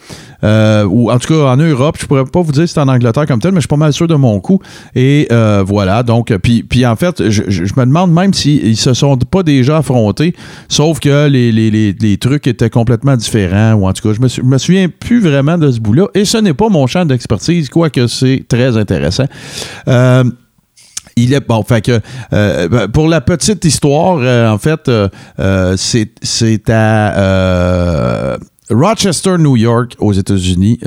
euh, 0.42 0.84
ou 0.84 1.10
en 1.10 1.18
tout 1.18 1.32
cas 1.34 1.40
en 1.50 1.56
Europe. 1.56 1.96
Je 2.00 2.06
pourrais 2.06 2.24
pas 2.24 2.42
vous 2.42 2.52
dire 2.52 2.62
si 2.62 2.68
c'était 2.68 2.80
en 2.80 2.88
Angleterre 2.88 3.26
comme 3.26 3.40
tel, 3.40 3.52
mais 3.52 3.56
je 3.58 3.62
suis 3.62 3.68
pas 3.68 3.76
mal 3.76 3.92
sûr 3.92 4.06
de 4.06 4.14
mon 4.14 4.40
coup. 4.40 4.60
Et 4.94 5.28
voilà, 5.66 6.02
donc, 6.02 6.32
puis, 6.38 6.86
en 6.86 6.96
fait, 6.96 7.30
je, 7.30 7.42
me 7.76 7.84
demande 7.86 8.12
même 8.12 8.32
s'ils 8.34 8.76
se 8.76 8.92
sont 8.94 9.16
pas 9.16 9.42
déjà 9.42 9.78
affrontés, 9.78 10.34
sauf 10.68 11.00
que 11.00 11.28
les, 11.28 11.50
les- 11.52 11.70
les- 11.70 11.92
les 11.98 12.16
trucs 12.18 12.46
étaient 12.46 12.70
complètement 12.70 13.16
différents, 13.16 13.72
ou 13.74 13.86
en 13.86 13.92
tout 13.92 14.06
cas, 14.08 14.14
je 14.14 14.20
me, 14.20 14.28
je 14.28 14.42
me 14.42 14.58
souviens 14.58 14.88
plus 14.88 15.20
vraiment 15.20 15.56
de 15.58 15.70
ce 15.70 15.80
bout-là. 15.80 16.06
Et 16.14 16.24
ce 16.24 16.38
n'est 16.38 16.54
pas 16.54 16.68
mon 16.68 16.86
champ 16.86 17.04
d'expertise, 17.04 17.68
quoique 17.68 18.06
c'est 18.06 18.44
très 18.48 18.76
intéressant. 18.76 19.24
Euh, 19.88 20.24
il 21.16 21.32
est 21.32 21.46
bon, 21.46 21.64
euh, 22.32 22.68
ben, 22.68 22.88
pour 22.88 23.08
la 23.08 23.20
petite 23.20 23.64
histoire, 23.64 24.18
euh, 24.20 24.48
en 24.48 24.58
fait, 24.58 24.88
euh, 24.88 25.76
c'est 25.76 26.70
à 26.70 28.38
Rochester, 28.70 29.36
New 29.38 29.56
York, 29.56 29.94
aux 29.98 30.12
États-Unis, 30.12 30.78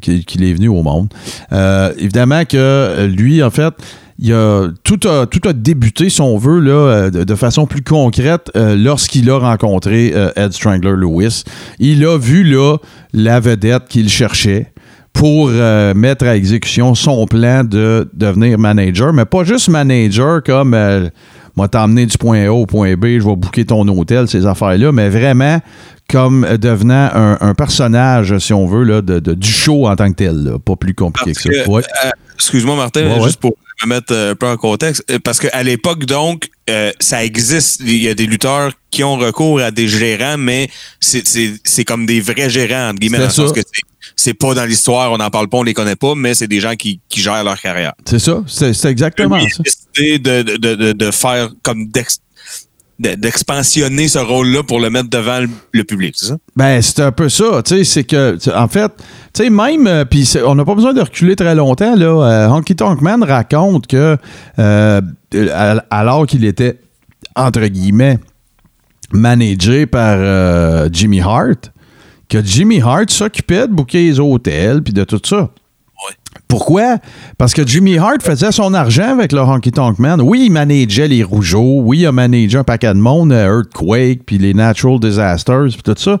qu'il 0.00 0.44
est 0.44 0.52
venu 0.52 0.68
au 0.68 0.82
monde. 0.82 1.08
Évidemment 1.98 2.44
que 2.44 3.06
lui, 3.06 3.42
en 3.42 3.50
fait, 3.50 3.72
tout, 4.82 5.08
a, 5.08 5.26
tout 5.26 5.48
a 5.48 5.52
débuté, 5.52 6.10
si 6.10 6.20
on 6.20 6.36
veut, 6.36 6.58
là, 6.58 7.10
de, 7.10 7.34
façon 7.34 7.66
plus 7.66 7.82
concrète 7.82 8.50
lorsqu'il 8.54 9.30
a 9.30 9.38
rencontré 9.38 10.12
Ed 10.36 10.52
Strangler 10.52 10.94
Lewis. 10.96 11.44
Il 11.78 12.04
a 12.04 12.18
vu 12.18 12.42
là 12.42 12.78
la 13.12 13.38
vedette 13.38 13.84
qu'il 13.88 14.08
cherchait 14.08 14.73
pour 15.14 15.48
euh, 15.50 15.94
mettre 15.94 16.26
à 16.26 16.36
exécution 16.36 16.94
son 16.94 17.26
plan 17.26 17.64
de 17.64 18.06
devenir 18.12 18.58
manager, 18.58 19.12
mais 19.14 19.24
pas 19.24 19.44
juste 19.44 19.68
manager 19.68 20.42
comme 20.42 20.74
euh, 20.74 21.08
moi 21.56 21.68
t'emmener 21.68 22.04
du 22.04 22.18
point 22.18 22.44
A 22.46 22.50
au 22.52 22.66
point 22.66 22.94
B, 22.96 23.04
je 23.20 23.24
vais 23.26 23.36
booker 23.36 23.64
ton 23.64 23.86
hôtel, 23.88 24.28
ces 24.28 24.44
affaires-là, 24.44 24.92
mais 24.92 25.08
vraiment 25.08 25.60
comme 26.10 26.46
devenant 26.60 27.08
un, 27.14 27.38
un 27.40 27.54
personnage, 27.54 28.36
si 28.38 28.52
on 28.52 28.66
veut, 28.66 28.84
là, 28.84 29.00
de, 29.00 29.20
de- 29.20 29.32
du 29.32 29.48
show 29.50 29.86
en 29.88 29.96
tant 29.96 30.10
que 30.10 30.16
tel. 30.16 30.36
là. 30.44 30.58
Pas 30.58 30.76
plus 30.76 30.92
compliqué 30.94 31.32
Parce 31.32 31.44
que 31.44 31.64
ça. 31.64 31.70
Ouais. 31.70 31.82
euh, 32.04 32.10
Excuse-moi, 32.34 32.76
Martin, 32.76 33.06
Ouais, 33.06 33.14
ouais. 33.20 33.24
juste 33.24 33.40
pour 33.40 33.54
me 33.82 33.88
mettre 33.88 34.12
euh, 34.12 34.32
un 34.32 34.34
peu 34.34 34.46
en 34.46 34.56
contexte. 34.58 35.02
Parce 35.24 35.38
qu'à 35.40 35.62
l'époque, 35.62 36.04
donc, 36.04 36.48
euh, 36.68 36.90
ça 37.00 37.24
existe. 37.24 37.80
Il 37.80 37.96
y 38.02 38.08
a 38.08 38.14
des 38.14 38.26
lutteurs 38.26 38.72
qui 38.90 39.02
ont 39.02 39.16
recours 39.16 39.60
à 39.60 39.70
des 39.70 39.88
gérants, 39.88 40.36
mais 40.36 40.68
c'est- 41.00 41.26
c'est 41.26 41.52
c'est 41.64 41.84
comme 41.84 42.04
des 42.04 42.20
vrais 42.20 42.50
gérants, 42.50 42.88
entre 42.90 42.98
guillemets, 43.00 43.18
dans 43.18 43.24
le 43.24 43.30
sens 43.30 43.52
que 43.52 43.60
c'est- 44.16 44.34
pas 44.34 44.54
dans 44.54 44.64
l'histoire, 44.64 45.12
on 45.12 45.18
n'en 45.18 45.30
parle 45.30 45.48
pas, 45.48 45.58
on 45.58 45.62
les 45.62 45.74
connaît 45.74 45.96
pas, 45.96 46.14
mais 46.16 46.34
c'est 46.34 46.48
des 46.48 46.60
gens 46.60 46.74
qui, 46.74 47.00
qui 47.08 47.20
gèrent 47.20 47.44
leur 47.44 47.60
carrière. 47.60 47.92
C'est 48.04 48.18
ça, 48.18 48.42
c'est 48.46 48.84
exactement 48.86 49.38
ça. 49.40 49.62
décidé 49.62 50.18
de, 50.18 50.42
de, 50.56 50.74
de, 50.74 50.92
de- 50.92 51.10
faire 51.10 51.50
comme 51.62 51.86
d'ex- 51.88 52.20
de- 53.00 53.14
d'expansionner 53.14 54.06
ce 54.08 54.18
rôle-là 54.18 54.62
pour 54.62 54.78
le 54.80 54.88
mettre 54.90 55.10
devant 55.10 55.40
le, 55.40 55.48
le 55.72 55.84
public, 55.84 56.14
c'est 56.16 56.26
ça? 56.26 56.36
Ben, 56.56 56.80
c'est 56.80 57.00
un 57.00 57.12
peu 57.12 57.28
ça, 57.28 57.62
tu 57.64 57.76
sais, 57.76 57.84
c'est 57.84 58.04
que, 58.04 58.38
en 58.56 58.68
fait, 58.68 58.90
tu 59.34 59.42
sais, 59.44 59.50
même, 59.50 59.86
euh, 59.86 60.04
puis 60.04 60.28
on 60.46 60.54
n'a 60.54 60.64
pas 60.64 60.74
besoin 60.74 60.92
de 60.94 61.00
reculer 61.00 61.34
très 61.36 61.54
longtemps, 61.54 61.96
là, 61.96 62.06
euh, 62.06 62.48
Honky 62.48 62.76
Tonk 62.76 63.00
Man 63.00 63.22
raconte 63.24 63.86
que, 63.88 64.16
euh, 64.58 65.00
alors 65.90 66.26
qu'il 66.26 66.44
était, 66.44 66.78
entre 67.34 67.66
guillemets, 67.66 68.18
managé 69.12 69.86
par 69.86 70.16
euh, 70.18 70.88
Jimmy 70.92 71.20
Hart, 71.20 71.72
que 72.28 72.42
Jimmy 72.42 72.80
Hart 72.80 73.10
s'occupait 73.10 73.68
de 73.68 73.72
booker 73.72 74.02
les 74.02 74.20
hôtels, 74.20 74.82
puis 74.82 74.92
de 74.92 75.04
tout 75.04 75.20
ça. 75.24 75.50
Pourquoi? 76.58 76.98
Parce 77.36 77.52
que 77.52 77.66
Jimmy 77.66 77.98
Hart 77.98 78.22
faisait 78.22 78.52
son 78.52 78.74
argent 78.74 79.08
avec 79.18 79.32
le 79.32 79.40
Honky 79.40 79.72
Tonk 79.72 79.98
Man. 79.98 80.20
Oui, 80.20 80.44
il 80.46 80.52
manageait 80.52 81.08
les 81.08 81.24
Rougeaux. 81.24 81.80
Oui, 81.82 81.98
il 82.02 82.06
a 82.06 82.12
managé 82.12 82.56
un 82.56 82.62
paquet 82.62 82.94
de 82.94 82.98
monde, 83.00 83.32
euh, 83.32 83.56
Earthquake, 83.58 84.20
puis 84.24 84.38
les 84.38 84.54
Natural 84.54 85.00
Disasters, 85.00 85.70
puis 85.72 85.82
tout 85.82 85.96
ça. 85.98 86.20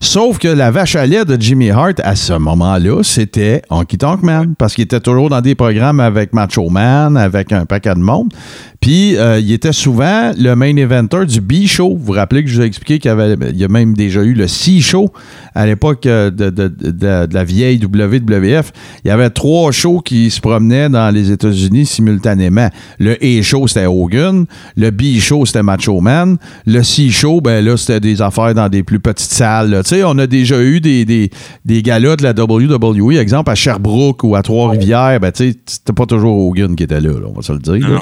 Sauf 0.00 0.38
que 0.38 0.46
la 0.46 0.70
vache 0.70 0.94
à 0.94 1.04
lait 1.04 1.24
de 1.24 1.36
Jimmy 1.40 1.70
Hart, 1.70 1.98
à 2.04 2.14
ce 2.14 2.32
moment-là, 2.32 3.02
c'était 3.02 3.62
Honky 3.70 3.98
Tonk 3.98 4.22
Man. 4.22 4.54
Parce 4.56 4.76
qu'il 4.76 4.84
était 4.84 5.00
toujours 5.00 5.30
dans 5.30 5.40
des 5.40 5.56
programmes 5.56 5.98
avec 5.98 6.32
Macho 6.32 6.68
Man, 6.70 7.16
avec 7.16 7.50
un 7.50 7.64
paquet 7.66 7.94
de 7.96 7.98
monde. 8.00 8.32
Puis, 8.80 9.16
euh, 9.16 9.40
il 9.40 9.52
était 9.52 9.72
souvent 9.72 10.30
le 10.38 10.54
main 10.54 10.76
eventer 10.76 11.24
du 11.26 11.40
B-Show. 11.40 11.96
Vous 11.96 12.04
vous 12.06 12.12
rappelez 12.12 12.44
que 12.44 12.50
je 12.50 12.56
vous 12.56 12.62
ai 12.62 12.66
expliqué 12.66 12.98
qu'il 13.00 13.10
y, 13.56 13.64
a 13.64 13.68
même 13.68 13.94
déjà 13.94 14.22
eu 14.22 14.34
le 14.34 14.46
C-Show 14.48 15.10
à 15.56 15.66
l'époque 15.66 16.06
euh, 16.06 16.30
de- 16.30 16.50
de 16.50 17.28
la 17.34 17.44
vieille 17.44 17.78
WWF. 17.84 18.72
Il 19.04 19.08
y 19.08 19.10
avait 19.10 19.30
trois 19.30 19.71
shows 19.72 20.00
qui 20.00 20.30
se 20.30 20.40
promenaient 20.40 20.88
dans 20.88 21.12
les 21.12 21.30
États-Unis 21.30 21.86
simultanément. 21.86 22.68
Le 22.98 23.16
A-Show, 23.22 23.66
c'était 23.68 23.86
Hogan. 23.86 24.46
Le 24.76 24.90
B-Show, 24.90 25.46
c'était 25.46 25.62
Macho 25.62 26.00
Man. 26.00 26.36
Le 26.66 26.82
C-Show, 26.82 27.40
ben 27.40 27.64
là, 27.64 27.76
c'était 27.76 28.00
des 28.00 28.22
affaires 28.22 28.54
dans 28.54 28.68
des 28.68 28.82
plus 28.82 29.00
petites 29.00 29.32
salles. 29.32 29.70
là. 29.70 29.82
Tu 29.82 29.90
sais, 29.90 30.04
on 30.04 30.16
a 30.18 30.26
déjà 30.26 30.60
eu 30.62 30.80
des, 30.80 31.04
des, 31.04 31.30
des 31.64 31.82
galas 31.82 32.16
de 32.16 32.22
la 32.22 32.32
WWE, 32.32 33.12
exemple 33.18 33.50
à 33.50 33.54
Sherbrooke 33.54 34.24
ou 34.24 34.36
à 34.36 34.42
Trois-Rivières. 34.42 35.18
Ben, 35.20 35.32
tu 35.32 35.50
sais, 35.50 35.58
c'était 35.66 35.92
pas 35.92 36.06
toujours 36.06 36.46
Hogan 36.48 36.76
qui 36.76 36.84
était 36.84 37.00
là, 37.00 37.10
là, 37.12 37.26
on 37.28 37.32
va 37.32 37.42
se 37.42 37.52
le 37.52 37.58
dire. 37.58 37.88
là. 37.88 38.00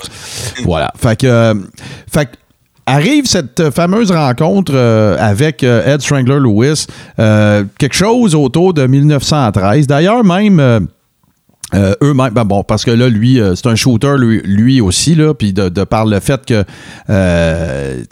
Voilà. 0.65 0.93
Fait 0.97 1.19
que, 1.19 1.27
euh, 1.27 1.55
fait 2.13 2.27
que 2.27 2.31
arrive 2.87 3.27
cette 3.27 3.71
fameuse 3.71 4.11
rencontre 4.11 4.73
euh, 4.75 5.17
avec 5.21 5.63
euh, 5.63 5.95
Ed 5.95 6.01
Strangler 6.01 6.41
Lewis, 6.41 6.87
euh, 7.21 7.65
quelque 7.79 7.95
chose 7.95 8.35
autour 8.35 8.75
de 8.75 8.87
1913. 8.87 9.87
D'ailleurs, 9.87 10.25
même. 10.25 10.89
Euh, 11.75 11.95
eux-mêmes, 12.03 12.33
ben 12.33 12.45
bon, 12.45 12.65
parce 12.65 12.85
que 12.85 12.91
là, 12.91 13.09
lui, 13.09 13.41
euh, 13.41 13.55
c'est 13.55 13.69
un 13.69 13.77
shooter, 13.77 14.17
lui, 14.19 14.41
lui 14.45 14.81
aussi, 14.81 15.15
là, 15.15 15.35
puis 15.35 15.53
de, 15.53 15.69
de 15.69 15.85
par 15.85 16.05
le 16.05 16.19
fait 16.21 16.45
que, 16.45 16.65
euh, 17.09 18.03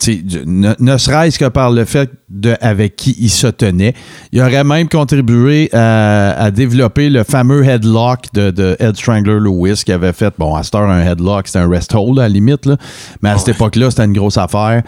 ne, 0.45 0.73
ne 0.79 0.97
serait-ce 0.97 1.37
que 1.37 1.45
par 1.45 1.71
le 1.71 1.85
fait 1.85 2.09
de 2.29 2.55
avec 2.61 2.95
qui 2.95 3.15
il 3.19 3.29
se 3.29 3.47
tenait, 3.47 3.93
il 4.31 4.41
aurait 4.41 4.63
même 4.63 4.87
contribué 4.87 5.69
à, 5.73 6.31
à 6.41 6.51
développer 6.51 7.09
le 7.09 7.23
fameux 7.23 7.65
headlock 7.65 8.25
de, 8.33 8.51
de 8.51 8.77
Ed 8.79 8.95
Strangler 8.95 9.39
Lewis 9.39 9.81
qui 9.83 9.91
avait 9.91 10.13
fait, 10.13 10.33
bon, 10.37 10.55
à 10.55 10.63
cette 10.63 10.75
heure, 10.75 10.89
un 10.89 11.03
headlock, 11.03 11.47
c'était 11.47 11.59
un 11.59 11.69
rest 11.69 11.93
hold 11.93 12.19
à 12.19 12.23
la 12.23 12.29
limite, 12.29 12.65
là, 12.65 12.77
mais 13.21 13.29
à 13.29 13.37
cette 13.37 13.55
époque-là, 13.55 13.89
c'était 13.89 14.05
une 14.05 14.13
grosse 14.13 14.37
affaire. 14.37 14.83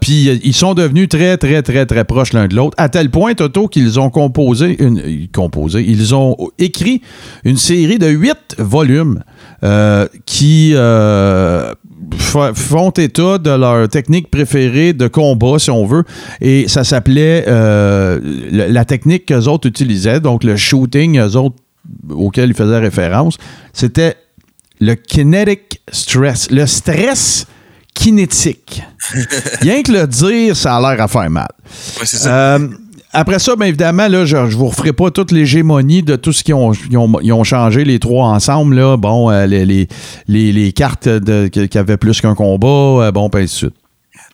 Puis 0.00 0.40
ils 0.42 0.54
sont 0.54 0.74
devenus 0.74 1.08
très, 1.08 1.36
très, 1.36 1.62
très, 1.62 1.86
très 1.86 2.04
proches 2.04 2.32
l'un 2.32 2.48
de 2.48 2.56
l'autre, 2.56 2.74
à 2.78 2.88
tel 2.88 3.10
point, 3.10 3.34
Toto, 3.34 3.68
qu'ils 3.68 4.00
ont 4.00 4.10
composé, 4.10 4.82
une, 4.82 5.28
composé, 5.32 5.84
ils 5.86 6.14
ont 6.14 6.36
écrit 6.58 7.02
une 7.44 7.56
série 7.68 7.98
de 7.98 8.06
huit 8.08 8.54
volumes 8.58 9.22
euh, 9.62 10.08
qui 10.24 10.72
euh, 10.74 11.74
font 12.18 12.90
état 12.90 13.36
de 13.36 13.50
leur 13.50 13.88
technique 13.90 14.30
préférée 14.30 14.94
de 14.94 15.06
combat, 15.06 15.58
si 15.58 15.70
on 15.70 15.84
veut. 15.84 16.04
Et 16.40 16.66
ça 16.66 16.82
s'appelait 16.82 17.44
euh, 17.46 18.20
la, 18.50 18.68
la 18.68 18.84
technique 18.86 19.26
qu'eux 19.26 19.48
autres 19.48 19.68
utilisaient, 19.68 20.20
donc 20.20 20.44
le 20.44 20.56
shooting, 20.56 21.18
eux 21.18 21.36
autres, 21.36 21.56
auquel 22.08 22.50
ils 22.50 22.54
faisaient 22.54 22.78
référence, 22.78 23.36
c'était 23.74 24.16
le 24.80 24.94
kinetic 24.94 25.82
stress, 25.92 26.50
le 26.50 26.64
stress 26.66 27.46
kinétique. 27.94 28.82
Rien 29.60 29.82
que 29.82 29.92
le 29.92 30.06
dire, 30.06 30.56
ça 30.56 30.76
a 30.76 30.80
l'air 30.80 31.02
à 31.04 31.08
faire 31.08 31.28
mal. 31.28 31.48
Ouais, 32.00 32.06
c'est 32.06 32.16
ça. 32.16 32.58
Après 33.12 33.38
ça, 33.38 33.56
bien 33.56 33.66
évidemment, 33.68 34.06
là, 34.08 34.24
je 34.26 34.36
ne 34.36 34.50
vous 34.50 34.68
referai 34.68 34.92
pas 34.92 35.10
toute 35.10 35.32
l'hégémonie 35.32 36.02
de 36.02 36.16
tout 36.16 36.32
ce 36.32 36.44
qu'ils 36.44 36.54
ont, 36.54 36.72
ils 36.90 36.96
ont, 36.98 37.20
ils 37.22 37.32
ont 37.32 37.42
changé, 37.44 37.84
les 37.84 37.98
trois 37.98 38.26
ensemble. 38.26 38.76
Là. 38.76 38.96
Bon, 38.98 39.30
euh, 39.30 39.46
les, 39.46 39.64
les, 39.64 39.88
les, 40.28 40.52
les 40.52 40.72
cartes 40.72 41.08
de, 41.08 41.48
qui 41.48 41.78
avaient 41.78 41.96
plus 41.96 42.20
qu'un 42.20 42.34
combat, 42.34 42.66
euh, 43.06 43.10
bon, 43.12 43.30
puis 43.30 43.42
ainsi 43.44 43.54
de 43.54 43.58
suite. 43.70 43.74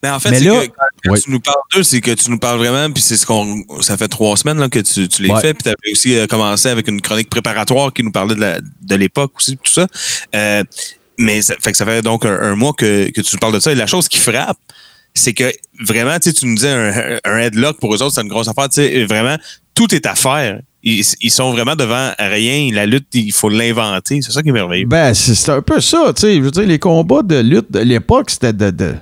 Mais 0.03 0.11
en 0.11 0.19
fait, 0.19 0.31
Mais 0.31 0.39
c'est 0.39 0.45
là- 0.45 0.67
que 0.67 0.73
quand 1.07 1.15
tu 1.15 1.31
nous 1.31 1.41
parles 1.41 1.57
d'eux, 1.75 1.83
c'est 1.83 2.01
que 2.01 2.11
tu 2.11 2.31
nous 2.31 2.39
parles 2.39 2.59
vraiment, 2.59 2.91
puis 2.93 3.03
c'est 3.03 3.17
ce 3.17 3.25
qu'on. 3.25 3.63
Ça 3.81 3.97
fait 3.97 4.09
trois 4.09 4.37
semaines 4.37 4.59
là, 4.59 4.69
que 4.69 4.81
tu, 4.81 5.09
tu 5.09 5.23
les 5.23 5.31
Ouais. 5.31 5.41
fais, 5.41 5.55
puis 5.55 5.63
tu 5.63 5.69
avais 5.69 5.93
aussi 5.93 6.17
euh, 6.17 6.27
commencé 6.27 6.69
avec 6.69 6.89
une 6.89 7.01
chronique 7.01 7.31
préparatoire 7.31 7.93
qui 7.93 8.03
nous 8.03 8.11
parlait 8.13 8.35
de, 8.35 8.41
la- 8.41 8.61
de 8.61 8.95
l'époque 8.97 9.33
aussi, 9.39 9.57
tout 9.57 9.73
ça. 9.73 9.87
Euh, 10.35 10.63
mais 11.19 11.41
ça 11.43 11.55
fait 11.61 11.71
que 11.73 11.79
ça 11.79 11.87
fait 11.87 12.03
donc 12.03 12.27
un, 12.27 12.39
un 12.39 12.55
mois 12.57 12.73
que, 12.73 13.09
que 13.11 13.21
tu 13.21 13.37
nous 13.37 13.39
parles 13.39 13.55
de 13.55 13.61
ça. 13.61 13.73
Et 13.73 13.77
la 13.77 13.87
chose 13.87 14.09
qui 14.09 14.19
frappe, 14.19 14.59
c'est 15.15 15.33
que 15.33 15.45
vraiment, 15.81 16.19
tu 16.19 16.33
nous 16.45 16.57
disais 16.57 17.21
un, 17.25 17.39
headlock 17.39 17.79
pour 17.79 17.95
eux 17.95 18.03
autres, 18.03 18.15
c'est 18.15 18.23
une 18.23 18.29
grosse 18.29 18.49
affaire. 18.49 18.69
Tu 18.69 18.83
sais, 18.83 19.05
vraiment, 19.05 19.37
tout 19.75 19.95
est 19.95 20.07
à 20.07 20.15
faire. 20.15 20.61
Ils, 20.83 21.05
ils 21.21 21.31
sont 21.31 21.53
vraiment 21.53 21.77
devant 21.77 22.11
rien. 22.19 22.71
La 22.73 22.85
lutte, 22.85 23.07
il 23.15 23.33
faut 23.33 23.49
l'inventer. 23.49 24.21
C'est 24.23 24.33
ça 24.33 24.43
qui 24.43 24.49
est 24.49 24.53
merveilleux. 24.53 24.87
Ben, 24.87 25.15
c'est 25.15 25.51
un 25.51 25.63
peu 25.63 25.81
ça. 25.81 26.13
Je 26.21 26.41
veux 26.41 26.51
dire, 26.51 26.67
les 26.67 26.79
combats 26.79 27.23
de 27.23 27.41
lutte 27.41 27.71
de 27.73 27.79
l'époque, 27.79 28.31
c'était 28.31 28.53
de, 28.53 28.71
de- 28.71 28.95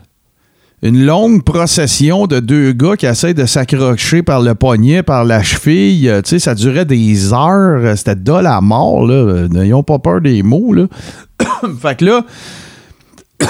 une 0.82 1.04
longue 1.04 1.44
procession 1.44 2.26
de 2.26 2.40
deux 2.40 2.72
gars 2.72 2.96
qui 2.96 3.06
essaient 3.06 3.34
de 3.34 3.46
s'accrocher 3.46 4.22
par 4.22 4.42
le 4.42 4.54
poignet, 4.54 5.02
par 5.02 5.24
la 5.24 5.42
cheville. 5.42 6.20
Ça 6.24 6.54
durait 6.54 6.84
des 6.84 7.32
heures. 7.32 7.96
C'était 7.96 8.16
de 8.16 8.32
la 8.32 8.60
mort, 8.60 9.06
N'ayons 9.06 9.82
pas 9.82 9.98
peur 9.98 10.20
des 10.20 10.42
mots, 10.42 10.72
là. 10.74 10.86
fait 11.80 11.96
que 11.98 12.04
là, 12.04 12.26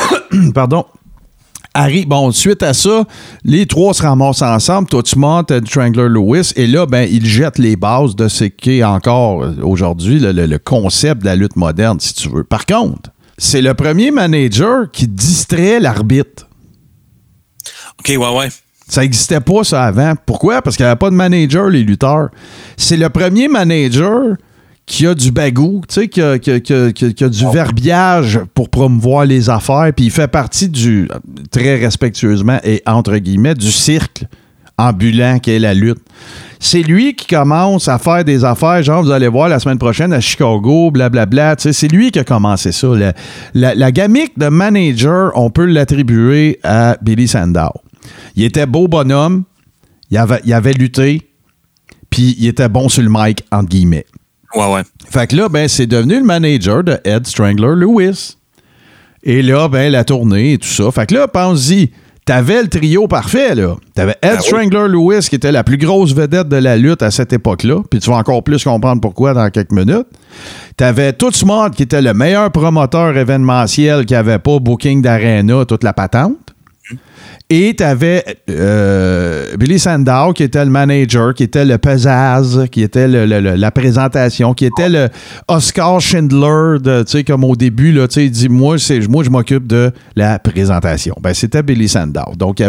pardon. 0.54 0.84
Harry, 1.74 2.04
bon, 2.04 2.30
suite 2.32 2.62
à 2.62 2.74
ça, 2.74 3.04
les 3.44 3.66
trois 3.66 3.94
se 3.94 4.02
ramassent 4.02 4.42
ensemble. 4.42 4.88
Toi, 4.88 5.02
tu 5.02 5.18
montes 5.18 5.48
Ted 5.48 5.66
Strangler 5.66 6.08
Lewis. 6.08 6.52
Et 6.56 6.66
là, 6.66 6.84
ben, 6.86 7.08
ils 7.10 7.24
jettent 7.24 7.58
les 7.58 7.76
bases 7.76 8.14
de 8.14 8.28
ce 8.28 8.44
qu'est 8.44 8.84
encore 8.84 9.42
euh, 9.42 9.54
aujourd'hui 9.62 10.18
le, 10.18 10.32
le- 10.32 10.46
le 10.46 10.58
concept 10.58 11.22
de 11.22 11.26
la 11.26 11.34
lutte 11.36 11.56
moderne, 11.56 11.98
si 11.98 12.12
tu 12.14 12.28
veux. 12.28 12.44
Par 12.44 12.66
contre, 12.66 13.10
c'est 13.38 13.62
le 13.62 13.72
premier 13.74 14.10
manager 14.10 14.90
qui 14.92 15.08
distrait 15.08 15.80
l'arbitre. 15.80 16.46
OK, 18.00 18.08
ouais, 18.08 18.16
ouais. 18.38 18.48
Ça 18.88 19.00
n'existait 19.00 19.40
pas, 19.40 19.64
ça, 19.64 19.84
avant. 19.84 20.12
Pourquoi? 20.26 20.60
Parce 20.60 20.76
qu'il 20.76 20.84
n'y 20.84 20.90
avait 20.90 20.98
pas 20.98 21.08
de 21.08 21.14
manager, 21.14 21.68
les 21.70 21.82
lutteurs. 21.82 22.28
C'est 22.76 22.98
le 22.98 23.08
premier 23.08 23.48
manager 23.48 24.36
qui 24.86 25.06
a 25.06 25.14
du 25.14 25.30
bagou, 25.30 25.82
tu 25.88 25.94
sais, 25.94 26.08
qui 26.08 26.20
a, 26.20 26.38
qui 26.38 26.60
qui 26.60 26.92
qui 26.92 27.14
qui 27.14 27.30
du 27.30 27.44
verbiage 27.52 28.40
pour 28.54 28.68
promouvoir 28.68 29.24
les 29.24 29.48
affaires, 29.48 29.92
puis 29.94 30.06
il 30.06 30.10
fait 30.10 30.28
partie 30.28 30.68
du, 30.68 31.08
très 31.50 31.76
respectueusement 31.76 32.58
et 32.64 32.82
entre 32.86 33.16
guillemets, 33.18 33.54
du 33.54 33.70
cirque 33.70 34.24
ambulant 34.78 35.38
qu'est 35.38 35.58
la 35.58 35.74
lutte. 35.74 36.00
C'est 36.58 36.82
lui 36.82 37.14
qui 37.14 37.26
commence 37.26 37.88
à 37.88 37.98
faire 37.98 38.24
des 38.24 38.44
affaires, 38.44 38.82
genre, 38.82 39.02
vous 39.02 39.10
allez 39.10 39.28
voir 39.28 39.48
la 39.48 39.58
semaine 39.58 39.78
prochaine 39.78 40.12
à 40.12 40.20
Chicago, 40.20 40.90
blablabla. 40.90 41.56
Tu 41.56 41.62
sais, 41.64 41.72
c'est 41.72 41.88
lui 41.88 42.10
qui 42.10 42.18
a 42.18 42.24
commencé 42.24 42.72
ça. 42.72 42.88
La, 42.88 43.12
la, 43.54 43.74
la 43.74 43.92
gamique 43.92 44.38
de 44.38 44.46
manager, 44.46 45.32
on 45.34 45.50
peut 45.50 45.66
l'attribuer 45.66 46.58
à 46.62 46.96
Billy 47.02 47.28
Sandow. 47.28 47.72
Il 48.36 48.44
était 48.44 48.66
beau 48.66 48.88
bonhomme, 48.88 49.44
il 50.10 50.18
avait, 50.18 50.40
il 50.44 50.52
avait 50.52 50.72
lutté, 50.72 51.30
puis 52.10 52.36
il 52.38 52.46
était 52.46 52.68
bon 52.68 52.88
sur 52.88 53.02
le 53.02 53.10
mic, 53.10 53.42
entre 53.50 53.68
guillemets. 53.68 54.06
Ouais, 54.54 54.72
ouais. 54.72 54.82
Fait 55.10 55.26
que 55.26 55.36
là, 55.36 55.48
ben, 55.48 55.68
c'est 55.68 55.86
devenu 55.86 56.16
le 56.16 56.24
manager 56.24 56.84
de 56.84 56.98
Ed 57.04 57.26
Strangler 57.26 57.74
Lewis. 57.76 58.36
Et 59.22 59.42
là, 59.42 59.68
ben, 59.68 59.90
la 59.90 60.04
tournée 60.04 60.54
et 60.54 60.58
tout 60.58 60.68
ça. 60.68 60.90
Fait 60.90 61.06
que 61.06 61.14
là, 61.14 61.28
pense-y, 61.28 61.90
t'avais 62.24 62.62
le 62.62 62.68
trio 62.68 63.06
parfait, 63.08 63.54
là. 63.54 63.76
T'avais 63.94 64.16
Ed 64.22 64.38
oui. 64.38 64.42
Strangler 64.42 64.88
Lewis, 64.88 65.28
qui 65.28 65.36
était 65.36 65.52
la 65.52 65.64
plus 65.64 65.78
grosse 65.78 66.14
vedette 66.14 66.48
de 66.48 66.56
la 66.56 66.76
lutte 66.76 67.02
à 67.02 67.10
cette 67.10 67.32
époque-là. 67.32 67.82
Puis 67.90 68.00
tu 68.00 68.10
vas 68.10 68.16
encore 68.16 68.42
plus 68.42 68.62
comprendre 68.64 69.00
pourquoi 69.00 69.32
dans 69.32 69.48
quelques 69.50 69.72
minutes. 69.72 70.06
T'avais 70.76 71.12
Tootsmart, 71.12 71.70
qui 71.70 71.84
était 71.84 72.02
le 72.02 72.14
meilleur 72.14 72.50
promoteur 72.50 73.16
événementiel 73.16 74.06
qui 74.06 74.14
avait 74.14 74.38
pas 74.38 74.58
booking 74.58 75.02
d'arena, 75.02 75.64
toute 75.64 75.84
la 75.84 75.92
patente. 75.92 76.51
Et 77.48 77.74
tu 77.76 77.82
avais 77.82 78.24
Billy 79.58 79.78
Sandow, 79.78 80.32
qui 80.34 80.42
était 80.42 80.64
le 80.64 80.70
manager, 80.70 81.34
qui 81.34 81.44
était 81.44 81.64
le 81.64 81.78
pesaz, 81.78 82.66
qui 82.70 82.82
était 82.82 83.06
la 83.06 83.70
présentation, 83.70 84.54
qui 84.54 84.66
était 84.66 84.88
le 84.88 85.08
Oscar 85.48 86.00
Schindler, 86.00 86.78
de, 86.80 87.22
comme 87.22 87.44
au 87.44 87.54
début, 87.54 87.94
il 88.16 88.30
dit 88.30 88.48
Moi, 88.48 88.76
moi 89.08 89.24
je 89.24 89.30
m'occupe 89.30 89.66
de 89.66 89.92
la 90.16 90.38
présentation. 90.38 91.14
Ben, 91.20 91.34
c'était 91.34 91.62
Billy 91.62 91.88
Sandow. 91.88 92.34
Donc, 92.36 92.60
il 92.60 92.64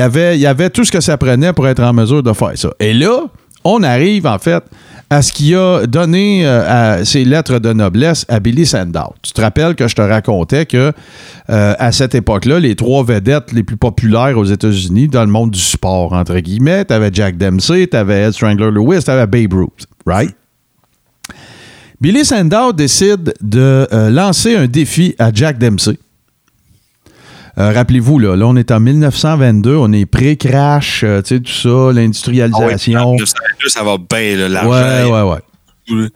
avait, 0.00 0.38
y 0.38 0.46
avait 0.46 0.70
tout 0.70 0.84
ce 0.84 0.92
que 0.92 1.00
ça 1.00 1.16
prenait 1.16 1.52
pour 1.52 1.68
être 1.68 1.82
en 1.82 1.92
mesure 1.92 2.22
de 2.22 2.32
faire 2.32 2.56
ça. 2.56 2.70
Et 2.80 2.94
là, 2.94 3.26
on 3.64 3.82
arrive, 3.82 4.26
en 4.26 4.38
fait, 4.38 4.64
à 5.10 5.22
ce 5.22 5.32
qui 5.32 5.54
a 5.54 5.86
donné 5.86 6.46
euh, 6.46 6.98
à 6.98 7.04
ses 7.04 7.24
lettres 7.24 7.58
de 7.58 7.72
noblesse 7.72 8.26
à 8.28 8.40
Billy 8.40 8.66
Sandow. 8.66 9.14
Tu 9.22 9.32
te 9.32 9.40
rappelles 9.40 9.74
que 9.74 9.88
je 9.88 9.94
te 9.94 10.02
racontais 10.02 10.66
que 10.66 10.92
euh, 11.50 11.74
à 11.78 11.92
cette 11.92 12.14
époque-là, 12.14 12.60
les 12.60 12.76
trois 12.76 13.04
vedettes 13.04 13.52
les 13.52 13.62
plus 13.62 13.76
populaires 13.76 14.36
aux 14.36 14.44
États-Unis 14.44 15.08
dans 15.08 15.24
le 15.24 15.30
monde 15.30 15.50
du 15.50 15.60
sport, 15.60 16.12
entre 16.12 16.38
guillemets, 16.38 16.84
t'avais 16.84 17.10
Jack 17.12 17.38
Dempsey, 17.38 17.86
t'avais 17.86 18.24
Ed 18.24 18.32
Strangler 18.32 18.70
Lewis, 18.70 19.02
t'avais 19.02 19.26
Babe 19.26 19.54
Ruth, 19.54 19.86
right? 20.06 20.34
Billy 22.00 22.24
Sandow 22.24 22.72
décide 22.72 23.34
de 23.40 23.88
euh, 23.92 24.10
lancer 24.10 24.54
un 24.54 24.66
défi 24.66 25.16
à 25.18 25.32
Jack 25.32 25.58
Dempsey. 25.58 25.98
Euh, 27.58 27.72
Rappelez-vous, 27.72 28.18
là, 28.20 28.36
là, 28.36 28.46
on 28.46 28.54
est 28.56 28.70
en 28.70 28.78
1922, 28.80 29.74
on 29.76 29.92
est 29.92 30.06
pré-crash, 30.06 31.02
euh, 31.04 31.20
tu 31.22 31.34
sais, 31.36 31.40
tout 31.40 31.50
ça, 31.50 31.88
Ah 31.88 31.92
l'industrialisation. 31.92 33.12
1902, 33.14 33.68
ça 33.68 33.82
va 33.82 33.96
bien, 33.98 34.18
ouais, 34.18 34.48
l'argent. 34.48 34.70
ouais, 34.70 35.22
ouais. 35.22 35.40
ouais. 35.96 36.08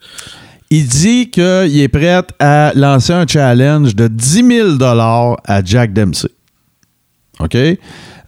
Il 0.70 0.86
dit 0.86 1.30
qu'il 1.30 1.80
est 1.80 1.88
prêt 1.88 2.22
à 2.38 2.72
lancer 2.74 3.12
un 3.12 3.26
challenge 3.26 3.94
de 3.96 4.06
10 4.08 4.46
000 4.78 4.82
à 4.82 5.62
Jack 5.64 5.92
Dempsey. 5.92 6.28
OK? 7.40 7.56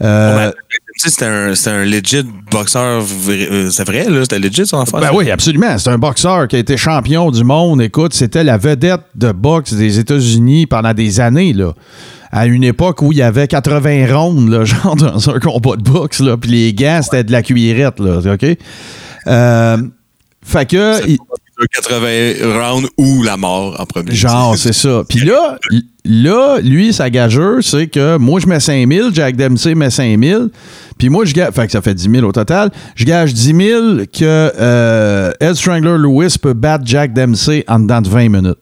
Euh, 0.03 0.51
C'était 0.97 1.25
un, 1.25 1.53
un 1.67 1.85
legit 1.85 2.25
boxeur. 2.51 3.03
euh, 3.29 3.71
C'est 3.71 3.87
vrai, 3.87 4.11
là? 4.11 4.23
C'était 4.23 4.41
legit 4.41 4.67
son 4.67 4.81
affaire? 4.81 5.01
ben 5.01 5.11
oui, 5.15 5.31
absolument. 5.31 5.79
C'est 5.79 5.91
un 5.91 5.99
boxeur 5.99 6.49
qui 6.49 6.57
a 6.57 6.59
été 6.59 6.77
champion 6.77 7.31
du 7.31 7.45
monde. 7.45 7.81
Écoute, 7.81 8.13
c'était 8.13 8.43
la 8.45 8.59
vedette 8.59 9.03
de 9.15 9.31
boxe 9.33 9.73
des 9.73 9.99
États-Unis 9.99 10.67
pendant 10.67 10.93
des 10.93 11.21
années, 11.21 11.53
là. 11.53 11.73
À 12.37 12.47
une 12.47 12.65
époque 12.65 13.01
où 13.01 13.13
il 13.13 13.19
y 13.19 13.23
avait 13.23 13.47
80 13.47 14.13
rondes, 14.13 14.49
là, 14.51 14.65
genre 14.65 14.97
dans 14.97 15.31
un 15.31 15.39
combat 15.39 15.77
de 15.77 15.83
boxe, 15.83 16.19
là. 16.19 16.37
Puis 16.37 16.51
les 16.51 16.75
gants, 16.75 17.01
c'était 17.03 17.23
de 17.23 17.31
la 17.31 17.43
cuillerette, 17.43 18.01
là. 18.01 18.19
OK? 18.35 18.45
Euh, 19.29 19.77
fait 20.45 20.67
que. 20.69 21.09
il- 21.09 21.19
80 21.73 22.33
rounds 22.43 22.89
ou 22.99 23.23
la 23.23 23.37
mort 23.37 23.81
en 23.81 23.87
premier. 23.87 24.13
Genre, 24.13 24.59
c'est 24.59 24.73
ça. 24.73 25.05
Puis 25.09 25.21
là, 25.21 25.57
là, 26.05 26.59
lui, 26.61 26.93
sa 26.93 27.11
gageure, 27.11 27.63
c'est 27.63 27.87
que 27.87 28.17
moi, 28.17 28.41
je 28.41 28.49
mets 28.49 28.59
5 28.59 28.93
000, 28.93 29.11
Jack 29.13 29.37
Dempsey 29.37 29.77
met 29.77 29.89
5 29.91 30.21
000, 30.21 30.47
puis 30.99 31.09
moi, 31.11 31.25
je 31.25 31.33
gage, 31.33 31.53
fait 31.55 31.67
que 31.67 31.73
ça 31.73 31.81
fait 31.81 31.95
10 31.95 32.11
000 32.11 32.27
au 32.27 32.33
total, 32.33 32.73
je 32.97 33.05
gage 33.05 33.33
10 33.33 33.45
000 33.45 33.57
que 34.13 34.23
euh, 34.25 35.31
Ed 35.39 35.55
Strangler 35.55 35.97
Lewis 35.97 36.37
peut 36.43 36.55
battre 36.55 36.85
Jack 36.87 37.13
Dempsey 37.13 37.65
en 37.69 37.79
dedans 37.79 38.01
de 38.03 38.09
20 38.09 38.29
minutes. 38.31 38.59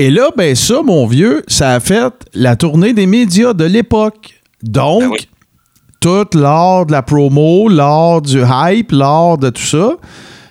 Et 0.00 0.10
là, 0.10 0.30
ben 0.36 0.54
ça, 0.54 0.80
mon 0.82 1.06
vieux, 1.06 1.42
ça 1.46 1.72
a 1.72 1.80
fait 1.80 2.12
la 2.32 2.56
tournée 2.56 2.94
des 2.94 3.04
médias 3.06 3.52
de 3.52 3.64
l'époque. 3.64 4.40
Donc, 4.62 5.00
Ben 5.02 5.08
oui. 5.10 5.28
tout 6.00 6.38
l'art 6.38 6.86
de 6.86 6.92
la 6.92 7.02
promo, 7.02 7.68
l'art 7.68 8.22
du 8.22 8.40
hype, 8.42 8.92
l'art 8.92 9.36
de 9.36 9.50
tout 9.50 9.60
ça, 9.62 9.96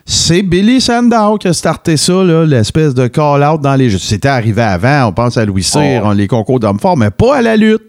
c'est 0.05 0.43
Billy 0.43 0.79
Sandow 0.79 1.37
qui 1.39 1.47
a 1.47 1.53
starté 1.53 1.97
ça, 1.97 2.23
l'espèce 2.45 2.93
de 2.93 3.07
call-out 3.07 3.59
dans 3.61 3.75
les 3.75 3.89
jeux. 3.89 3.97
C'était 3.97 4.27
arrivé 4.27 4.61
avant, 4.61 5.07
on 5.07 5.13
pense 5.13 5.35
à 5.37 5.45
Louis 5.45 5.63
Cyr, 5.63 6.01
on- 6.03 6.11
les 6.11 6.27
concours 6.27 6.59
d'hommes 6.59 6.79
forts, 6.79 6.97
mais 6.97 7.09
pas 7.09 7.37
à 7.37 7.41
la 7.41 7.57
lutte. 7.57 7.81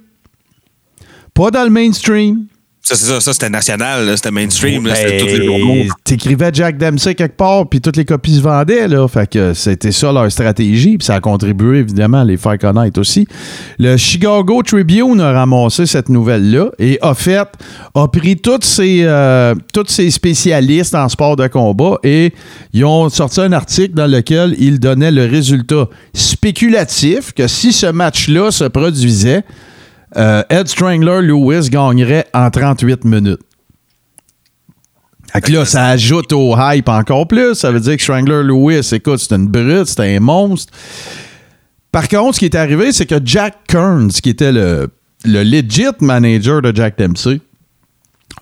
Pas 1.35 1.51
dans 1.51 1.65
le 1.65 1.71
mainstream. 1.71 2.47
Ça, 2.91 2.97
c'est 2.97 3.07
ça, 3.07 3.20
ça 3.20 3.32
c'était 3.32 3.51
national, 3.51 4.16
c'était 4.16 4.32
mainstream, 4.32 4.84
là, 4.84 4.97
c'était 4.97 5.11
Ben, 5.11 5.20
tous 5.20 5.26
les 5.26 5.47
journaux. 5.47 5.74
T'écrivais 6.03 6.51
Jack 6.53 6.76
Dempsey 6.76 7.14
quelque 7.14 7.36
part, 7.36 7.68
puis 7.68 7.80
toutes 7.80 7.97
les 7.97 8.05
copies 8.05 8.34
se 8.34 8.41
vendaient, 8.41 8.88
là. 8.88 9.07
Fait 9.07 9.30
que 9.30 9.55
c'était 9.55 9.93
ça 9.93 10.11
leur 10.11 10.28
stratégie, 10.32 10.99
puis 10.99 11.05
ça 11.05 11.14
a 11.14 11.20
contribué 11.20 11.78
évidemment 11.78 12.22
à 12.22 12.24
les 12.24 12.36
faire 12.36 12.59
connaître 12.59 12.99
aussi. 12.99 13.28
Le 13.78 13.97
Chicago 13.97 14.61
Tribune 14.64 15.20
a 15.20 15.30
ramassé 15.30 15.86
cette 15.86 16.09
nouvelle-là 16.09 16.70
et 16.80 16.99
a 17.01 17.14
fait, 17.14 17.47
a 17.95 18.09
pris 18.09 18.36
tous 18.38 18.62
ces, 18.62 19.03
euh, 19.05 19.55
tous 19.72 19.86
ces 19.86 20.11
spécialistes 20.11 20.97
en 20.97 21.09
sport 21.09 21.36
de 21.36 21.47
combat 21.47 21.97
et 22.03 22.34
ils 22.72 22.84
ont 22.84 23.08
sorti 23.08 23.41
un 23.41 23.53
article 23.53 23.95
dans 23.95 24.11
lequel 24.11 24.57
ils 24.58 24.80
donnaient 24.80 25.12
le 25.12 25.26
résultat 25.26 25.88
spéculatif 26.12 27.34
que 27.34 27.46
si 27.46 27.72
ce 27.72 27.87
match-là 27.87 28.50
se 28.50 28.64
produisait, 28.64 29.45
euh, 30.16 30.42
Ed 30.49 30.68
Strangler 30.68 31.22
Lewis 31.22 31.68
gagnerait 31.70 32.26
en 32.34 32.50
38 32.50 33.04
minutes. 33.04 33.41
Là, 35.49 35.64
ça 35.64 35.87
ajoute 35.87 36.32
au 36.32 36.57
hype 36.58 36.88
encore 36.88 37.28
plus. 37.28 37.54
Ça 37.54 37.70
veut 37.70 37.80
dire 37.80 37.96
que 37.96 38.03
Strangler 38.03 38.42
Lewis, 38.42 38.88
écoute, 38.92 39.18
c'est 39.18 39.34
une 39.34 39.46
brute, 39.46 39.87
c'est 39.87 40.16
un 40.16 40.20
monstre. 40.20 40.72
Par 41.92 42.08
contre, 42.08 42.34
ce 42.34 42.41
qui 42.41 42.46
est 42.46 42.54
arrivé, 42.57 42.92
c'est 42.92 43.07
que 43.07 43.20
Jack 43.24 43.58
Kearns, 43.68 44.11
qui 44.11 44.30
était 44.30 44.53
le, 44.53 44.88
le 45.24 45.42
legit 45.42 45.87
manager 46.00 46.62
de 46.62 46.74
Jack 46.74 46.99
Dempsey, 46.99 47.41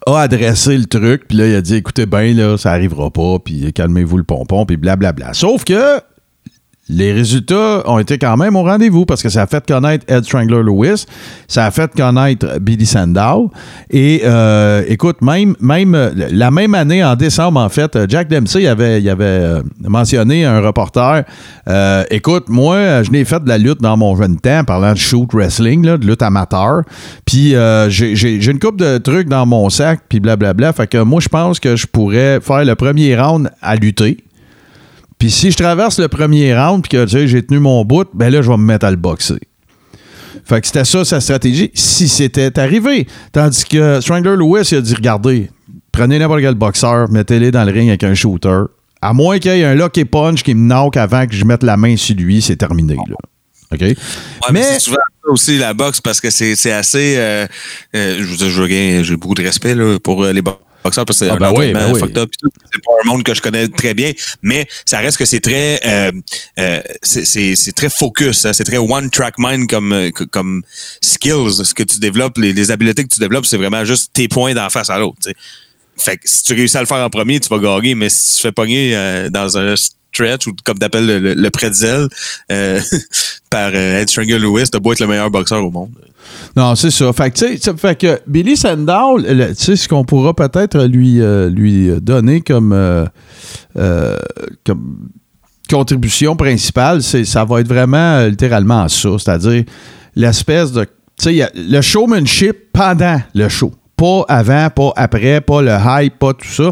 a 0.07 0.21
adressé 0.21 0.77
le 0.77 0.87
truc, 0.87 1.27
puis 1.29 1.39
là, 1.39 1.47
il 1.47 1.55
a 1.55 1.61
dit 1.61 1.77
écoutez 1.77 2.07
bien, 2.07 2.33
là, 2.35 2.57
ça 2.57 2.73
arrivera 2.73 3.11
pas, 3.11 3.39
puis 3.39 3.73
calmez-vous 3.73 4.19
le 4.19 4.25
pompon, 4.25 4.65
puis 4.65 4.77
blablabla. 4.77 5.35
Sauf 5.35 5.65
que 5.65 6.01
les 6.89 7.13
résultats 7.13 7.83
ont 7.87 7.99
été 7.99 8.19
quand 8.19 8.37
même 8.37 8.57
au 8.57 8.63
rendez-vous 8.63 9.05
parce 9.05 9.23
que 9.23 9.29
ça 9.29 9.43
a 9.43 9.47
fait 9.47 9.65
connaître 9.67 10.05
Ed 10.09 10.25
Strangler 10.25 10.63
Lewis, 10.63 11.05
ça 11.47 11.67
a 11.67 11.71
fait 11.71 11.91
connaître 11.95 12.59
Billy 12.61 12.87
Sandow. 12.87 13.51
Et 13.91 14.23
euh, 14.25 14.83
écoute, 14.89 15.21
même, 15.21 15.55
même 15.61 15.97
la 16.31 16.51
même 16.51 16.75
année, 16.75 17.05
en 17.05 17.15
décembre, 17.17 17.61
en 17.61 17.69
fait, 17.69 17.99
Jack 18.09 18.29
Dempsey 18.29 18.67
avait, 18.67 19.01
il 19.01 19.09
avait 19.09 19.25
euh, 19.25 19.63
mentionné 19.87 20.45
un 20.45 20.61
reporter. 20.61 21.25
euh, 21.69 22.05
écoute, 22.11 22.49
moi, 22.49 23.03
je 23.03 23.11
n'ai 23.11 23.25
fait 23.25 23.43
de 23.43 23.49
la 23.49 23.59
lutte 23.59 23.81
dans 23.81 23.97
mon 23.97 24.17
jeune 24.17 24.39
temps, 24.39 24.65
parlant 24.65 24.93
de 24.93 24.99
shoot 24.99 25.29
wrestling, 25.33 25.85
là, 25.85 25.99
de 25.99 26.07
lutte 26.07 26.23
amateur. 26.23 26.83
Puis 27.25 27.55
euh, 27.55 27.91
j'ai 27.91 28.51
une 28.51 28.59
coupe 28.59 28.79
de 28.79 28.99
trucs 28.99 29.29
dans 29.29 29.47
mon 29.47 29.69
sac, 29.71 30.01
puis 30.09 30.21
blablabla. 30.21 30.73
Fait 30.73 30.87
que 30.87 30.99
moi, 30.99 31.21
je 31.21 31.29
pense 31.29 31.61
que 31.61 31.77
je 31.77 31.87
pourrais 31.87 32.41
faire 32.41 32.65
le 32.65 32.75
premier 32.75 33.19
round 33.19 33.51
à 33.61 33.77
lutter. 33.77 34.19
Puis 35.19 35.31
si 35.31 35.51
je 35.51 35.57
traverse 35.57 35.99
le 35.99 36.09
premier 36.09 36.55
round 36.57 36.83
puis 36.83 36.91
que 36.91 37.05
tu 37.05 37.11
sais, 37.11 37.27
j'ai 37.29 37.45
tenu 37.45 37.59
mon 37.59 37.85
bout, 37.85 38.09
ben 38.15 38.31
là, 38.31 38.41
je 38.43 38.49
vais 38.51 38.57
me 38.57 38.63
mettre 38.65 38.87
à 38.87 38.91
le 38.91 38.97
boxer. 38.97 39.39
Fait 40.45 40.61
que 40.61 40.67
c'était 40.67 40.85
ça 40.85 41.05
sa 41.05 41.21
stratégie, 41.21 41.71
si 41.75 42.09
c'était 42.09 42.59
arrivé. 42.59 43.07
Tandis 43.33 43.65
que 43.65 44.01
Strangler 44.01 44.37
Lewis, 44.37 44.69
il 44.73 44.79
a 44.79 44.81
dit 44.81 44.95
regardez, 44.95 45.51
prenez 45.93 46.19
n'importe 46.19 46.41
quel 46.41 46.55
boxeur, 46.55 47.11
mettez-les 47.11 47.51
dans 47.51 47.65
le 47.65 47.73
ring 47.73 47.89
avec 47.89 48.05
un 48.05 48.15
shooter. 48.15 48.63
À 49.03 49.13
moins 49.13 49.39
qu'il 49.39 49.53
y 49.53 49.61
ait 49.61 49.65
un 49.65 49.75
lucky 49.75 50.05
punch 50.05 50.43
qui 50.43 50.55
me 50.55 50.69
knock 50.69 50.97
avant 50.97 51.27
que 51.27 51.35
je 51.35 51.45
mette 51.45 51.63
la 51.63 51.77
main 51.77 51.97
sur 51.97 52.17
lui, 52.17 52.41
c'est 52.41 52.57
terminé. 52.57 52.95
Là. 52.95 53.15
OK? 53.73 53.81
Ouais, 53.81 53.95
mais, 54.47 54.53
Mais- 54.53 54.63
c'est 54.63 54.81
souvent 54.81 54.97
ça 54.97 55.31
aussi 55.31 55.59
la 55.59 55.75
boxe 55.75 56.01
parce 56.01 56.21
que 56.21 56.31
c'est 56.31 56.73
assez. 56.73 57.17
euh, 57.19 57.47
euh, 57.95 58.17
je 58.19 58.25
veux 58.25 58.37
dire, 58.67 59.05
j'ai 59.05 59.17
beaucoup 59.17 59.35
de 59.35 59.43
respect 59.43 59.75
là, 59.75 59.99
pour 59.99 60.25
euh, 60.25 60.33
les 60.33 60.41
boxeurs 60.43 60.63
parce 60.83 60.97
que 60.97 61.13
c'est 61.13 61.29
Ah, 61.29 61.35
un 61.35 61.37
ben 61.37 61.53
oui, 61.57 61.73
ben 61.73 61.93
oui. 61.93 62.01
up. 62.17 62.31
C'est 62.73 62.83
pas 62.85 62.93
un 63.05 63.09
monde 63.09 63.23
que 63.23 63.35
je 63.35 63.43
connais 63.43 63.69
très 63.69 63.95
bien, 63.95 64.13
mais 64.43 64.67
ça 64.87 64.99
reste 64.99 65.17
que 65.19 65.25
c'est 65.25 65.41
très, 65.41 65.81
euh, 65.85 66.13
euh, 66.59 66.81
c'est- 67.03 67.25
c'est 67.25 67.57
c'est 67.57 67.73
très 67.73 67.91
focus, 67.91 68.45
hein, 68.47 68.53
c'est 68.53 68.65
très 68.65 68.79
one 68.79 69.11
track 69.11 69.35
mind 69.39 69.69
comme 69.69 69.93
euh, 69.93 70.11
comme 70.31 70.63
skills. 71.01 71.65
Ce 71.65 71.75
que 71.75 71.83
tu 71.83 71.99
développes, 71.99 72.39
les, 72.39 72.53
les 72.53 72.71
habiletés 72.71 73.05
que 73.05 73.13
tu 73.13 73.21
développes, 73.21 73.47
c'est 73.47 73.57
vraiment 73.59 73.85
juste 73.85 74.13
tes 74.15 74.29
points 74.29 74.55
d'en 74.55 74.71
face 74.71 74.91
à 74.91 74.99
l'autre. 74.99 75.19
Fait 75.97 76.17
que 76.17 76.29
si 76.29 76.43
tu 76.45 76.55
réussis 76.55 76.77
à 76.77 76.81
le 76.81 76.87
faire 76.87 76.99
en 76.99 77.11
premier, 77.11 77.41
tu 77.41 77.49
vas 77.49 77.59
gagner, 77.59 77.95
mais 77.97 78.09
si 78.09 78.31
tu 78.31 78.37
te 78.37 78.41
fais 78.43 78.53
pogner 78.53 78.97
euh, 78.97 79.29
dans 79.31 79.59
un 79.59 79.75
stretch 79.77 80.47
ou 80.47 80.55
comme 80.65 80.79
t'appelles 80.79 81.07
le, 81.07 81.19
le, 81.19 81.35
le 81.35 81.51
pretzel 81.51 82.07
euh, 82.53 82.81
par 83.51 83.71
euh, 83.75 84.01
Ed 84.01 84.09
Stringer 84.09 84.39
Lewis, 84.39 84.69
t'as 84.71 84.79
beau 84.79 84.93
être 84.93 85.01
le 85.01 85.09
meilleur 85.09 85.29
boxeur 85.31 85.63
au 85.65 85.71
monde. 85.71 85.91
Non, 86.57 86.75
c'est 86.75 86.91
ça. 86.91 87.13
Fait 87.13 87.31
que, 87.31 87.77
fait 87.77 87.99
que 87.99 88.21
Billy 88.27 88.57
Sandow, 88.57 89.21
tu 89.21 89.77
ce 89.77 89.89
qu'on 89.89 90.05
pourra 90.05 90.35
peut-être 90.35 90.85
lui, 90.85 91.21
euh, 91.21 91.49
lui 91.49 91.91
donner 92.01 92.41
comme, 92.41 92.73
euh, 92.73 93.07
euh, 93.77 94.17
comme 94.67 95.09
contribution 95.71 96.37
principale, 96.37 97.03
c'est 97.03 97.25
ça 97.25 97.45
va 97.45 97.61
être 97.61 97.69
vraiment 97.69 98.25
littéralement 98.27 98.89
ça. 98.89 99.11
C'est-à-dire 99.19 99.65
l'espèce 100.17 100.73
de. 100.73 100.85
Tu 101.19 101.37
sais, 101.37 101.51
le 101.55 101.81
showmanship 101.81 102.73
pendant 102.73 103.21
le 103.35 103.49
show. 103.49 103.73
Pas 103.99 104.25
avant, 104.29 104.69
pas 104.71 104.93
après, 104.95 105.41
pas 105.41 105.61
le 105.61 105.73
hype, 105.73 106.21
pas 106.21 106.33
tout 106.33 106.47
ça. 106.47 106.71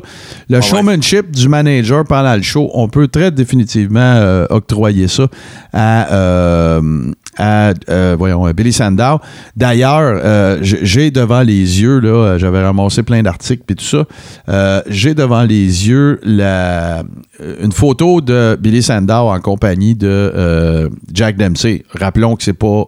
Le 0.48 0.58
ouais. 0.58 0.62
showmanship 0.62 1.32
du 1.32 1.48
manager 1.48 2.04
pendant 2.04 2.36
le 2.36 2.42
show, 2.42 2.70
on 2.72 2.88
peut 2.88 3.08
très 3.08 3.32
définitivement 3.32 3.98
euh, 4.00 4.46
octroyer 4.48 5.08
ça 5.08 5.26
à, 5.72 6.12
euh, 6.12 7.12
à 7.36 7.72
euh, 7.90 8.14
voyons, 8.16 8.48
Billy 8.52 8.72
Sandow. 8.72 9.18
D'ailleurs, 9.56 10.60
j'ai 10.62 11.10
devant 11.10 11.42
les 11.42 11.82
yeux, 11.82 11.98
là, 11.98 12.38
j'avais 12.38 12.62
ramassé 12.62 13.02
plein 13.02 13.24
d'articles 13.24 13.64
et 13.70 13.74
tout 13.74 13.84
ça, 13.84 14.84
j'ai 14.88 15.14
devant 15.14 15.42
les 15.42 15.88
yeux 15.88 16.20
la, 16.22 17.02
une 17.60 17.72
photo 17.72 18.20
de 18.20 18.56
Billy 18.60 18.84
Sandow 18.84 19.30
en 19.30 19.40
compagnie 19.40 19.96
de 19.96 20.88
Jack 21.12 21.36
Dempsey. 21.36 21.82
Rappelons 21.92 22.36
que 22.36 22.44
c'est 22.44 22.52
pas 22.52 22.84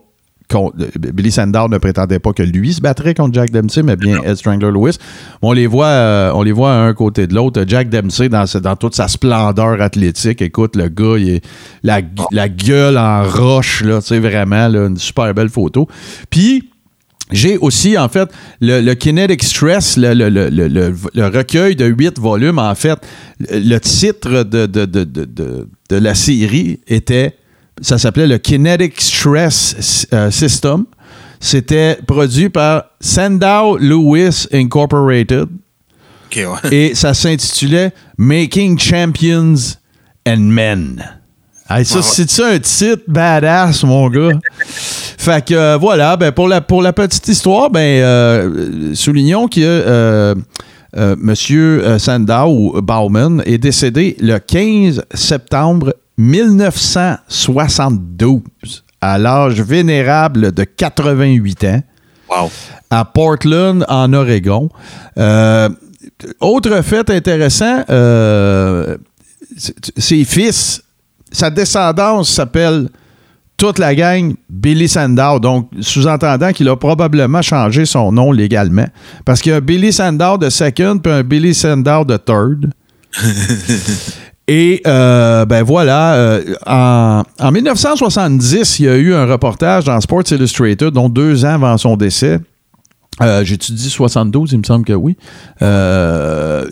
Billy 1.13 1.31
Sandow 1.31 1.69
ne 1.69 1.79
prétendait 1.79 2.19
pas 2.19 2.33
que 2.33 2.43
lui 2.43 2.73
se 2.73 2.81
battrait 2.81 3.15
contre 3.15 3.35
Jack 3.35 3.51
Dempsey, 3.51 3.83
mais 3.83 3.97
bien 3.97 4.23
Ed 4.23 4.37
Strangler 4.37 4.71
Lewis. 4.71 4.97
On 5.43 5.53
les 5.53 5.67
voit, 5.67 5.87
euh, 5.87 6.33
on 6.35 6.43
les 6.43 6.53
voit 6.53 6.73
un 6.73 6.95
côté 6.95 7.27
de 7.27 7.35
l'autre. 7.35 7.65
Jack 7.67 7.91
Dempsey 7.91 8.29
dans, 8.29 8.47
toute 8.77 8.95
sa 8.95 9.09
splendeur 9.09 9.81
athlétique. 9.83 10.41
Écoute, 10.41 10.75
le 10.77 10.89
gars, 10.89 11.17
il 11.19 11.29
est 11.29 11.45
la, 11.83 12.01
la 12.33 12.49
gueule 12.49 12.97
en 12.97 13.25
roche, 13.25 13.83
là, 13.85 14.01
tu 14.01 14.07
sais, 14.09 14.19
vraiment, 14.19 14.69
là, 14.69 14.87
une 14.87 14.97
super 14.97 15.35
belle 15.35 15.51
photo. 15.51 15.87
Puis, 16.31 16.71
j'ai 17.31 17.59
aussi, 17.59 17.99
en 17.99 18.09
fait, 18.09 18.31
le, 18.63 18.81
le 18.81 18.95
Kinetic 18.95 19.43
Stress, 19.43 19.99
le, 19.99 21.29
recueil 21.29 21.77
de 21.77 21.85
huit 21.85 22.19
volumes, 22.19 22.59
en 22.59 22.75
fait, 22.75 22.99
le, 23.39 23.79
titre 23.81 24.45
de, 24.45 24.65
de, 24.67 24.87
de, 24.87 25.05
de, 25.05 25.25
de- 25.25 25.69
de 25.91 25.97
la 25.97 26.15
série 26.15 26.81
était, 26.87 27.35
ça 27.81 27.99
s'appelait 27.99 28.27
le 28.27 28.39
Kinetic 28.39 29.01
Stress 29.01 30.07
euh, 30.13 30.31
System. 30.31 30.85
C'était 31.41 31.99
produit 32.07 32.49
par 32.49 32.85
Sandow 33.01 33.77
Lewis 33.79 34.47
Incorporated 34.53 35.49
ouais. 36.37 36.45
et 36.73 36.95
ça 36.95 37.15
s'intitulait 37.15 37.93
Making 38.17 38.79
Champions 38.79 39.77
and 40.27 40.39
Men. 40.39 41.05
Hey, 41.71 41.85
ça, 41.85 42.01
c'est 42.01 42.29
ça 42.31 42.49
un 42.49 42.59
titre 42.59 43.03
badass, 43.07 43.85
mon 43.85 44.09
gars? 44.09 44.39
fait 45.19 45.45
que 45.45 45.55
euh, 45.55 45.77
voilà, 45.77 46.17
ben, 46.17 46.33
pour, 46.33 46.49
la, 46.49 46.63
pour 46.63 46.81
la 46.81 46.95
petite 46.95 47.29
histoire, 47.29 47.71
ben, 47.71 47.81
euh, 47.81 48.95
soulignons 48.95 49.49
que 49.49 49.61
euh, 50.97 51.15
Monsieur 51.19 51.85
euh, 51.85 51.99
Sandow 51.99 52.47
ou 52.49 52.81
Bauman 52.81 53.43
est 53.45 53.59
décédé 53.59 54.17
le 54.21 54.39
15 54.39 55.03
septembre 55.13 55.95
1972 56.19 58.85
à 59.01 59.17
l'âge 59.19 59.61
vénérable 59.61 60.53
de 60.53 60.65
88 60.65 61.65
ans 61.65 61.83
Wow. 62.31 62.51
à 62.91 63.07
Portland, 63.07 63.87
en 63.89 64.13
Oregon. 64.13 64.69
Euh, 65.17 65.71
autre 66.41 66.83
fait 66.83 67.09
intéressant, 67.09 67.83
euh, 67.89 68.99
ses 69.97 70.25
fils, 70.25 70.83
sa 71.33 71.49
descendance 71.49 72.29
s'appelle 72.31 72.91
toute 73.57 73.79
la 73.79 73.95
gang 73.95 74.35
Billy 74.51 74.89
Sandow. 74.89 75.39
Donc, 75.41 75.71
sous-entendant 75.81 76.53
qu'il 76.53 76.69
a 76.69 76.77
probablement 76.77 77.41
changé 77.41 77.87
son 77.87 78.13
nom 78.13 78.31
légalement. 78.31 78.87
Parce 79.25 79.41
qu'il 79.41 79.51
y 79.51 79.55
a 79.55 79.59
un 79.59 79.63
Billy 79.63 79.91
Sandow 79.93 80.37
de 80.37 80.51
second 80.51 80.99
puis 80.99 81.13
un 81.13 81.23
Billy 81.23 81.55
Sandow 81.55 82.05
de 82.05 82.17
third. 82.19 82.71
Et 84.49 84.81
euh, 84.87 85.45
ben 85.45 85.63
voilà, 85.63 86.15
euh, 86.15 86.55
en, 86.67 87.23
en 87.39 87.53
1970, 87.53 88.79
il 88.79 88.87
y 88.87 88.89
a 88.89 88.97
eu 88.97 89.13
un 89.13 89.27
reportage 89.27 89.85
dans 89.85 90.01
Sports 90.01 90.25
Illustrated, 90.31 90.91
dont 90.91 91.11
deux 91.11 91.45
ans 91.45 91.55
avant 91.55 91.77
son 91.77 91.97
décès. 91.97 92.41
Euh, 93.21 93.45
J'ai-tu 93.45 93.73
dit 93.73 93.91
72, 93.91 94.53
il 94.53 94.59
me 94.59 94.63
semble 94.65 94.85
que 94.85 94.93
oui. 94.93 95.17
Euh, 95.61 96.65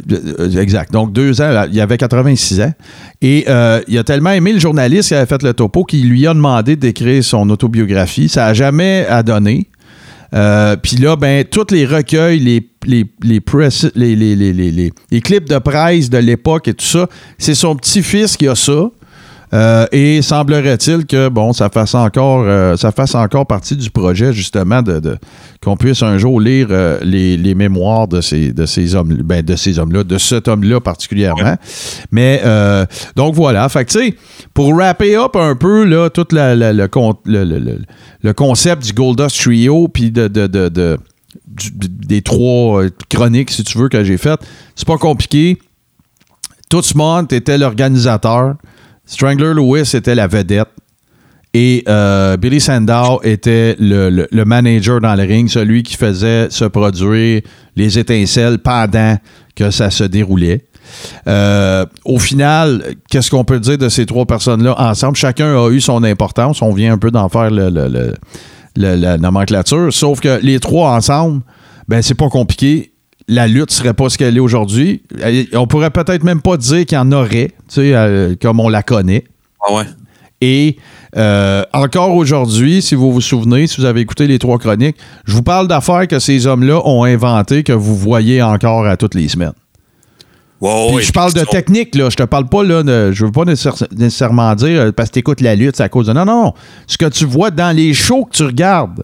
exact. 0.58 0.92
Donc, 0.92 1.12
deux 1.12 1.40
ans, 1.40 1.66
il 1.70 1.80
avait 1.80 1.98
86 1.98 2.60
ans. 2.60 2.72
Et 3.20 3.44
euh, 3.48 3.80
il 3.88 3.98
a 3.98 4.04
tellement 4.04 4.30
aimé 4.30 4.52
le 4.52 4.60
journaliste 4.60 5.08
qui 5.08 5.14
avait 5.14 5.26
fait 5.26 5.42
le 5.42 5.52
topo 5.54 5.84
qu'il 5.84 6.08
lui 6.08 6.26
a 6.26 6.34
demandé 6.34 6.76
d'écrire 6.76 7.22
son 7.24 7.50
autobiographie. 7.50 8.28
Ça 8.28 8.46
n'a 8.46 8.54
jamais 8.54 9.06
à 9.08 9.22
donner. 9.22 9.68
Euh, 10.36 10.76
Puis 10.76 10.96
là, 10.96 11.16
ben, 11.16 11.44
tous 11.44 11.72
les 11.72 11.86
recueils, 11.86 12.38
les, 12.38 13.10
clips 15.20 15.48
de 15.48 15.58
presse 15.58 16.10
de 16.10 16.18
l'époque 16.18 16.68
et 16.68 16.74
tout 16.74 16.84
ça, 16.84 17.08
c'est 17.38 17.54
son 17.54 17.74
petit-fils 17.76 18.36
qui 18.36 18.46
a 18.46 18.54
ça. 18.54 18.90
Euh, 19.54 19.86
et 19.92 20.22
semblerait-il 20.22 21.06
que 21.06 21.28
bon, 21.28 21.52
ça 21.52 21.68
fasse 21.68 21.94
encore, 21.94 22.42
euh, 22.46 22.76
ça 22.76 22.90
fasse 22.90 23.14
encore 23.14 23.46
partie 23.46 23.76
du 23.76 23.90
projet 23.90 24.32
justement 24.32 24.82
de, 24.82 24.98
de- 24.98 25.18
qu'on 25.62 25.76
puisse 25.76 26.02
un 26.02 26.18
jour 26.18 26.40
lire 26.40 26.66
euh, 26.70 26.98
les, 27.02 27.36
les 27.36 27.54
mémoires 27.54 28.08
de 28.08 28.20
ces, 28.20 28.52
de 28.52 28.66
ces 28.66 28.96
hommes, 28.96 29.14
ben, 29.22 29.42
de 29.44 29.54
ces 29.54 29.78
hommes-là, 29.78 30.02
de 30.02 30.18
cet 30.18 30.48
homme-là 30.48 30.80
particulièrement. 30.80 31.54
Mais 32.10 32.42
donc 33.14 33.34
voilà, 33.36 33.68
fait 33.68 33.84
que 33.84 33.92
tu 33.92 33.98
sais, 34.00 34.14
pour 34.52 34.74
wrapper 34.74 35.16
up 35.16 35.36
un 35.36 35.54
peu 35.54 35.84
là, 35.84 36.10
tout 36.10 36.26
la- 36.32 36.56
la- 36.56 36.72
le, 36.72 36.88
le, 37.26 37.44
le- 37.44 37.58
le- 37.60 37.78
le 38.22 38.32
concept 38.32 38.84
du 38.84 38.92
Goldust 38.92 39.40
Trio, 39.40 39.86
puis 39.86 40.10
de, 40.10 40.26
de, 40.26 40.48
de- 40.48 40.98
du- 41.46 41.70
des 41.88 42.20
trois 42.22 42.82
chroniques, 43.08 43.52
si 43.52 43.62
tu 43.62 43.78
veux, 43.78 43.88
que 43.88 44.02
j'ai 44.02 44.18
faites, 44.18 44.40
c'est 44.74 44.88
pas 44.88 44.98
compliqué. 44.98 45.58
Touchmont 46.68 47.22
était 47.26 47.58
l'organisateur. 47.58 48.54
Strangler 49.06 49.54
Lewis 49.54 49.92
était 49.94 50.14
la 50.14 50.26
vedette. 50.26 50.68
Et 51.54 51.84
euh, 51.88 52.36
Billy 52.36 52.60
Sandow 52.60 53.20
était 53.22 53.76
le, 53.78 54.44
manager 54.44 55.00
dans 55.00 55.14
le 55.14 55.22
ring, 55.22 55.48
celui 55.48 55.82
qui 55.82 55.96
faisait 55.96 56.48
se 56.50 56.66
produire 56.66 57.40
les 57.76 57.98
étincelles 57.98 58.58
pendant 58.58 59.16
que 59.54 59.70
ça 59.70 59.88
se 59.88 60.04
déroulait. 60.04 60.66
Euh, 61.26 61.86
au 62.04 62.18
final, 62.18 62.82
qu'est-ce 63.10 63.30
qu'on 63.30 63.44
peut 63.44 63.58
dire 63.58 63.78
de 63.78 63.88
ces 63.88 64.04
trois 64.04 64.26
personnes-là 64.26 64.74
ensemble? 64.78 65.16
Chacun 65.16 65.56
a 65.56 65.70
eu 65.70 65.80
son 65.80 66.04
importance. 66.04 66.60
On 66.60 66.74
vient 66.74 66.92
un 66.92 66.98
peu 66.98 67.10
d'en 67.10 67.30
faire 67.30 67.50
le- 67.50 68.12
la 68.76 69.16
nomenclature. 69.16 69.90
Sauf 69.92 70.20
que 70.20 70.38
les 70.42 70.60
trois 70.60 70.90
ensemble, 70.90 71.40
ben 71.88 72.02
c'est 72.02 72.14
pas 72.14 72.28
compliqué. 72.28 72.92
La 73.28 73.46
lutte 73.48 73.70
serait 73.72 73.94
pas 73.94 74.08
ce 74.08 74.18
qu'elle 74.18 74.36
est 74.36 74.40
aujourd'hui. 74.40 75.02
On 75.54 75.66
pourrait 75.66 75.90
peut-être 75.90 76.22
même 76.24 76.40
pas 76.40 76.56
dire 76.56 76.86
qu'il 76.86 76.96
y 76.96 77.00
en 77.00 77.10
aurait, 77.12 77.48
tu 77.68 77.74
sais, 77.74 77.94
euh, 77.94 78.34
comme 78.40 78.60
on 78.60 78.68
la 78.68 78.82
connaît. 78.82 79.24
Ah 79.66 79.72
ouais. 79.74 79.84
Et 80.40 80.76
euh, 81.16 81.64
encore 81.72 82.14
aujourd'hui, 82.14 82.82
si 82.82 82.94
vous 82.94 83.10
vous 83.12 83.20
souvenez, 83.22 83.66
si 83.66 83.80
vous 83.80 83.86
avez 83.86 84.02
écouté 84.02 84.26
les 84.26 84.38
trois 84.38 84.58
chroniques, 84.58 84.96
je 85.24 85.32
vous 85.32 85.42
parle 85.42 85.66
d'affaires 85.66 86.06
que 86.06 86.18
ces 86.18 86.46
hommes-là 86.46 86.80
ont 86.86 87.04
inventées 87.04 87.62
que 87.62 87.72
vous 87.72 87.96
voyez 87.96 88.42
encore 88.42 88.86
à 88.86 88.96
toutes 88.98 89.14
les 89.14 89.28
semaines. 89.28 89.54
Puis 90.88 90.96
ouais, 90.96 91.02
je 91.02 91.12
parle 91.12 91.32
de 91.32 91.44
technique, 91.44 91.94
là. 91.94 92.08
Je 92.10 92.16
te 92.16 92.22
parle 92.22 92.48
pas, 92.48 92.62
là, 92.64 92.82
de- 92.82 93.12
je 93.12 93.24
veux 93.26 93.32
pas 93.32 93.44
nécessaire- 93.44 93.88
nécessairement 93.96 94.54
dire 94.54 94.80
euh, 94.80 94.92
parce 94.92 95.08
que 95.10 95.14
tu 95.14 95.18
écoutes 95.20 95.40
la 95.40 95.54
lutte, 95.54 95.76
c'est 95.76 95.82
à 95.82 95.88
cause 95.88 96.06
de. 96.06 96.12
Non, 96.12 96.24
non. 96.24 96.54
Ce 96.86 96.96
que 96.96 97.06
tu 97.06 97.24
vois 97.26 97.50
dans 97.50 97.74
les 97.76 97.92
shows 97.92 98.24
que 98.24 98.36
tu 98.36 98.42
regardes, 98.44 99.02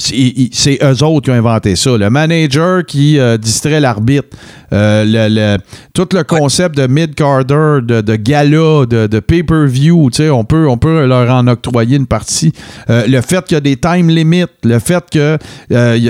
c'est 0.00 0.78
eux 0.82 1.04
autres 1.04 1.24
qui 1.24 1.30
ont 1.30 1.34
inventé 1.34 1.76
ça. 1.76 1.96
Le 1.96 2.08
manager 2.10 2.84
qui 2.86 3.18
euh, 3.18 3.36
distrait 3.36 3.80
l'arbitre, 3.80 4.36
euh, 4.72 5.04
le, 5.06 5.28
le- 5.56 5.58
tout 5.92 6.08
le 6.12 6.22
concept 6.24 6.76
de 6.76 6.86
mid-carder, 6.86 7.80
de, 7.82 8.00
de 8.00 8.16
gala, 8.16 8.86
de, 8.86 9.06
de 9.06 9.20
pay-per-view, 9.20 10.08
on 10.32 10.44
peut, 10.44 10.66
on 10.68 10.78
peut 10.78 11.06
leur 11.06 11.30
en 11.30 11.46
octroyer 11.48 11.96
une 11.96 12.06
partie. 12.06 12.52
Euh, 12.88 13.06
le 13.06 13.20
fait 13.20 13.44
qu'il 13.44 13.56
y 13.56 13.58
a 13.58 13.60
des 13.60 13.76
time 13.76 14.08
limits, 14.08 14.44
le 14.64 14.78
fait 14.78 15.04
que 15.12 15.36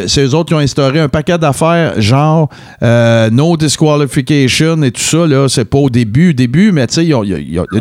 c'est 0.06 0.24
eux 0.24 0.34
autres 0.34 0.48
qui 0.48 0.54
ont 0.54 0.58
instauré 0.58 1.00
un 1.00 1.08
paquet 1.08 1.38
d'affaires, 1.38 2.00
genre 2.00 2.48
no 2.82 3.56
disqualification 3.56 4.82
et 4.82 4.90
tout 4.92 5.02
ça, 5.02 5.26
là, 5.26 5.48
c'est 5.48 5.64
pas 5.64 5.78
au 5.78 5.90
début, 5.90 6.32
début, 6.34 6.70
mais 6.72 6.86
tu 6.86 6.94
sais, 6.94 7.10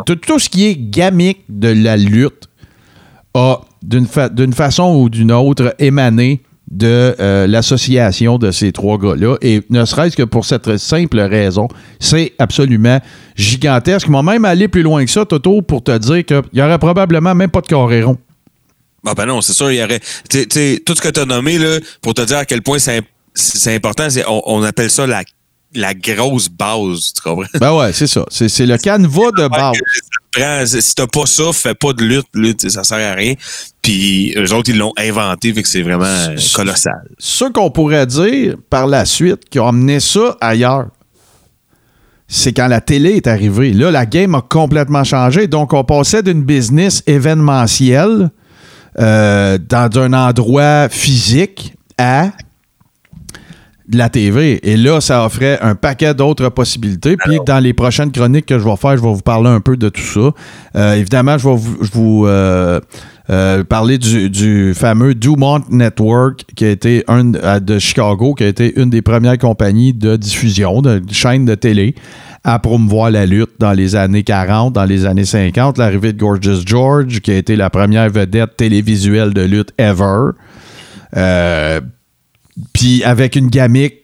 tout, 0.05 0.15
tout 0.15 0.39
ce 0.39 0.49
qui 0.49 0.65
est 0.67 0.75
gamique 0.75 1.41
de 1.49 1.69
la 1.69 1.95
lutte 1.97 2.48
a, 3.33 3.57
d'une 3.83 4.07
fa- 4.07 4.29
d'une 4.29 4.53
façon 4.53 4.95
ou 4.95 5.09
d'une 5.09 5.31
autre, 5.31 5.75
émané 5.79 6.41
de 6.71 7.15
euh, 7.19 7.47
l'association 7.47 8.37
de 8.37 8.51
ces 8.51 8.71
trois 8.71 8.97
gars-là. 8.99 9.37
Et 9.41 9.61
ne 9.71 9.85
serait-ce 9.85 10.15
que 10.15 10.21
pour 10.23 10.45
cette 10.45 10.77
simple 10.77 11.19
raison, 11.19 11.67
c'est 11.99 12.33
absolument 12.37 12.99
gigantesque. 13.35 14.05
Ils 14.07 14.11
m'ont 14.11 14.21
même 14.23 14.45
allé 14.45 14.67
plus 14.67 14.83
loin 14.83 15.03
que 15.03 15.09
ça, 15.09 15.25
Toto, 15.25 15.61
pour 15.63 15.83
te 15.83 15.97
dire 15.97 16.23
qu'il 16.25 16.41
n'y 16.53 16.61
aurait 16.61 16.77
probablement 16.77 17.33
même 17.33 17.49
pas 17.49 17.61
de 17.61 17.67
Coréron. 17.67 18.17
Ah 19.05 19.13
ben 19.15 19.25
non, 19.25 19.41
c'est 19.41 19.53
sûr, 19.53 19.71
il 19.71 19.77
y 19.79 19.83
aurait. 19.83 19.99
tout 19.99 20.95
ce 20.95 21.01
que 21.01 21.09
tu 21.09 21.19
as 21.19 21.25
nommé, 21.25 21.57
là, 21.57 21.77
pour 22.01 22.13
te 22.13 22.21
dire 22.21 22.37
à 22.37 22.45
quel 22.45 22.61
point 22.61 22.77
c'est 22.79 22.97
imp- 22.97 23.07
c'est 23.33 23.73
important, 23.73 24.09
c'est- 24.09 24.25
on, 24.27 24.41
on 24.45 24.61
appelle 24.63 24.89
ça 24.91 25.07
la, 25.07 25.23
la 25.73 25.93
grosse 25.93 26.49
base, 26.49 27.13
tu 27.15 27.21
comprends? 27.23 27.47
Ben 27.59 27.73
ouais, 27.77 27.93
c'est 27.93 28.07
ça. 28.07 28.25
C'est 28.29 28.49
c'est 28.49 28.65
le 28.65 28.77
canevas 28.77 29.31
de 29.37 29.47
base. 29.47 29.77
Prends- 30.31 30.65
Si 30.65 30.95
t'as 30.95 31.07
pas 31.07 31.25
ça, 31.25 31.51
fais 31.53 31.73
pas 31.75 31.93
de 31.93 32.03
lutte, 32.03 32.27
lutte, 32.33 32.69
ça 32.69 32.83
sert 32.83 33.11
à 33.11 33.13
rien. 33.15 33.33
Puis 33.81 34.33
eux 34.37 34.53
autres, 34.53 34.69
ils 34.69 34.77
l'ont 34.77 34.93
inventé, 34.97 35.53
fait 35.53 35.63
que 35.63 35.67
c'est 35.67 35.81
vraiment 35.81 36.05
euh, 36.05 36.35
colossal. 36.53 37.01
Ce 37.17 37.45
qu'on 37.45 37.71
pourrait 37.71 38.05
dire 38.05 38.55
par 38.69 38.85
la 38.87 39.05
suite 39.05 39.49
qui 39.49 39.59
ont 39.59 39.67
amené 39.67 39.99
ça 39.99 40.37
ailleurs, 40.41 40.87
c'est 42.27 42.53
quand 42.53 42.67
la 42.67 42.79
télé 42.81 43.15
est 43.15 43.25
arrivée. 43.27 43.73
Là, 43.73 43.89
la 43.89 44.05
game 44.05 44.35
a 44.35 44.41
complètement 44.41 45.03
changé. 45.03 45.47
Donc, 45.47 45.73
on 45.73 45.83
passait 45.83 46.21
d'une 46.21 46.43
business 46.43 47.01
événementielle 47.07 48.29
euh, 48.99 49.57
dans 49.57 49.89
un 49.99 50.13
endroit 50.13 50.89
physique 50.89 51.73
à 51.97 52.29
de 53.89 53.97
la 53.97 54.09
TV. 54.09 54.59
Et 54.63 54.77
là, 54.77 55.01
ça 55.01 55.25
offrait 55.25 55.59
un 55.61 55.75
paquet 55.75 56.13
d'autres 56.13 56.49
possibilités. 56.49 57.17
Puis 57.17 57.39
dans 57.45 57.59
les 57.59 57.73
prochaines 57.73 58.11
chroniques 58.11 58.45
que 58.45 58.59
je 58.59 58.63
vais 58.63 58.75
faire, 58.75 58.95
je 58.95 59.01
vais 59.01 59.13
vous 59.13 59.21
parler 59.21 59.49
un 59.49 59.61
peu 59.61 59.77
de 59.77 59.89
tout 59.89 60.01
ça. 60.01 60.31
Euh, 60.75 60.93
évidemment, 60.93 61.37
je 61.37 61.49
vais 61.49 61.55
vous, 61.55 61.77
je 61.81 61.91
vous, 61.91 62.25
euh, 62.27 62.79
euh, 63.31 63.63
parler 63.63 63.97
du, 63.97 64.29
du 64.29 64.73
fameux 64.75 65.15
Dumont 65.15 65.61
Network, 65.69 66.45
qui 66.55 66.65
a 66.65 66.69
été 66.69 67.03
un 67.07 67.25
de 67.59 67.79
Chicago, 67.79 68.35
qui 68.35 68.43
a 68.43 68.47
été 68.47 68.79
une 68.79 68.91
des 68.91 69.01
premières 69.01 69.37
compagnies 69.37 69.93
de 69.93 70.15
diffusion, 70.15 70.81
de 70.81 71.01
chaîne 71.11 71.45
de 71.45 71.55
télé, 71.55 71.95
à 72.43 72.59
promouvoir 72.59 73.09
la 73.09 73.25
lutte 73.25 73.51
dans 73.59 73.73
les 73.73 73.95
années 73.95 74.23
40, 74.23 74.73
dans 74.73 74.85
les 74.85 75.05
années 75.05 75.25
50. 75.25 75.79
L'arrivée 75.79 76.13
de 76.13 76.19
Gorgeous 76.19 76.61
George, 76.65 77.21
qui 77.21 77.31
a 77.31 77.37
été 77.37 77.55
la 77.55 77.71
première 77.71 78.09
vedette 78.09 78.55
télévisuelle 78.55 79.33
de 79.33 79.41
lutte 79.41 79.73
ever. 79.79 80.31
Puis 82.73 83.03
avec 83.03 83.35
une 83.35 83.47
gamique 83.47 83.95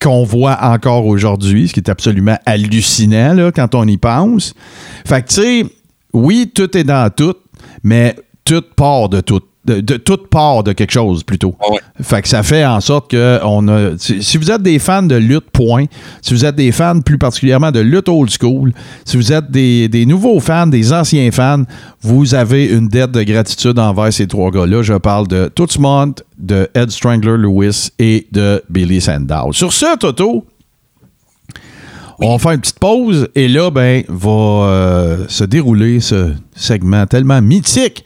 qu'on 0.00 0.24
voit 0.24 0.58
encore 0.62 1.06
aujourd'hui, 1.06 1.68
ce 1.68 1.74
qui 1.74 1.80
est 1.80 1.90
absolument 1.90 2.38
hallucinant 2.46 3.50
quand 3.54 3.74
on 3.74 3.86
y 3.86 3.96
pense. 3.96 4.54
Fait 5.06 5.22
que, 5.22 5.28
tu 5.28 5.34
sais, 5.34 5.66
oui, 6.12 6.50
tout 6.54 6.76
est 6.76 6.84
dans 6.84 7.10
tout, 7.10 7.34
mais 7.82 8.16
tout 8.44 8.62
part 8.76 9.08
de 9.08 9.20
tout. 9.20 9.42
De, 9.68 9.80
de- 9.80 9.98
tout 9.98 10.16
part 10.16 10.62
de 10.64 10.72
quelque 10.72 10.92
chose, 10.92 11.22
plutôt. 11.24 11.54
Ah 11.60 11.70
ouais. 11.70 11.78
Fait 12.00 12.22
que 12.22 12.28
ça 12.28 12.42
fait 12.42 12.64
en 12.64 12.80
sorte 12.80 13.10
que 13.10 13.38
on 13.44 13.68
a. 13.68 13.98
Si, 13.98 14.22
si 14.22 14.38
vous 14.38 14.50
êtes 14.50 14.62
des 14.62 14.78
fans 14.78 15.02
de 15.02 15.14
lutte, 15.16 15.50
point. 15.52 15.84
Si 16.22 16.32
vous 16.32 16.46
êtes 16.46 16.56
des 16.56 16.72
fans 16.72 17.00
plus 17.00 17.18
particulièrement 17.18 17.70
de 17.70 17.80
lutte 17.80 18.08
old 18.08 18.30
school, 18.30 18.72
si 19.04 19.18
vous 19.18 19.30
êtes 19.30 19.50
des, 19.50 19.88
des 19.88 20.06
nouveaux 20.06 20.40
fans, 20.40 20.66
des 20.66 20.92
anciens 20.94 21.30
fans, 21.32 21.64
vous 22.00 22.34
avez 22.34 22.64
une 22.64 22.88
dette 22.88 23.10
de 23.10 23.22
gratitude 23.24 23.78
envers 23.78 24.10
ces 24.10 24.26
trois 24.26 24.50
gars-là. 24.50 24.82
Je 24.82 24.94
parle 24.94 25.28
de 25.28 25.50
Tootsmont, 25.54 26.14
de 26.38 26.66
Ed 26.74 26.90
Strangler 26.90 27.36
Lewis 27.36 27.90
et 27.98 28.26
de 28.32 28.62
Billy 28.70 29.02
Sandow. 29.02 29.52
Sur 29.52 29.74
ce, 29.74 29.98
Toto, 29.98 30.46
on 32.20 32.38
faire 32.38 32.52
une 32.52 32.60
petite 32.60 32.78
pause 32.78 33.28
et 33.34 33.48
là, 33.48 33.70
ben, 33.70 34.02
va 34.08 34.30
euh, 34.30 35.24
se 35.28 35.44
dérouler 35.44 36.00
ce 36.00 36.32
segment 36.54 37.06
tellement 37.06 37.40
mythique 37.42 38.04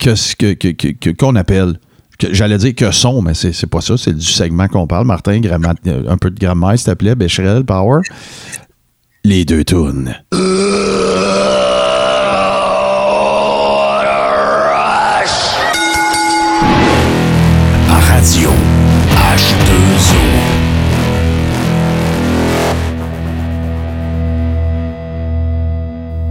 que 0.00 0.14
ce 0.14 0.34
que, 0.34 0.52
que- 0.54 0.72
que- 0.92 1.10
qu'on 1.10 1.36
appelle. 1.36 1.78
J'allais 2.32 2.58
dire 2.58 2.74
que 2.74 2.90
son, 2.90 3.22
mais 3.22 3.32
c'est, 3.34 3.66
pas 3.66 3.80
ça, 3.80 3.96
c'est 3.96 4.12
du 4.12 4.24
segment 4.26 4.68
qu'on 4.68 4.86
parle. 4.86 5.06
Martin, 5.06 5.40
euh, 5.86 6.02
un 6.08 6.18
peu 6.18 6.30
de 6.30 6.38
grammaire, 6.38 6.78
s'il 6.78 6.86
te 6.92 6.94
plaît, 6.94 7.14
Becherel, 7.14 7.64
Power. 7.64 8.00
Les 9.24 9.44
deux 9.46 9.64
tunes. 9.64 10.14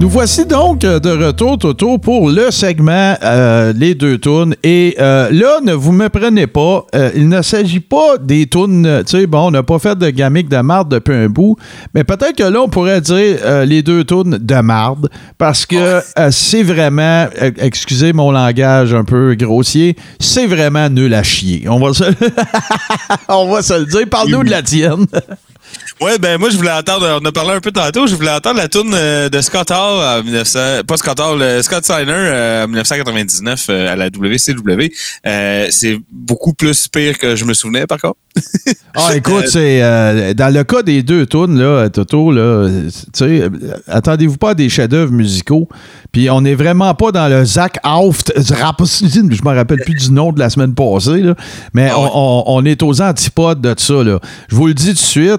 Nous 0.02 0.08
voici 0.08 0.46
donc 0.46 0.86
euh, 0.86 0.98
de 1.02 1.10
retour, 1.10 1.58
Toto, 1.58 1.98
pour 1.98 2.30
le 2.30 2.52
segment 2.52 3.16
euh, 3.22 3.74
Les 3.74 3.96
deux 3.96 4.18
tunes. 4.18 4.56
Et 4.64 4.96
euh, 4.98 5.30
là, 5.30 5.60
ne 5.62 5.74
vous 5.74 5.92
méprenez 5.92 6.48
pas, 6.48 6.86
euh, 6.96 7.12
il 7.16 7.28
ne 7.28 7.42
s'agit 7.42 7.82
pas 7.82 8.18
des 8.18 8.48
tunes, 8.48 9.04
tu 9.06 9.18
sais, 9.18 9.28
bon, 9.28 9.48
on 9.48 9.52
n'a 9.52 9.62
pas 9.62 9.78
fait 9.78 9.98
de 9.98 10.10
gamique 10.10 10.48
de 10.48 10.56
marde 10.60 10.90
depuis 10.90 11.16
un 11.16 11.28
bout, 11.28 11.58
mais 11.94 12.06
peut-être 12.06 12.38
que 12.38 12.44
là, 12.44 12.62
on 12.62 12.70
pourrait 12.70 13.02
dire 13.02 13.66
les 13.66 13.84
deux 13.84 14.06
tunes 14.06 14.38
de 14.40 14.62
marde, 14.62 15.10
parce 15.38 15.66
que 15.66 15.76
euh, 15.76 16.30
c'est 16.32 16.64
vraiment, 16.64 17.28
excusez 17.58 18.14
mon 18.14 18.32
langage 18.32 18.94
un 18.94 19.04
peu 19.04 19.36
grossier, 19.36 19.98
c'est 20.18 20.48
vraiment 20.48 20.90
nul 20.90 21.14
à 21.14 21.24
chier. 21.24 21.68
On 21.68 21.78
va 21.78 21.94
se, 21.94 22.06
on 23.28 23.52
va 23.52 23.62
se 23.62 23.78
le 23.78 23.86
dire. 23.86 24.08
Parle-nous 24.10 24.46
de 24.46 24.50
la 24.50 24.62
tienne. 24.62 25.06
Ouais, 26.02 26.18
ben 26.18 26.38
moi 26.40 26.50
je 26.50 26.56
voulais 26.56 26.72
entendre, 26.72 27.20
on 27.22 27.26
a 27.26 27.32
parlé 27.34 27.52
un 27.52 27.60
peu 27.60 27.72
tantôt, 27.72 28.08
je 28.08 28.16
voulais 28.16 28.32
entendre 28.32 28.56
la 28.58 28.70
tune 28.70 28.92
euh, 28.94 29.28
de 29.28 29.42
Scott 29.42 29.70
Hall 29.70 30.20
en 30.20 30.24
1900, 30.24 30.60
pas 30.88 30.96
Scott 30.96 31.20
Hall, 31.20 31.42
euh, 31.42 31.62
Scott 31.62 31.84
Steiner 31.84 32.64
en 32.64 32.68
1999 32.70 33.66
euh, 33.70 33.92
à 33.92 33.96
la 33.98 34.06
WCW. 34.08 34.92
Euh, 35.28 35.68
c'est 35.72 36.00
beaucoup 36.10 36.54
plus 36.54 36.88
pire 36.88 37.18
que 37.18 37.36
je 37.36 37.44
me 37.44 37.54
souvenais 37.54 37.86
par 37.86 38.00
contre. 38.00 38.16
Ah, 38.96 39.16
écoute, 39.16 39.48
c'est 39.48 39.84
euh, 39.84 40.34
dans 40.34 40.52
le 40.54 40.64
cas 40.64 40.82
des 40.82 41.04
deux 41.04 41.26
tunes, 41.28 41.58
là, 41.60 41.90
Toto, 41.90 42.32
là, 42.32 42.68
tu 42.68 42.92
sais, 43.14 43.44
attendez-vous 43.88 44.38
pas 44.38 44.50
à 44.50 44.54
des 44.56 44.68
chefs-d'œuvre 44.68 45.12
musicaux. 45.14 45.70
Puis 46.12 46.28
on 46.32 46.42
n'est 46.42 46.56
vraiment 46.56 46.94
pas 46.96 47.12
dans 47.12 47.28
le 47.30 47.46
Zach 47.46 47.78
Auft, 47.86 48.34
je 48.38 48.52
me 48.52 49.56
rappelle 49.56 49.78
plus 49.86 49.94
du 49.94 50.12
nom 50.12 50.32
de 50.34 50.40
la 50.40 50.50
semaine 50.50 50.74
passée, 50.74 51.22
là, 51.22 51.36
mais 51.74 51.90
Ah 51.92 52.00
ouais. 52.00 52.10
on, 52.14 52.44
on- 52.50 52.58
on 52.58 52.66
est 52.66 52.82
aux 52.82 53.00
antipodes 53.02 53.62
de 53.62 53.76
ça. 53.78 54.04
Là. 54.04 54.20
Je 54.50 54.56
vous 54.56 54.66
le 54.68 54.74
dis 54.74 54.88
tout 54.88 54.94
de 54.94 54.98
suite, 54.98 55.38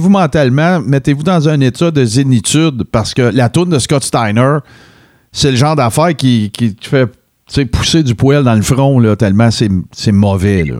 préparez-vous 0.00 0.08
mentalement, 0.08 0.80
mettez-vous 0.80 1.22
dans 1.22 1.48
un 1.48 1.60
état 1.60 1.90
de 1.90 2.04
zénitude 2.04 2.84
parce 2.90 3.14
que 3.14 3.22
la 3.22 3.48
tune 3.48 3.66
de 3.66 3.78
Scott 3.78 4.02
Steiner, 4.02 4.58
c'est 5.32 5.50
le 5.50 5.56
genre 5.56 5.76
d'affaire 5.76 6.14
qui, 6.16 6.50
fait 6.80 7.08
sais, 7.54 7.66
pousser 7.66 8.02
du 8.02 8.14
poil 8.14 8.44
dans 8.44 8.54
le 8.54 8.62
front, 8.62 8.98
là, 8.98 9.16
tellement 9.16 9.50
c'est 9.50 9.70
c'est 9.92 10.12
mauvais. 10.12 10.64
Là. 10.64 10.76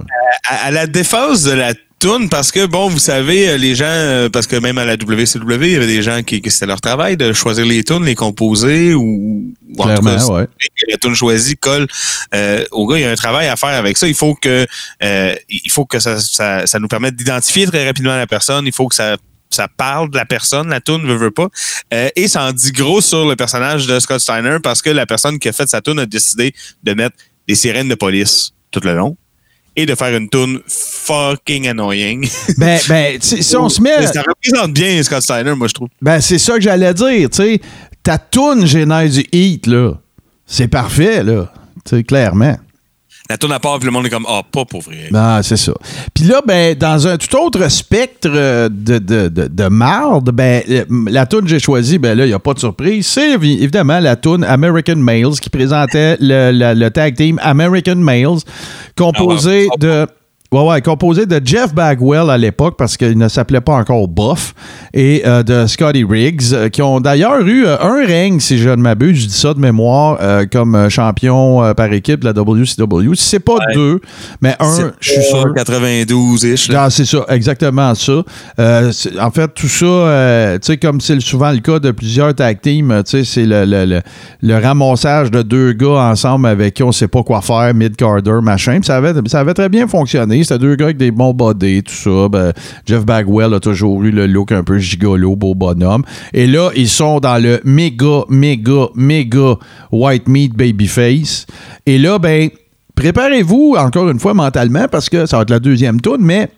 à, 0.49 0.67
à 0.67 0.71
la 0.71 0.87
défense 0.87 1.43
de 1.43 1.53
la 1.53 1.75
toune, 1.99 2.31
parce 2.31 2.51
que 2.51 2.65
bon, 2.65 2.89
vous 2.89 2.99
savez, 2.99 3.51
euh, 3.51 3.57
les 3.59 3.75
gens, 3.75 3.85
euh, 3.87 4.31
parce 4.31 4.47
que 4.47 4.57
même 4.57 4.79
à 4.79 4.87
la 4.87 4.95
WCW, 4.95 5.67
il 5.67 5.73
y 5.73 5.77
avait 5.77 5.87
des 5.87 6.01
gens 6.03 6.23
qui, 6.23 6.41
c'était 6.47 6.65
leur 6.65 6.81
travail 6.81 7.19
de 7.19 7.33
choisir 7.35 7.67
les 7.67 7.85
tunes, 7.85 8.05
les 8.07 8.15
composer 8.15 8.95
ou, 8.95 9.03
ou 9.03 9.75
en 9.79 9.83
tout 9.83 10.01
Clairement, 10.03 10.17
cas, 10.17 10.33
ouais. 10.33 10.47
la 10.89 10.97
tune 10.97 11.15
choisie 11.15 11.57
colle 11.59 11.87
euh, 12.35 12.65
au 12.71 12.87
gars. 12.87 12.97
Il 12.97 13.03
y 13.03 13.05
a 13.05 13.11
un 13.11 13.15
travail 13.17 13.49
à 13.49 13.57
faire 13.57 13.69
avec 13.79 13.99
ça. 13.99 14.09
Il 14.09 14.15
faut 14.15 14.35
que 14.35 14.67
euh, 15.03 15.35
il 15.51 15.71
faut 15.71 15.85
que 15.85 15.99
ça, 15.99 16.19
ça, 16.19 16.67
ça 16.67 16.79
nous 16.79 16.89
permette 16.89 17.17
d'identifier 17.17 17.67
très 17.67 17.87
rapidement 17.87 18.17
la 18.17 18.27
personne. 18.27 18.67
Il 18.67 18.73
faut 18.73 18.89
que 18.89 18.95
ça 18.95 19.17
ça 19.51 19.69
parle 19.69 20.11
de 20.11 20.17
la 20.17 20.25
personne, 20.25 20.69
la 20.69 20.81
tune 20.81 21.07
veut, 21.07 21.17
veut 21.17 21.31
pas. 21.31 21.49
Euh, 21.93 22.09
et 22.17 22.29
ça 22.29 22.45
en 22.45 22.53
dit 22.53 22.73
gros 22.73 23.01
sur 23.01 23.29
le 23.29 23.37
personnage 23.37 23.87
de 23.87 23.99
Scott 23.99 24.21
Steiner 24.21 24.59
parce 24.63 24.81
que 24.81 24.91
la 24.91 25.07
personne 25.07 25.39
qui 25.39 25.49
a 25.49 25.53
fait 25.53 25.69
sa 25.69 25.81
tune 25.81 25.99
a 25.99 26.07
décidé 26.07 26.55
de 26.83 26.95
mettre 26.95 27.17
des 27.49 27.55
sirènes 27.55 27.89
de 27.89 27.95
police 27.97 28.53
tout 28.71 28.81
le 28.85 28.95
long. 28.95 29.17
et 29.77 29.87
de 29.87 29.95
faire 29.95 30.15
une 30.17 30.29
tune 30.29 30.61
fucking 30.67 31.69
annoying. 31.69 32.29
Ben, 32.59 32.79
ben, 32.89 33.19
si 33.21 33.57
on 33.57 33.69
se 33.69 33.81
met. 33.81 34.07
Ça 34.07 34.23
représente 34.23 34.73
bien 34.73 35.03
Scott 35.03 35.23
Steiner, 35.23 35.55
moi, 35.55 35.69
je 35.69 35.75
trouve. 35.75 35.89
Ben, 36.03 36.21
c'est 36.21 36.39
ça 36.39 36.55
que 36.55 36.61
j'allais 36.61 36.93
dire, 36.93 37.31
tu 37.31 37.37
sais. 37.37 37.61
Ta 38.03 38.19
toune 38.19 38.67
génère 38.67 39.09
du 39.09 39.25
heat, 39.33 39.67
là. 39.67 39.95
C'est 40.47 40.69
parfait, 40.69 41.23
là. 41.23 41.53
Tu 41.85 41.97
sais, 41.97 42.05
clairement. 42.05 42.57
La 43.31 43.39
tune 43.39 43.53
à 43.53 43.61
part, 43.61 43.79
puis 43.79 43.87
le 43.87 43.93
monde 43.93 44.05
est 44.07 44.11
comme, 44.11 44.27
ah, 44.29 44.43
pas 44.51 44.65
pour 44.65 44.83
vrai. 44.83 45.07
Ben, 45.13 45.41
c'est 45.45 45.57
ça. 45.57 45.73
Puis 46.13 46.25
là, 46.25 46.41
ben, 46.45 46.75
dans 46.75 47.07
un 47.07 47.17
tout 47.17 47.37
autre 47.39 47.69
spectre 47.71 48.29
euh, 48.29 48.69
de, 48.69 48.99
de, 48.99 49.29
de, 49.29 49.47
de 49.47 49.69
marde, 49.69 50.33
ben, 50.33 50.63
euh, 50.69 50.85
la 51.09 51.27
tune 51.27 51.43
que 51.43 51.47
j'ai 51.47 51.61
choisie, 51.61 51.99
ben 51.99 52.19
là, 52.19 52.25
il 52.25 52.29
n'y 52.29 52.35
a 52.35 52.41
pas 52.41 52.55
de 52.55 52.59
surprise. 52.59 53.07
C'est 53.07 53.37
évi- 53.37 53.63
évidemment 53.63 54.01
la 54.01 54.17
tune 54.17 54.43
American 54.43 54.97
Males 54.97 55.39
qui 55.41 55.49
présentait 55.49 56.17
le, 56.21 56.51
le- 56.51 56.75
le 56.75 56.91
tag 56.91 57.15
team 57.15 57.39
American 57.41 57.95
Males, 57.97 58.39
composé 58.99 59.69
Ah 59.71 59.75
ouais. 59.75 59.79
de. 60.07 60.07
Ouais, 60.53 60.63
ouais, 60.67 60.81
composé 60.83 61.27
de 61.27 61.41
Jeff 61.45 61.73
Bagwell 61.73 62.29
à 62.29 62.37
l'époque, 62.37 62.75
parce 62.77 62.97
qu'il 62.97 63.17
ne 63.17 63.29
s'appelait 63.29 63.61
pas 63.61 63.75
encore 63.75 64.09
Buff, 64.09 64.53
et 64.93 65.23
euh, 65.25 65.45
de 65.45 65.69
Scotty 65.69 66.03
Riggs, 66.03 66.53
euh, 66.53 66.69
qui 66.69 66.83
ont 66.83 66.99
d'ailleurs 66.99 67.41
eu 67.47 67.67
euh, 67.67 67.77
un 67.81 68.05
règne, 68.05 68.41
si 68.41 68.59
je 68.59 68.69
ne 68.69 68.75
m'abuse, 68.83 69.17
je 69.23 69.27
dis 69.29 69.33
ça 69.39 69.55
de 69.55 69.61
mémoire, 69.61 70.19
comme 70.51 70.89
champion 70.91 71.73
par 71.75 71.93
équipe 71.93 72.21
de 72.21 72.25
la 72.25 72.33
WCW. 72.33 73.15
Si 73.15 73.29
c'est 73.29 73.39
pas 73.39 73.59
deux, 73.75 74.01
mais 74.41 74.57
un, 74.59 74.93
je 74.99 75.11
suis 75.13 75.23
sûr. 75.23 75.55
92-ish. 75.55 76.73
là. 76.73 76.85
Ah, 76.85 76.91
c'est 76.91 77.05
ça, 77.05 77.25
exactement 77.29 77.95
ça. 77.95 78.23
En 78.59 79.31
fait, 79.31 79.49
tout 79.55 79.69
ça, 79.69 79.85
euh, 79.87 80.55
tu 80.59 80.67
sais, 80.67 80.77
comme 80.79 81.01
c'est 81.01 81.21
souvent 81.21 81.53
le 81.53 81.59
cas 81.61 81.79
de 81.79 81.93
plusieurs 81.93 82.35
tag 82.35 82.61
teams, 82.61 83.03
tu 83.05 83.11
sais, 83.11 83.25
c'est 83.25 83.47
le, 83.47 83.65
le, 83.65 83.85
le, 83.85 84.01
le 84.43 84.59
ramassage 84.59 85.31
de 85.31 85.43
deux 85.43 85.75
gars 85.75 86.11
ensemble 86.11 86.49
avec 86.49 86.75
qui 86.75 86.83
on 86.83 86.91
sait 86.91 87.07
pas 87.09 87.23
quoi 87.23 87.41
faire, 87.41 87.73
mid-carder, 87.73 88.41
machin. 88.43 88.77
Puis 88.81 88.87
ça 88.87 88.97
avait, 88.97 89.13
ça 89.29 89.39
avait 89.41 89.55
très 89.55 89.69
bien 89.69 89.87
fonctionné. 89.87 90.40
C'était 90.45 90.59
deux 90.59 90.77
gars 90.77 90.87
avec 90.87 90.97
des 90.97 91.11
bons 91.11 91.33
body, 91.33 91.83
tout 91.83 91.95
ça. 91.95 92.29
Ben, 92.29 92.53
Jeff 92.87 93.05
Bagwell 93.05 93.55
a 93.55 93.61
toujours 93.61 94.03
eu 94.03 94.11
le 94.11 94.27
look 94.27 94.53
un 94.53 94.63
peu 94.63 94.79
gigolo, 94.79 95.37
beau 95.37 95.55
bonhomme. 95.55 96.05
Et 96.33 96.47
là, 96.47 96.71
ils 96.75 96.89
sont 96.89 97.21
dans 97.21 97.43
le 97.43 97.61
méga, 97.65 98.25
méga, 98.29 98.89
méga 98.95 99.57
white 99.93 100.29
meat 100.29 100.55
babyface. 100.55 101.47
Et 101.87 101.99
là, 101.99 102.19
ben, 102.19 102.51
préparez-vous 102.95 103.77
encore 103.79 104.09
une 104.09 104.19
fois 104.19 104.35
mentalement 104.35 104.87
parce 104.89 105.09
que 105.09 105.27
ça 105.27 105.37
va 105.37 105.43
être 105.43 105.51
la 105.51 105.61
deuxième 105.61 106.01
tourne, 106.01 106.23
mais 106.23 106.51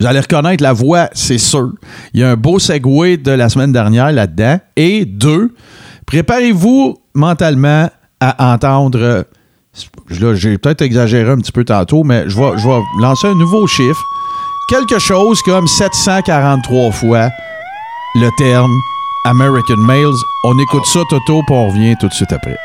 vous 0.00 0.06
allez 0.06 0.20
reconnaître 0.20 0.62
la 0.62 0.72
voix, 0.72 1.08
c'est 1.12 1.38
sûr. 1.38 1.72
Il 2.12 2.20
y 2.20 2.24
a 2.24 2.30
un 2.30 2.36
beau 2.36 2.58
segue 2.58 3.22
de 3.22 3.30
la 3.30 3.48
semaine 3.48 3.70
dernière 3.70 4.10
là-dedans. 4.10 4.58
Et 4.74 5.04
deux, 5.04 5.54
préparez-vous 6.06 6.98
mentalement 7.14 7.88
à 8.18 8.52
entendre. 8.52 9.26
J'ai 10.10 10.58
peut-être 10.58 10.82
exagéré 10.82 11.30
un 11.30 11.38
petit 11.38 11.52
peu 11.52 11.64
tantôt, 11.64 12.04
mais 12.04 12.28
je 12.28 12.36
vais, 12.36 12.58
je 12.58 12.68
vais 12.68 12.80
lancer 13.00 13.28
un 13.28 13.34
nouveau 13.34 13.66
chiffre. 13.66 14.02
Quelque 14.68 14.98
chose 14.98 15.40
comme 15.42 15.66
743 15.66 16.92
fois 16.92 17.28
le 18.14 18.28
terme 18.36 18.70
American 19.24 19.76
Males. 19.78 20.12
On 20.44 20.58
écoute 20.58 20.84
ça, 20.86 21.00
Toto, 21.08 21.42
puis 21.46 21.56
on 21.56 21.68
revient 21.68 21.96
tout 22.00 22.08
de 22.08 22.12
suite 22.12 22.32
après. 22.32 22.56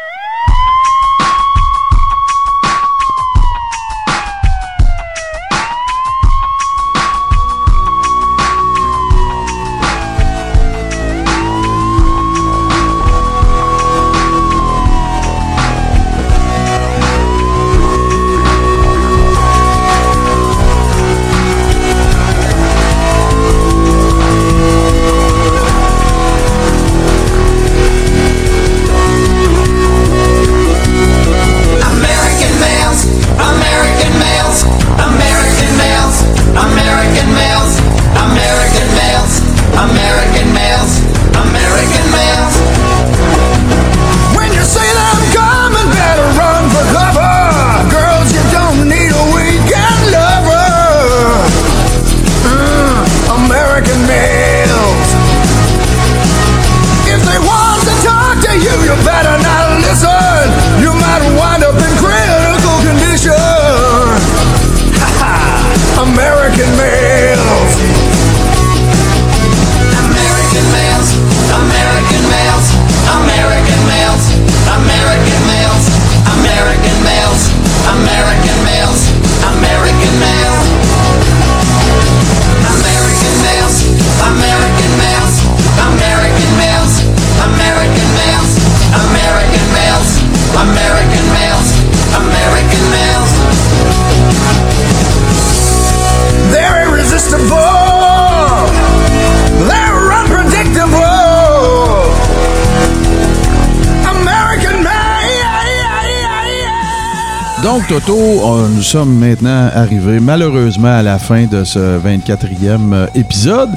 Toto, 107.87 108.15
on- 108.17 108.67
nous 108.67 108.81
sommes 108.83 109.13
maintenant 109.17 109.69
arrivés 109.73 110.19
malheureusement 110.19 110.97
à 110.97 111.01
la 111.03 111.17
fin 111.19 111.45
de 111.45 111.63
ce 111.63 111.97
24e 111.97 112.93
euh, 112.93 113.07
épisode. 113.15 113.69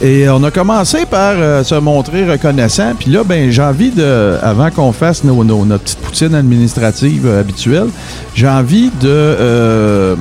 Et 0.00 0.26
on 0.30 0.42
a 0.44 0.50
commencé 0.50 1.04
par 1.04 1.34
euh, 1.36 1.62
se 1.64 1.74
montrer 1.74 2.24
reconnaissant. 2.30 2.92
Puis 2.98 3.10
là, 3.10 3.24
ben, 3.24 3.50
j'ai 3.50 3.60
envie 3.62 3.90
de, 3.90 4.36
avant 4.42 4.70
qu'on 4.70 4.92
fasse 4.92 5.22
nos, 5.22 5.44
nos, 5.44 5.66
notre 5.66 5.84
petite 5.84 5.98
poutine 5.98 6.34
administrative 6.34 7.26
euh, 7.26 7.40
habituelle, 7.40 7.88
j'ai 8.34 8.48
envie 8.48 8.88
de 9.00 9.06
euh, 9.08 10.14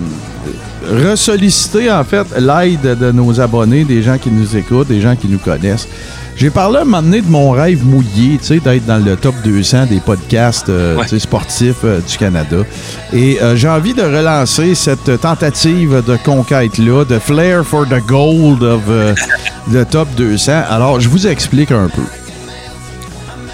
ressolliciter 0.92 1.90
en 1.92 2.04
fait 2.04 2.26
l'aide 2.38 2.98
de 3.00 3.12
nos 3.14 3.40
abonnés, 3.40 3.86
des 3.86 4.02
gens 4.04 4.18
qui 4.18 4.30
nous 4.32 4.58
écoutent, 4.58 4.88
des 4.90 5.00
gens 5.00 5.16
qui 5.16 5.28
nous 5.30 5.40
connaissent. 5.40 5.88
J'ai 6.40 6.52
parlé 6.52 6.78
à 6.78 6.82
un 6.82 6.86
moment 6.86 7.02
donné 7.02 7.22
de 7.22 7.30
mon 7.30 7.50
rêve 7.50 7.84
mouillé, 7.84 8.38
tu 8.38 8.46
sais, 8.46 8.60
d'être 8.60 8.86
dans 8.86 9.04
le 9.04 9.16
top 9.16 9.34
200 9.44 9.88
des 9.88 10.00
podcasts 10.00 10.70
euh, 10.70 10.96
Ouais. 10.96 11.20
sportifs 11.20 11.84
euh, 11.84 12.00
du 12.00 12.16
Canada. 12.16 12.58
Et 13.12 13.42
euh, 13.42 13.56
j'ai 13.56 13.68
envie 13.68 13.96
de 13.96 14.04
relancer 14.04 14.76
cette 14.76 15.20
tentative 15.20 16.04
de 16.06 16.16
conquête-là, 16.24 17.06
de 17.06 17.18
flair 17.18 17.66
for 17.66 17.88
the 17.88 18.06
gold 18.06 18.62
of 18.62 18.82
the 19.72 19.90
top 19.90 20.08
200. 20.16 20.52
Alors, 20.70 21.00
je 21.00 21.10
vous 21.10 21.26
explique 21.26 21.72
un 21.72 21.88
peu. 21.88 22.04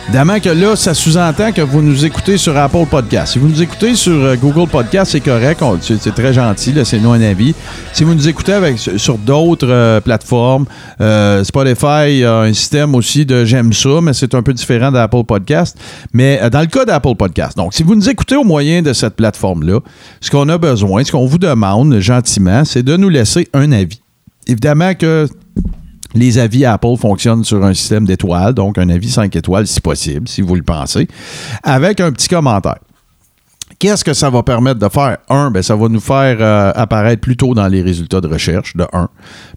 Évidemment 0.07 0.39
que 0.39 0.49
là, 0.49 0.75
ça 0.75 0.93
sous-entend 0.93 1.51
que 1.53 1.61
vous 1.61 1.81
nous 1.81 2.05
écoutez 2.05 2.37
sur 2.37 2.55
Apple 2.57 2.85
Podcast. 2.89 3.33
Si 3.33 3.39
vous 3.39 3.47
nous 3.47 3.61
écoutez 3.61 3.95
sur 3.95 4.13
euh, 4.13 4.35
Google 4.35 4.69
Podcast, 4.69 5.13
c'est 5.13 5.21
correct. 5.21 5.63
C'est 5.81 6.13
très 6.13 6.33
gentil. 6.33 6.73
C'est 6.83 6.99
nous 6.99 7.11
un 7.11 7.21
avis. 7.21 7.55
Si 7.93 8.03
vous 8.03 8.13
nous 8.13 8.27
écoutez 8.27 8.75
sur 8.97 9.17
d'autres 9.17 9.67
euh, 9.69 10.01
plateformes, 10.01 10.65
euh, 11.01 11.43
Spotify 11.43 12.23
a 12.23 12.41
un 12.41 12.53
système 12.53 12.93
aussi 12.95 13.25
de 13.25 13.45
j'aime 13.45 13.73
ça, 13.73 14.01
mais 14.01 14.13
c'est 14.13 14.35
un 14.35 14.43
peu 14.43 14.53
différent 14.53 14.91
d'Apple 14.91 15.23
Podcast. 15.23 15.77
Mais 16.11 16.39
dans 16.51 16.61
le 16.61 16.67
cas 16.67 16.85
d'Apple 16.85 17.15
Podcast, 17.15 17.57
donc 17.57 17.73
si 17.73 17.81
vous 17.81 17.95
nous 17.95 18.09
écoutez 18.09 18.35
au 18.35 18.43
moyen 18.43 18.81
de 18.81 18.93
cette 18.93 19.15
plateforme-là, 19.15 19.79
ce 20.21 20.29
qu'on 20.29 20.47
a 20.49 20.57
besoin, 20.57 21.03
ce 21.03 21.11
qu'on 21.11 21.25
vous 21.25 21.39
demande 21.39 21.97
gentiment, 21.99 22.65
c'est 22.65 22.83
de 22.83 22.97
nous 22.97 23.09
laisser 23.09 23.47
un 23.53 23.71
avis. 23.71 24.01
Évidemment 24.47 24.93
que 24.93 25.27
les 26.13 26.37
avis 26.37 26.65
Apple 26.65 26.95
fonctionnent 26.99 27.43
sur 27.43 27.63
un 27.63 27.73
système 27.73 28.05
d'étoiles, 28.05 28.53
donc 28.53 28.77
un 28.77 28.89
avis 28.89 29.09
5 29.09 29.35
étoiles 29.35 29.67
si 29.67 29.81
possible, 29.81 30.27
si 30.27 30.41
vous 30.41 30.55
le 30.55 30.63
pensez, 30.63 31.07
avec 31.63 31.99
un 31.99 32.11
petit 32.11 32.27
commentaire. 32.27 32.79
Qu'est-ce 33.79 34.05
que 34.05 34.13
ça 34.13 34.29
va 34.29 34.43
permettre 34.43 34.79
de 34.79 34.87
faire? 34.87 35.17
Un, 35.29 35.51
ben, 35.51 35.61
ça 35.61 35.75
va 35.75 35.89
nous 35.89 35.99
faire 35.99 36.37
euh, 36.39 36.71
apparaître 36.75 37.21
plus 37.21 37.35
tôt 37.35 37.53
dans 37.53 37.67
les 37.67 37.81
résultats 37.81 38.21
de 38.21 38.27
recherche, 38.27 38.77
de 38.77 38.85
un, 38.93 39.09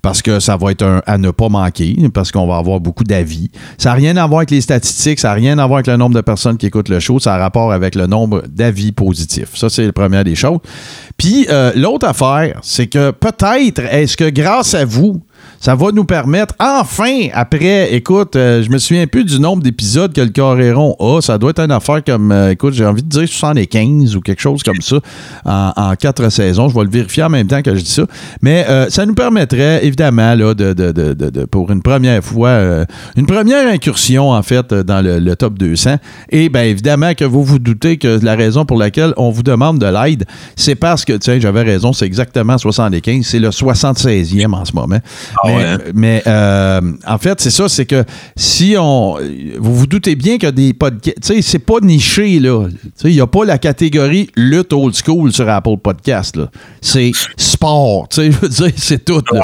parce 0.03 0.21
que 0.21 0.41
ça 0.41 0.57
va 0.57 0.73
être 0.73 0.83
un 0.83 1.01
à 1.07 1.19
ne 1.19 1.31
pas 1.31 1.49
manquer, 1.49 1.97
parce 2.13 2.33
qu'on 2.33 2.47
va 2.47 2.57
avoir 2.57 2.81
beaucoup 2.81 3.05
d'avis. 3.05 3.51
Ça 3.79 3.91
n'a 3.91 3.95
rien 3.95 4.17
à 4.17 4.27
voir 4.27 4.39
avec 4.39 4.51
les 4.51 4.61
statistiques, 4.61 5.21
ça 5.21 5.29
n'a 5.29 5.35
rien 5.35 5.59
à 5.59 5.67
voir 5.67 5.77
avec 5.77 5.87
le 5.87 5.97
nombre 5.97 6.17
de 6.17 6.21
personnes 6.23 6.57
qui 6.57 6.67
écoutent 6.67 6.89
le 6.89 6.99
show, 6.99 7.21
ça 7.21 7.35
a 7.35 7.39
rapport 7.39 7.73
avec 7.73 7.95
le 7.95 8.07
nombre 8.07 8.43
d'avis 8.49 8.91
positifs. 8.91 9.55
Ça, 9.55 9.69
c'est 9.69 9.87
la 9.87 9.93
première 9.93 10.25
des 10.25 10.35
choses. 10.35 10.59
Puis, 11.17 11.47
euh, 11.51 11.73
l'autre 11.77 12.09
affaire, 12.09 12.59
c'est 12.63 12.89
que 12.89 13.13
peut-être, 13.13 13.79
est-ce 13.79 14.17
que 14.17 14.29
grâce 14.29 14.75
à 14.75 14.85
vous, 14.85 15.23
ça 15.61 15.75
va 15.75 15.91
nous 15.93 16.05
permettre, 16.05 16.55
enfin, 16.59 17.29
après, 17.33 17.93
écoute, 17.95 18.37
euh, 18.37 18.63
je 18.63 18.71
me 18.71 18.79
souviens 18.79 19.07
plus 19.07 19.25
du 19.25 19.41
nombre 19.41 19.63
d'épisodes 19.63 20.13
que 20.13 20.21
le 20.21 20.29
Coréron 20.31 20.95
a. 21.01 21.21
Ça 21.21 21.39
doit 21.39 21.51
être 21.51 21.61
une 21.61 21.71
affaire 21.73 22.03
comme, 22.05 22.31
euh, 22.33 22.51
écoute, 22.51 22.75
j'ai 22.75 22.85
envie 22.87 23.03
de 23.03 23.09
dire 23.09 23.27
75 23.29 24.17
ou 24.17 24.21
quelque 24.21 24.41
chose 24.41 24.63
comme 24.63 24.81
ça 24.81 24.97
en, 25.45 25.95
quatre 25.99 26.29
saisons. 26.31 26.69
Je 26.69 26.75
vais 26.75 26.85
le 26.85 26.91
vérifier 26.91 27.23
en 27.25 27.31
même 27.31 27.47
temps 27.47 27.63
que 27.63 27.75
je 27.75 27.81
dis 27.81 27.91
ça. 27.91 28.05
Mais 28.43 28.65
euh, 28.69 28.87
ça 28.91 29.07
nous 29.07 29.15
permettrait, 29.15 29.85
évidemment, 29.85 30.35
là, 30.35 30.55
de, 30.55 30.73
de- 30.73 30.93
de- 30.93 31.15
de- 31.15 31.45
pour 31.47 31.71
une 31.71 31.83
première 31.83 32.23
fois, 32.23 32.85
une 33.17 33.27
première 33.27 33.67
incursion, 33.69 34.31
en 34.31 34.43
fait, 34.43 34.73
dans 34.75 35.03
le, 35.05 35.19
le 35.19 35.37
top 35.37 35.59
200. 35.59 35.97
Et 36.31 36.49
bien, 36.49 36.63
évidemment, 36.63 37.15
que 37.15 37.25
vous 37.25 37.43
vous 37.45 37.59
doutez 37.59 37.97
que 37.97 38.19
la 38.23 38.35
raison 38.37 38.65
pour 38.65 38.79
laquelle 38.79 39.13
on 39.17 39.31
vous 39.31 39.43
demande 39.43 39.79
de 39.79 39.87
l'aide, 39.87 40.25
c'est 40.55 40.75
parce 40.75 41.05
que, 41.05 41.15
tiens, 41.15 41.39
j'avais 41.41 41.63
raison, 41.63 41.93
c'est 41.93 42.07
exactement 42.07 42.59
75. 42.59 43.25
C'est 43.27 43.39
le 43.39 43.51
76e 43.51 44.53
en 44.55 44.65
ce 44.65 44.73
moment. 44.73 44.99
Mais 45.47 45.55
ouais, 45.57 45.65
hein? 45.65 45.79
mais, 45.95 46.23
euh, 46.27 46.81
en 47.07 47.19
fait, 47.19 47.41
c'est 47.41 47.51
ça, 47.51 47.69
c'est 47.69 47.87
que 47.87 48.05
si 48.37 48.75
on. 48.79 49.17
Vous 49.59 49.75
vous 49.75 49.87
doutez 49.87 50.15
bien 50.17 50.39
que 50.39 50.47
des 50.49 50.73
podcasts. 50.75 51.21
Tu 51.23 51.35
sais, 51.35 51.43
c'est 51.43 51.59
pas 51.59 51.81
niché, 51.83 52.39
là. 52.41 52.69
Tu 52.69 52.79
sais, 52.95 53.09
il 53.11 53.15
n'y 53.15 53.21
a 53.21 53.27
pas 53.27 53.45
la 53.45 53.59
catégorie 53.59 54.29
lutte 54.37 54.73
old 54.73 54.95
school 54.95 55.33
sur 55.33 55.49
Apple 55.49 55.77
Podcast, 55.83 56.37
là. 56.37 56.49
C'est 56.81 57.13
sport. 57.37 58.09
Tu 58.09 58.17
sais, 58.17 58.31
je 58.33 58.37
veux 58.39 58.49
dire, 58.49 58.73
c'est 58.77 59.05
tout, 59.05 59.23
là. 59.33 59.41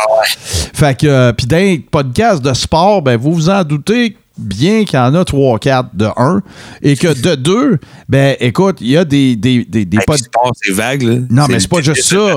Fait 0.72 0.98
que. 0.98 1.06
euh, 1.06 1.32
Puis 1.32 1.46
dans 1.46 1.56
les 1.56 1.78
podcasts 1.78 2.42
de 2.42 2.52
sport, 2.52 3.02
ben, 3.02 3.16
vous 3.16 3.32
vous 3.32 3.48
en 3.50 3.62
doutez 3.64 4.16
bien 4.42 4.84
qu'il 4.84 4.96
y 4.98 5.02
en 5.02 5.14
a 5.14 5.22
3-4 5.22 5.86
de 5.94 6.06
1 6.16 6.42
et 6.82 6.96
que 6.96 7.08
de 7.20 7.34
2, 7.34 7.78
ben 8.08 8.36
écoute, 8.40 8.78
il 8.80 8.88
y 8.90 8.96
a 8.96 9.04
des, 9.04 9.36
des, 9.36 9.64
des, 9.64 9.84
des 9.84 9.96
Hey, 9.98 10.04
pod- 10.06 10.18
sport, 10.18 10.52
c'est 10.60 10.72
vague, 10.72 11.02
là. 11.02 11.14
Non, 11.30 11.46
mais 11.48 11.60
c'est 11.60 11.68
pas 11.70 11.80
juste 11.80 12.02
ça. 12.04 12.36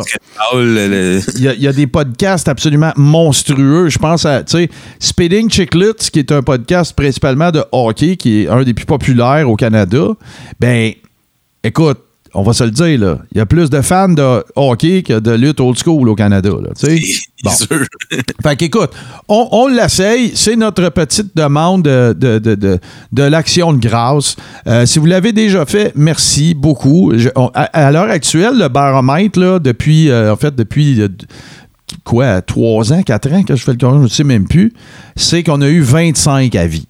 il 0.53 1.23
y, 1.39 1.47
a, 1.47 1.53
il 1.53 1.61
y 1.61 1.67
a 1.67 1.73
des 1.73 1.87
podcasts 1.87 2.47
absolument 2.47 2.91
monstrueux. 2.95 3.89
Je 3.89 3.97
pense 3.97 4.25
à, 4.25 4.43
tu 4.43 4.57
sais, 4.57 4.69
Speeding 4.99 5.49
Chicklets, 5.49 5.93
qui 6.11 6.19
est 6.19 6.31
un 6.31 6.41
podcast 6.41 6.93
principalement 6.95 7.51
de 7.51 7.63
hockey, 7.71 8.15
qui 8.17 8.43
est 8.43 8.47
un 8.47 8.63
des 8.63 8.73
plus 8.73 8.85
populaires 8.85 9.49
au 9.49 9.55
Canada. 9.55 10.07
Ben, 10.59 10.93
écoute, 11.63 11.99
on 12.35 12.43
va 12.43 12.53
se 12.53 12.63
le 12.63 12.71
dire, 12.71 12.99
là. 12.99 13.17
Il 13.33 13.37
y 13.37 13.41
a 13.41 13.45
plus 13.45 13.69
de 13.69 13.81
fans 13.81 14.09
de 14.09 14.43
hockey 14.55 15.01
que 15.03 15.19
de 15.19 15.31
lutte 15.31 15.59
old 15.59 15.77
school 15.81 16.07
au 16.09 16.15
Canada, 16.15 16.49
là. 16.61 16.69
Bon. 17.43 17.51
Sûr. 17.51 17.85
Fait 18.43 18.55
qu'écoute, 18.55 18.89
on, 19.27 19.47
on 19.51 19.67
l'essaye. 19.67 20.31
C'est 20.35 20.55
notre 20.55 20.89
petite 20.89 21.35
demande 21.37 21.83
de, 21.83 22.15
de, 22.17 22.39
de, 22.39 22.55
de, 22.55 22.79
de 23.11 23.23
l'action 23.23 23.71
de 23.73 23.77
grâce. 23.79 24.35
Euh, 24.67 24.85
si 24.87 24.97
vous 24.97 25.05
l'avez 25.05 25.31
déjà 25.31 25.65
fait, 25.65 25.91
merci 25.95 26.55
beaucoup. 26.55 27.11
Je- 27.15 27.29
on- 27.35 27.51
à 27.53 27.63
à 27.65 27.91
l'heure 27.91 28.09
actuelle, 28.09 28.57
le 28.57 28.67
baromètre, 28.67 29.39
là, 29.39 29.59
depuis, 29.59 30.09
euh, 30.09 30.33
en 30.33 30.37
fait, 30.37 30.55
depuis 30.55 31.01
euh, 31.01 31.07
quoi, 32.03 32.41
trois 32.41 32.91
ans, 32.93 33.03
quatre 33.03 33.31
ans 33.31 33.43
que 33.43 33.55
je 33.55 33.63
fais 33.63 33.71
le 33.73 33.77
tournoi, 33.77 33.99
je 33.99 34.03
ne 34.05 34.09
sais 34.09 34.23
même 34.23 34.47
plus, 34.47 34.73
c'est 35.15 35.43
qu'on 35.43 35.61
a 35.61 35.67
eu 35.67 35.81
25 35.81 36.55
avis. 36.55 36.87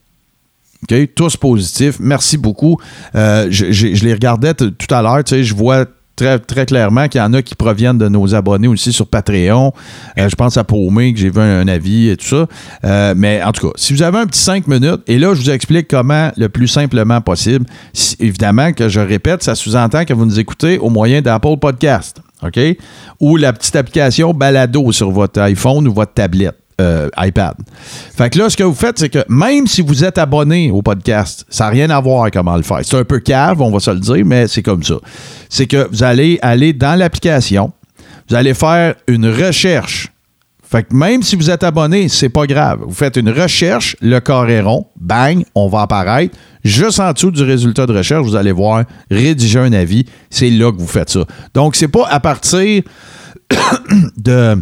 Tous 1.16 1.38
positifs. 1.38 1.98
Merci 2.00 2.38
beaucoup. 2.38 2.78
Euh, 3.16 3.48
je, 3.50 4.04
les 4.04 4.14
regardais 4.14 4.54
tout 4.54 4.74
à 4.90 5.02
l'heure. 5.02 5.24
Tu 5.24 5.36
sais, 5.36 5.44
je 5.44 5.56
vois 5.56 5.86
très, 6.16 6.40
très 6.40 6.66
clairement 6.66 7.08
qu'il 7.08 7.20
y 7.20 7.24
en 7.24 7.34
a 7.34 7.42
qui 7.42 7.56
proviennent 7.56 7.98
de 7.98 8.08
nos 8.08 8.34
abonnés 8.36 8.68
aussi 8.68 8.94
sur 8.94 9.08
Patreon. 9.08 9.74
Euh, 10.18 10.30
je 10.30 10.36
pense 10.36 10.58
à 10.58 10.64
Paumé, 10.64 11.14
que 11.14 11.20
j'ai 11.20 11.30
vu 11.30 11.42
un, 11.42 11.68
avis 11.68 12.10
et 12.10 12.18
tout 12.18 12.26
ça. 12.26 12.48
Euh, 12.84 13.14
mais 13.16 13.44
en 13.44 13.52
tout 13.52 13.68
cas, 13.68 13.74
si 13.76 13.94
vous 13.94 14.02
avez 14.02 14.20
un 14.20 14.26
petit 14.26 14.40
5 14.40 14.68
minutes, 14.68 15.02
et 15.08 15.18
là, 15.18 15.34
je 15.34 15.42
vous 15.42 15.50
explique 15.50 15.88
comment 15.88 16.32
le 16.38 16.50
plus 16.50 16.68
simplement 16.68 17.22
possible. 17.22 17.66
Si- 17.94 18.16
évidemment 18.20 18.72
que 18.74 18.88
je 18.90 19.00
répète, 19.00 19.44
ça 19.44 19.56
sous-entend 19.56 20.06
que 20.06 20.14
vous 20.14 20.26
nous 20.26 20.40
écoutez 20.40 20.78
au 20.78 20.90
moyen 20.90 21.22
d'Apple 21.22 21.58
Podcast. 21.60 22.22
OK? 22.44 22.60
Ou 23.20 23.38
la 23.38 23.54
petite 23.54 23.76
application 23.76 24.34
Balado 24.34 24.92
sur 24.92 25.10
votre 25.12 25.40
iPhone 25.42 25.88
ou 25.88 25.94
votre 25.94 26.14
tablette. 26.14 26.56
Euh, 26.82 27.10
iPad. 27.18 27.54
Fait 28.18 28.30
que 28.30 28.38
là, 28.38 28.50
ce 28.50 28.58
que 28.58 28.64
vous 28.64 28.74
faites, 28.74 29.00
c'est 29.00 29.10
que 29.10 29.24
même 29.30 29.66
si 29.66 29.82
vous 29.82 30.04
êtes 30.04 30.18
abonné 30.18 30.72
au 30.72 30.82
podcast, 30.82 31.46
ça 31.50 31.66
n'a 31.66 31.70
rien 31.70 31.90
à 31.90 32.00
voir 32.02 32.30
comment 32.32 32.56
le 32.58 32.64
faire. 32.64 32.80
C'est 32.84 32.98
un 32.98 33.06
peu 33.06 33.20
cave, 33.20 33.62
on 33.62 33.72
va 33.72 33.80
se 33.80 33.92
le 33.92 34.00
dire, 34.00 34.26
mais 34.26 34.48
c'est 34.48 34.62
comme 34.62 34.84
ça. 34.84 34.96
C'est 35.50 35.68
que 35.68 35.88
vous 35.90 36.04
allez 36.04 36.38
aller 36.42 36.74
dans 36.74 36.98
l'application, 37.00 37.72
vous 38.30 38.36
allez 38.36 38.54
faire 38.54 38.96
une 39.08 39.28
recherche. 39.28 40.12
Fait 40.64 40.84
que 40.84 40.94
même 40.96 41.22
si 41.22 41.36
vous 41.36 41.50
êtes 41.50 41.64
abonné, 41.64 42.10
c'est 42.10 42.30
pas 42.30 42.48
grave. 42.48 42.80
Vous 42.86 42.94
faites 42.94 43.16
une 43.16 43.30
recherche, 43.30 43.96
le 44.02 44.20
carré 44.20 44.60
rond, 44.60 44.88
bang, 45.00 45.46
on 45.54 45.70
va 45.70 45.84
apparaître. 45.84 46.36
Juste 46.64 47.00
en 47.00 47.14
dessous 47.14 47.32
du 47.32 47.44
résultat 47.44 47.86
de 47.86 47.96
recherche, 47.96 48.26
vous 48.26 48.36
allez 48.36 48.52
voir 48.52 48.84
rédiger 49.10 49.60
un 49.60 49.72
avis. 49.72 50.06
C'est 50.30 50.50
là 50.50 50.72
que 50.72 50.78
vous 50.78 50.88
faites 50.88 51.12
ça. 51.12 51.24
Donc, 51.54 51.76
c'est 51.76 51.88
pas 51.88 52.08
à 52.10 52.20
partir 52.20 52.82
de 54.18 54.58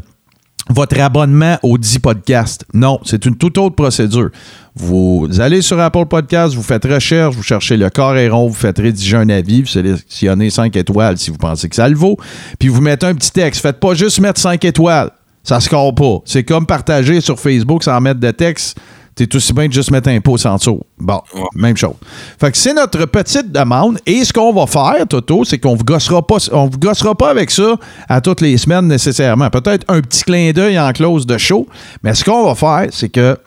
votre 0.69 0.99
abonnement 0.99 1.57
aux 1.61 1.77
10 1.77 1.99
podcasts. 1.99 2.65
Non, 2.73 2.99
c'est 3.03 3.26
une 3.26 3.35
toute 3.35 3.57
autre 3.57 3.76
procédure. 3.76 4.30
Vous 4.76 5.27
allez 5.40 5.61
sur 5.61 5.80
Apple 5.80 6.06
Podcast, 6.06 6.56
vous 6.56 6.64
faites 6.64 6.85
recherche, 6.85 7.35
vous 7.35 7.44
cherchez 7.44 7.77
le 7.77 7.90
carré 7.90 8.30
rond, 8.30 8.48
vous 8.48 8.53
faites 8.53 8.80
rédiger 8.80 9.18
un 9.18 9.30
avis, 9.30 9.61
vous 9.61 9.68
sélectionnez 9.68 10.49
5 10.49 10.76
étoiles 10.76 11.18
si 11.18 11.31
vous 11.31 11.38
pensez 11.38 11.69
que 11.69 11.76
ça 11.76 11.88
le 11.88 11.95
vaut, 11.95 12.18
puis 12.57 12.69
vous 12.69 12.81
mettez 12.81 13.06
un 13.06 13.14
petit 13.14 13.31
texte. 13.31 13.61
Faites 13.61 13.80
pas 13.80 13.94
juste 13.94 14.19
mettre 14.19 14.40
5 14.40 14.64
étoiles. 14.65 15.11
Ça 15.44 15.60
score 15.60 15.94
pas. 15.94 16.19
C'est 16.26 16.44
comme 16.44 16.65
partager 16.65 17.19
sur 17.19 17.40
Facebook 17.40 17.84
sans 17.84 17.99
mettre 17.99 18.22
de 18.22 18.31
texte. 18.31 18.80
T'es 19.15 19.35
aussi 19.35 19.53
bien 19.53 19.68
de 19.68 19.73
juste 19.73 19.91
mettre 19.91 20.10
un 20.10 20.19
pouce 20.19 20.45
en 20.45 20.56
dessous. 20.56 20.81
Bon, 20.98 21.22
même 21.56 21.77
chose. 21.77 21.94
Fait 22.40 22.52
que 22.52 22.57
c'est 22.57 22.73
notre 22.73 23.06
petite 23.06 23.52
demande. 23.52 23.99
Et 24.07 24.26
ce 24.26 24.34
qu'on 24.34 24.52
va 24.52 24.65
faire, 24.65 25.06
Toto, 25.07 25.45
c'est 25.45 25.60
qu'on 25.60 25.76
vous 25.76 25.84
gossera 25.84 26.26
pas, 26.26 26.38
on 26.52 26.65
vous 26.68 26.80
gossera 26.80 27.14
pas 27.14 27.30
avec 27.30 27.52
ça 27.52 27.76
à 28.10 28.22
toutes 28.22 28.41
les 28.41 28.57
semaines 28.57 28.88
nécessairement. 28.88 29.49
Peut-être 29.52 29.85
un 29.88 30.02
petit 30.02 30.23
clin 30.23 30.52
d'œil 30.52 30.80
en 30.80 30.91
close 30.94 31.27
de 31.27 31.38
show. 31.38 31.68
Mais 32.03 32.15
ce 32.15 32.23
qu'on 32.23 32.44
va 32.45 32.56
faire, 32.56 32.88
c'est 32.91 33.10
que 33.10 33.38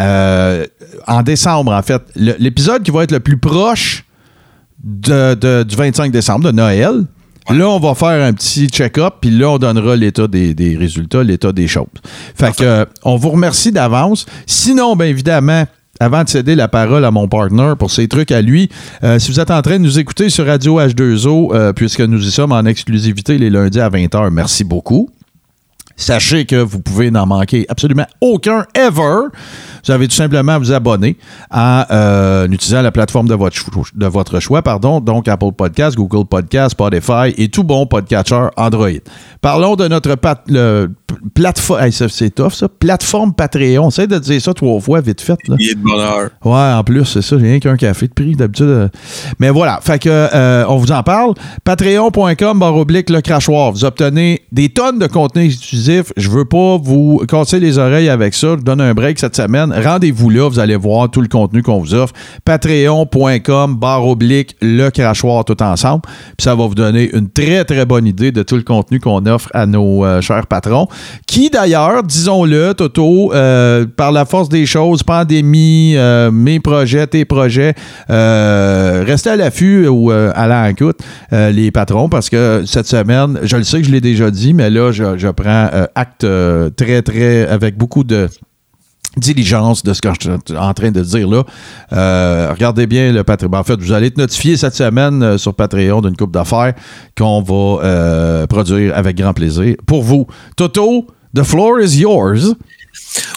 euh, 0.00 0.66
en 1.06 1.22
décembre, 1.22 1.72
en 1.72 1.82
fait, 1.82 2.02
l'épisode 2.14 2.82
qui 2.82 2.90
va 2.90 3.02
être 3.04 3.12
le 3.12 3.20
plus 3.20 3.38
proche 3.38 4.04
de- 4.84 5.34
de- 5.34 5.62
du 5.64 5.74
25 5.74 6.12
décembre, 6.12 6.44
de 6.44 6.52
Noël, 6.52 7.04
là, 7.50 7.68
on 7.68 7.78
va 7.78 7.94
faire 7.94 8.24
un 8.24 8.32
petit 8.32 8.68
check-up, 8.68 9.14
puis 9.20 9.30
là, 9.30 9.50
on 9.50 9.58
donnera 9.58 9.96
l'état 9.96 10.26
des, 10.26 10.54
des 10.54 10.76
résultats, 10.76 11.22
l'état 11.22 11.52
des 11.52 11.68
choses. 11.68 11.86
Fait 12.34 12.54
que, 12.54 12.64
euh, 12.64 12.84
on 13.04 13.16
vous 13.16 13.30
remercie 13.30 13.72
d'avance. 13.72 14.26
Sinon, 14.46 14.96
bien 14.96 15.06
évidemment, 15.06 15.64
avant 16.00 16.24
de 16.24 16.28
céder 16.28 16.54
la 16.54 16.68
parole 16.68 17.04
à 17.04 17.10
mon 17.10 17.28
partner 17.28 17.72
pour 17.78 17.90
ses 17.90 18.08
trucs 18.08 18.30
à 18.30 18.40
lui, 18.42 18.68
euh, 19.02 19.18
si 19.18 19.30
vous 19.30 19.40
êtes 19.40 19.50
en 19.50 19.62
train 19.62 19.78
de 19.78 19.84
nous 19.84 19.98
écouter 19.98 20.30
sur 20.30 20.46
Radio 20.46 20.80
H2O, 20.80 21.54
euh, 21.54 21.72
puisque 21.72 22.00
nous 22.00 22.26
y 22.26 22.30
sommes 22.30 22.52
en 22.52 22.64
exclusivité 22.64 23.38
les 23.38 23.50
lundis 23.50 23.80
à 23.80 23.90
20h, 23.90 24.30
merci 24.30 24.64
beaucoup. 24.64 25.10
Sachez 26.00 26.46
que 26.46 26.54
vous 26.56 26.78
pouvez 26.78 27.10
n'en 27.10 27.26
manquer 27.26 27.66
absolument 27.68 28.06
aucun 28.20 28.64
ever. 28.74 29.26
Vous 29.84 29.92
avez 29.92 30.06
tout 30.06 30.14
simplement 30.14 30.52
à 30.52 30.58
vous 30.58 30.72
abonner 30.72 31.18
en 31.50 31.82
euh, 31.90 32.46
utilisant 32.48 32.82
la 32.82 32.92
plateforme 32.92 33.26
de 33.28 33.34
votre, 33.34 34.38
choix, 34.40 34.62
pardon, 34.62 35.00
donc 35.00 35.26
Apple 35.26 35.52
Podcast, 35.52 35.96
Google 35.96 36.24
Podcast, 36.26 36.70
Spotify 36.72 37.34
et 37.36 37.48
tout 37.48 37.64
bon 37.64 37.84
podcatcher 37.86 38.46
Android. 38.56 38.88
Parlons 39.40 39.74
de 39.74 39.88
notre 39.88 40.14
pat- 40.14 40.42
le- 40.46 40.88
plateforme, 41.34 41.82
hey, 41.82 41.92
c'est 41.92 42.34
tough 42.34 42.52
ça, 42.52 42.68
plateforme 42.68 43.32
Patreon. 43.32 43.88
Essaye 43.88 44.08
de 44.08 44.18
dire 44.18 44.40
ça 44.40 44.54
trois 44.54 44.80
fois 44.80 45.00
vite 45.00 45.20
fait. 45.20 45.38
Là. 45.48 45.56
Il 45.58 45.70
est 45.70 45.74
de 45.74 45.80
bonheur. 45.80 46.30
Ouais, 46.44 46.72
en 46.78 46.82
plus, 46.84 47.04
c'est 47.04 47.22
ça, 47.22 47.38
j'ai 47.38 47.46
rien 47.46 47.58
qu'un 47.60 47.76
café 47.76 48.08
de 48.08 48.12
prix 48.12 48.34
d'habitude. 48.34 48.66
euh. 48.66 48.88
Mais 49.38 49.50
voilà, 49.50 49.80
fait 49.82 49.98
que 49.98 50.08
euh, 50.08 50.64
on 50.68 50.76
vous 50.76 50.92
en 50.92 51.02
parle. 51.02 51.34
Patreon.com 51.64 52.58
barre 52.58 52.76
oblique 52.76 53.10
le 53.10 53.20
crachoir. 53.20 53.72
Vous 53.72 53.84
obtenez 53.84 54.42
des 54.52 54.68
tonnes 54.68 54.98
de 54.98 55.06
contenu 55.06 55.44
exclusif. 55.44 56.12
Je 56.16 56.30
veux 56.30 56.44
pas 56.44 56.76
vous 56.78 57.22
casser 57.28 57.60
les 57.60 57.78
oreilles 57.78 58.08
avec 58.08 58.34
ça. 58.34 58.56
Je 58.58 58.62
donne 58.62 58.80
un 58.80 58.94
break 58.94 59.18
cette 59.18 59.36
semaine. 59.36 59.72
Rendez-vous 59.72 60.30
là, 60.30 60.48
vous 60.48 60.58
allez 60.58 60.76
voir 60.76 61.10
tout 61.10 61.20
le 61.20 61.28
contenu 61.28 61.62
qu'on 61.62 61.78
vous 61.78 61.94
offre. 61.94 62.12
Patreon.com 62.44 63.76
barre 63.76 64.06
oblique 64.06 64.56
le 64.60 64.90
crachoir 64.90 65.44
tout 65.44 65.62
ensemble. 65.62 66.02
Puis 66.36 66.44
ça 66.44 66.54
va 66.54 66.66
vous 66.66 66.74
donner 66.74 67.10
une 67.14 67.30
très 67.30 67.64
très 67.64 67.84
bonne 67.86 68.06
idée 68.06 68.32
de 68.32 68.42
tout 68.42 68.56
le 68.56 68.62
contenu 68.62 69.00
qu'on 69.00 69.24
offre 69.26 69.48
à 69.54 69.66
nos 69.66 70.04
euh, 70.04 70.20
chers 70.20 70.46
patrons. 70.46 70.88
Qui 71.26 71.50
d'ailleurs, 71.50 72.02
disons-le, 72.02 72.74
Toto, 72.74 73.32
euh, 73.32 73.86
par 73.96 74.12
la 74.12 74.24
force 74.24 74.48
des 74.48 74.66
choses, 74.66 75.02
pandémie, 75.02 75.94
euh, 75.96 76.30
mes 76.30 76.60
projets, 76.60 77.06
tes 77.06 77.24
projets, 77.24 77.74
euh, 78.10 79.04
restez 79.06 79.30
à 79.30 79.36
l'affût 79.36 79.86
ou 79.88 80.10
à 80.10 80.66
l'écoute, 80.68 80.98
euh, 81.32 81.50
les 81.50 81.70
patrons, 81.70 82.08
parce 82.08 82.30
que 82.30 82.62
cette 82.66 82.86
semaine, 82.86 83.38
je 83.42 83.56
le 83.56 83.64
sais 83.64 83.80
que 83.80 83.86
je 83.86 83.92
l'ai 83.92 84.00
déjà 84.00 84.30
dit, 84.30 84.54
mais 84.54 84.70
là, 84.70 84.92
je, 84.92 85.30
prends 85.30 85.68
acte 85.94 86.26
très, 86.76 87.02
très, 87.02 87.46
avec 87.46 87.76
beaucoup 87.76 88.04
de 88.04 88.28
diligence 89.16 89.82
de 89.82 89.92
ce 89.92 90.00
que 90.00 90.08
je 90.08 90.30
suis 90.30 90.56
en 90.56 90.74
train 90.74 90.90
de 90.90 91.00
dire 91.02 91.28
là. 91.28 91.44
Euh, 91.92 92.52
regardez 92.52 92.86
bien 92.86 93.12
le 93.12 93.24
Patreon. 93.24 93.52
En 93.52 93.64
fait, 93.64 93.80
vous 93.80 93.92
allez 93.92 94.08
être 94.08 94.18
notifié 94.18 94.56
cette 94.56 94.74
semaine 94.74 95.22
euh, 95.22 95.38
sur 95.38 95.54
Patreon 95.54 96.00
d'une 96.00 96.16
coupe 96.16 96.32
d'affaires 96.32 96.74
qu'on 97.16 97.42
va 97.42 97.84
euh, 97.84 98.46
produire 98.46 98.96
avec 98.96 99.16
grand 99.16 99.32
plaisir 99.32 99.76
pour 99.86 100.02
vous. 100.02 100.26
Toto, 100.56 101.06
the 101.34 101.42
floor 101.42 101.80
is 101.80 101.98
yours. 101.98 102.54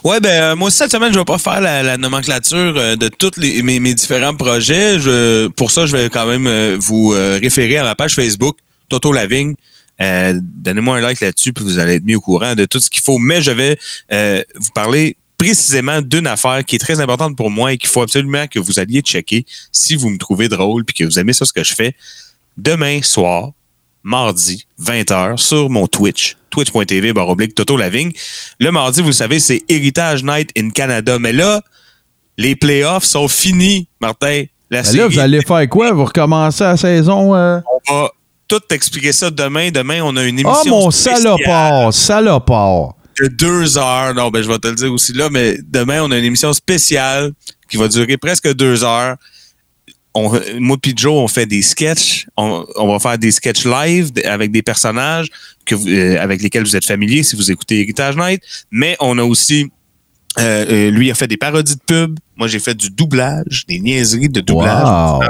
Ouais, 0.03 0.19
ben 0.19 0.55
moi 0.55 0.71
cette 0.71 0.91
semaine, 0.91 1.13
je 1.13 1.19
vais 1.19 1.25
pas 1.25 1.37
faire 1.37 1.61
la, 1.61 1.83
la 1.83 1.97
nomenclature 1.97 2.97
de 2.97 3.07
tous 3.09 3.31
mes, 3.37 3.93
différents 3.93 4.35
projets. 4.35 4.99
Je, 4.99 5.47
pour 5.49 5.71
ça, 5.71 5.85
je 5.85 5.95
vais 5.95 6.09
quand 6.09 6.25
même 6.25 6.75
vous 6.77 7.09
référer 7.09 7.77
à 7.77 7.83
ma 7.83 7.95
page 7.95 8.15
Facebook, 8.15 8.57
Toto 8.89 9.11
Lavigne. 9.11 9.53
Donnez-moi 9.99 10.97
un 10.97 11.01
like 11.01 11.21
là-dessus, 11.21 11.53
puis 11.53 11.63
vous 11.63 11.77
allez 11.77 11.95
être 11.95 12.05
mis 12.05 12.15
au 12.15 12.21
courant 12.21 12.55
de 12.55 12.65
tout 12.65 12.79
ce 12.79 12.89
qu'il 12.89 13.03
faut. 13.03 13.19
Mais 13.19 13.41
je 13.41 13.51
vais 13.51 13.77
vous 14.09 14.71
parler 14.73 15.15
précisément 15.41 16.01
d'une 16.01 16.27
affaire 16.27 16.63
qui 16.63 16.75
est 16.75 16.79
très 16.79 16.99
importante 16.99 17.35
pour 17.35 17.49
moi 17.49 17.73
et 17.73 17.77
qu'il 17.77 17.89
faut 17.89 18.03
absolument 18.03 18.45
que 18.47 18.59
vous 18.59 18.79
alliez 18.79 19.01
checker 19.01 19.43
si 19.71 19.95
vous 19.95 20.09
me 20.09 20.17
trouvez 20.19 20.47
drôle 20.47 20.85
puis 20.85 20.93
que 20.93 21.03
vous 21.03 21.17
aimez 21.17 21.33
ça 21.33 21.45
ce 21.45 21.53
que 21.53 21.63
je 21.63 21.73
fais. 21.73 21.95
Demain 22.57 23.01
soir, 23.01 23.49
mardi, 24.03 24.67
20h, 24.79 25.37
sur 25.37 25.67
mon 25.71 25.87
Twitch, 25.87 26.37
twitch.tv, 26.51 27.13
barre 27.13 27.29
oblique, 27.29 27.55
Toto 27.55 27.75
Lavigne. 27.75 28.11
Le 28.59 28.71
mardi, 28.71 29.01
vous 29.01 29.07
le 29.07 29.13
savez, 29.13 29.39
c'est 29.39 29.63
Heritage 29.67 30.23
Night 30.23 30.51
in 30.55 30.69
Canada. 30.69 31.17
Mais 31.17 31.33
là, 31.33 31.61
les 32.37 32.55
playoffs 32.55 33.05
sont 33.05 33.27
finis, 33.27 33.87
Martin. 33.99 34.43
La 34.69 34.83
Ben 34.83 34.95
là, 34.95 35.07
vous 35.07 35.19
allez 35.19 35.41
faire 35.41 35.67
quoi? 35.69 35.91
Vous 35.91 36.05
recommencez 36.05 36.63
la 36.63 36.77
saison? 36.77 37.33
euh? 37.35 37.59
on 37.89 37.93
va 37.93 38.11
tout 38.47 38.61
expliquer 38.69 39.11
ça 39.11 39.31
demain. 39.31 39.71
Demain, 39.71 40.01
on 40.03 40.15
a 40.17 40.23
une 40.23 40.39
Oh, 40.45 40.49
émission 40.51 40.71
mon 40.71 40.91
spéciale 40.91 41.21
salopard! 41.23 41.93
Salopard! 41.93 42.95
De 43.21 43.27
deux 43.27 43.77
heures. 43.77 44.13
Non, 44.13 44.29
ben 44.29 44.43
je 44.43 44.47
vais 44.47 44.59
te 44.59 44.67
le 44.67 44.75
dire 44.75 44.91
aussi 44.91 45.13
là, 45.13 45.29
mais 45.29 45.57
demain, 45.61 46.01
on 46.03 46.11
a 46.11 46.17
une 46.17 46.25
émission 46.25 46.53
spéciale 46.53 47.31
qui 47.69 47.77
va 47.77 47.87
durer 47.87 48.17
presque 48.17 48.53
deux 48.53 48.83
heures. 48.83 49.17
On, 50.13 50.29
moi 50.59 50.77
puis 50.81 50.93
Joe, 50.95 51.13
on 51.13 51.27
fait 51.27 51.45
des 51.45 51.61
sketchs. 51.61 52.27
On, 52.35 52.65
on 52.75 52.91
va 52.91 52.99
faire 52.99 53.17
des 53.17 53.31
sketchs 53.31 53.65
live 53.65 54.11
avec 54.25 54.51
des 54.51 54.61
personnages 54.61 55.29
euh, 55.71 56.17
avec 56.19 56.41
lesquels 56.41 56.63
vous 56.63 56.75
êtes 56.75 56.85
familiers 56.85 57.23
si 57.23 57.35
vous 57.35 57.49
écoutez 57.51 57.81
Heritage 57.81 58.17
Night. 58.17 58.41
Mais 58.71 58.97
on 58.99 59.17
a 59.17 59.23
aussi 59.23 59.71
euh, 60.39 60.65
euh, 60.69 60.91
lui 60.91 61.11
a 61.11 61.15
fait 61.15 61.27
des 61.27 61.37
parodies 61.37 61.75
de 61.75 61.81
pub. 61.85 62.17
Moi, 62.37 62.47
j'ai 62.47 62.59
fait 62.59 62.73
du 62.73 62.89
doublage, 62.89 63.65
des 63.67 63.79
niaiseries 63.79 64.29
de 64.29 64.41
doublage. 64.41 64.83
Wow! 64.83 65.21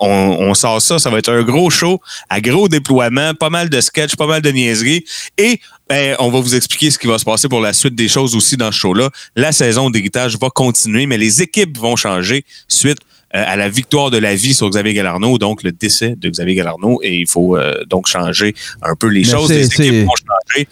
On, 0.00 0.08
on 0.40 0.54
sort 0.54 0.80
ça, 0.82 0.98
ça 0.98 1.10
va 1.10 1.18
être 1.18 1.30
un 1.30 1.42
gros 1.42 1.70
show 1.70 2.00
à 2.28 2.40
gros 2.40 2.68
déploiement, 2.68 3.34
pas 3.34 3.50
mal 3.50 3.68
de 3.68 3.80
sketchs, 3.80 4.16
pas 4.16 4.26
mal 4.26 4.42
de 4.42 4.50
niaiseries. 4.50 5.04
Et 5.38 5.60
ben, 5.88 6.16
on 6.18 6.30
va 6.30 6.40
vous 6.40 6.54
expliquer 6.54 6.90
ce 6.90 6.98
qui 6.98 7.06
va 7.06 7.18
se 7.18 7.24
passer 7.24 7.48
pour 7.48 7.60
la 7.60 7.72
suite 7.72 7.94
des 7.94 8.08
choses 8.08 8.34
aussi 8.34 8.56
dans 8.56 8.72
ce 8.72 8.78
show-là. 8.78 9.10
La 9.36 9.52
saison 9.52 9.90
d'héritage 9.90 10.38
va 10.38 10.48
continuer, 10.48 11.06
mais 11.06 11.18
les 11.18 11.42
équipes 11.42 11.78
vont 11.78 11.94
changer 11.94 12.44
suite 12.66 12.98
euh, 13.34 13.44
à 13.46 13.56
la 13.56 13.68
victoire 13.68 14.10
de 14.10 14.18
la 14.18 14.34
vie 14.34 14.54
sur 14.54 14.68
Xavier 14.70 14.94
Galarno, 14.94 15.38
donc 15.38 15.62
le 15.62 15.70
décès 15.70 16.14
de 16.16 16.30
Xavier 16.30 16.54
Galarno. 16.54 16.98
Et 17.02 17.18
il 17.18 17.28
faut 17.28 17.56
euh, 17.56 17.84
donc 17.86 18.08
changer 18.08 18.54
un 18.82 18.96
peu 18.96 19.06
les 19.08 19.20
Mais 19.20 19.26
choses. 19.26 19.50
Les 19.50 19.66
équipes 19.66 20.06
vont 20.06 20.14
changer. 20.16 20.66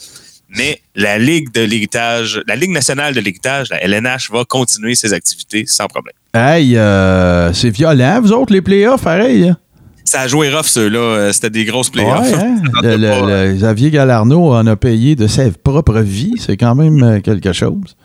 Mais 0.57 0.81
la 0.97 1.19
Ligue 1.19 1.53
de 1.53 1.61
l'héritage, 1.63 2.41
la 2.47 2.57
Ligue 2.57 2.71
nationale 2.71 3.15
de 3.15 3.21
l'héritage, 3.21 3.69
la 3.71 3.83
LNH, 3.85 4.31
va 4.31 4.45
continuer 4.45 4.95
ses 4.95 5.13
activités 5.13 5.65
sans 5.67 5.87
problème. 5.87 6.15
Hey, 6.35 6.77
euh, 6.77 7.53
c'est 7.53 7.71
violent, 7.71 8.21
vous 8.21 8.33
autres, 8.33 8.53
les 8.53 8.61
playoffs, 8.63 9.03
pareil. 9.03 9.49
hein? 9.49 9.57
Ça 10.05 10.23
a 10.23 10.29
joué 10.29 10.53
rough, 10.53 10.67
ceux-là. 10.67 10.99
Euh, 10.99 11.33
C'était 11.33 11.51
des 11.51 11.65
grosses 11.65 11.91
playoffs. 11.91 12.33
Ouais, 12.33 12.35
hein? 12.43 12.57
Ça 12.75 12.81
le, 12.83 12.97
le- 12.97 13.49
le 13.51 13.55
Xavier 13.55 13.91
Galarno 13.91 14.53
en 14.53 14.67
a 14.67 14.75
payé 14.77 15.15
de 15.15 15.27
sa 15.29 15.51
propre 15.53 16.01
vie. 16.01 16.35
C'est 16.39 16.57
quand 16.57 16.75
même 16.75 17.03
euh, 17.03 17.21
quelque 17.21 17.53
chose. 17.53 17.97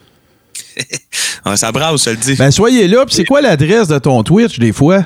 Ça 1.56 1.72
brasse, 1.72 2.04
te 2.04 2.10
le 2.12 2.16
dis. 2.18 2.36
Ben, 2.36 2.52
soyez 2.52 2.88
là. 2.88 3.06
Puis 3.06 3.16
c'est 3.16 3.26
quoi 3.26 3.42
l'adresse 3.42 3.88
de 3.88 3.98
ton 4.00 4.24
Twitch, 4.24 4.60
des 4.60 4.72
fois? 4.74 5.06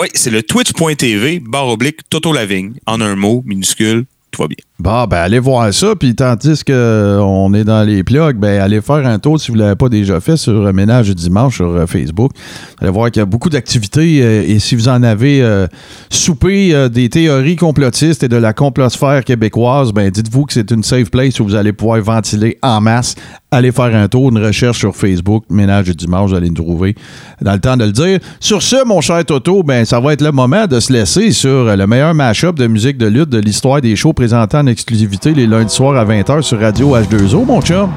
oui, 0.00 0.08
c'est 0.14 0.30
le 0.30 0.42
twitch.tv, 0.42 1.40
barre 1.40 1.68
oblique, 1.68 1.98
Toto 2.08 2.32
Lavigne, 2.32 2.72
en 2.86 3.00
un 3.02 3.14
mot, 3.14 3.42
minuscule, 3.44 4.04
tout 4.30 4.40
va 4.42 4.48
bien. 4.48 4.56
Bon, 4.82 5.04
ben, 5.04 5.18
allez 5.18 5.38
voir 5.38 5.72
ça. 5.72 5.94
Puis 5.94 6.12
tandis 6.16 6.64
qu'on 6.64 7.54
est 7.54 7.62
dans 7.62 7.86
les 7.86 8.02
plugs, 8.02 8.36
ben, 8.36 8.60
allez 8.60 8.80
faire 8.80 9.06
un 9.06 9.20
tour 9.20 9.40
si 9.40 9.52
vous 9.52 9.56
ne 9.56 9.62
l'avez 9.62 9.76
pas 9.76 9.88
déjà 9.88 10.18
fait 10.18 10.36
sur 10.36 10.66
euh, 10.66 10.72
Ménage 10.72 11.06
du 11.06 11.14
Dimanche 11.14 11.54
sur 11.54 11.68
euh, 11.68 11.86
Facebook. 11.86 12.32
Vous 12.34 12.84
allez 12.84 12.90
voir 12.90 13.08
qu'il 13.12 13.20
y 13.20 13.22
a 13.22 13.26
beaucoup 13.26 13.48
d'activités. 13.48 14.18
euh, 14.24 14.42
et 14.44 14.58
si 14.58 14.74
vous 14.74 14.88
en 14.88 15.04
avez 15.04 15.40
euh, 15.40 15.68
soupé 16.10 16.74
euh, 16.74 16.88
des 16.88 17.08
théories 17.08 17.54
complotistes 17.54 18.24
et 18.24 18.28
de 18.28 18.34
la 18.34 18.52
complosphère 18.52 19.22
québécoise, 19.22 19.92
ben, 19.92 20.10
dites-vous 20.10 20.46
que 20.46 20.52
c'est 20.52 20.72
une 20.72 20.82
safe 20.82 21.12
place 21.12 21.38
où 21.38 21.44
vous 21.44 21.54
allez 21.54 21.72
pouvoir 21.72 22.00
ventiler 22.00 22.58
en 22.60 22.80
masse. 22.80 23.14
Allez 23.52 23.70
faire 23.70 23.94
un 23.94 24.08
tour, 24.08 24.30
une 24.30 24.44
recherche 24.44 24.78
sur 24.78 24.96
Facebook, 24.96 25.44
Ménage 25.50 25.84
du 25.84 25.94
Dimanche, 25.94 26.30
vous 26.30 26.36
allez 26.36 26.48
nous 26.48 26.56
trouver 26.56 26.96
dans 27.42 27.52
le 27.52 27.60
temps 27.60 27.76
de 27.76 27.84
le 27.84 27.92
dire. 27.92 28.18
Sur 28.40 28.62
ce, 28.62 28.82
mon 28.84 29.02
cher 29.02 29.22
Toto, 29.26 29.62
ben, 29.62 29.84
ça 29.84 30.00
va 30.00 30.14
être 30.14 30.22
le 30.22 30.32
moment 30.32 30.66
de 30.66 30.80
se 30.80 30.90
laisser 30.92 31.32
sur 31.32 31.50
euh, 31.50 31.76
le 31.76 31.86
meilleur 31.86 32.14
mash-up 32.14 32.56
de 32.56 32.66
musique 32.66 32.96
de 32.96 33.06
lutte 33.06 33.28
de 33.28 33.38
l'histoire 33.38 33.80
des 33.82 33.94
shows 33.94 34.14
présentés 34.14 34.56
en 34.56 34.66
exclusivité 34.72 35.32
les 35.32 35.46
lundis 35.46 35.74
soirs 35.74 35.96
à 35.96 36.04
20h 36.04 36.42
sur 36.42 36.60
Radio 36.60 36.96
H2O, 36.96 37.44
mon 37.44 37.60
chum. 37.60 37.90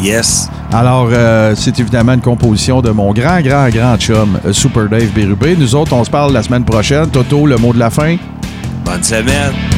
Yes. 0.00 0.48
Alors, 0.72 1.08
euh, 1.12 1.54
c'est 1.56 1.78
évidemment 1.80 2.12
une 2.12 2.20
composition 2.20 2.80
de 2.82 2.90
mon 2.90 3.12
grand, 3.12 3.40
grand, 3.40 3.68
grand 3.68 3.96
chum, 3.96 4.38
euh, 4.44 4.52
Super 4.52 4.88
Dave 4.88 5.10
Bérubé. 5.14 5.56
Nous 5.56 5.74
autres, 5.74 5.92
on 5.92 6.04
se 6.04 6.10
parle 6.10 6.32
la 6.32 6.42
semaine 6.42 6.64
prochaine. 6.64 7.08
Toto, 7.08 7.46
le 7.46 7.56
mot 7.56 7.72
de 7.72 7.78
la 7.78 7.90
fin? 7.90 8.16
Bonne 8.84 9.02
semaine. 9.02 9.77